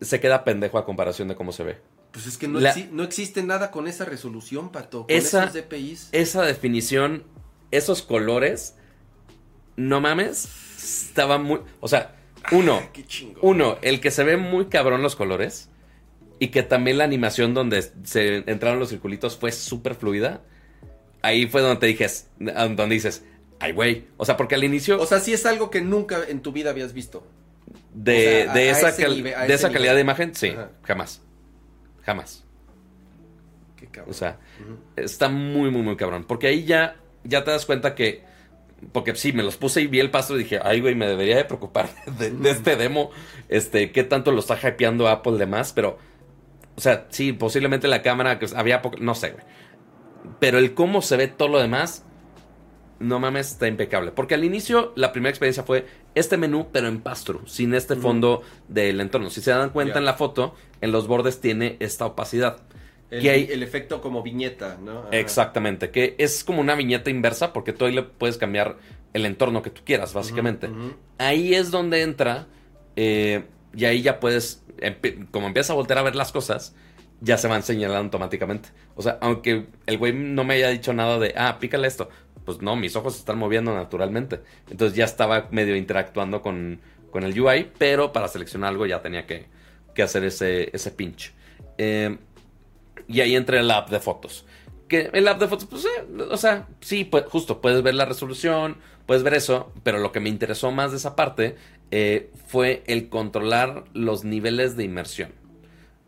[0.00, 1.78] se queda pendejo a comparación de cómo se ve.
[2.12, 5.02] Pues es que no, La- exi- no existe nada con esa resolución, Pato.
[5.06, 6.08] Con Esa- esos DPIs.
[6.12, 7.22] Esa definición,
[7.70, 8.74] esos colores,
[9.76, 10.48] no mames,
[11.06, 11.60] estaba muy...
[11.80, 12.16] O sea,
[12.52, 13.04] uno, Qué
[13.42, 15.68] uno, el que se ve muy cabrón los colores,
[16.38, 20.40] y que también la animación donde se entraron los circulitos fue súper fluida.
[21.22, 22.06] Ahí fue donde te dije,
[22.38, 23.24] donde dices,
[23.60, 24.98] ay güey, o sea, porque al inicio...
[25.00, 27.26] O sea, sí es algo que nunca en tu vida habías visto.
[27.94, 29.72] De, O sea, a- de a esa, cal- nivel- de esa nivel.
[29.72, 30.70] calidad de imagen, sí, Ajá.
[30.82, 31.20] jamás.
[32.02, 32.44] Jamás.
[33.76, 34.10] Qué cabrón.
[34.10, 34.38] O sea,
[34.96, 36.24] está muy, muy, muy cabrón.
[36.24, 38.24] Porque ahí ya, ya te das cuenta que.
[38.92, 41.36] Porque sí, me los puse y vi el paso y dije, ay, güey, me debería
[41.36, 43.10] de preocupar de, de este demo.
[43.48, 45.98] Este, qué tanto lo está hypeando Apple de más, pero.
[46.76, 48.98] O sea, sí, posiblemente la cámara que había poco.
[49.00, 49.44] No sé, güey.
[50.38, 52.04] Pero el cómo se ve todo lo demás.
[53.00, 54.12] No mames, está impecable.
[54.12, 58.42] Porque al inicio, la primera experiencia fue este menú, pero en pastro, sin este fondo
[58.68, 59.30] del entorno.
[59.30, 62.58] Si se dan cuenta en la foto, en los bordes tiene esta opacidad.
[63.10, 65.00] El, que hay- el efecto como viñeta, ¿no?
[65.00, 65.08] Ajá.
[65.12, 68.76] Exactamente, que es como una viñeta inversa porque tú ahí le puedes cambiar
[69.14, 70.68] el entorno que tú quieras, básicamente.
[71.18, 72.46] Ahí es donde entra
[72.96, 73.44] eh,
[73.74, 74.62] y ahí ya puedes,
[75.30, 76.74] como empiezas a voltear a ver las cosas,
[77.20, 78.68] ya se van señalando automáticamente.
[78.94, 82.08] O sea, aunque el güey no me haya dicho nada de, ah, pícale esto,
[82.44, 84.40] pues no, mis ojos se están moviendo naturalmente.
[84.70, 86.80] Entonces ya estaba medio interactuando con,
[87.10, 89.46] con el UI, pero para seleccionar algo ya tenía que,
[89.94, 91.32] que hacer ese, ese pinch.
[91.78, 92.16] Eh,
[93.08, 94.44] y ahí entra el app de fotos.
[94.88, 98.04] Que el app de fotos, pues, eh, o sea, sí, pues, justo, puedes ver la
[98.04, 98.76] resolución,
[99.06, 101.56] puedes ver eso, pero lo que me interesó más de esa parte
[101.90, 105.32] eh, fue el controlar los niveles de inmersión.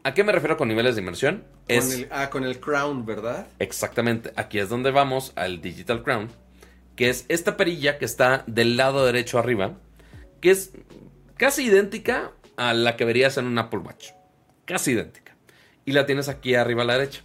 [0.05, 1.45] ¿A qué me refiero con niveles de inmersión?
[1.81, 3.47] Con el, ah, con el crown, ¿verdad?
[3.59, 6.29] exactamente, aquí es donde vamos al Digital Crown,
[6.97, 9.79] que es esta perilla que está del lado derecho arriba,
[10.41, 10.73] que es
[11.37, 14.11] casi idéntica a la que verías en un Apple Watch.
[14.65, 15.37] Casi idéntica.
[15.85, 17.23] Y la tienes aquí arriba a la derecha.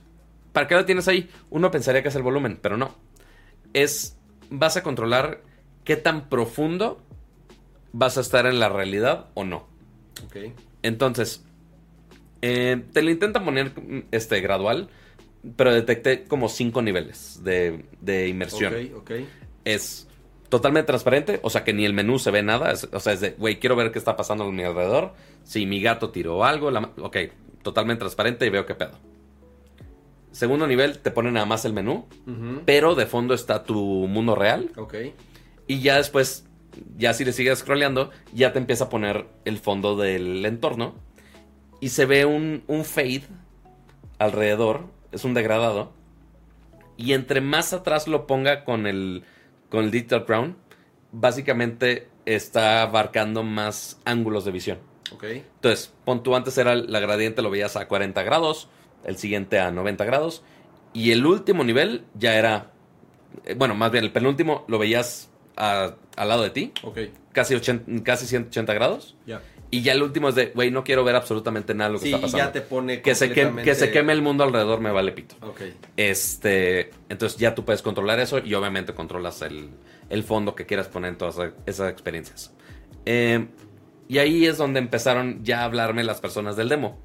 [0.53, 1.29] ¿Para qué la tienes ahí?
[1.49, 2.95] Uno pensaría que es el volumen, pero no.
[3.73, 4.17] Es,
[4.49, 5.41] vas a controlar
[5.83, 7.01] qué tan profundo
[7.93, 9.67] vas a estar en la realidad o no.
[10.25, 10.53] Ok.
[10.81, 11.43] Entonces,
[12.47, 13.71] eh, te lo intentan poner
[14.11, 14.89] este, gradual,
[15.55, 19.11] pero detecté como cinco niveles de, de inmersión Ok, ok.
[19.65, 20.07] es
[20.49, 22.71] totalmente transparente, o sea que ni el menú se ve nada.
[22.71, 25.13] es- o sea, es de, güey, quiero ver qué está pasando a mi alrededor.
[25.43, 27.17] Si mi gato tiró algo, la ok,
[27.63, 28.91] totalmente transparente y veo qué pedo.
[30.31, 32.05] Segundo nivel, te pone nada más el menú,
[32.65, 33.75] pero de fondo está tu
[34.07, 34.71] mundo real.
[34.77, 34.95] Ok.
[35.67, 36.45] Y ya después,
[36.97, 40.95] ya si le sigues scrolleando, ya te empieza a poner el fondo del entorno.
[41.79, 43.23] Y se ve un, un fade
[44.19, 45.91] alrededor, es un degradado.
[46.97, 49.23] Y entre más atrás lo ponga con el,
[49.69, 50.57] con el Digital Crown,
[51.11, 54.79] básicamente está abarcando más ángulos de visión.
[55.13, 55.23] Ok.
[55.23, 58.67] Entonces, pon tú antes era la gradiente, lo veías a 40 grados,
[59.05, 60.43] el siguiente a 90 grados,
[60.93, 62.71] y el último nivel ya era,
[63.45, 66.97] eh, bueno, más bien el penúltimo lo veías a- al lado de ti, Ok.
[67.31, 69.41] casi, 80, casi 180 grados, Ya.
[69.69, 72.05] Y ya el último es de, güey, no quiero ver absolutamente nada de lo que
[72.05, 72.45] Sí, está y pasando.
[72.45, 75.35] ya te pone que, se queme, que se queme el mundo alrededor me vale pito.
[75.97, 79.69] Este, entonces ya tú puedes controlar eso y obviamente controlas el,
[80.09, 82.53] el fondo que quieras poner en todas esas experiencias.
[83.05, 83.47] Eh,
[84.07, 87.01] y ahí es donde empezaron ya a hablarme las personas del demo.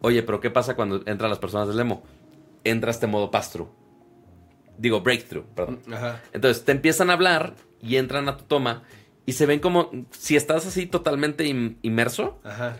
[0.00, 2.04] Oye, pero ¿qué pasa cuando entran las personas del demo?
[2.62, 3.68] Entra este modo pass-through.
[4.78, 5.80] Digo, breakthrough, perdón.
[5.92, 6.22] Ajá.
[6.32, 8.82] Entonces te empiezan a hablar y entran a tu toma
[9.26, 11.44] y se ven como si estás así totalmente
[11.82, 12.76] inmerso Ajá.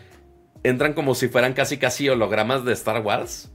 [0.63, 3.51] entran como si fueran casi casi hologramas de Star Wars.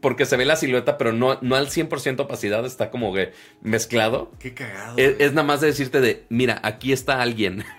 [0.00, 3.30] Porque se ve la silueta, pero no, no al 100% opacidad, está como que
[3.60, 4.32] mezclado.
[4.40, 4.98] Qué cagado.
[4.98, 7.64] Es, nada más de decirte de, mira, aquí está alguien.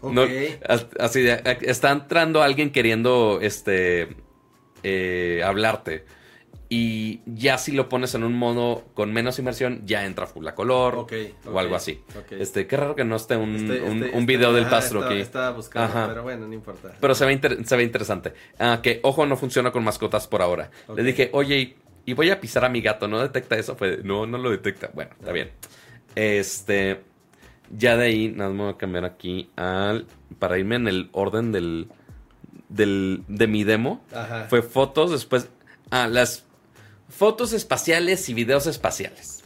[0.00, 0.12] Ok.
[0.12, 0.22] No,
[0.68, 4.08] as- así de, está entrando alguien queriendo, este,
[4.84, 6.04] eh, hablarte.
[6.70, 10.54] Y ya si lo pones en un modo con menos inmersión, ya entra full a
[10.54, 11.06] color
[11.46, 12.02] o algo así.
[12.30, 14.70] Este, qué raro que no esté un, Este- un- este- un este- video del ajá,
[14.76, 15.14] pastro aquí.
[15.14, 16.08] Estaba buscando, Ajá.
[16.08, 16.94] pero bueno, no importa.
[17.00, 18.34] Pero se ve, inter- se ve interesante.
[18.58, 20.70] Ah, que, ojo, no funciona con mascotas por ahora.
[20.94, 23.74] Le dije, oye, y- voy a pisar a mi gato, ¿no detecta eso?
[23.74, 24.90] Fue, no, no lo detecta.
[24.92, 25.32] Bueno, está Ah.
[25.32, 25.50] bien.
[26.16, 27.00] Este,
[27.74, 30.06] ya de ahí, nada más me voy a cambiar aquí al,
[30.38, 31.88] para irme en el orden del,
[32.68, 34.04] del, de mi demo.
[34.12, 34.46] Ajá.
[34.50, 35.48] Fue fotos, después,
[35.90, 36.44] ah, las
[37.08, 39.42] fotos espaciales y videos espaciales.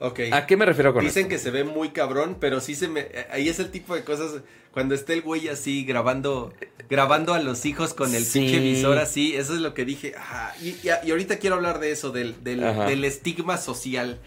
[0.00, 0.20] Ok.
[0.32, 1.30] ¿A qué me refiero con Dicen esto?
[1.30, 3.06] que se ve muy cabrón, pero sí se me.
[3.30, 4.42] Ahí es el tipo de cosas.
[4.72, 6.52] Cuando esté el güey así grabando.
[6.90, 8.40] Grabando a los hijos con el Sí.
[8.40, 9.34] pinche visor así.
[9.36, 10.14] Eso es lo que dije.
[10.16, 14.20] ajá, y, y- y ahorita quiero hablar de eso, del, del, estigma social.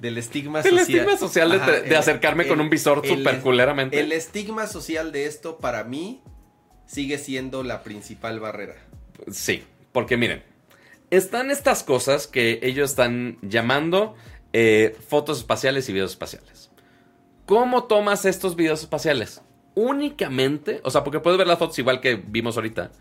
[0.00, 0.80] Del estigma El social.
[0.80, 3.98] estigma social de, Ajá, de el- acercarme con el- un visor el- super culeramente.
[4.00, 6.20] El estigma social de esto, para mí,
[6.86, 8.74] sigue siendo la principal barrera.
[9.30, 9.62] Sí,
[9.92, 10.42] porque miren,
[11.12, 14.14] están estas cosas que ellos están llamando
[14.54, 16.70] eh, fotos espaciales y videos espaciales.
[17.44, 19.42] ¿Cómo tomas estos videos espaciales?
[19.74, 22.92] Únicamente, o sea, porque puedes ver las fotos igual que vimos ahorita,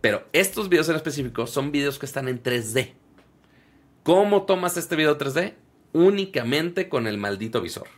[0.00, 2.94] pero estos videos en específico son videos que están en 3D.
[4.02, 5.56] ¿Cómo tomas este video 3D?
[5.92, 7.88] Únicamente con el maldito visor.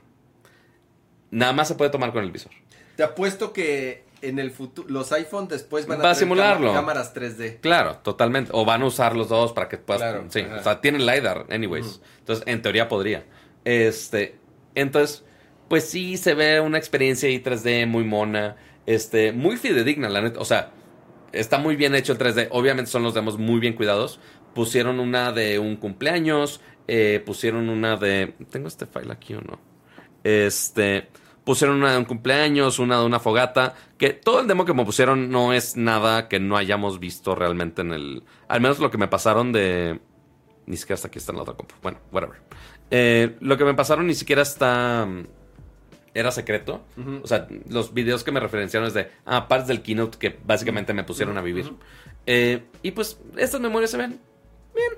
[1.31, 2.51] Nada más se puede tomar con el visor.
[2.97, 4.89] Te apuesto que en el futuro.
[4.89, 6.73] Los iPhone después van a, Va a simularlo.
[6.73, 7.61] cámaras 3D.
[7.61, 8.51] Claro, totalmente.
[8.55, 10.03] O van a usar los dos para que puedas.
[10.03, 10.57] Claro, sí, ajá.
[10.57, 12.01] o sea, tienen LiDAR, anyways.
[12.21, 13.25] Entonces, en teoría podría.
[13.65, 14.37] Este.
[14.75, 15.25] Entonces,
[15.69, 18.57] pues sí se ve una experiencia ahí 3D muy mona.
[18.87, 20.41] Este, muy fidedigna, la neta.
[20.41, 20.71] O sea,
[21.33, 22.49] está muy bien hecho el 3D.
[22.53, 24.21] Obviamente son los demos muy bien cuidados.
[24.55, 26.61] Pusieron una de un cumpleaños.
[26.87, 28.35] eh, pusieron una de.
[28.51, 29.61] ¿Tengo este file aquí o no?
[30.25, 31.09] Este.
[31.49, 33.75] Pusieron una de un cumpleaños, una de una fogata.
[33.97, 37.81] Que todo el demo que me pusieron no es nada que no hayamos visto realmente
[37.81, 38.23] en el.
[38.49, 39.99] Al menos lo que me pasaron de.
[40.67, 41.75] Ni siquiera está aquí, está en la otra compu.
[41.81, 42.37] Bueno, whatever.
[42.91, 45.07] Eh, lo que me pasaron ni siquiera está.
[45.09, 45.23] mm,
[46.13, 46.83] Era secreto.
[47.23, 49.11] O sea, los videos que me referenciaron es de.
[49.25, 51.73] Ah, partes del keynote que básicamente me pusieron a vivir.
[52.27, 54.21] Eh, y pues, estas memorias se ven.
[54.75, 54.93] Bien.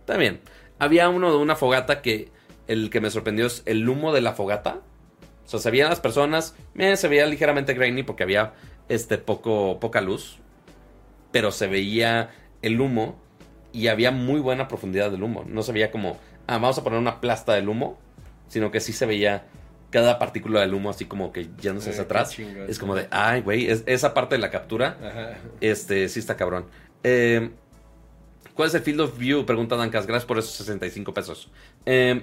[0.00, 0.40] Está bien.
[0.80, 2.32] Había uno de una fogata que.
[2.66, 4.80] El que me sorprendió es el humo de la fogata.
[5.48, 6.54] O sea, se veían las personas.
[6.76, 8.52] eh, se veía ligeramente grainy porque había
[8.90, 10.38] este poco, poca luz.
[11.32, 12.30] Pero se veía
[12.62, 13.18] el humo.
[13.72, 15.44] Y había muy buena profundidad del humo.
[15.46, 16.18] No se veía como.
[16.46, 17.98] Ah, vamos a poner una plasta del humo.
[18.48, 19.46] Sino que sí se veía
[19.90, 22.38] cada partícula del humo así como que yéndose hacia Eh, atrás.
[22.68, 25.38] Es como de, ay, güey, es- esa parte de la captura Ajá.
[25.62, 26.66] este, sí está cabrón.
[27.04, 27.50] Eh,
[28.54, 29.46] ¿Cuál es el field of view?
[29.46, 30.06] Pregunta Dancas.
[30.06, 31.50] Gracias por esos 65 pesos.
[31.86, 32.22] Eh,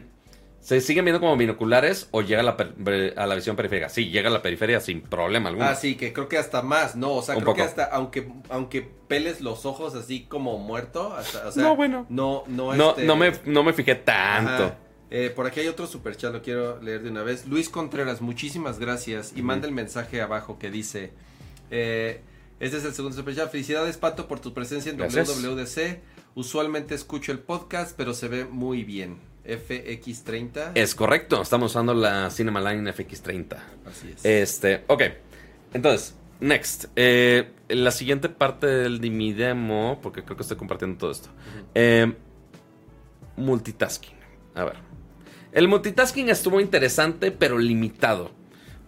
[0.65, 3.87] ¿Se siguen viendo como binoculares o llega a la, per- a la visión periférica?
[3.87, 5.67] Sí, llega a la periferia sin problema alguno.
[5.67, 7.11] Ah, sí, que creo que hasta más, ¿no?
[7.13, 11.49] O sea, Un creo que hasta, aunque, aunque peles los ojos así como muerto, hasta,
[11.49, 12.07] o sea, No, bueno.
[12.09, 14.73] no, no, no, este- no, me, no me fijé tanto.
[15.11, 17.45] Eh, por aquí hay otro superchat, lo quiero leer de una vez.
[17.45, 19.33] Luis Contreras, muchísimas gracias.
[19.35, 21.13] Y manda el mensaje abajo que dice:
[21.69, 22.21] eh,
[22.59, 23.51] Este es el segundo superchat.
[23.51, 25.27] Felicidades, Pato, por tu presencia en Gracias.
[25.43, 26.01] WWDC.
[26.33, 29.19] Usualmente escucho el podcast, pero se ve muy bien.
[29.47, 30.71] FX30.
[30.75, 33.57] Es correcto, estamos usando la Cinema Line FX30.
[33.85, 34.25] Así es.
[34.25, 35.03] Este, ok.
[35.73, 36.85] Entonces, next.
[36.95, 41.29] Eh, la siguiente parte del, de mi demo, porque creo que estoy compartiendo todo esto.
[41.73, 42.13] Eh,
[43.37, 44.15] multitasking.
[44.55, 44.75] A ver.
[45.51, 48.31] El multitasking estuvo interesante, pero limitado.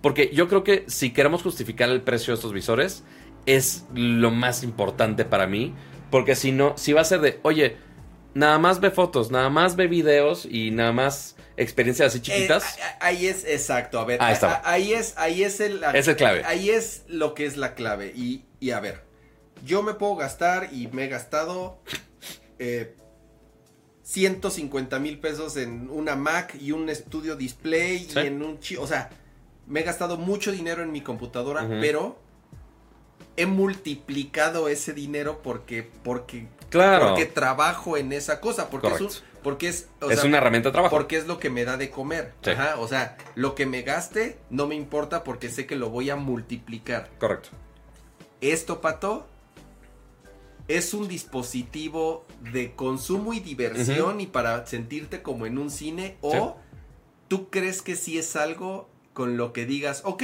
[0.02, 3.04] Porque yo creo que si queremos justificar el precio de estos visores,
[3.46, 5.74] es lo más importante para mí.
[6.12, 7.78] Porque si no, si va a ser de, oye,
[8.38, 12.78] nada más ve fotos, nada más ve videos y nada más experiencias así chiquitas.
[12.78, 14.62] Eh, ahí es exacto, a ver, Ahí está.
[14.64, 16.44] ahí es ahí es el Es el clave.
[16.46, 19.02] Ahí es lo que es la clave y, y a ver,
[19.66, 21.82] yo me puedo gastar y me he gastado
[22.60, 22.96] eh,
[24.04, 28.20] 150 mil pesos en una Mac y un estudio display Sí.
[28.20, 29.10] y en un chi, o sea,
[29.66, 32.20] me he gastado mucho dinero en mi computadora, pero
[33.36, 37.10] he multiplicado ese dinero porque porque Claro.
[37.10, 39.10] porque trabajo en esa cosa, porque es un-
[39.44, 40.94] porque es o es sea, una herramienta de trabajo.
[40.96, 42.34] porque es lo que me da de comer.
[42.44, 42.50] Sí.
[42.52, 46.10] Ajá, o sea, lo que me gaste no me importa porque sé que lo voy
[46.10, 47.10] a multiplicar.
[47.20, 47.50] Correcto.
[48.42, 49.26] Esto, Pato,
[50.68, 56.32] es un dispositivo de consumo y diversión y para sentirte como en un cine o
[56.32, 56.40] Sí.
[57.30, 60.24] tú crees que sí es algo con lo que digas, ok,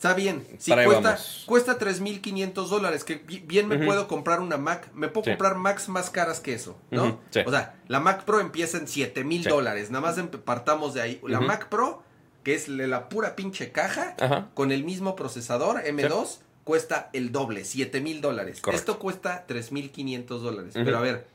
[0.00, 4.56] está bien, si Para cuesta, cuesta 3.500 dólares, que bi- bien me puedo comprar una
[4.56, 5.30] Mac, me puedo Sí.
[5.32, 7.20] comprar Macs más caras que eso, ¿no?
[7.30, 7.40] Sí.
[7.44, 9.50] O sea, la Mac Pro empieza en 7.000 Sí.
[9.50, 11.20] dólares, nada más partamos de ahí.
[11.26, 11.40] La.
[11.40, 12.02] Mac Pro,
[12.44, 14.48] que es la- pura pinche caja, Ajá.
[14.54, 18.62] con el mismo procesador M2 cuesta el doble, 7 mil dólares.
[18.62, 18.92] Correcto.
[18.92, 20.72] Esto cuesta 3.500 dólares.
[20.72, 21.26] Pero a ver,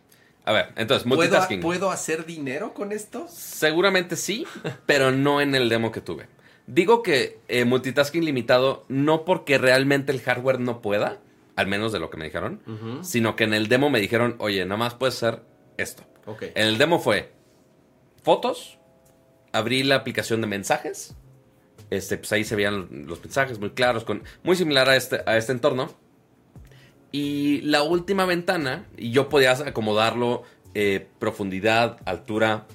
[0.43, 1.59] A ver, entonces, ¿puedo, multitasking.
[1.61, 3.27] ¿puedo hacer dinero con esto?
[3.29, 4.45] Seguramente sí,
[4.87, 6.27] pero no en el demo que tuve.
[6.67, 11.19] Digo que eh, multitasking limitado no porque realmente el hardware no pueda,
[11.55, 12.61] al menos de lo que me dijeron,
[13.03, 15.43] sino que en el demo me dijeron, oye, nada más puedes hacer
[15.77, 16.03] esto.
[16.41, 17.31] En el demo fue
[18.23, 18.79] fotos,
[19.51, 21.15] abrí la aplicación de mensajes,
[21.91, 25.37] este, pues ahí se veían los mensajes muy claros, con, muy similar a este, a
[25.37, 25.89] este entorno.
[27.11, 32.65] Y la última ventana, y yo podía acomodarlo, eh, profundidad, altura,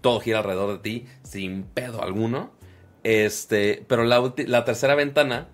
[0.00, 2.52] todo gira alrededor de ti, sin pedo alguno.
[3.08, 5.46] Este, pero la, la tercera ventana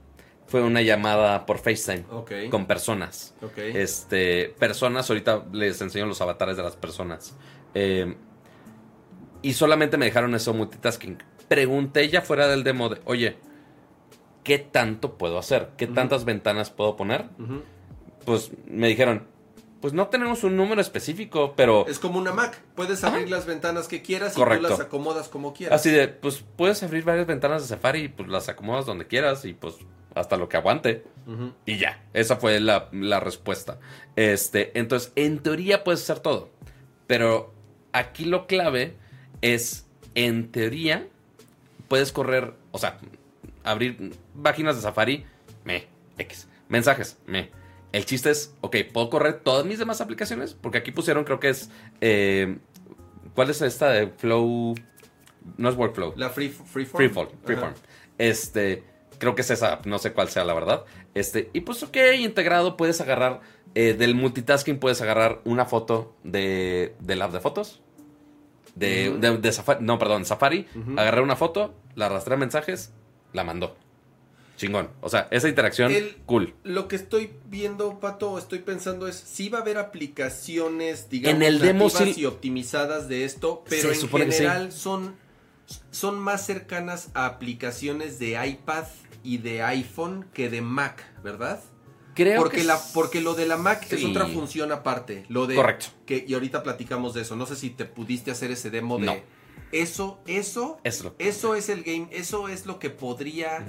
[0.46, 2.04] fue una llamada por FaceTime
[2.48, 3.34] con personas.
[3.58, 7.36] Este, personas, ahorita les enseño los avatares de las personas.
[7.74, 8.16] Eh,
[9.42, 11.22] y solamente me dejaron eso multitasking.
[11.46, 13.36] Pregunté ya fuera del demo de, oye,
[14.44, 15.72] ¿qué tanto puedo hacer?
[15.76, 17.26] ¿Qué tantas ventanas puedo poner?
[18.24, 19.26] Pues me dijeron,
[19.82, 22.58] pues no tenemos un número específico, pero Es como una Mac.
[22.76, 25.80] Puedes abrir las ventanas que quieras y tú las acomodas como quieras.
[25.80, 29.44] así de, pues puedes abrir varias ventanas de Safari y pues las acomodas donde quieras
[29.44, 29.74] y pues
[30.14, 31.04] hasta lo que aguante.
[31.66, 33.80] Y ya, esa fue la, la respuesta.
[34.14, 36.48] Este, entonces, en teoría puedes hacer todo.
[37.08, 37.52] Pero
[37.92, 38.96] aquí lo clave
[39.40, 41.08] es, en teoría,
[41.88, 42.98] puedes correr, o sea,
[43.64, 45.26] abrir páginas de Safari,
[45.64, 45.86] me,
[46.18, 46.46] X.
[46.68, 47.50] Mensajes, me.
[47.92, 50.54] El chiste es, ok, ¿puedo correr todas mis demás aplicaciones?
[50.54, 52.58] Porque aquí pusieron, creo que es, eh,
[53.34, 54.74] ¿cuál es esta de Flow?
[55.58, 56.14] No es Workflow.
[56.16, 57.28] La free, freeform.
[57.28, 57.38] Ajá.
[57.44, 57.74] Freeform.
[58.16, 58.84] Este,
[59.18, 60.84] creo que es esa, no sé cuál sea la verdad.
[61.14, 63.40] Este, y pues ok, integrado puedes agarrar,
[63.74, 67.82] eh, del multitasking puedes agarrar una foto de, del app de fotos.
[68.74, 70.66] De, de, de Safari, no, perdón, Safari.
[70.74, 70.92] Ujú.
[70.98, 72.94] Agarré una foto, la arrastré a mensajes,
[73.34, 73.76] la mandó.
[74.66, 74.90] Chingón.
[75.00, 76.54] O sea, esa interacción, El- cool.
[76.64, 81.42] Lo que estoy viendo, Pato, estoy pensando es si va a haber aplicaciones, digamos, En
[81.42, 84.08] el demo nativas sí- y optimizadas de esto, pero en sí.
[84.08, 85.16] general son,
[85.90, 88.84] son más cercanas a aplicaciones de iPad
[89.24, 91.60] y de iPhone que de Mac, ¿verdad?
[92.14, 94.04] Creo porque que la porque lo de la Mac es sí.
[94.06, 95.86] otra función aparte, lo de Correcto.
[96.04, 97.36] que y ahorita platicamos de eso.
[97.36, 99.16] No sé si te pudiste hacer ese demo de No.
[99.72, 103.66] eso, eso, Es lo- eso es el game, eso es lo que podría.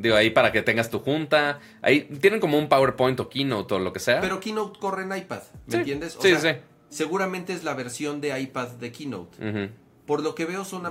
[0.00, 1.58] Digo, ahí para que tengas tu junta.
[1.82, 4.20] Ahí tienen como un PowerPoint o Keynote o lo que sea.
[4.20, 6.16] Pero Keynote corre en iPad, ¿me Sí, entiendes?
[6.16, 6.60] O sí, sea, sí.
[6.90, 9.70] Seguramente es la versión de iPad de Keynote.
[10.06, 10.84] Por lo que veo son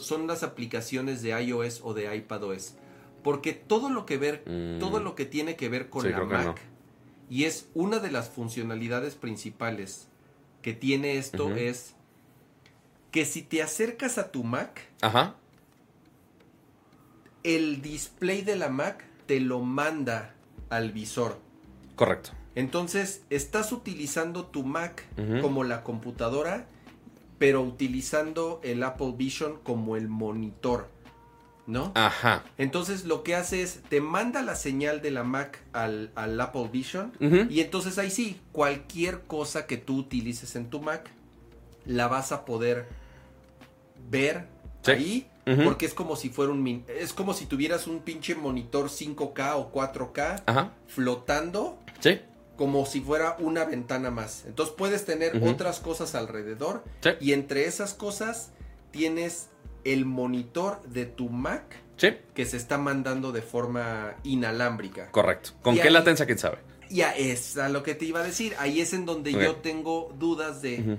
[0.00, 2.74] son las aplicaciones de iOS o de iPadOS.
[3.22, 4.78] Porque todo lo que ver, Mm.
[4.80, 6.54] todo lo que tiene que ver con Sí, la Mac no.
[7.30, 10.08] y es una de las funcionalidades principales
[10.62, 11.94] que tiene esto es
[13.10, 15.36] que si te acercas a tu Mac, Ajá.
[17.44, 20.34] El display de la Mac te lo manda
[20.70, 21.38] al visor.
[21.94, 22.30] Correcto.
[22.56, 25.04] Entonces, estás utilizando tu Mac
[25.40, 26.66] como la computadora,
[27.38, 30.88] pero utilizando el Apple Vision como el monitor,
[31.66, 31.92] ¿no?
[31.94, 32.44] Ajá.
[32.58, 36.68] Entonces, lo que hace es, te manda la señal de la Mac al, al Apple
[36.72, 37.12] Vision,
[37.50, 41.10] y entonces ahí sí, cualquier cosa que tú utilices en tu Mac,
[41.86, 42.86] la vas a poder
[44.10, 44.46] ver
[44.82, 44.90] Sí.
[44.92, 45.26] ahí.
[45.64, 46.62] Porque es como si fuera un...
[46.62, 50.72] min- Es como si tuvieras un pinche monitor 5K o 4K Ajá.
[50.86, 52.20] flotando Sí.
[52.56, 54.44] como si fuera una ventana más.
[54.46, 57.10] Entonces puedes tener otras cosas alrededor Sí.
[57.20, 58.52] y entre esas cosas
[58.90, 59.48] tienes
[59.84, 61.64] el monitor de tu Mac
[61.96, 62.08] Sí.
[62.34, 65.10] que se está mandando de forma inalámbrica.
[65.10, 65.50] Correcto.
[65.62, 66.58] ¿Con Y qué ahí- latencia, quién sabe?
[66.90, 68.54] Ya es a lo que te iba a decir.
[68.58, 70.98] Ahí es en donde yo tengo dudas de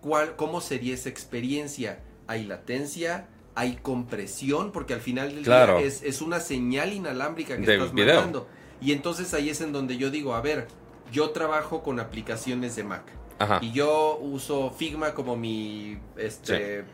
[0.00, 2.00] cuál, cómo sería esa experiencia.
[2.26, 5.78] Hay latencia, hay compresión, porque al final del Claro.
[5.78, 8.14] día es, es una señal inalámbrica que De estás video.
[8.16, 8.48] mandando.
[8.80, 10.66] Y entonces ahí es en donde yo digo, a ver,
[11.12, 13.04] yo trabajo con aplicaciones de Mac.
[13.38, 13.58] Ajá.
[13.62, 16.84] Y yo uso Figma como mi este,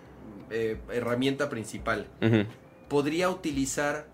[0.50, 2.06] eh, herramienta principal.
[2.88, 4.06] Podría utilizar,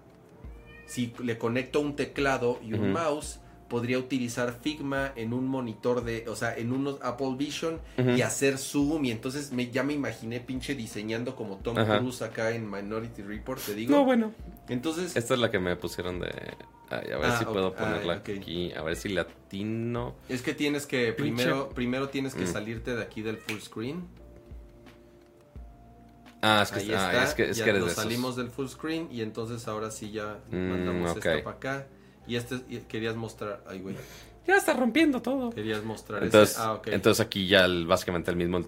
[0.86, 3.40] si le conecto un teclado y un mouse,
[3.74, 8.56] podría utilizar Figma en un monitor de, o sea, en unos Apple Vision y hacer
[8.56, 9.04] zoom.
[9.04, 11.98] Y entonces me, ya me imaginé pinche diseñando como Tom Ajá.
[11.98, 13.90] Cruise acá en Minority Report, te digo.
[13.96, 14.30] No, bueno.
[14.68, 16.28] Entonces, Esta es la que me pusieron de...
[16.88, 18.72] Ay, a ver Ah, si puedo Ah, ponerla aquí.
[18.74, 20.14] A ver si latino...
[20.28, 22.52] es que tienes que, Pinche- primero, primero tienes que Mm.
[22.52, 24.04] salirte de aquí del full screen.
[26.42, 27.24] Ah, es que, Ahí ah, está.
[27.24, 29.90] es que, es ya que eres nos de salimos del full screen y entonces ahora
[29.90, 31.16] sí ya Mm, mandamos ok.
[31.26, 31.86] esto para acá.
[32.26, 33.96] Y este y querías mostrar, ay güey,
[34.46, 35.50] Ya está rompiendo todo.
[35.50, 36.60] querías mostrar Entonces, ese.
[36.62, 36.88] Ah, ok.
[36.88, 38.60] entonces aquí ya el- básicamente el mismo...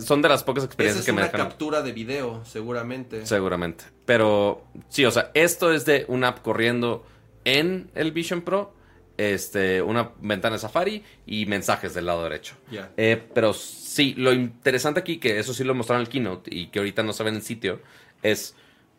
[0.00, 1.48] son de las pocas Esa experiencias es que me una dejan...
[1.48, 3.24] captura de video, seguramente.
[3.26, 3.84] Seguramente.
[4.04, 7.04] Pero sí, o sea, esto es de una app corriendo
[7.44, 8.74] en el Vision Pro,
[9.16, 12.54] este, una ventana de Safari y mensajes del lado derecho.
[12.70, 12.90] Ya.
[12.96, 16.66] Eh, pero sí, lo interesante aquí, que eso sí lo mostraron en el keynote y
[16.66, 17.80] que ahorita no se ve en el sitio,
[18.22, 18.54] es,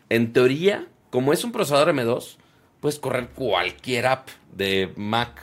[0.09, 2.37] en teoría, como es un procesador M2,
[2.85, 5.41] puedes correr cualquier app de Mac.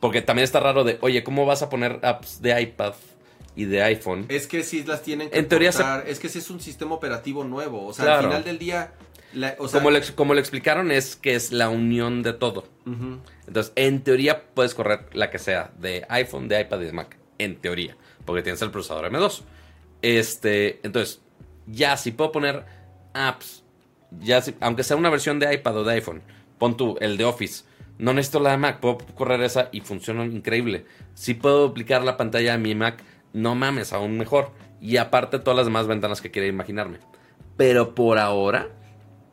[0.00, 2.94] Porque también está raro de, oye, ¿cómo vas a poner apps de iPad
[3.54, 4.26] y de iPhone?
[4.28, 6.96] Es que sí las tienen que En teoría se- Es que sí es un sistema
[6.96, 7.86] operativo nuevo.
[7.86, 8.18] O sea, Claro.
[8.18, 8.90] al final del día.
[9.32, 12.66] la- o sea, como, lo, como lo explicaron, es que es la unión de todo.
[13.46, 17.16] Entonces, en teoría, puedes correr la que sea, de iPhone, de iPad y de Mac.
[17.38, 19.42] En teoría, porque tienes el procesador M2.
[20.02, 21.20] Este, entonces,
[21.68, 22.64] ya si puedo poner
[23.14, 23.62] apps,
[24.20, 26.22] ya si- aunque sea una versión de iPad o de iPhone,
[26.58, 27.64] pon tú el de Office.
[27.98, 30.84] No necesito la de Mac, puedo correr esa y funciona increíble.
[31.14, 33.02] Si puedo aplicar la pantalla de mi Mac,
[33.32, 34.50] no mames, aún mejor.
[34.80, 36.98] Y aparte todas las demás ventanas que quiera imaginarme.
[37.56, 38.68] Pero por ahora,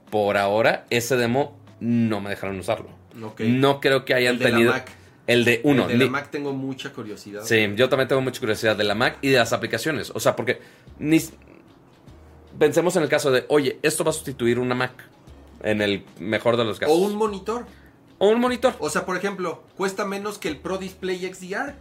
[0.09, 2.89] por ahora, ese demo no me dejaron usarlo.
[3.13, 4.71] No creo que hayan El de la tenido.
[4.71, 4.91] Mac.
[5.27, 5.83] El de uno.
[5.83, 7.43] El de la ni- Mac tengo mucha curiosidad.
[7.43, 10.09] Sí, yo también tengo mucha curiosidad de la Mac y de las aplicaciones.
[10.15, 10.61] O sea, porque
[10.99, 11.19] ni...
[12.57, 14.93] pensemos en el caso de, oye, esto va a sustituir una Mac.
[15.64, 16.95] En el mejor de los casos.
[16.95, 17.66] O un monitor.
[18.19, 18.75] O un monitor.
[18.80, 21.74] O sea, por ejemplo, cuesta menos que el Pro Display XDR.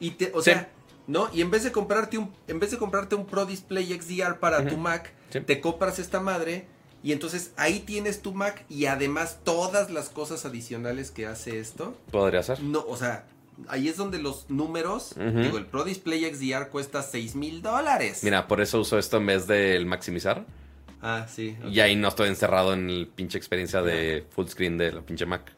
[0.00, 0.50] Y te, o Sí.
[0.52, 0.70] sea,
[1.06, 1.28] ¿no?
[1.32, 4.66] Y en vez de comprarte un, en vez de comprarte un Pro Display XDR para
[4.66, 5.40] tu Mac, Sí.
[5.40, 6.66] te compras esta madre.
[7.02, 11.94] Y entonces ahí tienes tu Mac y además todas las cosas adicionales que hace esto.
[12.10, 12.62] Podría ser.
[12.62, 13.26] No, o sea,
[13.68, 18.20] ahí es donde los números, digo, el Pro Display XDR cuesta 6 mil dólares.
[18.22, 20.46] Mira, por eso uso esto en vez del maximizar.
[21.06, 21.54] Ah, sí.
[21.70, 25.26] Y ahí no estoy encerrado en el pinche experiencia de full screen de la pinche
[25.26, 25.52] Mac.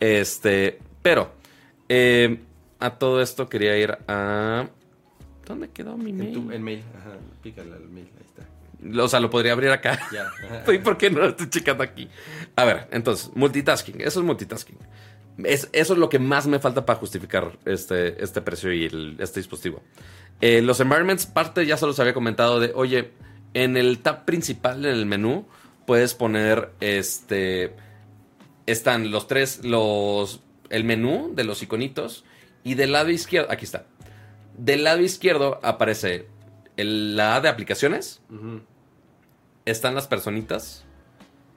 [0.00, 1.32] Este, pero
[1.88, 2.40] eh,
[2.80, 4.66] a todo esto quería ir a...
[5.44, 6.32] ¿Dónde quedó mi En, mail?
[6.32, 7.10] tu, en mail, ajá,
[7.42, 9.02] pícale al mail, ahí está.
[9.02, 9.98] O sea, lo podría abrir acá.
[10.12, 10.32] Ya.
[10.72, 12.08] ¿Y por qué no lo estoy checando aquí?
[12.56, 14.00] A ver, entonces, multitasking.
[14.00, 14.78] Eso es multitasking.
[15.44, 19.16] Es, eso es lo que más me falta para justificar este, este precio y el-
[19.18, 19.82] este dispositivo.
[20.40, 23.10] Eh, los environments, parte ya se los había comentado de, oye,
[23.62, 25.46] en el tab principal, en el menú,
[25.86, 27.74] puedes poner este.
[28.66, 30.40] Están los tres, los.
[30.70, 32.24] El menú de los iconitos.
[32.64, 33.50] Y del lado izquierdo.
[33.50, 33.86] Aquí está.
[34.58, 36.26] Del lado izquierdo aparece
[36.76, 38.20] el- la A de aplicaciones
[39.64, 40.84] están las personitas.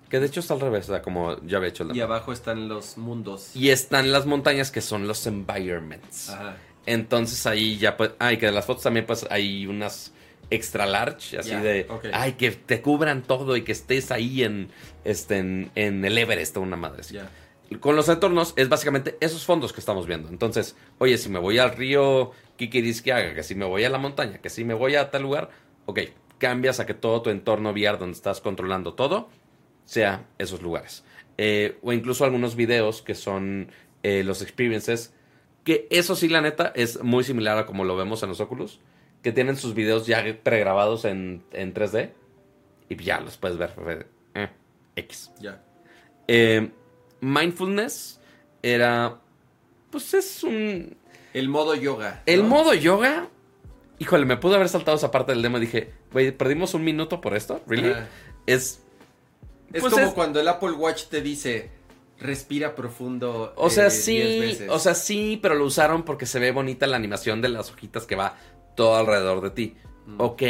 [0.09, 2.33] Que de hecho está al revés, o sea, como ya había hecho el Y abajo
[2.33, 3.55] están los mundos.
[3.55, 6.29] Y están las montañas que son los environments.
[6.29, 6.57] Ajá.
[6.87, 8.11] Entonces ahí ya pues.
[8.17, 10.11] Ay, que de las fotos también pues hay unas
[10.49, 11.85] extra large, así Ya, de.
[11.89, 12.05] ok.
[12.13, 14.69] Ay, que te cubran todo y que estés ahí en.
[15.03, 17.01] Este, en, en el Everest o una madre.
[17.01, 17.15] así.
[17.15, 17.29] Ya.
[17.79, 20.29] Con los entornos es básicamente esos fondos que estamos viendo.
[20.29, 24.39] Entonces, oye, si me voy al río Kikirisquiaga, que si me voy a la montaña,
[24.39, 25.51] que si me voy a tal lugar,
[25.85, 25.99] ok,
[26.39, 29.29] cambias a que todo tu entorno VR donde estás controlando todo
[29.85, 31.03] sea esos lugares.
[31.37, 33.71] Eh, o incluso algunos videos que son
[34.03, 35.13] eh, los experiences,
[35.63, 38.79] que eso sí, la neta, es muy similar a como lo vemos en los Oculus,
[39.21, 42.11] que tienen sus videos ya pregrabados en, en 3D
[42.89, 44.07] y ya los puedes ver.
[44.35, 44.49] eh,
[44.95, 45.31] X.
[45.39, 45.61] Ya.
[46.27, 46.71] Eh,
[47.21, 48.19] mindfulness
[48.61, 49.19] era.
[49.91, 50.97] Pues es un.
[51.33, 52.23] El modo yoga.
[52.25, 52.47] El ¿no?
[52.49, 53.27] modo yoga
[53.99, 55.59] híjole, me pude haber saltado esa parte del demo.
[55.59, 57.93] Dije, güey, perdimos un minuto por esto, ¿really?
[58.45, 58.81] Es.
[59.73, 61.69] Es Pues como es- cuando el Apple Watch te dice,
[62.17, 63.53] respira profundo.
[63.57, 64.69] O eh, sea, 10 sí, veces".
[64.69, 68.05] o sea, sí, pero lo usaron porque se ve bonita la animación de las hojitas
[68.07, 68.35] que va
[68.79, 69.75] todo alrededor de ti.
[70.17, 70.41] Ok,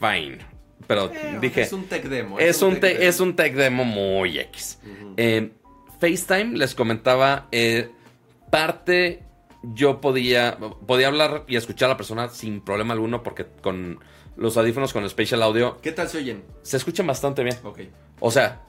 [0.00, 0.38] fine.
[0.86, 1.12] Pero Mm.
[1.14, 2.38] Eh, dije, Es un tech demo.
[2.38, 3.00] es un, tech te- demo.
[3.10, 4.80] es un tech demo muy X.
[5.18, 5.52] Eh,
[6.00, 7.90] FaceTime, les comentaba, eh,
[8.50, 9.22] parte
[9.62, 10.56] yo podía,
[10.86, 14.00] podía hablar y escuchar a la persona sin problema alguno porque con
[14.36, 16.42] los audífonos con Spatial Audio ¿Qué tal se oyen?
[16.62, 17.56] se escuchan bastante bien.
[17.62, 17.80] Ok.
[18.20, 18.62] O sea,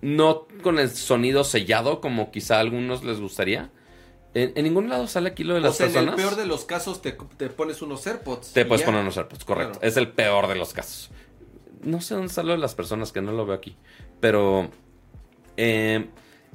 [0.00, 3.70] no con el sonido sellado como quizá a algunos les gustaría.
[4.34, 6.14] En, en ningún lado sale aquí lo de O las sea, en personas.
[6.18, 8.52] el peor de los casos te, te pones unos AirPods.
[8.52, 8.86] Te puedes ya.
[8.86, 9.72] poner unos AirPods, correcto.
[9.78, 9.86] Claro.
[9.88, 11.10] Es el peor de los casos.
[11.82, 13.76] No sé dónde está lo de las personas, que no lo veo aquí.
[14.20, 14.70] Pero
[15.56, 16.08] eh,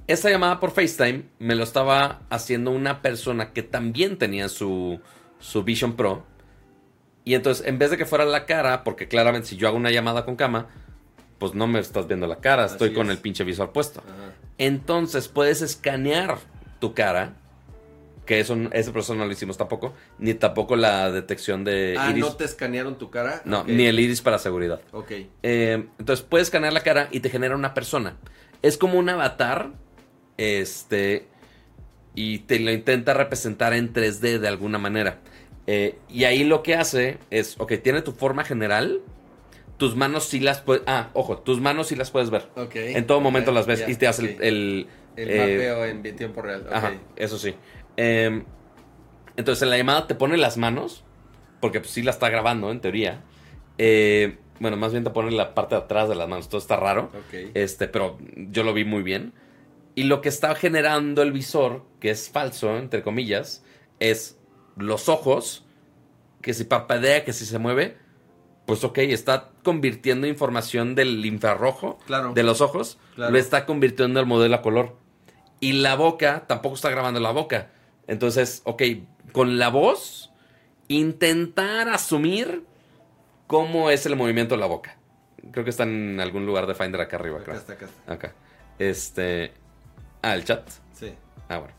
[0.08, 5.00] esta llamada por FaceTime me lo estaba haciendo una persona que también tenía su,
[5.40, 6.26] su Vision Pro.
[7.26, 9.92] Y entonces, en vez de que fuera la cara, porque claramente si yo hago una
[9.92, 10.68] llamada con cama,
[11.38, 13.12] pues no me estás viendo la cara, estoy Así con es.
[13.12, 14.02] el pinche visor puesto.
[14.02, 14.34] Ajá.
[14.58, 16.40] Entonces puedes escanear
[16.80, 17.36] tu cara,
[18.30, 22.24] que eso, ese proceso no lo hicimos tampoco, ni tampoco la detección de Ah, iris.
[22.24, 23.42] ¿no te escanearon tu cara?
[23.44, 24.82] No, ni el iris para seguridad.
[24.92, 25.12] Ok.
[25.42, 28.18] Eh, entonces puedes escanear la cara y te genera una persona.
[28.62, 29.72] Es como un avatar,
[30.38, 31.26] este,
[32.14, 35.18] y te lo intenta representar en 3D de alguna manera.
[35.66, 39.02] Eh, y ahí lo que hace es, ok, tiene tu forma general,
[39.78, 42.48] tus manos sí las puedes, ah, ojo, tus manos sí las puedes ver.
[42.56, 42.76] Ok.
[42.76, 44.38] En todo momento las ves y te hace el...
[44.44, 46.68] el, El eh, mapeo en tiempo real.
[46.72, 47.56] Ajá, eso sí.
[47.98, 48.44] Eh,
[49.38, 51.04] entonces en la llamada te pone las manos,
[51.62, 53.22] porque pues, sí la está grabando en teoría.
[53.78, 56.76] Eh, bueno, más bien te pone la parte de atrás de las manos, todo está
[56.76, 57.12] raro.
[57.14, 57.52] Ok.
[57.54, 59.34] Este, pero yo lo vi muy bien.
[59.96, 63.64] Y lo que está generando el visor, que es falso, entre comillas,
[64.00, 64.38] es
[64.78, 65.66] los ojos,
[66.42, 67.98] que si parpadea, que si se mueve,
[68.66, 72.34] pues ok, está convirtiendo información del infrarrojo Claro.
[72.34, 73.32] de los ojos, Claro.
[73.32, 74.96] lo está convirtiendo al modelo a color.
[75.60, 77.72] Y la boca, tampoco está grabando la boca.
[78.10, 78.82] Entonces, ok,
[79.32, 80.32] con la voz,
[80.88, 82.66] intentar asumir
[83.48, 84.98] cómo es el movimiento de la boca.
[85.52, 87.58] Creo que está en algún lugar de Finder acá arriba, Acá creo.
[87.60, 88.14] está, acá está.
[88.14, 88.34] Acá.
[88.80, 89.54] Este.
[90.24, 90.68] Ah, el chat.
[90.94, 91.14] Sí,
[91.48, 91.74] Ah, bueno.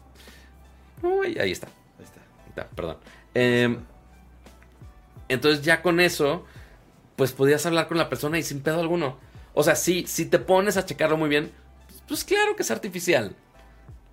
[1.03, 1.67] Uy, ahí está.
[1.99, 2.21] ahí está.
[2.57, 2.99] Ya, perdón.
[3.35, 3.79] Em,
[5.29, 6.45] entonces ya con eso,
[7.17, 9.19] pues podías hablar con la persona y sin pedo alguno.
[9.53, 11.51] O sea, sí, si te pones a checarlo muy bien,
[12.07, 13.35] pues claro que es artificial.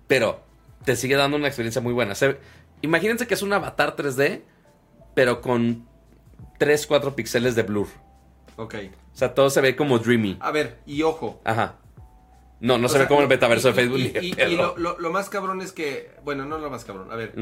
[0.08, 0.42] Pero
[0.88, 2.14] te sigue dando una experiencia muy buena.
[2.14, 2.38] Se-
[2.80, 4.40] imagínense que es un avatar 3D,
[5.12, 5.86] pero con
[6.58, 7.88] 3, 4 píxeles de blur.
[8.56, 8.74] Ok.
[9.12, 10.38] O sea, todo se ve como dreamy.
[10.40, 11.42] A ver, y ojo.
[11.44, 11.76] Ajá.
[12.60, 13.98] No, no O se sea, ve como el y- de Facebook.
[14.22, 17.34] Y, lo, lo- lo más cabrón es que, bueno, no lo más cabrón, a ver,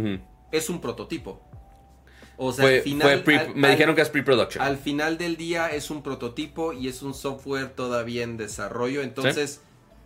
[0.50, 1.40] es un prototipo.
[2.36, 4.60] O sea, Fue- al final, fue pre- al- me al- dijeron que es pre-production.
[4.64, 9.02] Al final del día es un prototipo y es un software todavía en desarrollo.
[9.02, 9.60] Entonces,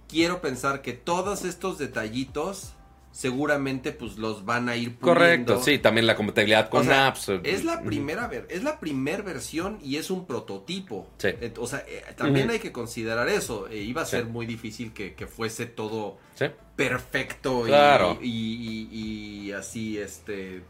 [0.08, 2.74] quiero pensar que todos estos detallitos
[3.20, 5.02] seguramente pues los van a ir puliendo.
[5.20, 7.28] Correcto, sí, también la compatibilidad con O sea, apps.
[7.28, 11.06] eh, Es la primera ver, es la primer versión y es un prototipo.
[11.18, 11.28] Sí.
[11.38, 13.68] Et- O sea, eh, también hay que considerar eso.
[13.68, 14.12] Eh, iba a Sí.
[14.12, 16.46] ser muy difícil que, que fuese todo Sí.
[16.76, 18.18] perfecto y- Claro.
[18.22, 20.62] y, y- y así, este,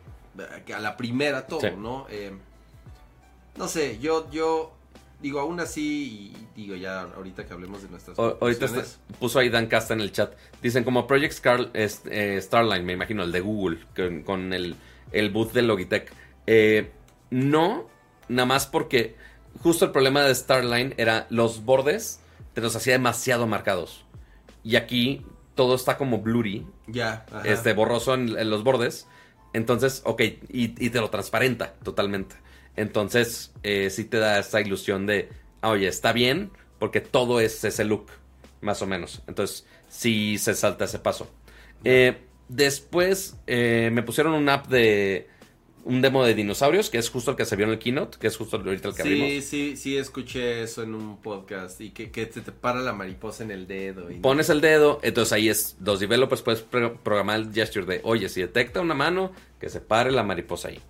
[0.74, 1.70] a la primera todo.
[1.76, 2.08] ¿no?
[2.10, 2.32] Eh,
[3.56, 4.72] no sé, yo, yo
[5.20, 8.84] digo, aún así, y digo ya ahorita que hablemos de nuestras O- ahorita está-
[9.18, 10.32] puso ahí Dan Casta en el chat.
[10.62, 14.76] Dicen como Project Scar- es- eh, Starline, me imagino, el de Google, con, con el,
[15.12, 16.12] el booth de Logitech.
[16.46, 16.90] Eh,
[17.30, 17.88] no,
[18.28, 19.16] nada más porque
[19.62, 22.20] justo el problema de Starline era los bordes
[22.54, 24.04] te los hacía demasiado marcados.
[24.64, 25.24] Y aquí
[25.54, 27.42] todo está como blurry, ya, ajá.
[27.44, 29.06] este borroso en, en los bordes.
[29.52, 32.36] Entonces, ok, y, y te lo transparenta totalmente.
[32.80, 35.28] Entonces, eh, sí te da esa ilusión de,
[35.60, 38.06] ah, oye, está bien, porque todo es ese look,
[38.60, 39.22] más o menos.
[39.26, 41.28] Entonces, sí se salta ese paso.
[41.84, 42.18] Eh,
[42.48, 45.28] después eh, me pusieron un app de
[45.82, 48.26] un demo de dinosaurios, que es justo el que se vio en el keynote, que
[48.26, 49.44] es justo ahorita el que Sí, abrimos.
[49.44, 53.44] sí, sí, escuché eso en un podcast y que, que te, te para la mariposa
[53.44, 54.10] en el dedo.
[54.10, 58.00] Y Pones el dedo, entonces ahí es, los developers puedes pro- programar el gesture de,
[58.04, 60.80] oye, si detecta una mano, que se pare la mariposa ahí.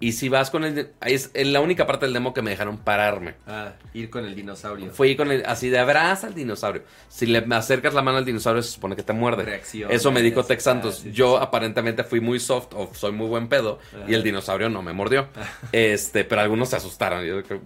[0.00, 3.34] Y si vas con el, es la única parte del demo que me dejaron pararme.
[3.46, 4.90] Ah, ir con el dinosaurio.
[4.92, 6.82] Fui con el, así de abraza al dinosaurio.
[7.08, 9.62] Si le acercas la mano al dinosaurio, se supone que te muerde.
[9.88, 10.62] Eso me dijo Tex.
[10.62, 10.96] Santos.
[10.98, 11.44] Ah, sí, Yo sí.
[11.44, 14.24] aparentemente fui muy soft o soy muy buen pedo y el Ajá.
[14.24, 15.28] dinosaurio no me mordió.
[15.72, 17.24] Este, pero algunos se asustaron.
[17.24, 17.60] Yo creo.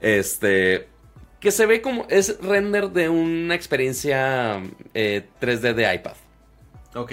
[0.00, 0.88] Este,
[1.40, 4.62] que se ve como, es render de una experiencia
[4.94, 6.14] eh, 3D de iPad.
[6.94, 7.12] Ok,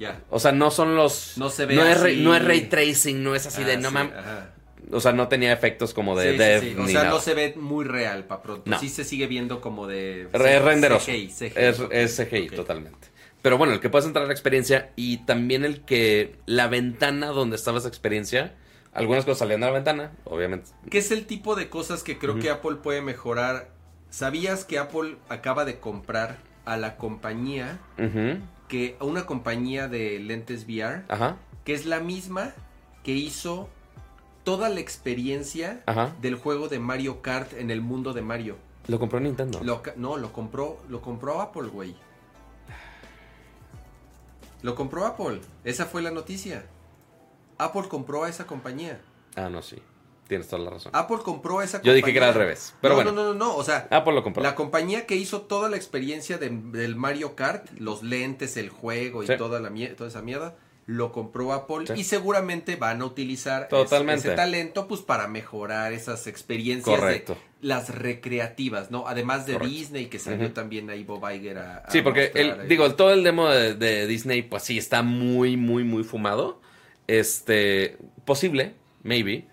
[0.00, 0.20] ya.
[0.30, 1.36] O sea, no son los.
[1.36, 3.88] No se ve no es, no es ray tracing, no es así de Ah, no
[3.90, 4.12] sí, mames.
[4.92, 6.76] O sea, no tenía efectos como de Sí, sí.
[6.76, 7.10] O sea, nada.
[7.10, 8.68] no se ve muy real para pronto.
[8.68, 8.80] No.
[8.80, 10.28] Sí se sigue viendo como de...
[10.32, 11.04] Es renderoso.
[11.06, 11.52] CGI, CGI.
[11.54, 13.08] Es, es CGI, totalmente.
[13.42, 17.28] Pero bueno, el que puedas entrar a la experiencia y también el que la ventana
[17.28, 18.54] donde estaba esa experiencia,
[18.92, 20.70] algunas cosas salían de la ventana, obviamente.
[20.90, 23.68] ¿Qué es el tipo de cosas que creo que Apple puede mejorar?
[24.10, 28.38] ¿Sabías que Apple acaba de comprar a la compañía, Ujú,
[28.70, 32.54] que una compañía de lentes VR, Ajá, que es la misma
[33.02, 33.68] que hizo
[34.44, 36.14] toda la experiencia ajá.
[36.22, 38.56] del juego de Mario Kart en el mundo de Mario?
[38.86, 39.60] Lo compró Nintendo.
[39.62, 41.96] Lo no, lo compró, lo compró Apple, güey.
[44.62, 45.40] Lo compró Apple.
[45.64, 46.64] Esa fue la noticia.
[47.58, 49.00] Apple compró a esa compañía.
[49.34, 49.82] Ah, no, sí.
[50.30, 50.92] Tienes toda la razón.
[50.94, 51.94] Apple compró esa Yo compañía.
[51.96, 52.72] dije que era al revés.
[52.80, 53.56] Pero no, bueno, no, no, no, no.
[53.56, 54.42] O sea, Apple lo compró.
[54.42, 59.24] la compañía que hizo toda la experiencia de- del Mario Kart, los lentes, el juego
[59.24, 59.32] y Sí.
[59.36, 60.54] toda, la toda esa mierda,
[60.86, 61.92] lo compró Apple Sí.
[62.00, 64.28] y seguramente van a utilizar ese- Totalmente.
[64.28, 67.36] Ese, talento pues para mejorar esas experiencias de Correcto.
[67.60, 69.06] las recreativas, ¿no?
[69.08, 69.72] Además de Correcto.
[69.74, 73.22] Disney que salió también ahí Bob Iger a, a Sí, porque el, digo, todo el
[73.24, 76.60] demo de, de Disney, pues sí, está muy, muy, muy fumado.
[77.08, 79.46] Este, posible, maybe.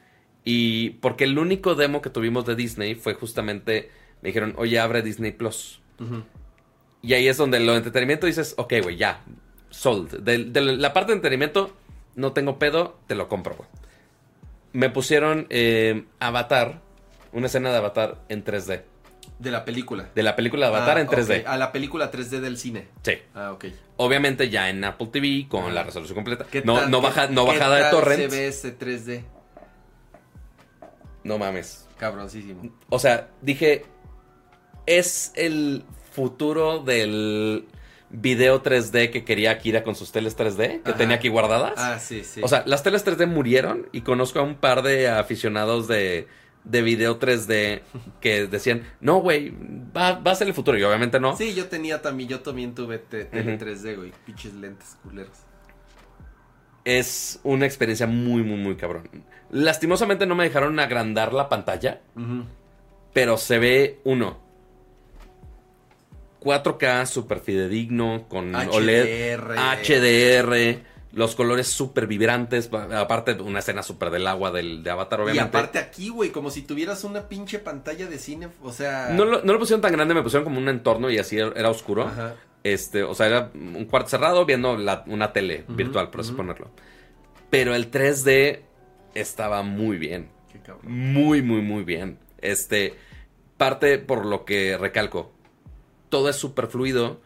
[0.50, 5.02] Y porque el único demo que tuvimos de Disney fue justamente, me dijeron, oye, abre
[5.02, 5.82] Disney Plus.
[7.02, 9.24] Y ahí es donde lo de entretenimiento dices, ok, güey, ya,
[9.70, 10.20] sold.
[10.24, 11.76] De, de la parte de entretenimiento,
[12.16, 13.68] no tengo pedo, te lo compro, güey.
[14.72, 16.80] Me pusieron eh, Avatar,
[17.34, 18.84] una escena de Avatar en 3D.
[19.40, 20.10] de la película.
[20.16, 21.42] De la película de Avatar Ah, en 3D.
[21.42, 21.48] ok.
[21.48, 22.88] A la película 3D del cine.
[23.04, 23.14] Sí.
[23.36, 23.66] Ah, ok.
[23.98, 26.46] Obviamente ya en Apple TV con la resolución completa.
[26.50, 28.22] ¿Qué No, tal- no, baja, no qué bajada de torrent.
[28.22, 29.24] se ve ese 3D?
[31.28, 31.88] No mames.
[31.98, 32.62] Cabroncísimo.
[32.90, 33.84] O sea, dije,
[34.86, 37.68] es el futuro del
[38.10, 40.98] video 3D que quería Akira con sus teles 3D que Ajá.
[40.98, 41.74] tenía aquí guardadas.
[41.78, 42.42] Ah, sí, sí.
[42.44, 46.28] O sea, las teles 3D murieron y conozco a un par de aficionados de,
[46.64, 47.82] de video 3D
[48.22, 49.54] que decían, no, güey,
[49.96, 50.78] va, va a ser el futuro.
[50.78, 51.36] Y obviamente no.
[51.36, 53.66] Sí, yo tenía también, yo también tuve te- tele Ujú.
[53.66, 54.14] 3D, güey.
[54.26, 55.38] Pinches lentes culeros.
[56.86, 59.10] Es una experiencia muy, muy, muy cabrón.
[59.52, 62.02] Lastimosamente no me dejaron agrandar la pantalla.
[63.14, 64.38] Pero se ve uno.
[66.42, 70.80] 4K super fidedigno con OLED HDR,
[71.14, 75.24] los colores súper vibrantes, pa- aparte una escena súper del agua del, de Avatar Y
[75.24, 75.58] obviamente.
[75.58, 79.10] aparte aquí, güey, como si tuvieras una pinche pantalla de cine, o sea...
[79.14, 81.52] no, lo, no lo pusieron tan grande, me pusieron como un entorno y así era,
[81.56, 82.04] era oscuro.
[82.08, 82.36] Ajá.
[82.64, 86.70] Este, o sea, era un cuarto cerrado viendo la- una tele virtual, por así ponerlo.
[87.50, 88.60] Pero el 3D
[89.22, 90.30] estaba muy bien.
[90.52, 90.92] Qué cabrón.
[90.92, 92.18] Muy, muy, muy bien.
[92.40, 92.94] Este,
[93.58, 95.32] parte por lo que recalco,
[96.10, 97.22] todo es súper fluido.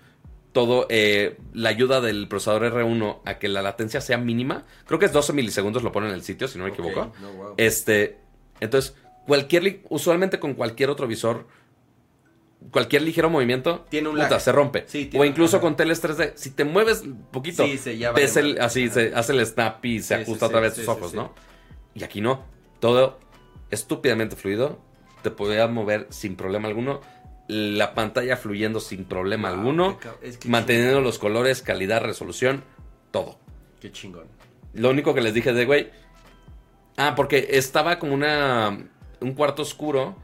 [0.54, 4.66] Todo, eh, la ayuda del procesador R1 a que la latencia sea mínima.
[4.86, 7.14] Creo que es 12 milisegundos, lo pone en el sitio, si no me equivoco.
[7.22, 7.54] no, wow.
[7.56, 8.18] Este,
[8.60, 8.94] entonces,
[9.26, 11.48] cualquier, usualmente con cualquier otro visor,
[12.70, 14.42] cualquier ligero movimiento, Tiene un puta, lag.
[14.42, 14.84] se rompe.
[14.88, 18.12] Sí, tiene o incluso con teles 3D, si te mueves un poquito, Sí, se ya
[18.12, 21.14] ves el, así, se hace el snap y se ajusta sí, otra vez tus ojos.
[21.14, 21.34] ¿no?
[21.96, 22.44] Y aquí no.
[22.80, 23.20] Todo
[23.70, 24.80] estúpidamente fluido.
[25.24, 27.02] Te podías mover sin problema alguno.
[27.48, 30.00] La pantalla fluyendo sin problema Wow, alguno.
[30.22, 32.64] es que Manteniendo los colores, calidad, resolución,
[33.12, 33.38] todo.
[33.82, 34.28] Qué chingón.
[34.74, 35.90] Lo único que les dije de, güey.
[36.98, 38.78] Ah, porque estaba como una.
[39.20, 40.16] Un cuarto oscuro,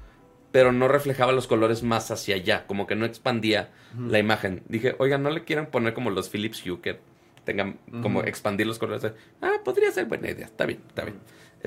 [0.51, 2.65] pero no reflejaba los colores más hacia allá.
[2.65, 4.63] Como que no expandía la imagen.
[4.67, 6.99] Dije, oigan, ¿no le quieren poner como los Philips Hue que
[7.43, 9.11] tengan como expandir los colores?
[9.41, 10.45] Ah, podría ser buena idea.
[10.45, 11.17] Está bien, está bien.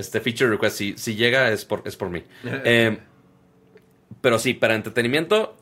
[0.00, 2.24] Este feature request, si, si llega, es por, es por mí.
[2.64, 2.98] Eh,
[4.20, 5.56] pero sí, para entretenimiento,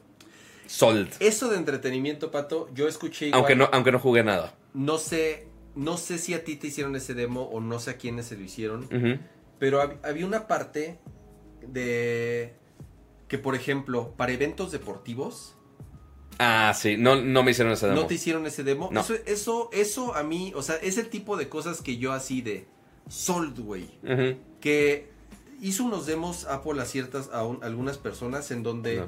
[0.66, 1.08] sold.
[1.20, 3.38] Eso de entretenimiento, Pato, yo escuché igual.
[3.40, 4.54] Aunque no, aunque no jugué nada.
[4.74, 7.96] No sé, no sé si a ti te hicieron ese demo o no sé a
[7.98, 8.88] quiénes se lo hicieron.
[9.58, 10.98] Pero hab- había una parte
[11.66, 12.54] de
[13.28, 15.54] que, por ejemplo, para eventos deportivos,
[16.40, 18.00] Ah, sí, no, no me hicieron ese demo.
[18.02, 18.90] no te hicieron ese demo.
[18.92, 19.00] No.
[19.00, 22.42] Eso, eso, eso a mí, o sea, es el tipo de cosas que yo así
[22.42, 22.68] de
[23.08, 23.84] sold, güey.
[24.02, 24.36] Ujú.
[24.60, 25.08] Que
[25.60, 29.06] hizo unos demos Apple a ciertas, a un- algunas personas en donde No.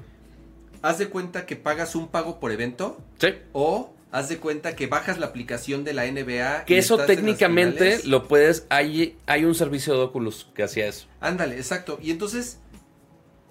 [0.82, 3.28] haz de cuenta que pagas un pago por evento Sí.
[3.52, 6.64] o haz de cuenta que bajas la aplicación de la NBA.
[6.64, 8.66] Que y eso estás técnicamente lo puedes.
[8.68, 11.06] Hay, hay un servicio de Oculus que hacía eso.
[11.20, 11.98] Ándale, exacto.
[12.02, 12.58] Y entonces,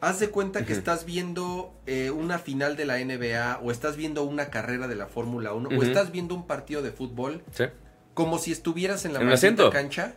[0.02, 4.24] haz de cuenta que estás viendo eh, una final de la NBA, o estás viendo
[4.24, 7.66] una carrera de la Fórmula 1, o estás viendo un partido de fútbol, Sí.
[8.14, 10.14] como si estuvieras en la En cancha.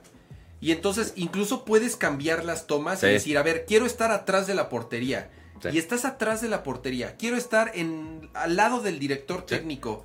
[0.63, 3.07] Y entonces incluso puedes cambiar las tomas Sí.
[3.07, 5.31] y decir, a ver, quiero estar atrás de la portería.
[5.61, 5.69] Sí.
[5.73, 7.17] Y estás atrás de la portería.
[7.19, 10.05] Quiero estar en al lado del director técnico.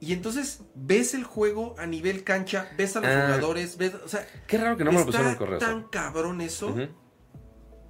[0.00, 3.24] Y entonces ves el juego a nivel cancha, ves a los Ah.
[3.26, 5.58] jugadores, ves, o sea, Qué raro que no me lo pusieron en el correo.
[5.58, 6.74] tan cabrón eso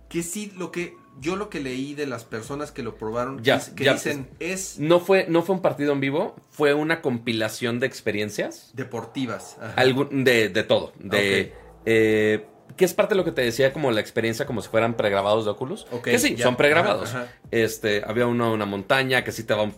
[0.08, 3.58] que sí lo que yo lo que leí de las personas que lo probaron Ya,
[3.74, 3.94] que ya.
[3.94, 8.70] dicen es No fue, no fue un partido en vivo, fue una compilación de experiencias.
[8.74, 9.56] deportivas.
[9.76, 10.92] Algún- de, de todo.
[11.00, 11.54] De,
[11.86, 14.96] eh, que es parte de lo que te decía, como la experiencia, como si fueran
[14.96, 15.86] pregrabados de Oculus.
[16.02, 16.44] Que sí, ya.
[16.44, 17.10] son pregrabados.
[17.10, 17.32] Ajá, ajá.
[17.50, 19.74] Este, había uno una montaña que sí te da un,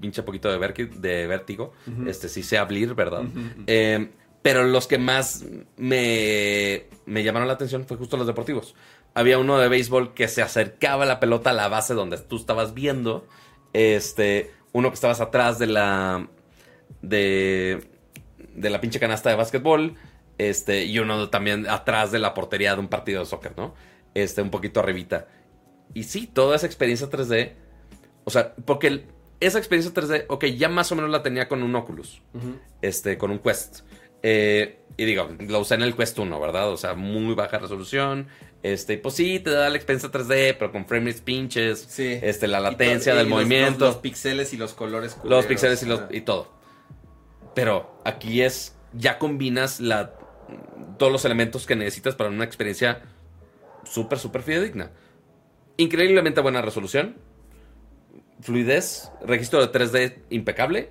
[0.00, 0.56] pinche poquito de,
[1.26, 1.72] vértigo.
[2.06, 3.24] Este, sí sea Blir, ¿verdad?
[3.66, 5.44] Eh, pero los que más
[5.76, 8.74] me, me llamaron la atención fue justo los deportivos.
[9.14, 12.72] Había uno de béisbol que se acercaba la pelota a la base donde tú estabas
[12.72, 13.26] viendo.
[13.72, 16.28] Este, uno que estabas atrás de la
[17.02, 17.98] de
[18.58, 19.94] de la pinche canasta de básquetbol.
[20.38, 23.74] Este, y uno también atrás de la portería de un partido de soccer, ¿no?
[24.14, 25.26] Este, un poquito arribita.
[25.94, 27.52] Y sí, toda esa experiencia 3D.
[28.24, 29.04] O sea, porque el-
[29.40, 32.22] esa experiencia 3D, ok, ya más o menos la tenía con un Oculus
[32.82, 33.80] este, con un Quest.
[34.22, 36.70] Eh, y digo, lo usé en el Quest 1, ¿verdad?
[36.70, 38.26] O sea, muy baja resolución.
[38.64, 41.86] Este, y pues sí, te da la experiencia 3D, pero con frame rates pinches.
[41.88, 42.18] Sí.
[42.20, 43.84] Este, la latencia del y los- movimiento.
[43.86, 45.12] Los, los píxeles y los colores.
[45.12, 45.46] los culeros.
[45.46, 46.52] píxeles y, los- y todo.
[47.54, 50.14] Pero aquí es, ya combinas la,
[50.98, 53.02] todos los elementos que necesitas para una experiencia
[53.84, 54.90] súper, súper fidedigna.
[55.76, 57.16] Increíblemente buena resolución,
[58.40, 60.90] fluidez, registro de 3D impecable.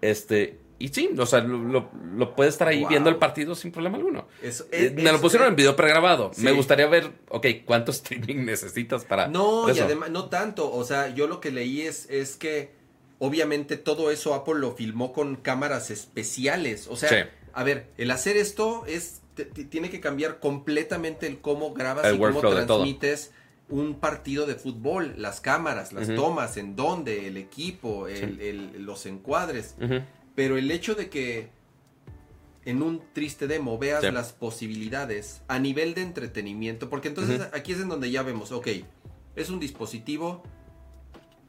[0.00, 2.88] Este, y sí, o sea, lo, lo- lo puedes estar ahí Wow.
[2.90, 4.28] viendo el partido sin problema alguno.
[4.42, 6.30] Eso- Eh, es- me lo es- pusieron en video pregrabado.
[6.34, 6.42] Sí.
[6.42, 10.70] Me gustaría ver, ok, cuánto streaming necesitas para No, y además, no tanto.
[10.72, 12.72] O sea, yo lo que leí es, es que
[13.18, 16.86] obviamente todo eso Apple lo filmó con cámaras especiales.
[16.88, 17.16] O sea, Sí.
[17.56, 19.22] A ver, el hacer esto es
[19.70, 23.32] tiene que cambiar completamente el cómo grabas El y cómo transmites
[23.68, 29.04] un partido de fútbol, las cámaras, las tomas, en dónde, el equipo, el- el- los
[29.06, 29.74] encuadres.
[30.34, 31.48] Pero el hecho de que
[32.64, 34.10] en un triste demo veas Sí.
[34.10, 38.68] las posibilidades a nivel de entretenimiento, porque entonces aquí es en donde ya vemos, ok,
[39.34, 40.42] es un dispositivo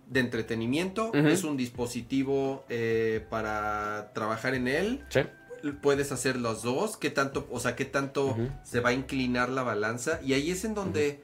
[0.09, 5.21] de entretenimiento, es un dispositivo eh, para trabajar en él, Sí.
[5.81, 9.63] Puedes hacer los dos, qué tanto, o sea, qué tanto se va a inclinar la
[9.63, 11.23] balanza, y ahí es en donde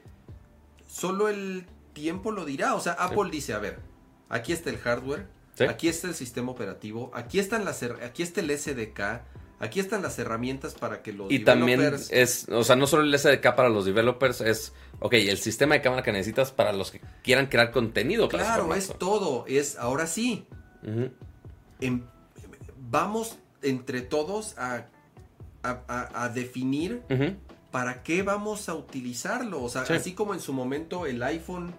[0.88, 3.78] solo el tiempo lo dirá, o sea, Apple dice, a ver,
[4.28, 5.62] aquí está el hardware, Sí.
[5.66, 9.22] Aquí está el sistema operativo, aquí están las aquí está el SDK,
[9.60, 13.04] aquí están las herramientas para que los Y también developers- es, o sea, no solo
[13.04, 16.90] el SDK para los developers, es, ok, el sistema de cámara que necesitas para los
[16.90, 18.28] que quieran crear contenido.
[18.28, 20.44] para claro, es todo, es ahora sí,
[20.82, 21.10] Ujú.
[21.80, 22.02] em-
[22.90, 24.86] vamos entre todos a,
[25.62, 27.02] a- a- a definir
[27.70, 29.94] para qué vamos a utilizarlo, o sea, Sí.
[29.94, 31.74] así como en su momento el iPhone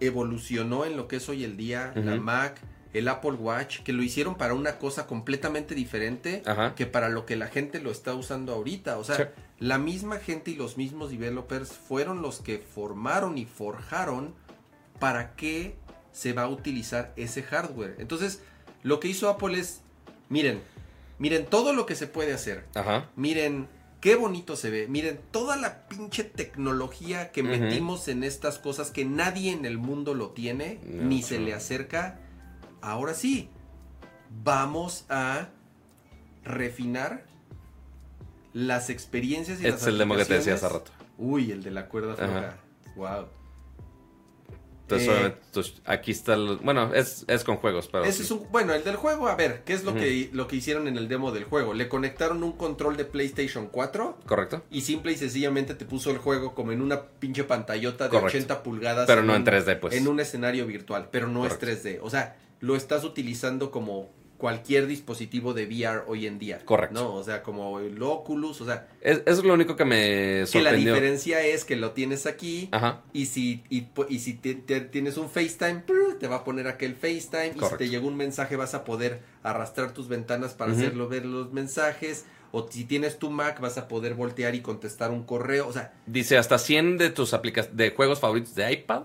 [0.00, 2.16] evolucionó en lo que es hoy el día, la.
[2.16, 2.60] Mac,
[2.92, 6.74] el Apple Watch, que lo hicieron para una cosa completamente diferente Ajá.
[6.74, 8.98] que para lo que la gente lo está usando ahorita.
[8.98, 9.22] O sea, Sí.
[9.58, 14.34] la misma gente y los mismos developers fueron los que formaron y forjaron
[14.98, 15.76] para qué
[16.12, 17.94] se va a utilizar ese hardware.
[17.98, 18.42] Entonces,
[18.82, 19.82] lo que hizo Apple es,
[20.28, 20.60] miren,
[21.20, 22.64] miren todo lo que se puede hacer.
[22.74, 23.08] Ajá.
[23.14, 23.68] Miren
[24.00, 24.88] qué bonito se ve.
[24.88, 30.14] Miren toda la pinche tecnología que metimos en estas cosas que nadie en el mundo
[30.14, 32.18] lo tiene, No, ni se le acerca.
[32.80, 33.50] Ahora sí,
[34.42, 35.50] vamos a
[36.44, 37.26] refinar
[38.52, 40.90] las experiencias y Este las es el demo que te decía hace rato.
[41.18, 42.56] Uy, el de la cuerda floja.
[42.96, 43.26] Wow.
[44.96, 48.22] Entonces, Eh, obviamente, aquí está el, bueno, es, es con juegos, pero Ese sí.
[48.24, 50.88] es un, bueno, el del juego, a ver, ¿qué es lo, que, lo que hicieron
[50.88, 51.74] en el demo del juego?
[51.74, 54.62] Le conectaron un control de PlayStation 4 correcto.
[54.70, 58.36] y simple y sencillamente te puso el juego como en una pinche pantallota de Correcto.
[58.38, 59.06] 80 pulgadas.
[59.06, 59.94] Pero no en un- 3D, pues.
[59.94, 61.66] En un escenario virtual, pero no Correcto.
[61.66, 61.98] es 3D.
[62.02, 64.10] O sea, lo estás utilizando como
[64.40, 66.58] cualquier dispositivo de VR hoy en día.
[66.64, 66.94] Correcto.
[67.00, 69.96] No, o sea, como el Oculus, o sea, Es, eso es lo único que me
[69.96, 70.94] que la sorprendió.
[70.94, 73.02] diferencia es que lo tienes aquí Ajá.
[73.12, 73.86] y si, y,
[74.18, 75.84] si te- te- tienes un FaceTime,
[76.18, 77.52] te va a poner aquel FaceTime.
[77.56, 81.24] Y si te llega un mensaje, vas a poder arrastrar tus ventanas para hacerlo ver
[81.26, 82.24] los mensajes.
[82.52, 85.68] O si tienes tu Mac, vas a poder voltear y contestar un correo.
[85.68, 89.02] O sea, Dice hasta 100 de tus aplicaciones de juegos favoritos de iPad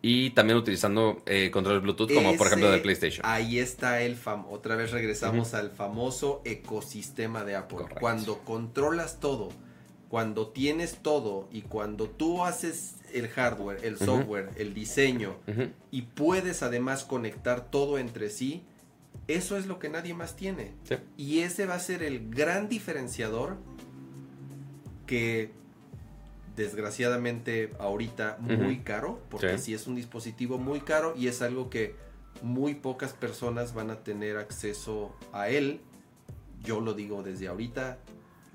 [0.00, 3.26] y también utilizando eh, controles Bluetooth como por ejemplo de ese- PlayStation.
[3.26, 7.78] Ahí está el fam otra vez regresamos al famoso ecosistema de Apple.
[7.78, 8.00] Correcto.
[8.00, 9.48] Cuando controlas todo,
[10.08, 15.36] cuando tienes todo y cuando tú haces el hardware, el software, el diseño
[15.90, 18.62] y puedes además conectar todo entre sí,
[19.26, 20.72] eso es lo que nadie más tiene.
[20.84, 20.94] Sí.
[21.16, 23.56] Y ese va a ser el gran diferenciador
[25.06, 25.50] que
[26.58, 29.64] desgraciadamente ahorita muy caro, porque Sí.
[29.66, 31.94] sí es un dispositivo muy caro y es algo que
[32.42, 35.80] muy pocas personas van a tener acceso a él.
[36.62, 37.98] Yo lo digo desde ahorita.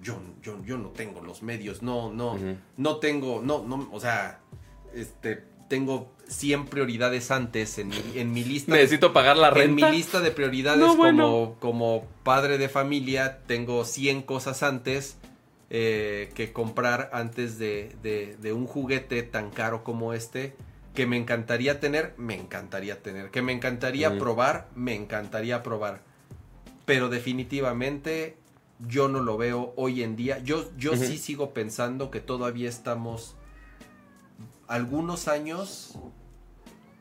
[0.01, 2.38] Yo, yo, yo no tengo los medios, no, no,
[2.77, 4.41] no tengo, no, no, o sea,
[4.93, 8.73] este, tengo 100 prioridades antes en mi, en mi lista.
[8.73, 9.90] de- Necesito pagar la en mi renta.
[9.91, 11.23] lista de prioridades No, bueno.
[11.23, 15.17] como, como padre de familia, tengo 100 cosas antes
[15.69, 20.56] eh, que comprar antes de, de- de un juguete tan caro como este.
[20.93, 23.32] Que me encantaría tener, me encantaría tener.
[23.32, 26.01] Que me encantaría probar, me encantaría probar.
[26.85, 28.38] Pero definitivamente
[28.88, 30.38] yo no lo veo hoy en día.
[30.40, 33.35] Yo, yo sí sigo pensando que todavía estamos
[34.67, 35.93] algunos años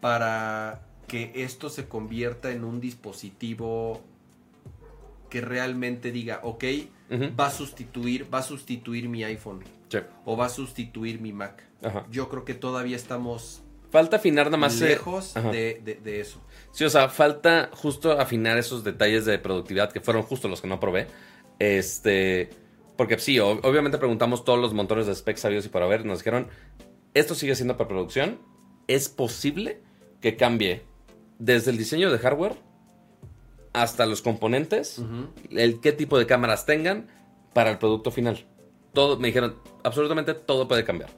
[0.01, 4.01] para que esto se convierta en un dispositivo
[5.29, 6.65] que realmente diga, ok,
[7.39, 9.99] Va a sustituir, va a sustituir mi iPhone Sí.
[10.25, 11.63] o va a sustituir mi Mac.
[11.83, 12.07] Ajá.
[12.11, 14.81] Yo creo que todavía estamos Falta afinar nada más.
[14.81, 16.41] eh, lejos de, de- de eso.
[16.71, 20.69] Sí, o sea, falta justo afinar esos detalles de productividad que fueron justo los que
[20.69, 21.09] no probé.
[21.59, 22.51] Este.
[22.97, 26.05] Porque sí, obviamente preguntamos todos los montones de specs sabidos y para ver.
[26.07, 26.49] Nos dijeron,
[27.15, 28.39] esto sigue siendo para producción.
[28.89, 29.81] Es posible
[30.21, 30.83] que cambie
[31.39, 32.57] desde el diseño de hardware
[33.73, 35.01] hasta los componentes,
[35.51, 37.09] el qué tipo de cámaras tengan
[37.55, 38.45] para el producto final.
[38.93, 41.11] Todo, me dijeron, absolutamente todo puede cambiar.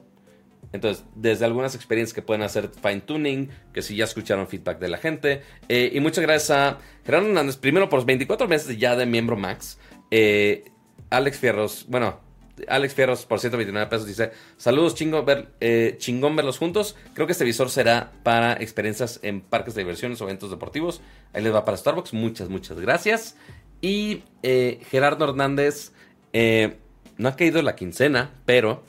[0.71, 4.87] Entonces, desde algunas experiencias que pueden hacer fine tuning, que si ya escucharon feedback de
[4.89, 5.41] la gente.
[5.69, 9.37] eh, y muchas gracias a Gerardo Hernández, primero por los 24 meses ya de miembro
[9.37, 9.79] Max.
[10.11, 10.71] eh,
[11.09, 12.19] Alex Fierros, bueno,
[12.67, 16.95] Alex Fierros por 129 pesos dice: Saludos, chingón, ver, eh, chingón verlos juntos.
[17.13, 21.01] Creo que este visor será para experiencias en parques de diversiones o eventos deportivos.
[21.33, 22.13] Ahí les va para Starbucks.
[22.13, 23.35] Muchas, muchas gracias.
[23.81, 25.91] Y eh, Gerardo Hernández,
[26.33, 26.77] eh,
[27.17, 28.83] no ha caído la quincena, pero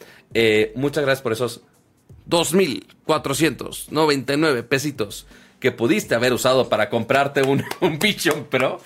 [0.74, 1.62] muchas gracias por esos
[2.28, 5.26] 2.499 pesitos
[5.60, 8.80] que pudiste haber usado para comprarte un, un Vision Pro.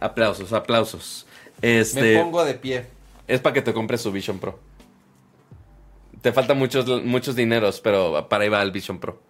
[0.00, 1.26] Aplausos, aplausos.
[1.62, 2.86] Este, Me pongo de pie.
[3.26, 4.58] Es para que te compres su Vision Pro.
[6.20, 9.22] Te faltan muchos, muchos dineros, pero para ahí va el Vision Pro.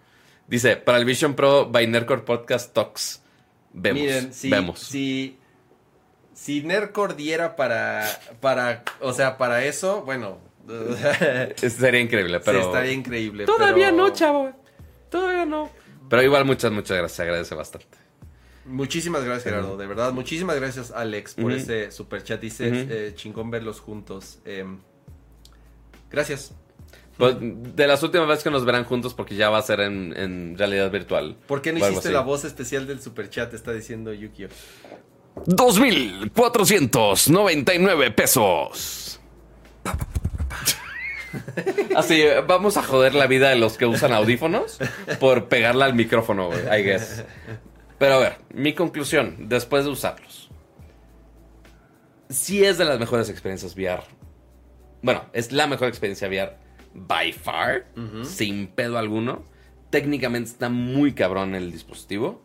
[0.46, 3.22] Dice, para el Vision Pro, by Nerdcore Podcast Talks.
[3.72, 4.80] Vemos, Miren, si, vemos.
[4.80, 5.38] si,
[6.34, 8.06] si Nerdcore diera para,
[8.40, 10.38] para, o sea, para eso, bueno,
[11.56, 12.60] Sería increíble, pero...
[12.60, 13.46] sí, estaría increíble.
[13.46, 14.52] Todavía pero- no, chavo.
[15.10, 15.70] Todavía no.
[16.08, 17.16] Pero igual muchas, muchas gracias.
[17.16, 17.98] Se agradece bastante.
[18.64, 20.12] Muchísimas gracias, Gerardo, de verdad.
[20.12, 22.40] Muchísimas gracias, Alex, por ese super chat.
[22.40, 24.38] Dice, eh, chingón verlos juntos.
[24.44, 24.78] Em,
[26.10, 26.52] gracias.
[27.18, 30.14] Pues, de las últimas veces que nos verán juntos, porque ya va a ser en,
[30.16, 31.36] en realidad virtual.
[31.46, 33.52] ¿Por qué no hiciste la voz especial del super chat?
[33.52, 34.48] Está diciendo Yukio.
[35.46, 39.20] 2.499 pesos.
[41.96, 44.78] Así, vamos a joder la vida de los que usan audífonos
[45.18, 47.24] por pegarla al micrófono, güey, I guess.
[48.02, 50.50] Pero a ver, mi conclusión, después de usarlos.
[52.28, 54.02] Sí es de las mejores experiencias VR.
[55.02, 56.56] Bueno, es la mejor experiencia VR
[56.94, 57.86] by far,
[58.24, 59.44] sin pedo alguno.
[59.90, 62.42] Técnicamente está muy cabrón el dispositivo.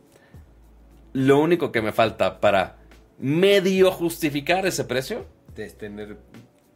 [1.13, 2.77] Lo único que me falta para
[3.17, 6.19] medio justificar ese precio De tener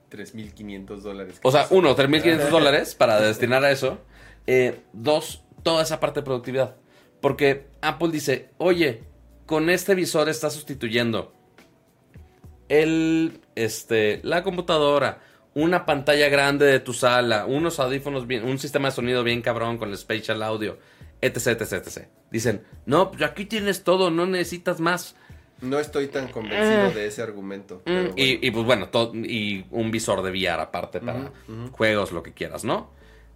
[0.10, 1.40] 3.500 dólares.
[1.44, 4.00] o sea, uno, 3.500 dólares para destinar a eso.
[4.48, 6.78] Eh, dos, toda esa parte de productividad.
[7.22, 9.04] Porque Apple dice, oye,
[9.46, 11.34] con este visor está sustituyendo
[12.70, 15.20] el, este, la computadora,
[15.54, 19.78] una pantalla grande de tu sala, unos audífonos bien, un sistema de sonido bien cabrón
[19.78, 20.78] con el spatial audio,
[21.20, 22.08] etc, etc, etc.
[22.32, 25.16] Dicen, no, pues aquí tienes todo, no necesitas más.
[25.60, 27.82] No estoy tan convencido de ese argumento.
[27.86, 28.14] Mm, bueno.
[28.16, 28.90] y, y, pues bueno,
[29.26, 31.32] y un visor de VR aparte para
[31.72, 32.90] juegos, lo que quieras, ¿no?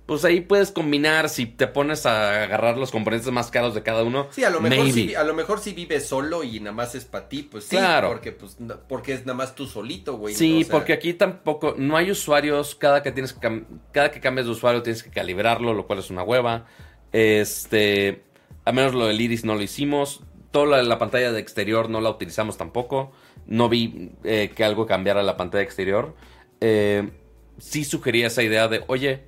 [0.05, 4.03] Pues ahí puedes combinar, si te pones a agarrar los componentes más caros de cada
[4.03, 4.27] uno.
[4.29, 4.91] Sí, a lo mejor maybe.
[4.93, 7.75] si, a lo mejor si vives solo y nada más es para ti, pues sí,
[7.75, 8.09] Claro.
[8.09, 10.35] porque pues na- porque es nada más tú solito, güey.
[10.35, 14.11] Sí, o sea, porque aquí tampoco, no hay usuarios, cada que tienes que cam- cada
[14.11, 16.67] que cambias de usuario tienes que calibrarlo, lo cual es una hueva.
[17.11, 18.21] Este,
[18.63, 20.21] a menos lo del iris no lo hicimos.
[20.51, 23.11] Toda la, la pantalla de exterior no la utilizamos tampoco.
[23.47, 26.15] No vi eh, que algo cambiara la pantalla exterior.
[26.61, 27.09] Eh,
[27.57, 29.23] sí sugería esa idea de, oye,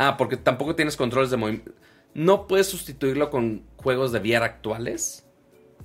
[0.00, 1.72] ah, porque tampoco tienes controles de movimiento.
[2.14, 5.26] No puedes sustituirlo con juegos de VR actuales.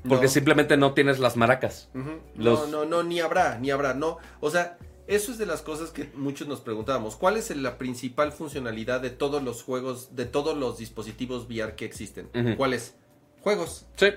[0.07, 0.31] Porque No.
[0.31, 1.89] simplemente no tienes las maracas.
[2.35, 4.17] Los- No, no, no, ni habrá, ni habrá, no.
[4.39, 4.77] O sea,
[5.07, 7.15] eso es de las cosas que muchos nos preguntábamos.
[7.15, 11.85] ¿Cuál es la principal funcionalidad de todos los juegos, de todos los dispositivos VR que
[11.85, 12.29] existen?
[12.57, 12.95] ¿Cuál es?
[13.41, 14.07] Juegos, Sí.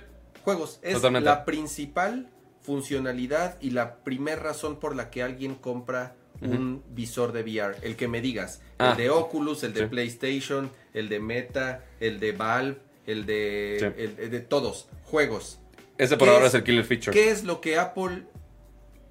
[0.44, 0.78] juegos.
[0.82, 1.24] Es Totalmente.
[1.28, 7.42] la principal funcionalidad y la primera razón por la que alguien compra un visor de
[7.42, 7.76] VR.
[7.82, 8.60] El que me digas.
[8.78, 8.90] Ah.
[8.92, 9.86] El de Oculus, el de Sí.
[9.86, 14.02] PlayStation, el de Meta, el de Valve, el de, Sí.
[14.02, 15.58] el- el de todos, juegos.
[15.98, 17.12] Ese por ¿Qué ahora es- es el killer feature.
[17.12, 18.24] ¿Qué es lo que Apple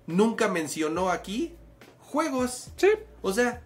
[0.05, 1.55] nunca mencionó aquí?
[1.99, 2.69] Juegos.
[2.77, 2.89] Sí.
[3.21, 3.61] O sea,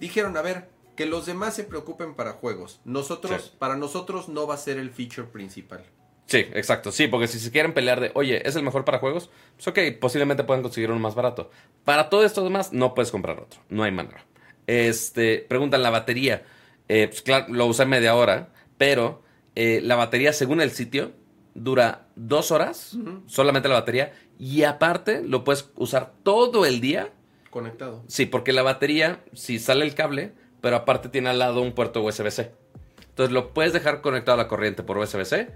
[0.00, 2.80] dijeron, a ver, que los demás se preocupen para juegos.
[2.84, 3.52] Nosotros, Sí.
[3.58, 5.84] para nosotros no va a ser el feature principal.
[6.26, 6.90] Sí, exacto.
[6.90, 9.30] Sí, porque si se quieren pelear de, oye, ¿es el mejor para juegos?
[9.56, 11.50] Pues ok, posiblemente puedan conseguir uno más barato.
[11.84, 13.60] Para todo esto demás, no puedes comprar otro.
[13.68, 14.24] No hay manera.
[14.66, 16.44] Este, preguntan la batería.
[16.88, 19.22] Eh, pues claro, lo usé media hora, pero
[19.54, 21.12] eh, la batería, según el sitio,
[21.54, 22.96] dura dos horas,
[23.26, 27.10] solamente la batería, y aparte lo puedes usar todo el día.
[27.50, 28.02] Conectado.
[28.08, 32.02] Sí, porque la batería, si sale el cable, pero aparte tiene al lado un puerto
[32.02, 32.50] USB-C.
[33.10, 35.48] Entonces lo puedes dejar conectado a la corriente por USB-C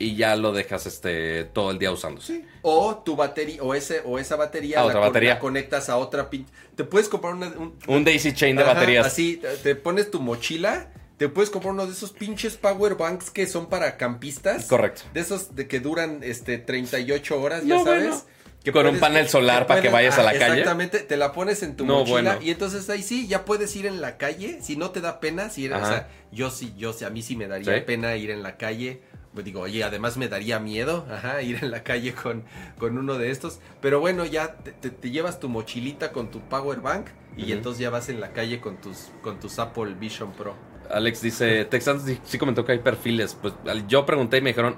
[0.00, 2.44] y ya lo dejas este todo el día usándose.
[2.62, 5.34] O tu batería, o ese, o esa batería, A la, batería.
[5.34, 6.46] la conectas a otra pin.
[6.74, 9.06] Te puedes comprar una, un, Un daisy chain de Ajá, baterías.
[9.06, 10.88] Así, te- te pones tu mochila,
[11.18, 14.64] te puedes comprar uno de esos pinches power banks que son para campistas.
[14.66, 15.02] Correcto.
[15.12, 18.02] De esos de que duran este 38 horas, No, ya sabes.
[18.08, 18.22] bueno.
[18.64, 20.44] Que Con un panel solar para que vayas a la calle.
[20.58, 22.38] Exactamente, te la pones en tu No, mochila bueno.
[22.42, 25.48] y entonces ahí sí, ya puedes ir en la calle, si no te da pena,
[25.48, 27.80] si eres, o sea, yo sí, yo sí, a mí sí me daría ¿Sí?
[27.86, 29.00] pena ir en la calle.
[29.34, 32.42] Pues digo, oye, además me daría miedo, ajá, ir en la calle con,
[32.78, 33.60] con uno de estos.
[33.80, 37.80] Pero bueno, ya te, te- te llevas tu mochilita con tu power bank y entonces
[37.80, 40.56] ya vas en la calle con tus, con tus Apple Vision Pro.
[40.90, 43.38] Alex dice, Texans sí, comentó que hay perfiles.
[43.40, 43.54] Pues
[43.86, 44.76] yo pregunté y me dijeron,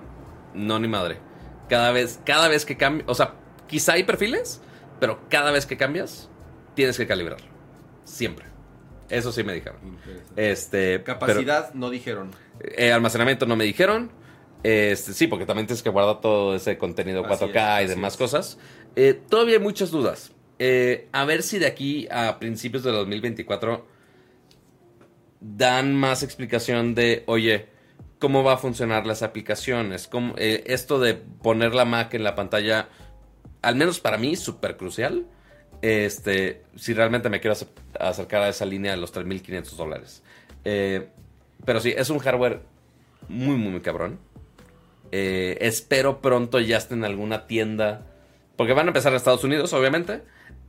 [0.53, 1.17] no ni madre.
[1.71, 3.35] Cada vez, cada vez que cambia, o sea,
[3.67, 4.61] quizá hay perfiles,
[5.01, 6.29] pero cada vez que cambias,
[6.75, 7.47] tienes que calibrarlo.
[8.05, 8.45] Siempre.
[9.09, 9.79] Eso sí me dijeron.
[10.37, 12.31] Este, pero- Capacidad no dijeron.
[12.61, 14.11] Eh, almacenamiento no me dijeron.
[14.63, 18.13] Este, sí, porque también tienes que guardar todo ese contenido Así 4K es, y demás
[18.15, 18.19] es.
[18.19, 18.59] cosas.
[18.97, 20.33] Eh, todavía hay muchas dudas.
[20.59, 23.85] Eh, a ver si de aquí a principios de 2024
[25.41, 27.67] dan más explicación de, oye,
[28.19, 30.07] cómo va a funcionar las aplicaciones.
[30.07, 32.89] Cómo, eh, esto de poner la Mac en la pantalla,
[33.63, 35.27] al menos para mí, súper crucial.
[35.81, 37.67] Este, si realmente me quiero ace-
[37.99, 40.23] acercar a esa línea de los 3.500 dólares.
[40.63, 42.61] Pero sí, es un hardware
[43.29, 44.21] muy, muy, muy cabrón.
[45.13, 48.07] Eh, espero pronto ya esté en alguna tienda.
[48.57, 50.23] Porque van a empezar en Estados Unidos, obviamente.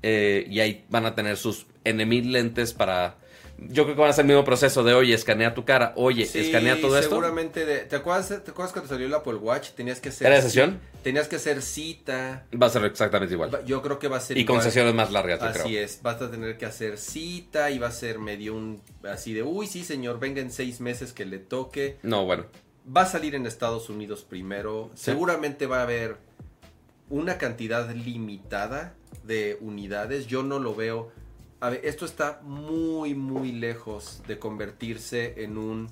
[0.06, 3.16] eh, y ahí van a tener sus enemigos lentes para.
[3.58, 6.26] Yo creo que van a hacer el mismo proceso de, oye, escanea tu cara, oye,
[6.26, 7.12] Sí, escanea todo esto.
[7.12, 7.66] seguramente.
[7.66, 9.70] de- ¿te, acuerdas, ¿Te acuerdas cuando salió el Apple Watch?
[9.70, 10.28] Tenías que hacer.
[10.28, 10.80] ¿Era sesión?
[11.04, 12.46] Tenías que hacer cita.
[12.62, 13.52] Va a ser exactamente igual.
[13.66, 14.66] Yo creo que va a ser Y con igual.
[14.66, 15.84] sesiones más largas, yo Así creo.
[15.86, 19.44] es, vas a tener que hacer cita y va a ser medio un así de,
[19.44, 21.98] uy, sí, señor, venga en seis meses que le toque.
[22.04, 22.46] No, bueno.
[22.86, 24.92] Va a salir en Estados Unidos primero.
[24.96, 25.06] Sí.
[25.06, 26.18] Seguramente va a haber
[27.10, 30.28] una cantidad limitada de unidades.
[30.28, 31.12] Yo no lo veo.
[31.60, 35.90] A ver, esto está muy, muy lejos de convertirse en un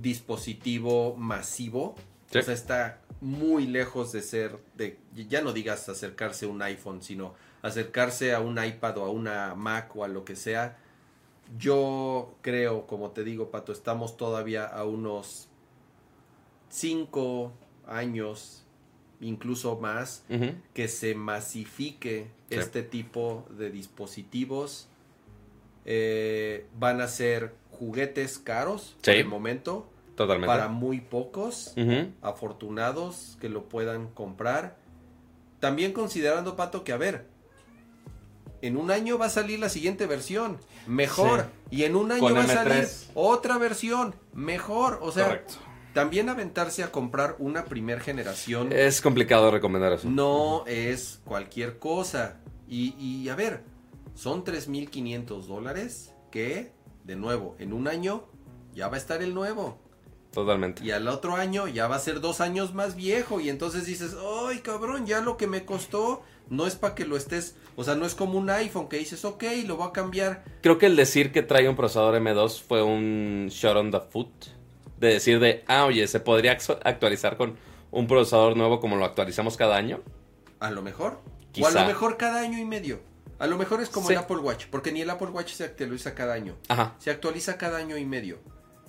[0.00, 1.96] dispositivo masivo.
[2.30, 2.38] Sí.
[2.38, 7.02] O sea, está muy lejos de ser, de, ya no digas acercarse a un iPhone,
[7.02, 10.78] sino acercarse a un iPad o a una Mac o a lo que sea.
[11.58, 15.49] Yo creo, como te digo, Pato, estamos todavía a unos
[16.70, 17.52] 5
[17.86, 18.64] años,
[19.20, 20.24] incluso más,
[20.72, 22.56] que se masifique Sí.
[22.56, 24.88] este tipo de dispositivos.
[25.84, 29.20] Eh, van a ser juguetes caros por Sí.
[29.20, 30.46] el momento, Totalmente.
[30.48, 31.74] para muy pocos
[32.22, 34.76] afortunados que lo puedan comprar.
[35.60, 37.26] También considerando, Pato, que a ver,
[38.62, 41.46] en un año va a salir la siguiente versión, mejor.
[41.70, 42.54] Y en un año Con va a M3.
[42.54, 44.98] salir otra versión, mejor.
[45.02, 45.54] O sea, Correcto.
[45.92, 50.08] También aventarse a comprar una primer generación Es complicado recomendar eso.
[50.08, 52.40] no es cualquier cosa.
[52.68, 53.64] Y, y, a ver,
[54.14, 56.72] son 3.500 dólares que,
[57.04, 58.24] de nuevo, en un año
[58.74, 59.78] ya va a estar el nuevo.
[60.32, 60.84] Totalmente.
[60.84, 63.40] Y al otro año ya va a ser dos años más viejo.
[63.40, 64.16] Y entonces dices,
[64.48, 67.56] ay cabrón, ya lo que me costó no es para que lo estés.
[67.74, 70.44] O sea, no es como un iPhone que dices, ok, lo voy a cambiar.
[70.62, 74.28] Creo que el decir que trae un procesador M2 fue un shot on the foot.
[75.00, 77.56] De decir de, ah, oye, se podría actu- actualizar con
[77.90, 80.00] un procesador nuevo como lo actualizamos cada año.
[80.60, 81.18] A lo mejor.
[81.60, 83.00] O a lo mejor cada año y medio.
[83.38, 84.12] A lo mejor es como Sí.
[84.12, 84.66] el Apple Watch.
[84.70, 86.54] Porque ni el Apple Watch se actualiza cada año.
[86.68, 86.94] Ajá.
[86.98, 88.38] Se actualiza cada año y medio.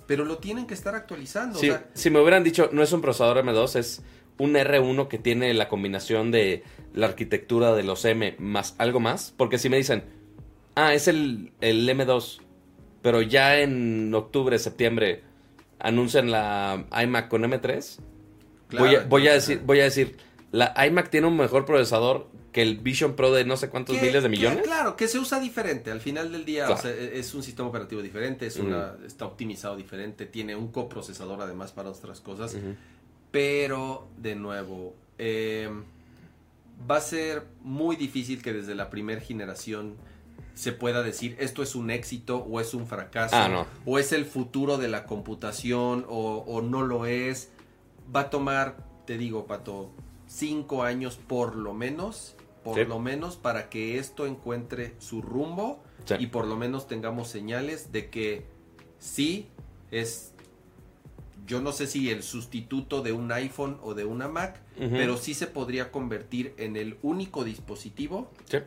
[0.06, 1.58] Pero lo tienen que estar actualizando.
[1.58, 4.02] Sí, o sea, si me hubieran dicho, no es un procesador M2, es
[4.38, 9.32] un R1 que tiene la combinación de la arquitectura de los M más algo más.
[9.38, 10.04] Porque si me dicen,
[10.74, 12.40] ah, es el, el M2,
[13.00, 15.22] pero ya en octubre, septiembre
[15.82, 17.98] anuncian la iMac con M3,
[18.78, 20.16] voy, a, voy decir, voy a decir,
[20.52, 24.02] la iMac tiene un mejor procesador que el Vision Pro de no sé cuántos Que-
[24.02, 24.62] miles de que, millones.
[24.62, 25.90] claro, que se usa diferente.
[25.90, 26.78] Al final del día, Claro.
[26.78, 30.68] o sea, e- es un sistema operativo diferente, es una, está optimizado diferente, tiene un
[30.70, 32.56] coprocesador además para otras cosas.
[33.30, 35.70] Pero, de nuevo, eh,
[36.90, 39.94] va a ser muy difícil que desde la primera generación
[40.54, 43.66] se pueda decir esto es un éxito o es un fracaso Ah, no.
[43.86, 47.50] o es el futuro de la computación o, o no lo es.
[48.14, 49.90] Va a tomar, te digo, Pato,
[50.26, 52.84] cinco años por lo menos, por Sí.
[52.84, 56.14] lo menos para que esto encuentre su rumbo Sí.
[56.18, 58.44] y por lo menos tengamos señales de que
[58.98, 59.48] sí
[59.90, 60.32] es
[61.46, 65.34] yo no sé si el sustituto de un iPhone o de una Mac, pero sí
[65.34, 68.58] se podría convertir en el único dispositivo Sí.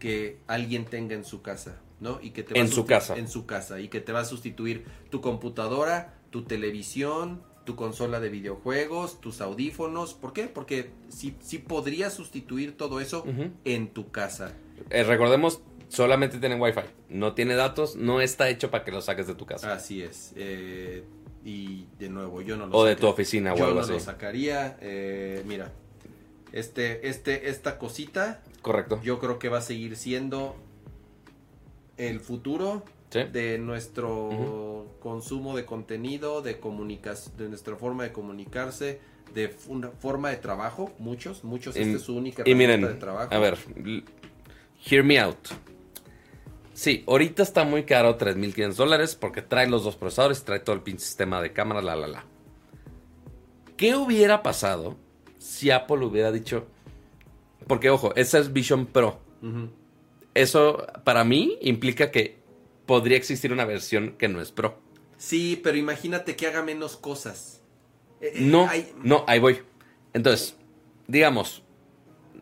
[0.00, 2.18] Que alguien tenga en su casa, ¿no?
[2.20, 3.16] Y que te En a su casa.
[3.16, 8.18] En su casa y que te va a sustituir tu computadora, tu televisión, tu consola
[8.18, 10.14] de videojuegos, tus audífonos.
[10.14, 10.44] ¿Por qué?
[10.48, 13.24] Porque sí, sí podría sustituir todo eso
[13.64, 14.52] en tu casa.
[14.88, 16.80] Eh, recordemos, solamente tienen Wi-Fi.
[17.10, 19.72] No tiene datos, no está hecho para que lo saques de tu casa.
[19.74, 20.32] Así es.
[20.36, 21.04] eh,
[21.44, 23.92] y de nuevo, yo no lo o de tu oficina o Yo algo no así.
[23.92, 24.76] lo sacaría.
[24.80, 25.72] eh, mira,
[26.52, 29.00] este, este, esta cosita, Correcto.
[29.02, 30.56] yo creo que va a seguir siendo
[31.96, 33.24] el futuro Sí.
[33.24, 39.00] de nuestro consumo de contenido, de comunicas, de nuestra forma de comunicarse,
[39.34, 40.92] de una forma de trabajo.
[40.98, 41.76] Muchos, muchos.
[41.76, 43.34] Y- esta es su única Y herramienta miren, de trabajo.
[43.34, 43.58] a ver,
[44.88, 45.38] hear me out.
[46.72, 50.82] Sí, ahorita está muy caro, 3.500 dólares, porque trae los dos procesadores, trae todo el
[50.82, 52.24] pinche sistema de cámara, la, la, la.
[53.76, 54.96] ¿Qué hubiera pasado
[55.38, 56.66] si Apple hubiera dicho...
[57.70, 59.20] Porque, ojo, esa es Vision Pro.
[60.34, 62.40] Eso, para mí, implica que
[62.84, 64.76] podría existir una versión que no es Pro.
[65.16, 67.62] Sí, pero imagínate que haga menos cosas.
[68.20, 69.62] Eh, eh, No, hay- no, ahí voy.
[70.14, 70.56] Entonces,
[71.06, 71.62] digamos,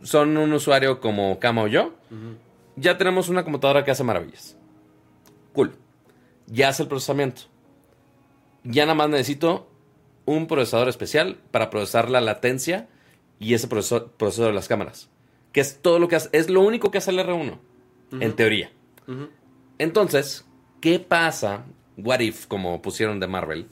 [0.02, 1.92] son un usuario como Cama o yo.
[2.76, 4.56] Ya tenemos una computadora que hace maravillas.
[5.52, 5.74] Cool.
[6.46, 7.42] Ya hace el procesamiento.
[8.64, 9.68] Ya nada más necesito
[10.24, 12.88] un procesador especial para procesar la latencia
[13.38, 15.10] y ese proceso, proceso de las cámaras.
[15.58, 16.28] Que es todo lo que hace.
[16.30, 17.58] Es lo único que hace el R1.
[18.20, 18.70] En teoría.
[19.78, 20.46] Entonces,
[20.80, 21.64] ¿qué pasa?
[21.96, 23.66] What if, como pusieron de Marvel.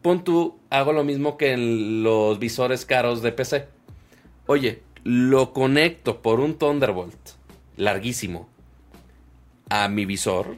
[0.00, 3.68] Pon tú, hago lo mismo que en los visores caros de PC.
[4.46, 7.32] Oye, lo conecto por un Thunderbolt
[7.76, 8.48] larguísimo
[9.68, 10.56] a mi visor.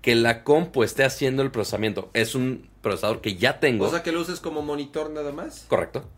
[0.00, 2.08] Que la compu esté haciendo el procesamiento.
[2.14, 3.84] Es un procesador que ya tengo.
[3.84, 5.66] O sea, que lo uses como monitor nada más.
[5.68, 6.08] Correcto.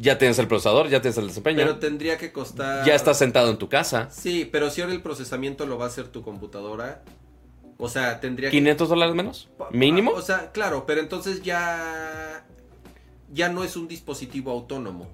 [0.00, 1.58] Ya tienes el procesador, ya tienes el desempeño.
[1.58, 2.86] Pero tendría que costar.
[2.86, 4.08] Ya estás sentado en tu casa.
[4.10, 7.02] Sí, pero si ahora el procesamiento lo va a hacer tu computadora.
[7.76, 8.56] O sea, tendría que.
[8.56, 9.50] 500 dólares menos.
[9.72, 10.12] Mínimo.
[10.12, 12.46] O sea, claro, pero entonces ya.
[13.32, 15.08] Ya no es un dispositivo autónomo.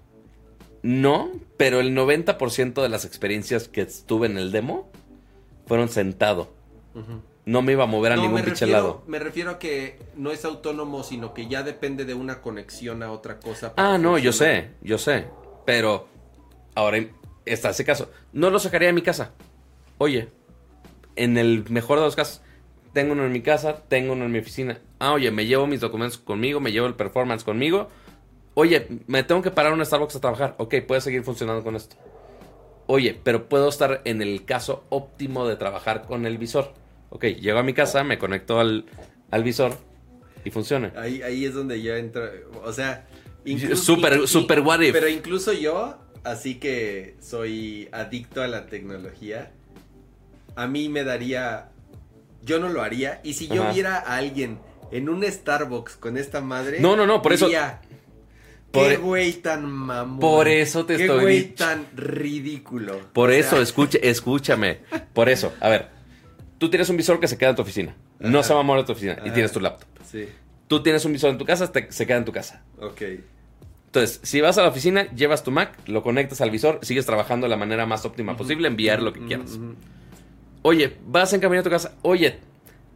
[0.83, 4.89] No, pero el 90% de las experiencias que estuve en el demo
[5.67, 6.49] fueron sentado.
[6.95, 7.23] Ujú.
[7.47, 9.03] No me iba a mover a No, ningún pinche refiero, lado.
[9.07, 13.13] me refiero a que no es autónomo, sino que ya depende de una conexión a
[13.13, 13.73] otra cosa.
[13.77, 15.27] Ah, no, yo sé, yo sé.
[15.65, 16.09] Pero
[16.75, 16.99] ahora
[17.45, 18.11] está ese caso.
[18.33, 19.31] No lo sacaría de mi casa.
[19.99, 20.29] Oye,
[21.15, 22.43] en el mejor de los casos,
[22.93, 24.81] tengo uno en mi casa, tengo uno en mi oficina.
[24.99, 27.89] Ah, oye, me llevo mis documentos conmigo, me llevo el performance conmigo.
[28.55, 30.57] Oye, me tengo que parar a un Starbucks a trabajar.
[30.59, 31.95] Ok, puede seguir funcionando con esto.
[32.89, 36.73] Oye, pero puedo estar en el caso óptimo de trabajar con el visor.
[37.17, 38.85] Ok, llego a mi casa, me conecto al,
[39.31, 39.79] al visor
[40.45, 40.93] y funciona.
[40.97, 42.31] Ahí, ahí es donde ya entra.
[42.63, 43.07] O sea.
[43.75, 44.93] Super- y- super what if.
[44.93, 49.51] Pero incluso yo, así que soy adicto a la tecnología,
[50.57, 51.71] a mí me daría.
[52.43, 53.23] Yo no lo haría.
[53.25, 53.73] Y si yo Ajá.
[53.73, 54.59] viera a alguien
[54.93, 56.81] en un Starbucks con esta madre.
[56.81, 57.81] No, no, no, por eso- diría,
[58.73, 60.19] Por- Qué güey tan mamón.
[60.21, 62.99] Por eso te Qué estoy güey dic- tan ridículo.
[63.15, 64.81] Por O sea, eso, escuche, escúchame.
[65.15, 65.96] Por eso, a ver.
[66.59, 67.95] Tú tienes un visor que se queda en tu oficina.
[68.19, 69.19] No se va a mover de tu oficina.
[69.25, 69.89] Y tienes tu laptop.
[70.05, 70.29] Sí,
[70.69, 72.63] Tú tienes un visor en tu casa, te- se queda en tu casa.
[72.81, 73.03] ok.
[73.87, 77.47] Entonces, si vas a la oficina, llevas tu Mac, lo conectas al visor, sigues trabajando
[77.47, 79.59] de la manera más óptima posible, enviar lo que quieras.
[80.63, 81.95] Oye, vas en camino a tu casa.
[82.03, 82.39] Oye,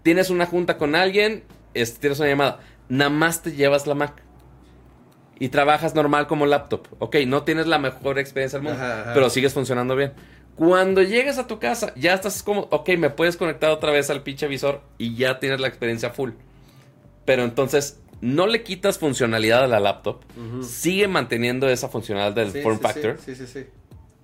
[0.03, 2.61] tienes una junta con alguien, este, tienes una llamada.
[2.91, 4.15] Nada más te llevas la Mac.
[5.39, 6.87] Y trabajas normal como laptop.
[6.99, 9.15] Ok, no tienes la mejor experiencia del mundo, Ajá, ajá.
[9.15, 10.13] pero sigues funcionando bien.
[10.61, 14.23] Cuando llegues a tu casa, ya estás como, ok, me puedes conectar otra vez al
[14.23, 16.33] pinche visor y ya tienes la experiencia full.
[17.25, 20.21] Pero entonces, no le quitas funcionalidad a la laptop,
[20.63, 23.61] sigue manteniendo esa funcionalidad del Sí, form sí, factor Sí, sí, sí.
[23.63, 23.67] sí.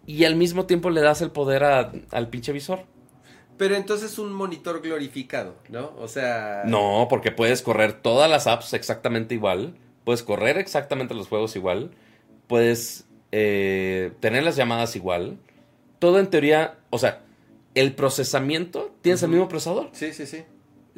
[0.05, 2.81] y al mismo tiempo le das el poder a- al pinche visor.
[3.57, 5.95] Pero entonces un monitor glorificado, ¿no?
[5.99, 6.65] O sea.
[6.67, 9.75] No, porque puedes correr todas las apps exactamente igual.
[10.05, 11.93] Puedes correr exactamente los juegos igual.
[12.47, 15.39] Puedes eh, tener las llamadas igual.
[15.99, 17.23] Todo en teoría, o sea,
[17.75, 19.91] el procesamiento, tienes el mismo procesador.
[19.93, 20.45] Sí, sí, sí.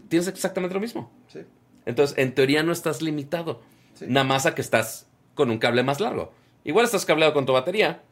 [0.09, 1.11] Tienes exactamente lo mismo.
[1.33, 1.41] Sí,
[1.87, 3.63] Entonces, en teoría no estás limitado.
[3.95, 4.07] sí.
[4.09, 6.33] Nada más a que estás con un cable más largo.
[6.65, 8.03] Igual estás cableado con tu batería.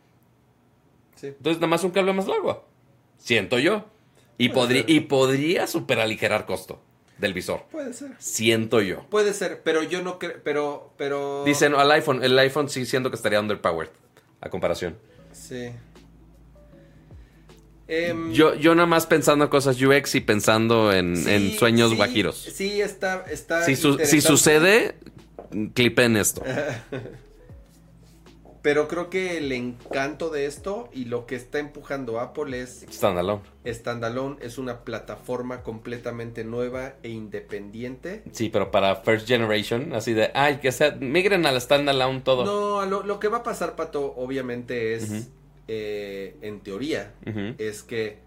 [1.17, 1.29] sí.
[1.29, 2.65] Entonces, nada más un cable más largo.
[3.19, 3.85] Siento yo.
[4.39, 6.81] Y, podría y podría superaligerar costo
[7.19, 7.65] del visor.
[7.71, 8.11] Puede ser.
[8.19, 9.05] Siento yo.
[9.09, 11.43] Puede ser, pero yo no creo, pero, pero...
[11.45, 13.91] Dicen al iPhone, el iPhone sí siento que estaría underpowered
[14.41, 14.99] a comparación.
[15.33, 15.71] Sí.
[17.89, 21.91] Em, Yo, yo nada más pensando en cosas UX y pensando en, sí, en sueños
[21.91, 22.37] sí, guajiros.
[22.37, 24.97] Sí, está, está Si, su- si sucede,
[25.75, 26.43] clipen esto.
[28.63, 33.43] Pero creo que el encanto de esto y lo que está empujando Apple es Standalone.
[33.65, 38.25] Standalone, es una plataforma completamente nueva e independiente.
[38.33, 42.45] Sí, pero para first generation, así de, ay, que sea, migren al standalone todo.
[42.45, 45.29] No, lo, lo que va a pasar, Pato, obviamente es.
[45.69, 47.55] Eh, en teoría, Ujú.
[47.59, 48.19] es que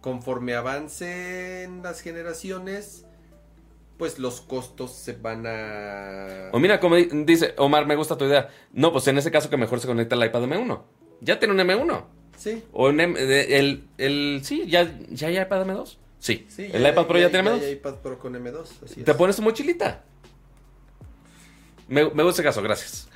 [0.00, 3.04] conforme avancen las generaciones,
[3.98, 6.48] pues los costos se van a...
[6.52, 8.48] O mira, como di- dice Omar, me gusta tu idea.
[8.72, 10.82] No, pues en ese caso que mejor se conecta el iPad M1.
[11.20, 12.04] Ya tiene un M1.
[12.38, 15.98] Sí, O un M- el, el, sí, ya, ya hay iPad M2.
[16.18, 16.46] Sí.
[16.48, 16.70] sí.
[16.72, 17.60] el iPad Pro ya, tiene ya M2.
[17.62, 19.16] hay iPad Pro con M2, así Te es.
[19.18, 20.02] pones tu mochilita.
[21.88, 23.09] Me, me gusta ese caso, gracias.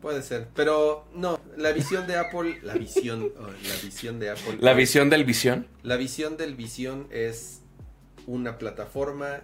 [0.00, 0.48] Puede ser.
[0.54, 4.58] Pero no, la visión de Apple, la visión, oh, la visión de Apple.
[4.60, 5.66] La visión del visión.
[5.82, 7.60] La visión del visión es
[8.26, 9.40] una plataforma,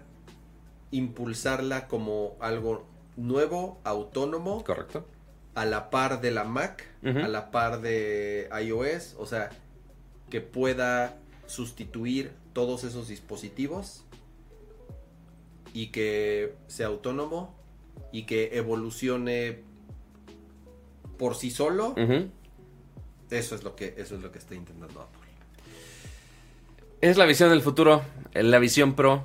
[0.90, 2.86] impulsarla como algo
[3.16, 5.06] nuevo, autónomo, Correcto.
[5.54, 9.50] a la par de la Mac, a la par de iOS, o sea,
[10.30, 14.04] que pueda sustituir todos esos dispositivos
[15.72, 17.54] y que sea autónomo
[18.12, 19.62] y que evolucione
[21.18, 21.94] por sí solo.
[23.30, 25.20] Eso es lo que eso es lo que está intentando Apple.
[27.00, 29.24] Es la visión del futuro, la visión pro,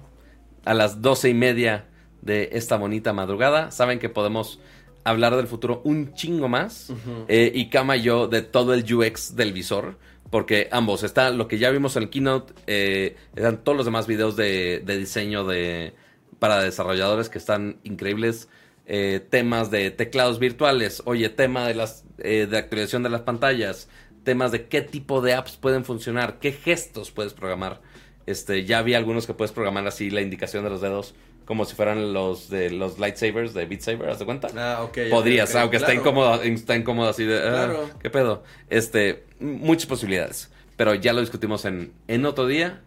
[0.66, 1.86] a las doce y media
[2.22, 3.72] de esta bonita madrugada.
[3.72, 4.60] Saben que podemos
[5.04, 6.92] hablar del futuro un chingo más.
[7.28, 9.98] Eh, y Kama y yo de todo el UX del visor.
[10.30, 14.08] Porque ambos, está lo que ya vimos en el keynote, eh, están todos los demás
[14.08, 15.94] videos de, de diseño de,
[16.40, 18.48] para desarrolladores que están increíbles.
[18.86, 23.88] Eh, temas de teclados virtuales, oye, tema de las eh, de actualización de las pantallas,
[24.24, 27.82] temas de qué tipo de apps pueden funcionar, qué gestos puedes programar.
[28.26, 31.76] Este, ya vi algunos que puedes programar así la indicación de los dedos, como si
[31.76, 34.48] fueran los de los lightsabers de Beat Saber, ¿haz de cuenta?
[34.56, 34.98] Ah, ok.
[35.10, 37.90] Podrías, aunque está incómodo, está incómodo así de, ah, Claro.
[38.02, 38.44] ¿qué pedo?
[38.70, 42.82] Este, muchas posibilidades, pero ya lo discutimos en, en otro día,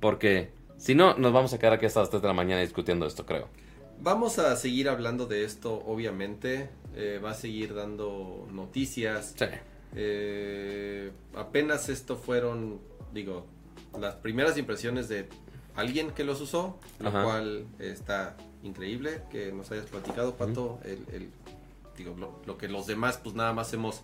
[0.00, 3.06] porque si no, nos vamos a quedar aquí hasta las 3 de la mañana discutiendo
[3.06, 3.48] esto, creo.
[4.02, 6.70] Vamos a seguir hablando de esto, obviamente.
[6.94, 9.34] Eh, va a seguir dando noticias.
[9.38, 9.44] Sí.
[9.94, 12.80] Eh, apenas esto fueron,
[13.12, 13.46] digo,
[13.98, 15.28] las primeras impresiones de
[15.76, 20.78] alguien que los usó, lo cual está increíble que nos hayas platicado, Pato.
[20.84, 21.30] el, el-
[21.96, 24.00] digo, lo, lo que los demás, pues nada más hemos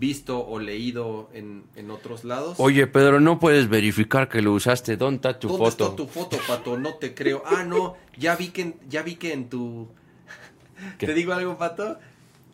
[0.00, 2.56] visto o leído en, en otros lados.
[2.58, 4.96] Oye, Pedro, no puedes verificar que lo usaste.
[4.96, 5.84] ¿Dónde está tu ¿Dónde foto?
[5.84, 6.76] está tu foto, Pato?
[6.78, 7.42] No te creo.
[7.46, 9.88] Ah, no, ya vi que, en- ya vi que en tu...
[10.98, 11.06] ¿Qué?
[11.06, 11.98] ¿Te digo algo, Pato?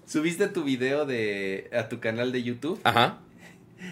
[0.06, 3.18] Subiste tu video de a tu canal de YouTube Ajá.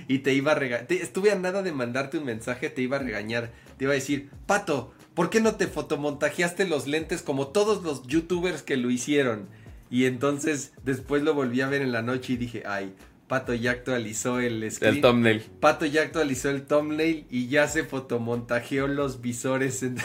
[0.09, 0.87] y te iba a regañar.
[0.93, 3.53] Estuve a nada de mandarte un mensaje, te iba a regañar.
[3.79, 8.07] Te iba a decir, Pato, ¿por qué no te fotomontajeaste los lentes como todos los
[8.07, 9.49] youtubers que lo hicieron?
[9.91, 12.95] Y entonces después lo volví a ver en la noche y dije, ay,
[13.29, 14.97] Pato ya actualizó el screen.
[14.97, 15.41] El thumbnail.
[15.61, 19.83] Pato ya actualizó el thumbnail y ya se fotomontajeó los visores.
[19.83, 19.97] en-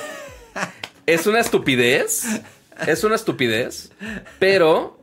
[1.06, 2.24] Es una estupidez.
[2.88, 3.92] Es una estupidez.
[4.40, 5.02] Pero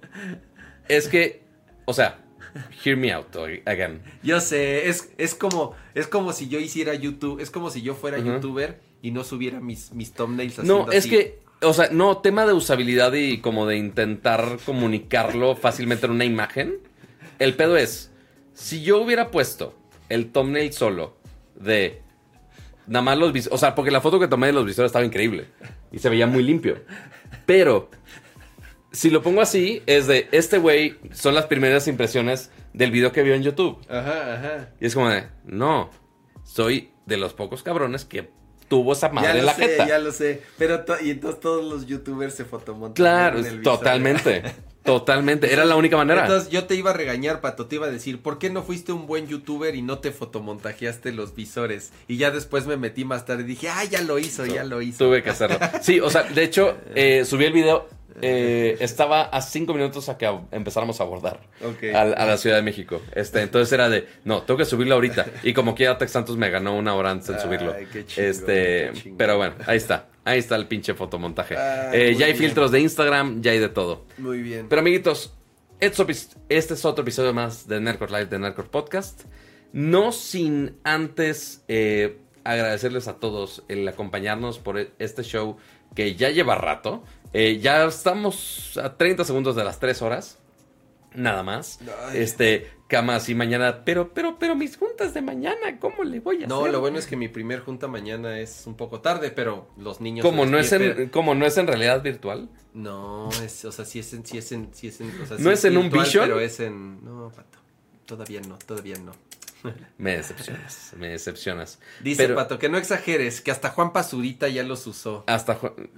[0.88, 1.42] es que,
[1.84, 2.18] o sea,
[2.84, 3.34] hear me out
[3.66, 4.00] again.
[4.22, 7.94] Yo sé, es, es como es como si yo hiciera YouTube, es como si yo
[7.94, 11.10] fuera youtuber y no subiera mis, mis thumbnails No, es así.
[11.10, 16.24] que, o sea, no, tema de usabilidad y como de intentar comunicarlo fácilmente en una
[16.24, 16.76] imagen.
[17.38, 18.10] El pedo es,
[18.54, 19.74] si yo hubiera puesto
[20.08, 21.16] el thumbnail solo
[21.54, 22.02] de
[22.86, 25.04] nada más los visores, o sea, porque la foto que tomé de los visores estaba
[25.04, 25.46] increíble
[25.92, 26.82] y se veía muy limpio.
[27.44, 27.90] Pero
[28.92, 33.22] si lo pongo así, es de este güey, son las primeras impresiones del video que
[33.22, 33.78] vio en YouTube.
[33.88, 34.68] Ajá, ajá.
[34.80, 35.90] Y es como de, no,
[36.44, 38.30] soy de los pocos cabrones que
[38.68, 39.86] tuvo esa madre Ya en lo la sé, jeta.
[39.88, 40.42] ya lo sé.
[40.58, 42.94] Pero y entonces todos los youtubers se fotomontaron.
[42.94, 44.42] Claro, en el totalmente.
[44.86, 45.52] Totalmente.
[45.52, 46.22] Era la única manera.
[46.22, 48.92] Entonces yo te iba a regañar, Pato, te iba a decir, ¿por qué no fuiste
[48.92, 51.92] un buen youtuber y no te fotomontajeaste los visores?
[52.08, 54.80] Y ya después me metí más tarde y dije, ah, ya lo hizo, ya lo
[54.80, 55.04] hizo.
[55.04, 55.58] Tuve que hacerlo.
[55.82, 57.88] Sí, o sea, de hecho, eh, subí el video
[58.22, 61.40] eh, estaba a cinco minutos a que empezáramos a abordar
[61.94, 63.00] a, a la Ciudad de México.
[63.14, 65.26] Este, entonces era de, no, tengo que subirlo ahorita.
[65.42, 67.74] Y como quiera Tex Santos me ganó una hora antes de Ay, subirlo.
[67.92, 70.08] qué chingón, este, qué pero bueno, ahí está.
[70.24, 71.56] Ahí está el pinche fotomontaje.
[71.56, 72.44] Ay, Eh, ya hay bien.
[72.46, 74.04] filtros de Instagram, ya hay de todo.
[74.18, 74.66] Muy bien.
[74.68, 75.32] Pero amiguitos,
[75.78, 79.22] este es opis- este es otro episodio más de Nerdcore Live, de Nerdcore Podcast.
[79.72, 85.58] No sin antes eh, agradecerles a todos el acompañarnos por e- este show
[85.94, 87.04] que ya lleva rato.
[87.38, 90.38] Eh, ya estamos a 30 segundos de las 3 horas.
[91.12, 91.80] Nada más.
[92.08, 92.22] Ay.
[92.22, 93.84] Este, cama así mañana.
[93.84, 96.72] Pero, pero, pero mis juntas de mañana, ¿cómo le voy a No, hacer?
[96.72, 100.24] lo bueno es que mi primer junta mañana es un poco tarde, pero los niños...
[100.24, 102.48] como no, es en, como no es en realidad virtual.
[102.72, 104.24] No, es, o sea, sí es en...
[104.24, 106.24] Sí es en, sí es en o sea, sí ¿No es en un Vision?
[106.26, 107.04] Pero es en...
[107.04, 107.58] No, pato.
[108.06, 109.12] Todavía no, todavía no.
[109.98, 111.80] Me decepcionas, me decepcionas.
[112.02, 115.24] Dice Pero- Pato, que no exageres, que hasta Juan Pazurita ya los usó.
[115.26, 115.74] Hasta Ju-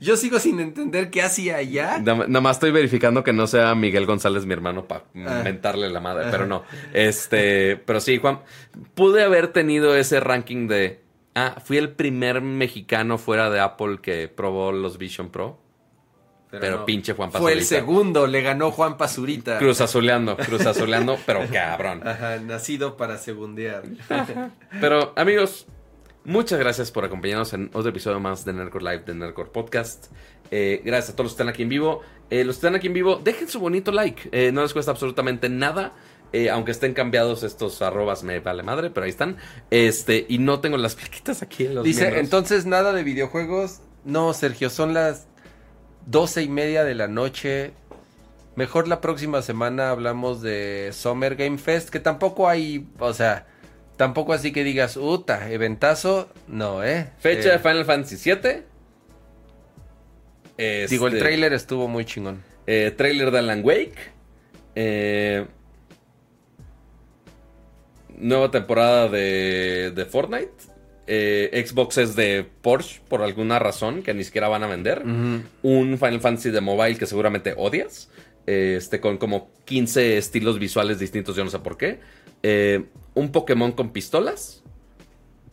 [0.00, 1.98] Yo sigo sin entender qué hacía allá.
[1.98, 5.42] Nada nada más estoy verificando que no sea Miguel González mi hermano para Ah.
[5.44, 6.64] mentarle la madre, pero no.
[6.92, 8.40] Este, pero sí, Juan,
[8.94, 11.02] pude haber tenido ese ranking de
[11.36, 15.60] ah, fui el primer mexicano fuera de Apple que probó los Vision Pro.
[16.50, 17.66] Pero pinche Juan Fue el Pazurita.
[17.80, 19.58] segundo, le ganó Juan Pazurita.
[19.58, 22.06] Cruz azuleando, cruz azuleando, pero cabrón.
[22.06, 23.82] Ajá, nacido para segundear.
[24.80, 25.66] Pero amigos,
[26.26, 30.06] muchas gracias por acompañarnos en otro episodio más de Nerdcore Live, de Nerdcore Podcast.
[30.50, 32.02] Eh, gracias a todos los que están aquí en vivo.
[32.28, 34.28] Eh, los que están aquí en vivo, dejen su bonito like.
[34.32, 35.92] Eh, no les cuesta absolutamente nada.
[36.52, 39.38] Aunque estén cambiados estos arrobas, me vale madre, pero ahí están.
[39.70, 42.24] Este, y no tengo las plaquitas aquí en los Dice, miembros.
[42.24, 43.80] entonces nada de videojuegos.
[44.04, 45.28] No, Sergio, son las
[46.04, 47.72] doce y media de la noche.
[48.54, 53.46] Mejor la próxima semana hablamos de Summer Game Fest, que tampoco hay, o sea,
[53.96, 57.10] tampoco así que digas, uta, eventazo, no, ¿eh?
[57.18, 58.62] Fecha Eh, de Final Fantasy VII.
[60.88, 62.42] Digo, el Este, tráiler estuvo muy chingón.
[62.66, 63.94] Eh, trailer de Alan Wake.
[64.74, 65.46] Eh,
[68.18, 70.52] nueva temporada de, de Fortnite.
[71.08, 75.02] Eh, Xbox es de Porsche por alguna razón que ni siquiera van a vender.
[75.04, 78.10] Un Final Fantasy de mobile que seguramente odias.
[78.48, 82.00] eh, este, con como 15 estilos visuales distintos, yo no sé por qué.
[82.48, 82.84] Eh,
[83.14, 84.62] un Pokémon con pistolas.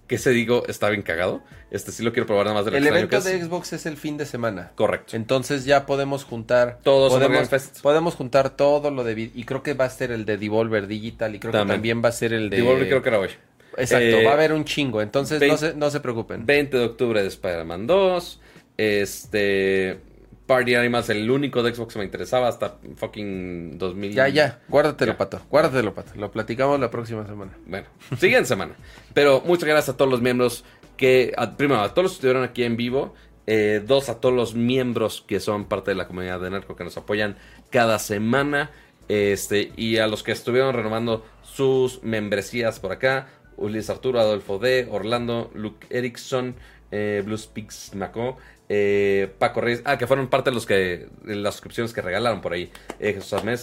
[0.07, 1.41] Que se digo, está bien cagado.
[1.71, 3.23] Este sí lo quiero probar nada más de lo El evento que es.
[3.23, 4.71] de Xbox es el fin de semana.
[4.75, 5.15] Correcto.
[5.15, 7.49] Entonces ya podemos juntar Todo Summer podemos,
[7.81, 11.33] podemos juntar todo lo de y creo que va a ser el de Devolver Digital
[11.33, 11.67] y creo También.
[11.67, 13.29] que también va a ser el de Devolver creo que era hoy.
[13.77, 16.45] Exacto, Eh, va a haber un chingo, entonces no se, no se preocupen.
[16.45, 18.39] 20 de octubre de Spider-Man 2.
[18.77, 19.99] Este.
[20.47, 24.13] Party Animals, el único de Xbox que me interesaba hasta fucking 2000.
[24.13, 25.17] Ya, ya, guárdatelo, Ya.
[25.17, 26.11] pato, guárdatelo, pato.
[26.15, 27.51] Lo platicamos la próxima semana.
[27.65, 27.87] Bueno,
[28.19, 28.75] siguiente semana.
[29.13, 30.63] Pero muchas gracias a todos los miembros
[30.97, 31.33] que.
[31.37, 33.13] a- primero, a todos los que estuvieron aquí en vivo.
[33.45, 36.85] eh, dos, a todos los miembros que son parte de la comunidad de Nerco que
[36.85, 37.35] nos apoyan
[37.71, 38.71] cada semana.
[39.09, 43.27] Este, y a los que estuvieron renovando sus membresías por acá.
[43.57, 46.55] Ulises Arturo, Adolfo D, Orlando, Luke Erickson,
[46.91, 48.37] eh, Blue Speaks Naco,
[48.75, 49.83] eh, Paco Reyes.
[49.85, 51.07] Ah, que fueron parte de los que.
[51.23, 52.71] las suscripciones que regalaron por ahí.
[52.99, 53.59] Eh, Jesús Ahmed,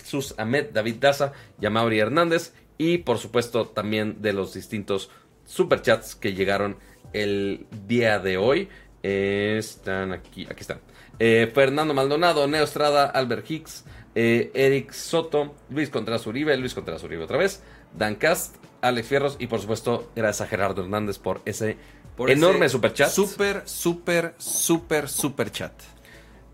[0.00, 2.52] Jesús Ahmed, David Daza, Yamauri Hernández.
[2.76, 5.10] Y por supuesto también de los distintos
[5.44, 6.76] superchats que llegaron
[7.12, 8.68] el día de hoy.
[9.02, 10.80] Eh, están aquí, aquí están.
[11.18, 17.38] Fernando Maldonado, Neo Estrada, Albert Hicks, Eric Soto, Luis Contreras Uribe, Luis Contreras Uribe otra
[17.38, 17.62] vez,
[17.96, 21.78] Dan Cast, Alex Fierros y por supuesto gracias a Gerardo Hernández por ese
[22.16, 23.10] Por enorme superchat.
[23.10, 25.72] Super, super, super, super chat.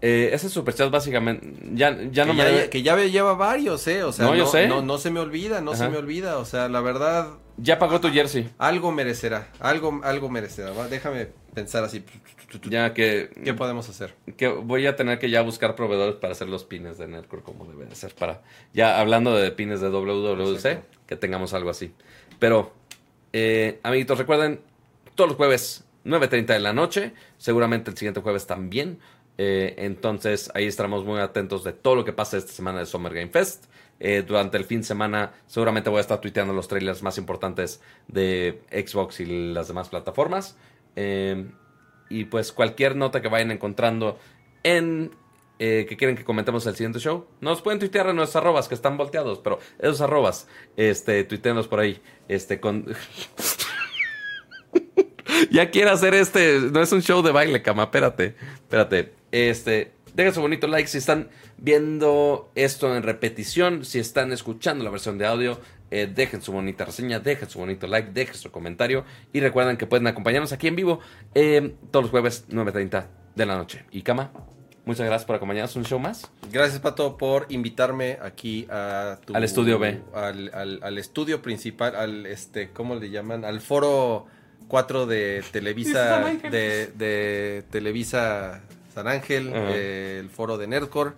[0.05, 3.87] Eh, ese superchat básicamente ya, ya no que, me ya, debe- que ya lleva varios,
[3.87, 4.03] ¿eh?
[4.03, 4.67] O sea, No, no, yo sé.
[4.67, 5.85] no, no se me olvida, no Ajá.
[5.85, 6.39] se me olvida.
[6.39, 8.51] O sea, la verdad, ya pagó tu jersey.
[8.59, 10.73] algo merecerá, algo, algo merecerá.
[10.73, 12.05] Va, Déjame pensar así.
[12.69, 14.15] Ya que ¿Qué podemos hacer?
[14.37, 17.65] que voy a tener que ya buscar proveedores para hacer los pines de Nerdcore como
[17.65, 18.43] debe de ser para
[18.75, 20.99] ya hablando de pines de WWC Exacto.
[21.07, 21.95] que tengamos algo así
[22.39, 22.75] pero
[23.33, 24.61] eh, amiguitos recuerden
[25.15, 28.99] todos los jueves 9.30 de la noche seguramente el siguiente jueves también.
[29.39, 33.15] Eh, entonces ahí estaremos muy atentos de todo lo que pasa esta semana de Summer
[33.15, 33.67] Game Fest.
[34.01, 37.81] Eh, durante el fin de semana seguramente voy a estar tuiteando los trailers más importantes
[38.09, 40.57] de Xbox y las demás plataformas.
[40.97, 41.51] Eh,
[42.09, 44.19] y pues cualquier nota que vayan encontrando
[44.63, 45.11] en
[45.59, 48.97] que quieren que comentemos el siguiente show, nos pueden tuitear en nuestros arrobas que están
[48.97, 52.85] volteados, pero esos arrobas, este, tuiteenlos por ahí, este, con...
[55.51, 60.35] ya quiere hacer este, no es un show de baile, cama, espérate, espérate, este, dejen
[60.35, 61.29] su bonito like si están
[61.59, 66.85] viendo esto en repetición, si están escuchando la versión de audio, eh, dejen su bonita
[66.85, 70.77] reseña, dejen su bonito like, dejen su comentario y recuerden que pueden acompañarnos aquí en
[70.77, 71.01] vivo
[71.35, 73.85] eh, todos los jueves 9.30 de la noche.
[73.91, 74.33] Y Cama,
[74.85, 76.31] muchas gracias por acompañarnos un show más.
[76.51, 80.01] Gracias, Pato, por invitarme aquí a tu- Al estudio B.
[80.15, 83.45] Al, al- al estudio principal, al este, ¿cómo le llaman?
[83.45, 84.27] Al foro
[84.69, 88.63] 4 de Televisa, de, de Televisa
[88.95, 91.13] San Ángel, eh, el foro de Nerdcore.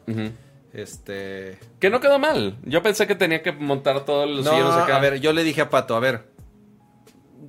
[0.73, 1.59] Este.
[1.79, 2.57] Que no quedó mal.
[2.65, 4.97] Yo pensé que tenía que montar todos los No, sillones acá.
[4.97, 6.25] a ver, yo le dije a Pato, a ver,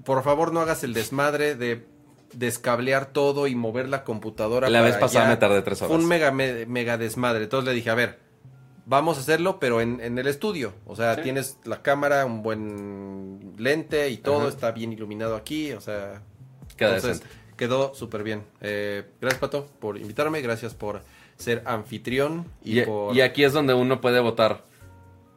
[0.04, 1.88] por favor no hagas el desmadre de
[2.34, 4.70] descablear todo y mover la computadora.
[4.70, 5.34] La vez pasada allá.
[5.36, 6.00] me tardé tres Fue horas.
[6.02, 7.46] un mega, me- mega desmadre.
[7.46, 8.20] Entonces le dije, a ver,
[8.86, 10.74] vamos a hacerlo, pero en, en el estudio.
[10.86, 11.22] O sea, Sí.
[11.24, 14.50] tienes la cámara, un buen lente y todo Ajá.
[14.50, 15.72] está bien iluminado aquí.
[15.74, 16.22] O sea,
[16.78, 17.24] Queda entonces,
[17.58, 18.44] quedó súper bien.
[18.62, 20.42] Eh, gracias, Pato, por invitarme.
[20.42, 21.02] Gracias por
[21.38, 23.16] ser anfitrión y, Y, por...
[23.16, 24.64] y aquí es donde uno puede votar.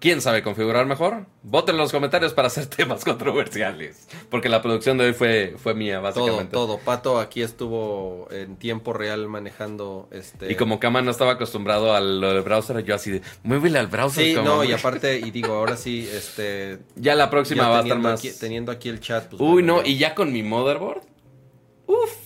[0.01, 1.27] ¿Quién sabe configurar mejor?
[1.43, 4.07] Voten en los comentarios para hacer temas controversiales.
[4.31, 6.53] Porque la producción de hoy fue, fue mía, todo, básicamente.
[6.53, 6.79] todo.
[6.79, 10.53] Pato aquí estuvo en tiempo real manejando este.
[10.53, 13.89] Y como Kama no estaba acostumbrado al lo del browser, yo así de, muévele al
[13.89, 14.25] browser.
[14.25, 14.49] Sí, Kama".
[14.49, 16.79] no, y aparte, y digo, ahora sí, este.
[16.95, 18.21] Ya la próxima ya va a estar más...
[18.21, 19.29] Aquí, teniendo aquí el chat.
[19.29, 19.89] pues, Uy, bueno, no, ya.
[19.89, 21.03] y ya con mi motherboard.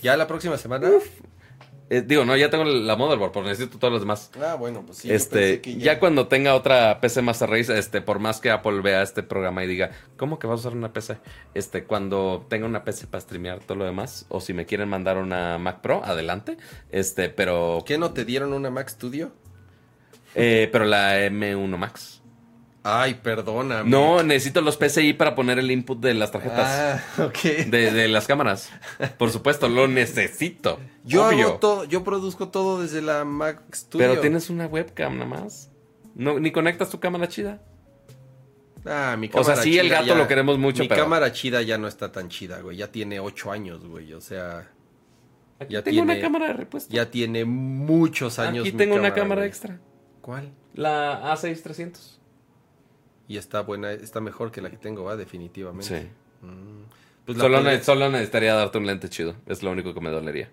[0.02, 0.90] ¿Ya la próxima semana?
[1.92, 4.30] Eh, digo, no, ya tengo la motherboard, pero necesito todos los demás.
[4.42, 5.12] Ah, bueno, pues sí.
[5.12, 6.00] este, que ya.
[6.00, 9.66] cuando tenga otra PC Master Race, este, por más que Apple vea este programa y
[9.66, 11.18] diga, ¿cómo que vas a usar una PC?
[11.52, 15.18] Este, cuando tenga una PC para streamear todo lo demás, o si me quieren mandar
[15.18, 16.56] una Mac Pro, adelante.
[16.90, 19.30] Este, pero, ¿Qué no te dieron una Mac Studio?
[20.34, 22.21] eh, pero la M1 Max.
[22.84, 23.88] Ay, perdóname.
[23.88, 27.00] No, necesito los PCI para poner el input de las tarjetas.
[27.18, 27.38] Ah, ok.
[27.66, 28.70] De, de las cámaras.
[29.18, 30.80] Por supuesto, lo necesito.
[31.04, 31.46] yo obvio.
[31.48, 34.08] hago todo, yo produzco todo desde la Mac Studio.
[34.08, 35.70] Pero tienes una webcam nada más.
[36.16, 37.62] No, ni conectas tu cámara chida.
[38.84, 41.62] Ah, mi O sea, cámara sí, el gato lo queremos mucho, Mi pero- cámara chida
[41.62, 42.76] ya no está tan chida, güey.
[42.76, 44.12] Ya tiene ocho años, güey.
[44.12, 44.68] O sea,
[45.60, 46.92] Aquí Ya tengo una tiene- cámara de repuesto.
[46.92, 48.62] ya tiene muchos años.
[48.64, 49.48] Aquí mi tengo una cámara güey.
[49.48, 49.78] extra.
[50.20, 50.50] ¿Cuál?
[50.74, 52.18] La A6300.
[53.32, 55.86] Y está buena, está mejor que la que tengo, va, definitivamente.
[56.02, 56.46] Sí.
[56.46, 56.82] Mm.
[57.24, 59.34] Pues Solo, ne- solo necesitaría darte un lente chido.
[59.46, 60.50] Es lo único que me dolería.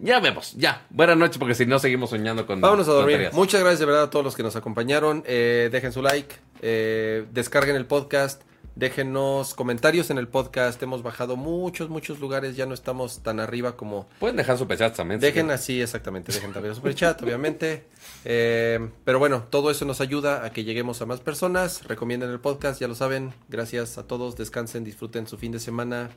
[0.00, 0.84] Ya vemos, ya.
[0.90, 2.60] Buenas noches, porque si no seguimos soñando con.
[2.60, 3.12] Vámonos a dormir.
[3.12, 3.32] tonterías.
[3.34, 5.22] Muchas gracias de verdad a todos los que nos acompañaron.
[5.24, 8.42] Eh, dejen su like, eh, descarguen el podcast,
[8.76, 10.80] déjenos comentarios en el podcast.
[10.82, 12.54] Hemos bajado muchos, muchos lugares.
[12.54, 15.18] Ya no estamos tan arriba como Pueden dejar superchats también.
[15.18, 16.30] Dejen así, exactamente.
[16.30, 17.86] Dejen también superchat, obviamente.
[18.24, 21.82] Eh, pero bueno, todo eso nos ayuda a que lleguemos a más personas.
[21.88, 23.32] Recomienden el podcast, ya lo saben.
[23.48, 24.36] Gracias a todos.
[24.36, 26.10] Descansen, disfruten su fin de semana.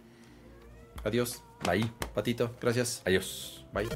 [1.04, 1.42] Adiós.
[1.66, 1.92] Bye.
[2.14, 3.02] Patito, gracias.
[3.06, 3.66] Adiós.
[3.74, 3.88] Bye.